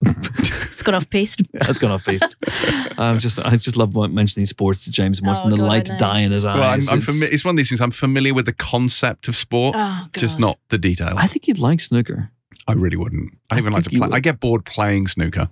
it's 0.02 0.82
gone 0.82 0.94
off 0.94 1.10
piste. 1.10 1.42
That's 1.52 1.78
gone 1.80 1.90
off 1.90 2.04
piste. 2.06 2.36
I'm 2.98 3.18
just, 3.18 3.40
I 3.40 3.56
just 3.56 3.76
love 3.76 3.94
mentioning 4.12 4.46
sports 4.46 4.84
to 4.84 4.90
James, 4.92 5.18
and 5.18 5.26
watching 5.26 5.48
Oh, 5.48 5.50
the 5.50 5.56
God, 5.56 5.64
I 5.64 5.68
light 5.68 5.88
know. 5.90 5.98
die 5.98 6.20
in 6.20 6.30
his 6.32 6.44
eyes. 6.44 6.54
Well, 6.56 6.68
I'm, 6.70 6.80
I'm 6.90 6.98
It's- 6.98 7.10
fami- 7.22 7.32
it's 7.32 7.44
one 7.44 7.54
of 7.54 7.56
these 7.56 7.68
things. 7.68 7.80
I'm 7.80 7.90
familiar 7.90 8.32
with 8.32 8.46
the 8.46 8.52
concept 8.52 9.26
of 9.28 9.34
sport, 9.36 9.74
Oh 9.76 10.08
god. 10.12 10.14
just 10.20 10.38
not 10.38 10.58
the 10.68 10.78
details. 10.78 11.14
I 11.16 11.26
think 11.26 11.48
you'd 11.48 11.58
like 11.58 11.80
snooker. 11.80 12.30
I 12.68 12.72
really 12.74 12.96
wouldn't. 12.96 13.32
I 13.50 13.56
I 13.56 13.58
even 13.58 13.72
like 13.72 13.84
to 13.84 13.90
play. 13.90 14.08
I 14.12 14.20
get 14.20 14.40
bored 14.40 14.64
playing 14.66 15.06
snooker. 15.08 15.48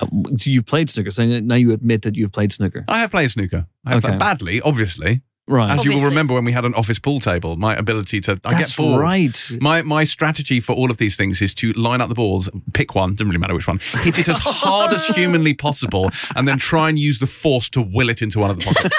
Uh, 0.00 0.06
so 0.38 0.48
you've 0.48 0.64
played 0.66 0.88
snooker. 0.88 1.10
So 1.10 1.26
now 1.26 1.56
you 1.56 1.72
admit 1.72 2.02
that 2.02 2.14
you've 2.16 2.32
played 2.32 2.52
snooker. 2.52 2.84
I 2.88 3.00
have 3.00 3.10
played 3.10 3.30
snooker. 3.32 3.66
I 3.84 3.94
have 3.94 4.04
Okay. 4.04 4.16
badly, 4.16 4.60
obviously. 4.62 5.22
Right. 5.48 5.70
As 5.76 5.84
you 5.84 5.92
will 5.92 6.04
remember 6.04 6.34
when 6.34 6.44
we 6.44 6.52
had 6.52 6.64
an 6.64 6.72
office 6.74 7.00
pool 7.00 7.18
table, 7.18 7.56
my 7.56 7.74
ability 7.74 8.20
to 8.22 8.40
I 8.44 8.52
That's 8.54 8.76
get 8.76 8.82
bored. 8.82 9.00
right. 9.00 9.50
My 9.60 9.82
my 9.82 10.04
strategy 10.04 10.60
for 10.60 10.72
all 10.72 10.88
of 10.90 10.98
these 10.98 11.16
things 11.16 11.42
is 11.42 11.52
to 11.56 11.72
line 11.72 12.00
up 12.00 12.08
the 12.08 12.14
balls, 12.14 12.48
pick 12.74 12.94
one, 12.94 13.14
doesn't 13.16 13.26
really 13.26 13.40
matter 13.40 13.54
which 13.54 13.66
one, 13.66 13.80
hit 14.04 14.20
it 14.20 14.28
as 14.28 14.38
hard 14.40 14.92
as 14.94 15.04
humanly 15.06 15.52
possible, 15.52 16.10
and 16.36 16.46
then 16.46 16.58
try 16.58 16.88
and 16.88 16.96
use 16.98 17.18
the 17.18 17.26
force 17.26 17.68
to 17.70 17.82
will 17.82 18.08
it 18.08 18.22
into 18.22 18.38
one 18.38 18.50
of 18.52 18.58
the 18.60 18.64
pockets. 18.64 18.96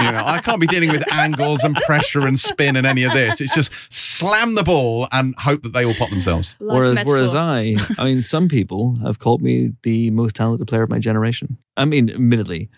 you 0.00 0.10
know, 0.10 0.24
I 0.24 0.40
can't 0.42 0.58
be 0.60 0.66
dealing 0.66 0.90
with 0.90 1.04
angles 1.12 1.62
and 1.64 1.76
pressure 1.76 2.26
and 2.26 2.40
spin 2.40 2.74
and 2.76 2.86
any 2.86 3.02
of 3.04 3.12
this. 3.12 3.40
It's 3.42 3.54
just 3.54 3.70
slam 3.90 4.54
the 4.54 4.62
ball 4.62 5.06
and 5.12 5.34
hope 5.38 5.62
that 5.64 5.74
they 5.74 5.84
all 5.84 5.94
pop 5.94 6.08
themselves. 6.08 6.56
Life 6.60 6.74
Whereas, 6.76 6.94
metaphor. 6.94 7.14
whereas 7.14 7.34
I, 7.34 7.76
I 7.98 8.04
mean, 8.04 8.22
some 8.22 8.48
people 8.48 8.96
have 9.04 9.18
called 9.18 9.42
me 9.42 9.72
the 9.82 10.10
most 10.12 10.34
talented 10.34 10.66
player 10.66 10.82
of 10.82 10.88
my 10.88 10.98
generation. 10.98 11.58
I 11.76 11.84
mean, 11.84 12.08
admittedly, 12.08 12.70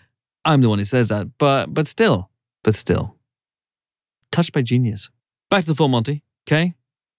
I'm 0.43 0.59
the 0.61 0.67
one 0.67 0.79
who 0.79 0.85
says 0.85 1.07
that, 1.07 1.37
but 1.37 1.73
but 1.73 1.87
still, 1.87 2.29
but 2.65 2.75
still, 2.75 3.15
touched 4.31 4.51
by 4.51 4.61
genius. 4.61 5.09
Back 5.49 5.61
to 5.61 5.67
the 5.67 5.75
full 5.75 5.87
Monty. 5.87 6.23
Okay, 6.47 6.75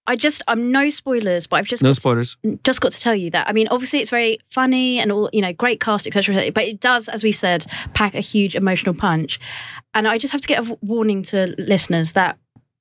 I 0.07 0.15
just, 0.15 0.43
I'm 0.47 0.71
no 0.71 0.89
spoilers, 0.89 1.47
but 1.47 1.57
I've 1.57 1.67
just 1.67 1.83
no 1.83 1.91
got 1.91 1.97
spoilers. 1.97 2.37
just 2.63 2.81
got 2.81 2.93
to 2.93 3.01
tell 3.01 3.15
you 3.15 3.31
that. 3.31 3.49
I 3.49 3.53
mean, 3.53 3.67
obviously, 3.69 4.01
it's 4.01 4.11
very 4.11 4.39
funny 4.51 5.01
and 5.01 5.11
all, 5.11 5.29
you 5.33 5.41
know, 5.41 5.53
great 5.53 5.81
cast, 5.81 6.07
etc. 6.07 6.53
But 6.53 6.65
it 6.65 6.81
does, 6.81 7.09
as 7.09 7.25
we've 7.25 7.35
said, 7.37 7.67
pack 7.95 8.15
a 8.15 8.21
huge 8.21 8.55
emotional 8.55 8.95
punch. 8.95 9.41
And 9.95 10.07
I 10.07 10.19
just 10.19 10.33
have 10.33 10.41
to 10.43 10.49
get 10.49 10.69
a 10.69 10.79
warning 10.81 11.23
to 11.25 11.55
listeners 11.59 12.13
that 12.13 12.39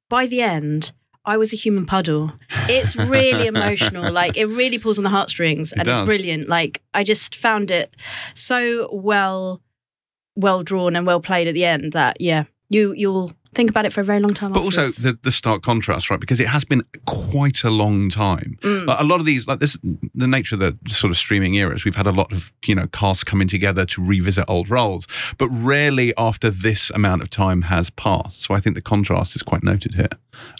by 0.10 0.28
the 0.28 0.42
end, 0.42 0.92
I 1.26 1.38
was 1.38 1.52
a 1.52 1.56
human 1.56 1.88
puddle. 1.88 2.32
It's 2.70 2.96
really 2.96 3.48
emotional. 3.54 4.12
Like 4.12 4.38
it 4.38 4.46
really 4.46 4.78
pulls 4.78 5.00
on 5.00 5.04
the 5.04 5.10
heartstrings, 5.10 5.72
and 5.72 5.88
it's 5.88 6.06
brilliant. 6.06 6.48
Like 6.48 6.84
I 6.94 7.04
just 7.04 7.36
found 7.36 7.72
it 7.72 7.96
so 8.36 8.90
well, 8.92 9.62
well 10.36 10.62
drawn 10.62 10.96
and 10.96 11.08
well 11.08 11.22
played 11.22 11.48
at 11.48 11.56
the 11.56 11.66
end 11.66 11.94
that 11.94 12.22
yeah, 12.22 12.44
you 12.70 12.94
you'll 12.94 13.32
think 13.54 13.70
about 13.70 13.86
it 13.86 13.94
for 13.94 14.02
a 14.02 14.04
very 14.04 14.20
long 14.20 14.34
time. 14.34 14.52
But 14.52 14.64
also 14.64 14.88
the, 14.90 15.18
the 15.22 15.32
stark 15.32 15.62
contrast, 15.62 16.10
right? 16.10 16.20
Because 16.20 16.40
it 16.42 16.48
has 16.48 16.66
been 16.66 16.84
quite 17.06 17.64
a 17.64 17.70
long 17.70 18.10
time. 18.10 18.58
Mm. 18.62 18.86
Like 18.86 19.00
a 19.00 19.04
lot 19.06 19.22
of 19.22 19.26
these, 19.26 19.48
like 19.48 19.60
this, 19.60 19.78
the 20.14 20.28
nature 20.28 20.56
of 20.56 20.60
the 20.60 20.78
sort 20.90 21.10
of 21.12 21.18
streaming 21.18 21.54
eras, 21.54 21.86
we've 21.86 21.96
had 21.96 22.06
a 22.08 22.12
lot 22.12 22.34
of 22.34 22.52
you 22.66 22.76
know 22.76 22.88
casts 22.88 23.24
coming 23.24 23.48
together 23.48 23.86
to 23.86 24.02
revisit 24.06 24.46
old 24.48 24.70
roles, 24.70 25.08
but 25.38 25.48
rarely 25.50 26.14
after 26.18 26.50
this 26.50 26.90
amount 26.92 27.22
of 27.22 27.30
time 27.30 27.62
has 27.64 27.90
passed. 27.92 28.42
So 28.42 28.54
I 28.54 28.60
think 28.60 28.76
the 28.76 28.82
contrast 28.82 29.36
is 29.36 29.44
quite 29.44 29.64
noted 29.64 29.96
here. 29.96 30.10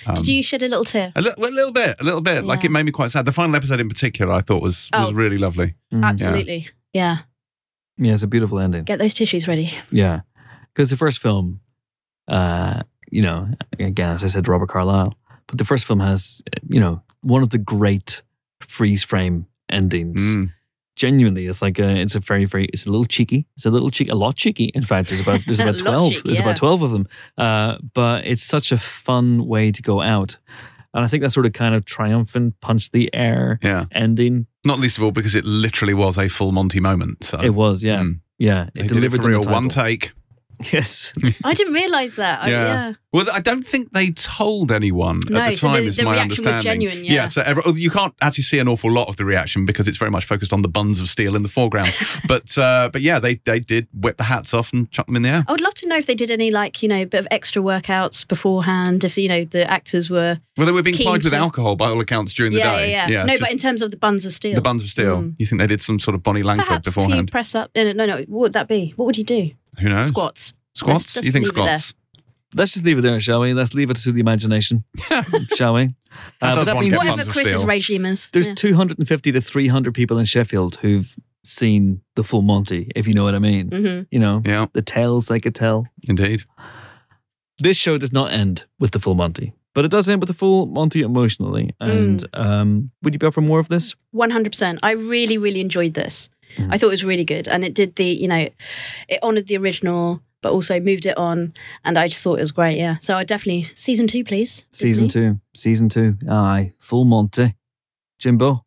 Um, 0.06 0.16
did 0.16 0.28
you 0.30 0.42
shed 0.44 0.64
a 0.64 0.68
little 0.70 0.86
tear? 0.86 1.12
A, 1.16 1.22
li- 1.22 1.34
a 1.38 1.42
little 1.42 1.74
bit, 1.74 1.96
a 2.00 2.04
little 2.04 2.22
bit. 2.22 2.46
Like 2.46 2.64
it 2.64 2.72
made 2.72 2.84
me 2.86 2.92
quite 2.92 3.12
sad. 3.12 3.26
The 3.26 3.32
final 3.34 3.56
episode 3.56 3.80
in 3.82 3.90
particular, 3.90 4.32
I 4.32 4.42
thought 4.42 4.62
was 4.62 4.90
was 4.94 5.10
Oh. 5.10 5.14
really 5.14 5.38
lovely. 5.38 5.76
Mm. 5.94 6.06
Absolutely. 6.06 6.70
Yeah. 6.94 7.18
Yeah, 7.98 8.14
it's 8.14 8.24
a 8.24 8.28
beautiful 8.28 8.60
ending. 8.60 8.84
Get 8.84 9.00
those 9.00 9.14
tissues 9.14 9.48
ready. 9.48 9.74
Yeah, 9.92 10.22
because 10.74 10.90
the 10.90 10.98
first 10.98 11.20
film, 11.22 11.62
uh, 12.28 12.82
you 13.12 13.22
know, 13.22 13.50
again, 13.80 14.10
as 14.12 14.24
I 14.24 14.28
said, 14.28 14.48
Robert 14.48 14.70
Carlyle, 14.70 15.14
but 15.48 15.58
the 15.58 15.66
first 15.66 15.86
film 15.86 16.00
has, 16.00 16.42
you 16.68 16.80
know, 16.80 17.02
one 17.22 17.44
of 17.44 17.50
the 17.52 17.58
great 17.58 18.22
freeze 18.62 19.04
frame 19.04 19.48
endings. 19.70 20.22
Mm. 20.36 20.52
Genuinely, 20.96 21.46
it's 21.48 21.62
like 21.62 21.78
a, 21.78 21.90
it's 22.00 22.16
a 22.16 22.22
very, 22.22 22.46
very, 22.46 22.66
it's 22.68 22.86
a 22.86 22.90
little 22.90 23.04
cheeky. 23.06 23.46
It's 23.58 23.66
a 23.66 23.70
little 23.70 23.92
cheeky, 23.92 24.10
a 24.12 24.16
lot 24.16 24.38
cheeky. 24.38 24.72
In 24.74 24.82
fact, 24.82 25.10
there's 25.10 25.20
about 25.20 25.42
there's 25.46 25.60
about 25.66 25.78
twelve. 25.78 26.14
cheeky, 26.14 26.22
there's 26.24 26.40
yeah. 26.40 26.46
about 26.46 26.56
twelve 26.56 26.82
of 26.84 26.92
them. 26.92 27.06
Uh, 27.38 27.78
but 27.94 28.26
it's 28.26 28.42
such 28.42 28.72
a 28.72 28.78
fun 28.78 29.46
way 29.46 29.72
to 29.74 29.82
go 29.82 30.02
out, 30.02 30.38
and 30.94 31.04
I 31.04 31.10
think 31.10 31.22
that 31.24 31.32
sort 31.32 31.46
of 31.46 31.52
kind 31.52 31.76
of 31.76 31.84
triumphant 31.84 32.62
punch 32.62 32.92
the 32.92 33.14
air 33.14 33.60
Yeah, 33.62 33.86
ending. 33.92 34.48
not 34.66 34.80
least 34.80 34.98
of 34.98 35.04
all 35.04 35.12
because 35.12 35.36
it 35.36 35.44
literally 35.44 35.94
was 35.94 36.18
a 36.18 36.30
full 36.30 36.54
Monty 36.54 36.80
moment. 36.80 37.26
So 37.26 37.42
It 37.42 37.54
was, 37.54 37.84
yeah, 37.84 38.00
Mm. 38.00 38.20
yeah. 38.38 38.70
They 38.74 38.82
It 38.84 38.88
did 38.88 38.94
delivered 38.94 39.20
it 39.20 39.24
for 39.24 39.28
real. 39.28 39.42
One 39.42 39.68
take. 39.68 40.14
Yes, 40.74 41.14
I 41.44 41.54
didn't 41.54 41.74
realise 41.74 42.16
that. 42.18 42.44
I, 42.44 42.50
Yeah. 42.50 42.66
yeah. 42.66 42.94
Well, 43.14 43.26
I 43.32 43.40
don't 43.40 43.66
think 43.66 43.92
they 43.94 44.10
told 44.12 44.74
anyone 44.74 45.22
No, 45.30 45.40
at 45.40 45.52
the 45.52 45.56
so 45.56 45.68
time. 45.68 45.82
the- 45.84 45.88
is 45.88 45.96
the 45.96 46.04
my 46.04 46.12
reaction 46.14 46.30
was 46.44 46.54
understanding. 46.56 46.90
genuine, 46.90 47.06
yeah. 47.06 47.28
so 47.28 47.42
every, 47.44 47.64
you 47.80 47.90
can't 47.90 48.14
actually 48.22 48.44
see 48.44 48.60
an 48.60 48.68
awful 48.68 48.92
lot 48.92 49.08
of 49.08 49.16
the 49.16 49.24
reaction 49.24 49.66
because 49.66 49.88
it's 49.88 49.98
very 49.98 50.12
much 50.12 50.26
focused 50.26 50.52
on 50.52 50.64
the 50.64 50.68
buns 50.68 51.00
of 51.00 51.08
steel 51.08 51.36
in 51.36 51.42
the 51.44 51.48
foreground. 51.50 51.94
but 52.28 52.58
uh, 52.58 52.90
but 52.92 53.02
yeah, 53.02 53.20
they 53.20 53.36
they 53.46 53.60
did 53.60 53.88
whip 53.94 54.18
the 54.18 54.24
hats 54.24 54.54
off 54.54 54.74
and 54.74 54.92
chuck 54.92 55.06
them 55.06 55.16
in 55.16 55.22
the 55.22 55.30
air. 55.30 55.46
I 55.48 55.52
would 55.52 55.62
love 55.62 55.76
to 55.76 55.88
know 55.88 55.96
if 55.98 56.08
they 56.08 56.16
did 56.16 56.30
any 56.30 56.52
like 56.52 56.82
you 56.84 56.90
know 56.90 57.06
bit 57.06 57.20
of 57.20 57.28
extra 57.32 57.62
workouts 57.62 58.28
beforehand. 58.28 59.04
If 59.06 59.18
you 59.18 59.30
know 59.30 59.46
the 59.46 59.70
actors 59.72 60.10
were 60.10 60.38
Well, 60.58 60.66
they 60.66 60.74
were 60.74 60.84
being 60.84 60.98
plied 60.98 61.24
with 61.24 61.32
to- 61.32 61.38
alcohol 61.38 61.78
by 61.78 61.88
all 61.90 62.02
accounts 62.02 62.34
during 62.34 62.52
the 62.52 62.60
yeah, 62.60 62.76
day. 62.78 62.92
yeah 62.92 63.08
yeah 63.08 63.24
no, 63.24 63.34
just 63.34 63.42
but 63.44 63.52
in 63.52 63.58
terms 63.60 63.82
of 63.82 63.92
the 63.92 63.98
buns 63.98 64.26
of 64.26 64.34
steel, 64.34 64.56
the 64.56 64.62
buns 64.62 64.84
of 64.84 64.90
steel. 64.90 65.22
Mm. 65.22 65.36
You 65.38 65.46
think 65.46 65.62
they 65.62 65.68
did 65.68 65.82
some 65.82 66.00
sort 66.00 66.16
of 66.16 66.24
Bonnie 66.24 66.44
Langford 66.44 66.66
perhaps 66.68 66.86
beforehand? 66.86 67.32
press 67.32 67.56
up. 67.56 67.72
No, 67.76 67.92
no, 67.94 68.06
no. 68.06 68.18
What 68.28 68.42
would 68.42 68.54
that 68.54 68.68
be? 68.68 68.94
What 68.98 69.06
would 69.06 69.18
you 69.18 69.24
do? 69.24 69.52
Who 69.80 69.90
knows? 69.90 70.08
Squats. 70.10 70.54
Squats. 70.74 71.00
Let's 71.02 71.14
just 71.14 71.26
you 71.26 71.32
think 71.32 71.46
leave 71.46 71.52
it 71.58 71.80
squats? 71.80 71.94
let's 72.54 72.74
just 72.74 72.86
leave 72.86 72.98
it 72.98 73.02
there, 73.02 73.20
shall 73.20 73.42
we? 73.42 73.54
Let's 73.54 73.74
leave 73.74 73.90
it 73.90 73.98
to 73.98 74.12
the 74.12 74.20
imagination, 74.20 74.84
shall 75.56 75.74
we? 75.74 75.90
Uh, 76.42 76.56
does 76.56 76.58
but 76.60 76.64
that 76.66 76.76
one 76.76 76.84
means 76.86 76.96
get 77.02 77.06
Whatever 77.10 77.22
of 77.30 77.36
Chris's 77.36 77.54
steel. 77.56 77.68
regime 77.68 78.06
is. 78.06 78.28
there's 78.32 78.50
Yeah. 78.50 78.56
250 78.56 79.32
to 79.34 79.42
300 79.42 79.94
people 79.94 80.18
in 80.18 80.26
Sheffield 80.26 80.78
who've 80.78 81.14
seen 81.44 82.02
the 82.16 82.24
full 82.24 82.42
Monty, 82.42 82.90
if 82.96 83.08
you 83.08 83.14
know 83.14 83.24
what 83.26 83.36
I 83.36 83.40
mean. 83.40 83.70
Mhm. 83.70 84.08
You 84.12 84.20
know, 84.20 84.42
Yeah, 84.46 84.68
the 84.74 84.82
tales 84.82 85.28
they 85.28 85.40
could 85.40 85.54
tell. 85.56 85.88
indeed. 86.08 86.44
This 87.60 87.78
show 87.78 87.98
does 87.98 88.12
not 88.12 88.32
end 88.32 88.66
with 88.80 88.92
the 88.92 89.00
full 89.00 89.16
Monty, 89.16 89.54
but 89.74 89.86
it 89.86 89.92
does 89.92 90.10
end 90.10 90.22
with 90.22 90.28
the 90.28 90.34
full 90.34 90.66
Monty 90.66 91.02
emotionally. 91.02 91.70
And 91.80 92.20
Mm. 92.34 92.40
um, 92.46 92.92
would 93.02 93.14
you 93.14 93.20
be 93.20 93.28
up 93.28 93.34
for 93.34 93.42
more 93.42 93.60
of 93.60 93.70
this? 93.70 93.96
100%. 94.14 94.80
I 94.84 94.92
really, 94.92 95.38
really 95.38 95.62
enjoyed 95.62 95.94
this. 95.94 96.30
Mm. 96.58 96.70
I 96.72 96.78
thought 96.78 96.88
it 96.88 96.92
was 96.92 97.04
really 97.04 97.26
good. 97.26 97.48
And 97.48 97.64
it 97.64 97.74
did 97.74 97.96
the, 97.96 98.06
you 98.06 98.28
know, 98.28 98.50
it 99.08 99.24
honoured 99.24 99.48
the 99.48 99.58
original, 99.58 100.22
but 100.42 100.52
also 100.52 100.80
moved 100.80 101.06
it 101.06 101.18
on. 101.18 101.54
And 101.84 101.98
I 101.98 102.08
just 102.08 102.24
thought 102.24 102.38
it 102.38 102.42
was 102.42 102.52
great. 102.52 102.78
Yeah. 102.78 102.98
So 103.02 103.18
I 103.18 103.24
definitely, 103.24 103.68
season 103.76 104.08
two, 104.08 104.24
please. 104.24 104.66
Season 104.72 105.08
Disney. 105.08 105.22
two. 105.22 105.40
Season 105.56 105.90
two. 105.90 106.18
Aye. 106.30 106.74
Full 106.80 107.06
Monty. 107.06 107.56
Jimbo. 108.20 108.64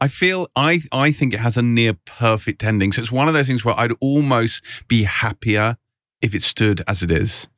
I 0.00 0.08
feel 0.08 0.48
I 0.54 0.80
I 0.92 1.12
think 1.12 1.32
it 1.32 1.40
has 1.40 1.56
a 1.56 1.62
near 1.62 1.94
perfect 2.04 2.62
ending. 2.62 2.92
So 2.92 3.00
it's 3.00 3.12
one 3.12 3.28
of 3.28 3.34
those 3.34 3.46
things 3.46 3.64
where 3.64 3.78
I'd 3.78 3.92
almost 4.00 4.62
be 4.86 5.04
happier 5.04 5.78
if 6.20 6.34
it 6.34 6.42
stood 6.42 6.82
as 6.86 7.02
it 7.02 7.10
is, 7.10 7.48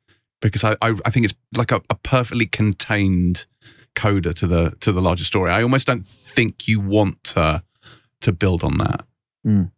because 0.41 0.63
I 0.63 0.77
I, 0.81 0.95
I 1.03 1.09
think 1.09 1.25
it's 1.25 1.35
like 1.57 1.71
a, 1.71 1.81
a 1.89 1.95
perfectly 1.95 2.45
contained 2.45 3.47
coda 3.95 4.33
to 4.35 4.47
the 4.47 4.71
to 4.79 4.91
the 4.93 5.01
larger 5.01 5.25
story. 5.25 5.51
I 5.51 5.61
almost 5.61 5.87
don't 5.87 6.05
think 6.05 6.67
you 6.67 6.79
want 6.79 7.23
to 7.25 7.63
to 8.21 8.31
build 8.31 8.63
on 8.63 8.77
that, 8.77 9.05
Mm. 9.45 9.71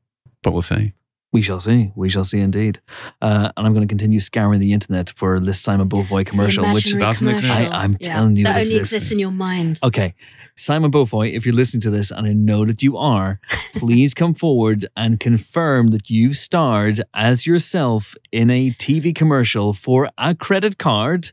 but 0.43 0.51
we'll 0.51 0.61
see. 0.61 0.93
We 1.31 1.43
shall 1.43 1.59
see. 1.59 1.91
We 1.95 2.09
shall 2.09 2.23
see 2.23 2.39
indeed. 2.39 2.79
Uh, 3.21 3.51
and 3.55 3.67
I'm 3.67 3.73
going 3.73 3.87
to 3.87 3.91
continue 3.91 4.19
scouring 4.19 4.59
the 4.59 4.73
internet 4.73 5.11
for 5.11 5.39
this 5.39 5.61
Simon 5.61 5.87
Beaufoy 5.87 6.25
commercial, 6.25 6.65
which 6.73 6.97
doesn't 6.97 7.27
exist. 7.27 7.45
commercial. 7.45 7.73
I- 7.73 7.83
I'm 7.83 7.95
telling 7.95 8.35
you 8.35 8.45
that 8.45 8.49
it 8.49 8.53
only 8.53 8.61
exists. 8.63 8.93
exists 8.93 9.11
in 9.11 9.19
your 9.19 9.29
mind. 9.31 9.77
Okay. 9.83 10.15
Simon 10.55 10.89
Beaufoy, 10.91 11.31
if 11.31 11.45
you're 11.45 11.55
listening 11.55 11.81
to 11.81 11.89
this, 11.91 12.09
and 12.11 12.25
I 12.27 12.33
know 12.33 12.65
that 12.65 12.81
you 12.83 12.97
are, 12.97 13.39
please 13.75 14.13
come 14.15 14.33
forward 14.33 14.87
and 14.97 15.19
confirm 15.19 15.89
that 15.91 16.09
you 16.09 16.33
starred 16.33 16.99
as 17.13 17.45
yourself 17.45 18.15
in 18.31 18.49
a 18.49 18.71
TV 18.71 19.13
commercial 19.15 19.71
for 19.73 20.09
a 20.17 20.33
credit 20.35 20.77
card. 20.79 21.31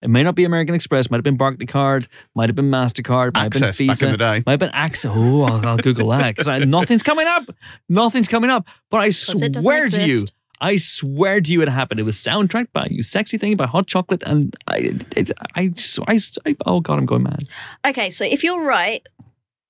It 0.00 0.08
may 0.08 0.22
not 0.22 0.34
be 0.36 0.44
American 0.44 0.74
Express, 0.74 1.10
might 1.10 1.16
have 1.16 1.24
been 1.24 1.38
Barclaycard, 1.38 2.06
might 2.34 2.48
have 2.48 2.54
been 2.54 2.70
MasterCard, 2.70 3.34
might 3.34 3.54
have 3.54 3.62
Access 3.62 3.78
been 3.78 3.86
back 3.88 4.02
in 4.02 4.10
the 4.12 4.16
day. 4.16 4.42
Might 4.46 4.52
have 4.52 4.60
been 4.60 4.70
Access. 4.70 5.10
Oh, 5.14 5.42
I'll, 5.42 5.66
I'll 5.66 5.76
Google 5.76 6.10
that 6.10 6.36
because 6.36 6.46
nothing's 6.66 7.02
coming 7.02 7.26
up. 7.26 7.44
Nothing's 7.88 8.28
coming 8.28 8.50
up. 8.50 8.66
But 8.90 8.98
I 8.98 9.10
swear 9.10 9.88
to 9.90 10.06
you. 10.06 10.26
I 10.60 10.76
swear 10.76 11.40
to 11.40 11.52
you, 11.52 11.62
it 11.62 11.68
happened. 11.68 12.00
It 12.00 12.04
was 12.04 12.16
soundtracked 12.16 12.72
by 12.72 12.88
You 12.90 13.02
Sexy 13.02 13.38
Thing 13.38 13.56
by 13.56 13.66
Hot 13.66 13.86
Chocolate. 13.86 14.22
And 14.24 14.56
I, 14.66 14.98
it, 15.16 15.30
I, 15.54 15.72
I, 16.06 16.18
I, 16.46 16.56
oh 16.66 16.80
God, 16.80 16.98
I'm 16.98 17.06
going 17.06 17.22
mad. 17.22 17.48
Okay, 17.86 18.10
so 18.10 18.24
if 18.24 18.42
you're 18.42 18.62
right, 18.62 19.06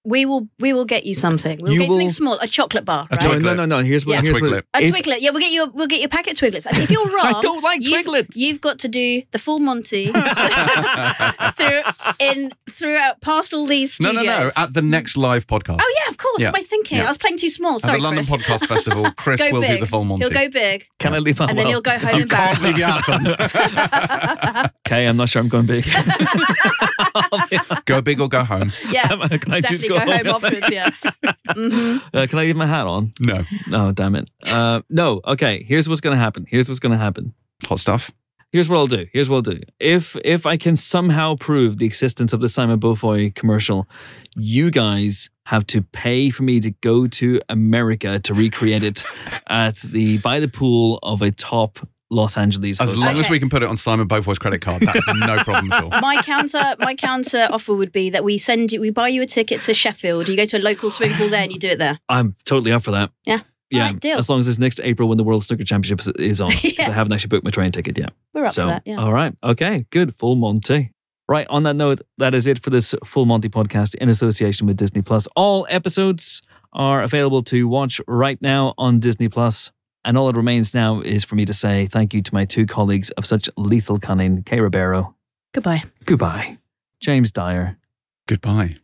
we 0.09 0.25
will 0.25 0.49
we 0.59 0.73
will 0.73 0.85
get 0.87 1.05
you 1.05 1.13
something. 1.15 1.61
We'll 1.61 1.73
You 1.73 1.79
get 1.81 1.85
you 1.87 1.91
something 1.93 2.11
small, 2.11 2.39
a 2.41 2.49
chocolate 2.49 2.85
bar, 2.85 3.07
right? 3.11 3.23
No, 3.23 3.31
Twiglet. 3.31 3.43
no, 3.43 3.55
no, 3.55 3.67
no. 3.67 3.79
Here's 3.83 4.07
what. 4.07 4.15
Yeah. 4.15 4.21
Here's 4.23 4.41
what. 4.41 4.51
Twiglet. 4.51 4.63
A 4.75 4.83
if- 4.83 4.95
Twiglet, 4.95 5.19
yeah, 5.21 5.31
we'll 5.31 5.41
get 5.41 5.53
you. 5.53 5.65
A, 5.65 5.71
we'll 5.71 5.87
get 5.87 5.99
you 6.01 6.07
a 6.07 6.09
packet 6.09 6.33
of 6.33 6.39
Twiglets. 6.39 6.67
And 6.67 6.77
if 6.79 6.91
you're 6.91 7.05
wrong, 7.17 7.35
I 7.37 7.41
don't 7.41 7.63
like 7.63 7.81
you've- 7.87 8.03
Twiglets. 8.09 8.35
You've 8.37 8.61
got 8.61 8.79
to 8.81 8.89
do 8.89 9.23
the 9.33 9.39
full 9.39 9.59
Monty 9.59 10.07
through 11.57 11.81
in 12.19 12.51
throughout 12.71 13.21
past 13.21 13.53
all 13.53 13.67
these 13.67 14.01
No, 14.01 14.11
studios. 14.13 14.27
no, 14.27 14.45
no. 14.47 14.51
At 14.57 14.73
the 14.75 14.83
next 14.83 15.17
live 15.17 15.47
podcast. 15.47 15.79
oh 15.83 15.95
yeah, 16.05 16.11
of 16.11 16.17
course. 16.17 16.41
Yeah. 16.43 16.51
What 16.51 16.59
am 16.59 16.65
I 16.65 16.67
thinking? 16.67 16.99
Yeah. 16.99 17.05
I 17.05 17.09
was 17.09 17.19
playing 17.19 17.39
too 17.39 17.51
small. 17.51 17.77
At 17.77 17.83
the 17.83 17.99
London 17.99 18.25
Chris. 18.25 18.43
Podcast 18.43 18.67
Festival, 18.67 19.11
Chris 19.17 19.39
Go 19.41 19.51
will 19.53 19.61
big. 19.61 19.71
do 19.73 19.81
the 19.81 19.87
full 19.87 20.05
Monty. 20.05 20.25
He'll 20.25 20.33
go 20.33 20.49
big, 20.49 20.87
Can 20.99 21.15
I 21.15 21.19
leave? 21.19 21.41
and 21.41 21.51
then 21.51 21.57
well, 21.57 21.67
he'll 21.69 21.81
go 21.81 21.91
home 21.99 22.19
You 22.19 22.27
can't 22.27 22.63
embarrassed. 22.63 22.63
leave 22.63 22.79
your 22.79 22.89
atom. 22.89 24.71
Okay, 24.87 25.07
I'm 25.07 25.17
not 25.17 25.29
sure 25.29 25.43
I'm 25.43 25.49
going 25.49 25.67
big. 25.67 25.85
go 27.85 28.01
big 28.01 28.21
or 28.21 28.29
go 28.29 28.45
home. 28.45 28.73
Yeah, 28.91 29.07
Can 29.39 29.53
I 29.53 29.61
choose 29.61 29.83
definitely 29.83 29.89
go 29.89 29.98
go 30.07 30.13
home? 30.13 30.27
home 30.27 30.45
afterwards. 30.45 30.67
Yeah. 30.71 30.91
hmm 31.55 31.97
Uh, 32.15 32.27
can 32.27 32.39
I 32.39 32.43
leave 32.43 32.57
my 32.57 32.67
hat 32.67 32.87
on? 32.87 33.13
No. 33.21 33.45
No, 33.67 33.93
damn 33.93 34.15
it. 34.17 34.31
Uh, 34.43 34.83
no. 34.91 35.21
Okay. 35.27 35.63
Here's 35.65 35.89
what's 35.89 36.01
going 36.01 36.17
to 36.17 36.21
happen. 36.23 36.47
Here's 36.49 36.69
what's 36.69 36.81
going 36.81 36.93
to 36.93 36.99
happen. 36.99 37.35
Hot 37.67 37.81
stuff. 37.81 38.11
Here's 38.51 38.67
what 38.69 38.79
I'll 38.79 38.87
do. 38.87 39.07
Here's 39.13 39.29
what 39.29 39.37
I'll 39.37 39.43
do. 39.55 39.61
If 39.79 40.17
if 40.25 40.47
I 40.47 40.57
can 40.57 40.75
somehow 40.77 41.37
prove 41.37 41.77
the 41.77 41.85
existence 41.85 42.33
of 42.33 42.41
the 42.41 42.49
Simon 42.49 42.81
Beaufoy 42.81 43.35
commercial, 43.35 43.87
you 44.35 44.71
guys 44.71 45.29
have 45.45 45.67
to 45.67 45.83
pay 45.83 46.31
for 46.31 46.45
me 46.45 46.59
to 46.61 46.71
go 46.71 47.07
to 47.07 47.41
America 47.51 48.19
to 48.21 48.33
recreate 48.33 48.83
it 48.83 49.05
at 49.49 49.77
the 49.77 50.17
by 50.19 50.41
the 50.41 50.49
pool 50.49 50.99
of 51.03 51.21
a 51.21 51.31
top 51.31 51.79
Los 52.11 52.39
Angeles 52.39 52.81
As 52.81 52.89
hotel. 52.93 53.13
long 53.13 53.21
as 53.21 53.29
we 53.29 53.39
can 53.39 53.51
put 53.51 53.63
it 53.63 53.69
on 53.69 53.77
Simon 53.77 54.09
Beaufoy's 54.09 54.39
credit 54.39 54.61
card, 54.63 54.81
that's 54.83 55.07
no 55.15 55.37
problem 55.45 55.71
at 55.73 55.85
all. 55.85 55.91
My 56.01 56.23
counter, 56.23 56.75
my 56.79 56.95
counter 56.95 57.49
offer 57.51 57.75
would 57.75 57.93
be 57.93 58.09
that 58.11 58.25
we 58.25 58.39
send 58.39 58.73
you, 58.73 58.81
we 58.81 58.91
buy 58.91 59.09
you 59.09 59.23
a 59.23 59.27
ticket 59.27 59.61
to 59.63 59.75
Sheffield. 59.75 60.29
You 60.29 60.37
go 60.37 60.47
to 60.47 60.59
a 60.59 60.63
local 60.63 60.91
swimming 60.91 61.17
pool 61.19 61.29
there, 61.29 61.43
and 61.43 61.53
you 61.53 61.59
do 61.59 61.69
it 61.69 61.79
there. 61.79 61.99
I'm 62.09 62.35
totally 62.45 62.73
up 62.73 62.83
for 62.83 62.93
that. 62.93 63.11
Yeah. 63.27 63.41
Yeah, 63.71 63.83
Alright, 63.89 64.01
deal. 64.01 64.17
as 64.17 64.31
long 64.31 64.39
as 64.41 64.49
it's 64.49 64.59
next 64.59 64.81
April 64.83 65.11
when 65.11 65.19
the 65.19 65.25
World 65.25 65.45
Snooker 65.45 65.65
Championships 65.65 66.09
is 66.19 66.41
on. 66.41 66.53
'cause 66.53 66.79
Yeah. 66.79 66.89
I 66.89 66.93
haven't 66.93 67.13
actually 67.13 67.29
booked 67.29 67.45
my 67.45 67.51
train 67.51 67.71
ticket 67.71 67.99
yet. 67.99 68.15
We're 68.33 68.45
up 68.45 68.49
so, 68.49 68.63
for 68.63 68.69
that. 68.69 68.83
Yeah. 68.87 68.97
all 68.97 69.13
right. 69.13 69.35
Okay, 69.45 69.85
good. 69.91 70.15
Full 70.15 70.37
Monty. 70.37 70.93
Right. 71.29 71.47
On 71.51 71.65
that 71.65 71.77
note, 71.77 72.01
that 72.17 72.33
is 72.33 72.47
it 72.47 72.59
for 72.63 72.71
this 72.71 72.95
Full 73.05 73.27
Monty 73.27 73.51
podcast 73.51 73.95
in 73.97 74.09
association 74.09 74.67
with 74.67 74.79
Disney 74.79 75.03
Plus. 75.03 75.29
All 75.37 75.67
episodes 75.69 76.41
are 76.73 77.03
available 77.03 77.43
to 77.43 77.69
watch 77.69 78.01
right 78.09 78.41
now 78.41 78.73
on 78.79 79.01
Disney 79.01 79.29
Plus. 79.29 79.71
And 80.09 80.17
all 80.17 80.27
that 80.29 80.37
remains 80.37 80.73
now 80.73 81.03
is 81.03 81.23
for 81.23 81.35
me 81.35 81.45
to 81.45 81.53
say 81.53 81.85
thank 81.85 82.15
you 82.15 82.23
to 82.23 82.33
my 82.35 82.47
two 82.47 82.65
colleagues 82.65 83.11
of 83.11 83.27
such 83.27 83.51
lethal 83.59 83.99
cunning, 83.99 84.43
Kay 84.43 84.59
Ribeiro. 84.59 85.15
Goodbye. 85.53 85.85
Goodbye. 86.07 86.57
James 86.99 87.31
Dyer. 87.31 87.77
Goodbye. 88.27 88.77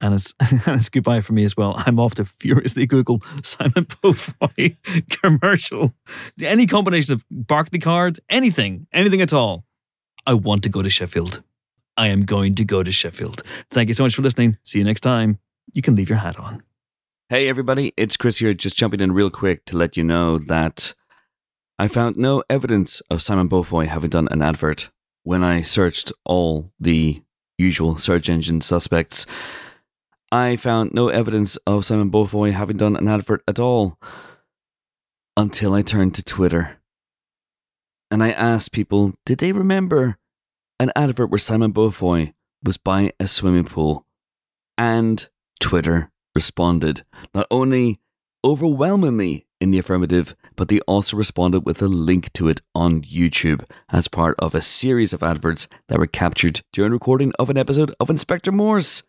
And 0.00 0.14
it's, 0.14 0.32
and 0.66 0.80
it's 0.80 0.88
goodbye 0.88 1.20
for 1.20 1.34
me 1.34 1.44
as 1.44 1.58
well. 1.58 1.74
I'm 1.76 2.00
off 2.00 2.14
to 2.14 2.24
furiously 2.24 2.86
Google 2.86 3.20
Simon 3.42 3.84
Beaufoy 3.84 4.78
commercial. 5.22 5.92
Any 6.42 6.66
combination 6.66 7.12
of 7.12 7.26
Barclay 7.30 7.78
card, 7.78 8.20
anything, 8.30 8.86
anything 8.94 9.20
at 9.20 9.34
all. 9.34 9.66
I 10.26 10.32
want 10.32 10.62
to 10.62 10.70
go 10.70 10.80
to 10.80 10.88
Sheffield. 10.88 11.42
I 11.98 12.06
am 12.06 12.22
going 12.22 12.54
to 12.54 12.64
go 12.64 12.82
to 12.82 12.90
Sheffield. 12.90 13.42
Thank 13.70 13.88
you 13.88 13.94
so 13.94 14.04
much 14.04 14.14
for 14.14 14.22
listening. 14.22 14.56
See 14.62 14.78
you 14.78 14.86
next 14.86 15.00
time. 15.00 15.38
You 15.74 15.82
can 15.82 15.96
leave 15.96 16.08
your 16.08 16.18
hat 16.18 16.40
on. 16.40 16.62
Hey 17.32 17.48
everybody, 17.48 17.94
it's 17.96 18.18
Chris 18.18 18.40
here, 18.40 18.52
just 18.52 18.76
jumping 18.76 19.00
in 19.00 19.12
real 19.12 19.30
quick 19.30 19.64
to 19.64 19.76
let 19.78 19.96
you 19.96 20.04
know 20.04 20.36
that 20.36 20.92
I 21.78 21.88
found 21.88 22.18
no 22.18 22.44
evidence 22.50 23.00
of 23.08 23.22
Simon 23.22 23.48
Beaufoy 23.48 23.86
having 23.86 24.10
done 24.10 24.28
an 24.30 24.42
advert 24.42 24.90
when 25.22 25.42
I 25.42 25.62
searched 25.62 26.12
all 26.26 26.74
the 26.78 27.22
usual 27.56 27.96
search 27.96 28.28
engine 28.28 28.60
suspects. 28.60 29.24
I 30.30 30.56
found 30.56 30.92
no 30.92 31.08
evidence 31.08 31.56
of 31.66 31.86
Simon 31.86 32.10
Beaufoy 32.10 32.52
having 32.52 32.76
done 32.76 32.96
an 32.96 33.08
advert 33.08 33.42
at 33.48 33.58
all 33.58 33.98
until 35.34 35.72
I 35.72 35.80
turned 35.80 36.14
to 36.16 36.22
Twitter. 36.22 36.80
And 38.10 38.22
I 38.22 38.32
asked 38.32 38.72
people, 38.72 39.14
did 39.24 39.38
they 39.38 39.52
remember 39.52 40.18
an 40.78 40.92
advert 40.94 41.30
where 41.30 41.38
Simon 41.38 41.72
Beaufoy 41.72 42.34
was 42.62 42.76
by 42.76 43.14
a 43.18 43.26
swimming 43.26 43.64
pool? 43.64 44.04
And 44.76 45.26
Twitter 45.60 46.12
responded, 46.34 47.04
not 47.34 47.46
only 47.50 48.00
overwhelmingly 48.44 49.46
in 49.60 49.70
the 49.70 49.78
affirmative, 49.78 50.34
but 50.56 50.68
they 50.68 50.80
also 50.80 51.16
responded 51.16 51.64
with 51.64 51.80
a 51.80 51.86
link 51.86 52.32
to 52.32 52.48
it 52.48 52.60
on 52.74 53.02
YouTube 53.02 53.64
as 53.90 54.08
part 54.08 54.34
of 54.38 54.54
a 54.54 54.62
series 54.62 55.12
of 55.12 55.22
adverts 55.22 55.68
that 55.88 55.98
were 55.98 56.06
captured 56.06 56.62
during 56.72 56.92
recording 56.92 57.32
of 57.38 57.48
an 57.48 57.56
episode 57.56 57.94
of 58.00 58.10
Inspector 58.10 58.50
Morse 58.50 59.04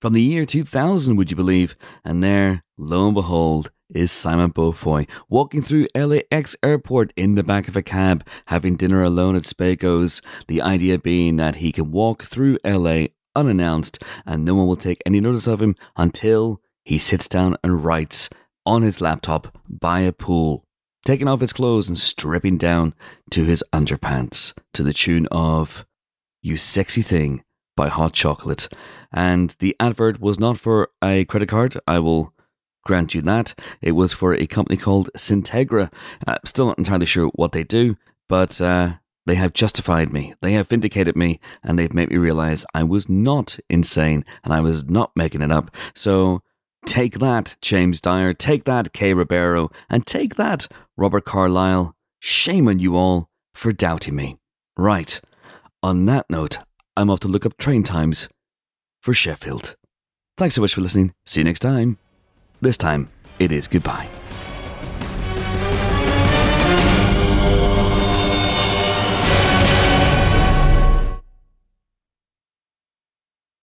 from 0.00 0.12
the 0.12 0.20
year 0.20 0.44
2000, 0.44 1.16
would 1.16 1.30
you 1.30 1.36
believe? 1.36 1.76
And 2.04 2.22
there, 2.22 2.62
lo 2.76 3.06
and 3.06 3.14
behold, 3.14 3.70
is 3.94 4.10
Simon 4.10 4.52
Beaufoy 4.52 5.08
walking 5.28 5.62
through 5.62 5.86
LAX 5.94 6.56
airport 6.62 7.12
in 7.16 7.36
the 7.36 7.42
back 7.42 7.68
of 7.68 7.76
a 7.76 7.82
cab, 7.82 8.26
having 8.46 8.76
dinner 8.76 9.02
alone 9.02 9.36
at 9.36 9.44
Spago's. 9.44 10.20
The 10.48 10.60
idea 10.60 10.98
being 10.98 11.36
that 11.36 11.56
he 11.56 11.72
can 11.72 11.92
walk 11.92 12.22
through 12.22 12.58
LA 12.64 13.06
unannounced 13.36 13.98
and 14.26 14.44
no 14.44 14.54
one 14.54 14.66
will 14.66 14.76
take 14.76 15.02
any 15.04 15.20
notice 15.20 15.46
of 15.46 15.60
him 15.60 15.76
until 15.96 16.60
he 16.84 16.98
sits 16.98 17.28
down 17.28 17.56
and 17.62 17.84
writes 17.84 18.28
on 18.66 18.82
his 18.82 19.00
laptop 19.00 19.58
by 19.68 20.00
a 20.00 20.12
pool, 20.12 20.64
taking 21.04 21.28
off 21.28 21.40
his 21.40 21.52
clothes 21.52 21.88
and 21.88 21.98
stripping 21.98 22.58
down 22.58 22.94
to 23.30 23.44
his 23.44 23.64
underpants 23.72 24.56
to 24.72 24.82
the 24.82 24.92
tune 24.92 25.26
of 25.30 25.86
You 26.42 26.56
Sexy 26.56 27.02
Thing 27.02 27.42
by 27.76 27.88
Hot 27.88 28.12
Chocolate. 28.12 28.68
And 29.12 29.54
the 29.58 29.76
advert 29.78 30.20
was 30.20 30.38
not 30.38 30.58
for 30.58 30.90
a 31.02 31.24
credit 31.24 31.48
card, 31.48 31.76
I 31.86 31.98
will 31.98 32.32
grant 32.84 33.14
you 33.14 33.22
that. 33.22 33.58
It 33.80 33.92
was 33.92 34.12
for 34.12 34.34
a 34.34 34.46
company 34.46 34.76
called 34.76 35.10
Syntegra. 35.16 35.92
Uh, 36.26 36.38
still 36.44 36.66
not 36.66 36.78
entirely 36.78 37.06
sure 37.06 37.28
what 37.34 37.52
they 37.52 37.64
do, 37.64 37.96
but 38.28 38.60
uh, 38.60 38.94
they 39.26 39.36
have 39.36 39.52
justified 39.52 40.12
me. 40.12 40.34
They 40.40 40.52
have 40.52 40.68
vindicated 40.68 41.16
me, 41.16 41.40
and 41.62 41.78
they've 41.78 41.94
made 41.94 42.10
me 42.10 42.16
realize 42.16 42.66
I 42.74 42.82
was 42.84 43.08
not 43.08 43.58
insane 43.70 44.24
and 44.42 44.52
I 44.52 44.60
was 44.60 44.84
not 44.84 45.12
making 45.16 45.42
it 45.42 45.52
up. 45.52 45.70
So 45.94 46.42
take 46.86 47.18
that, 47.18 47.56
James 47.62 48.00
Dyer. 48.00 48.32
Take 48.32 48.64
that, 48.64 48.92
Kay 48.92 49.14
Ribeiro. 49.14 49.70
And 49.88 50.06
take 50.06 50.36
that, 50.36 50.68
Robert 50.96 51.24
Carlyle. 51.24 51.94
Shame 52.20 52.68
on 52.68 52.78
you 52.78 52.96
all 52.96 53.28
for 53.54 53.72
doubting 53.72 54.16
me. 54.16 54.38
Right. 54.76 55.20
On 55.82 56.06
that 56.06 56.26
note, 56.28 56.58
I'm 56.96 57.10
off 57.10 57.20
to 57.20 57.28
look 57.28 57.46
up 57.46 57.56
train 57.56 57.82
times 57.82 58.28
for 59.00 59.14
Sheffield. 59.14 59.76
Thanks 60.36 60.54
so 60.54 60.62
much 60.62 60.74
for 60.74 60.80
listening. 60.80 61.14
See 61.26 61.40
you 61.40 61.44
next 61.44 61.60
time. 61.60 61.98
This 62.60 62.76
time, 62.76 63.08
it 63.38 63.52
is 63.52 63.68
goodbye. 63.68 64.08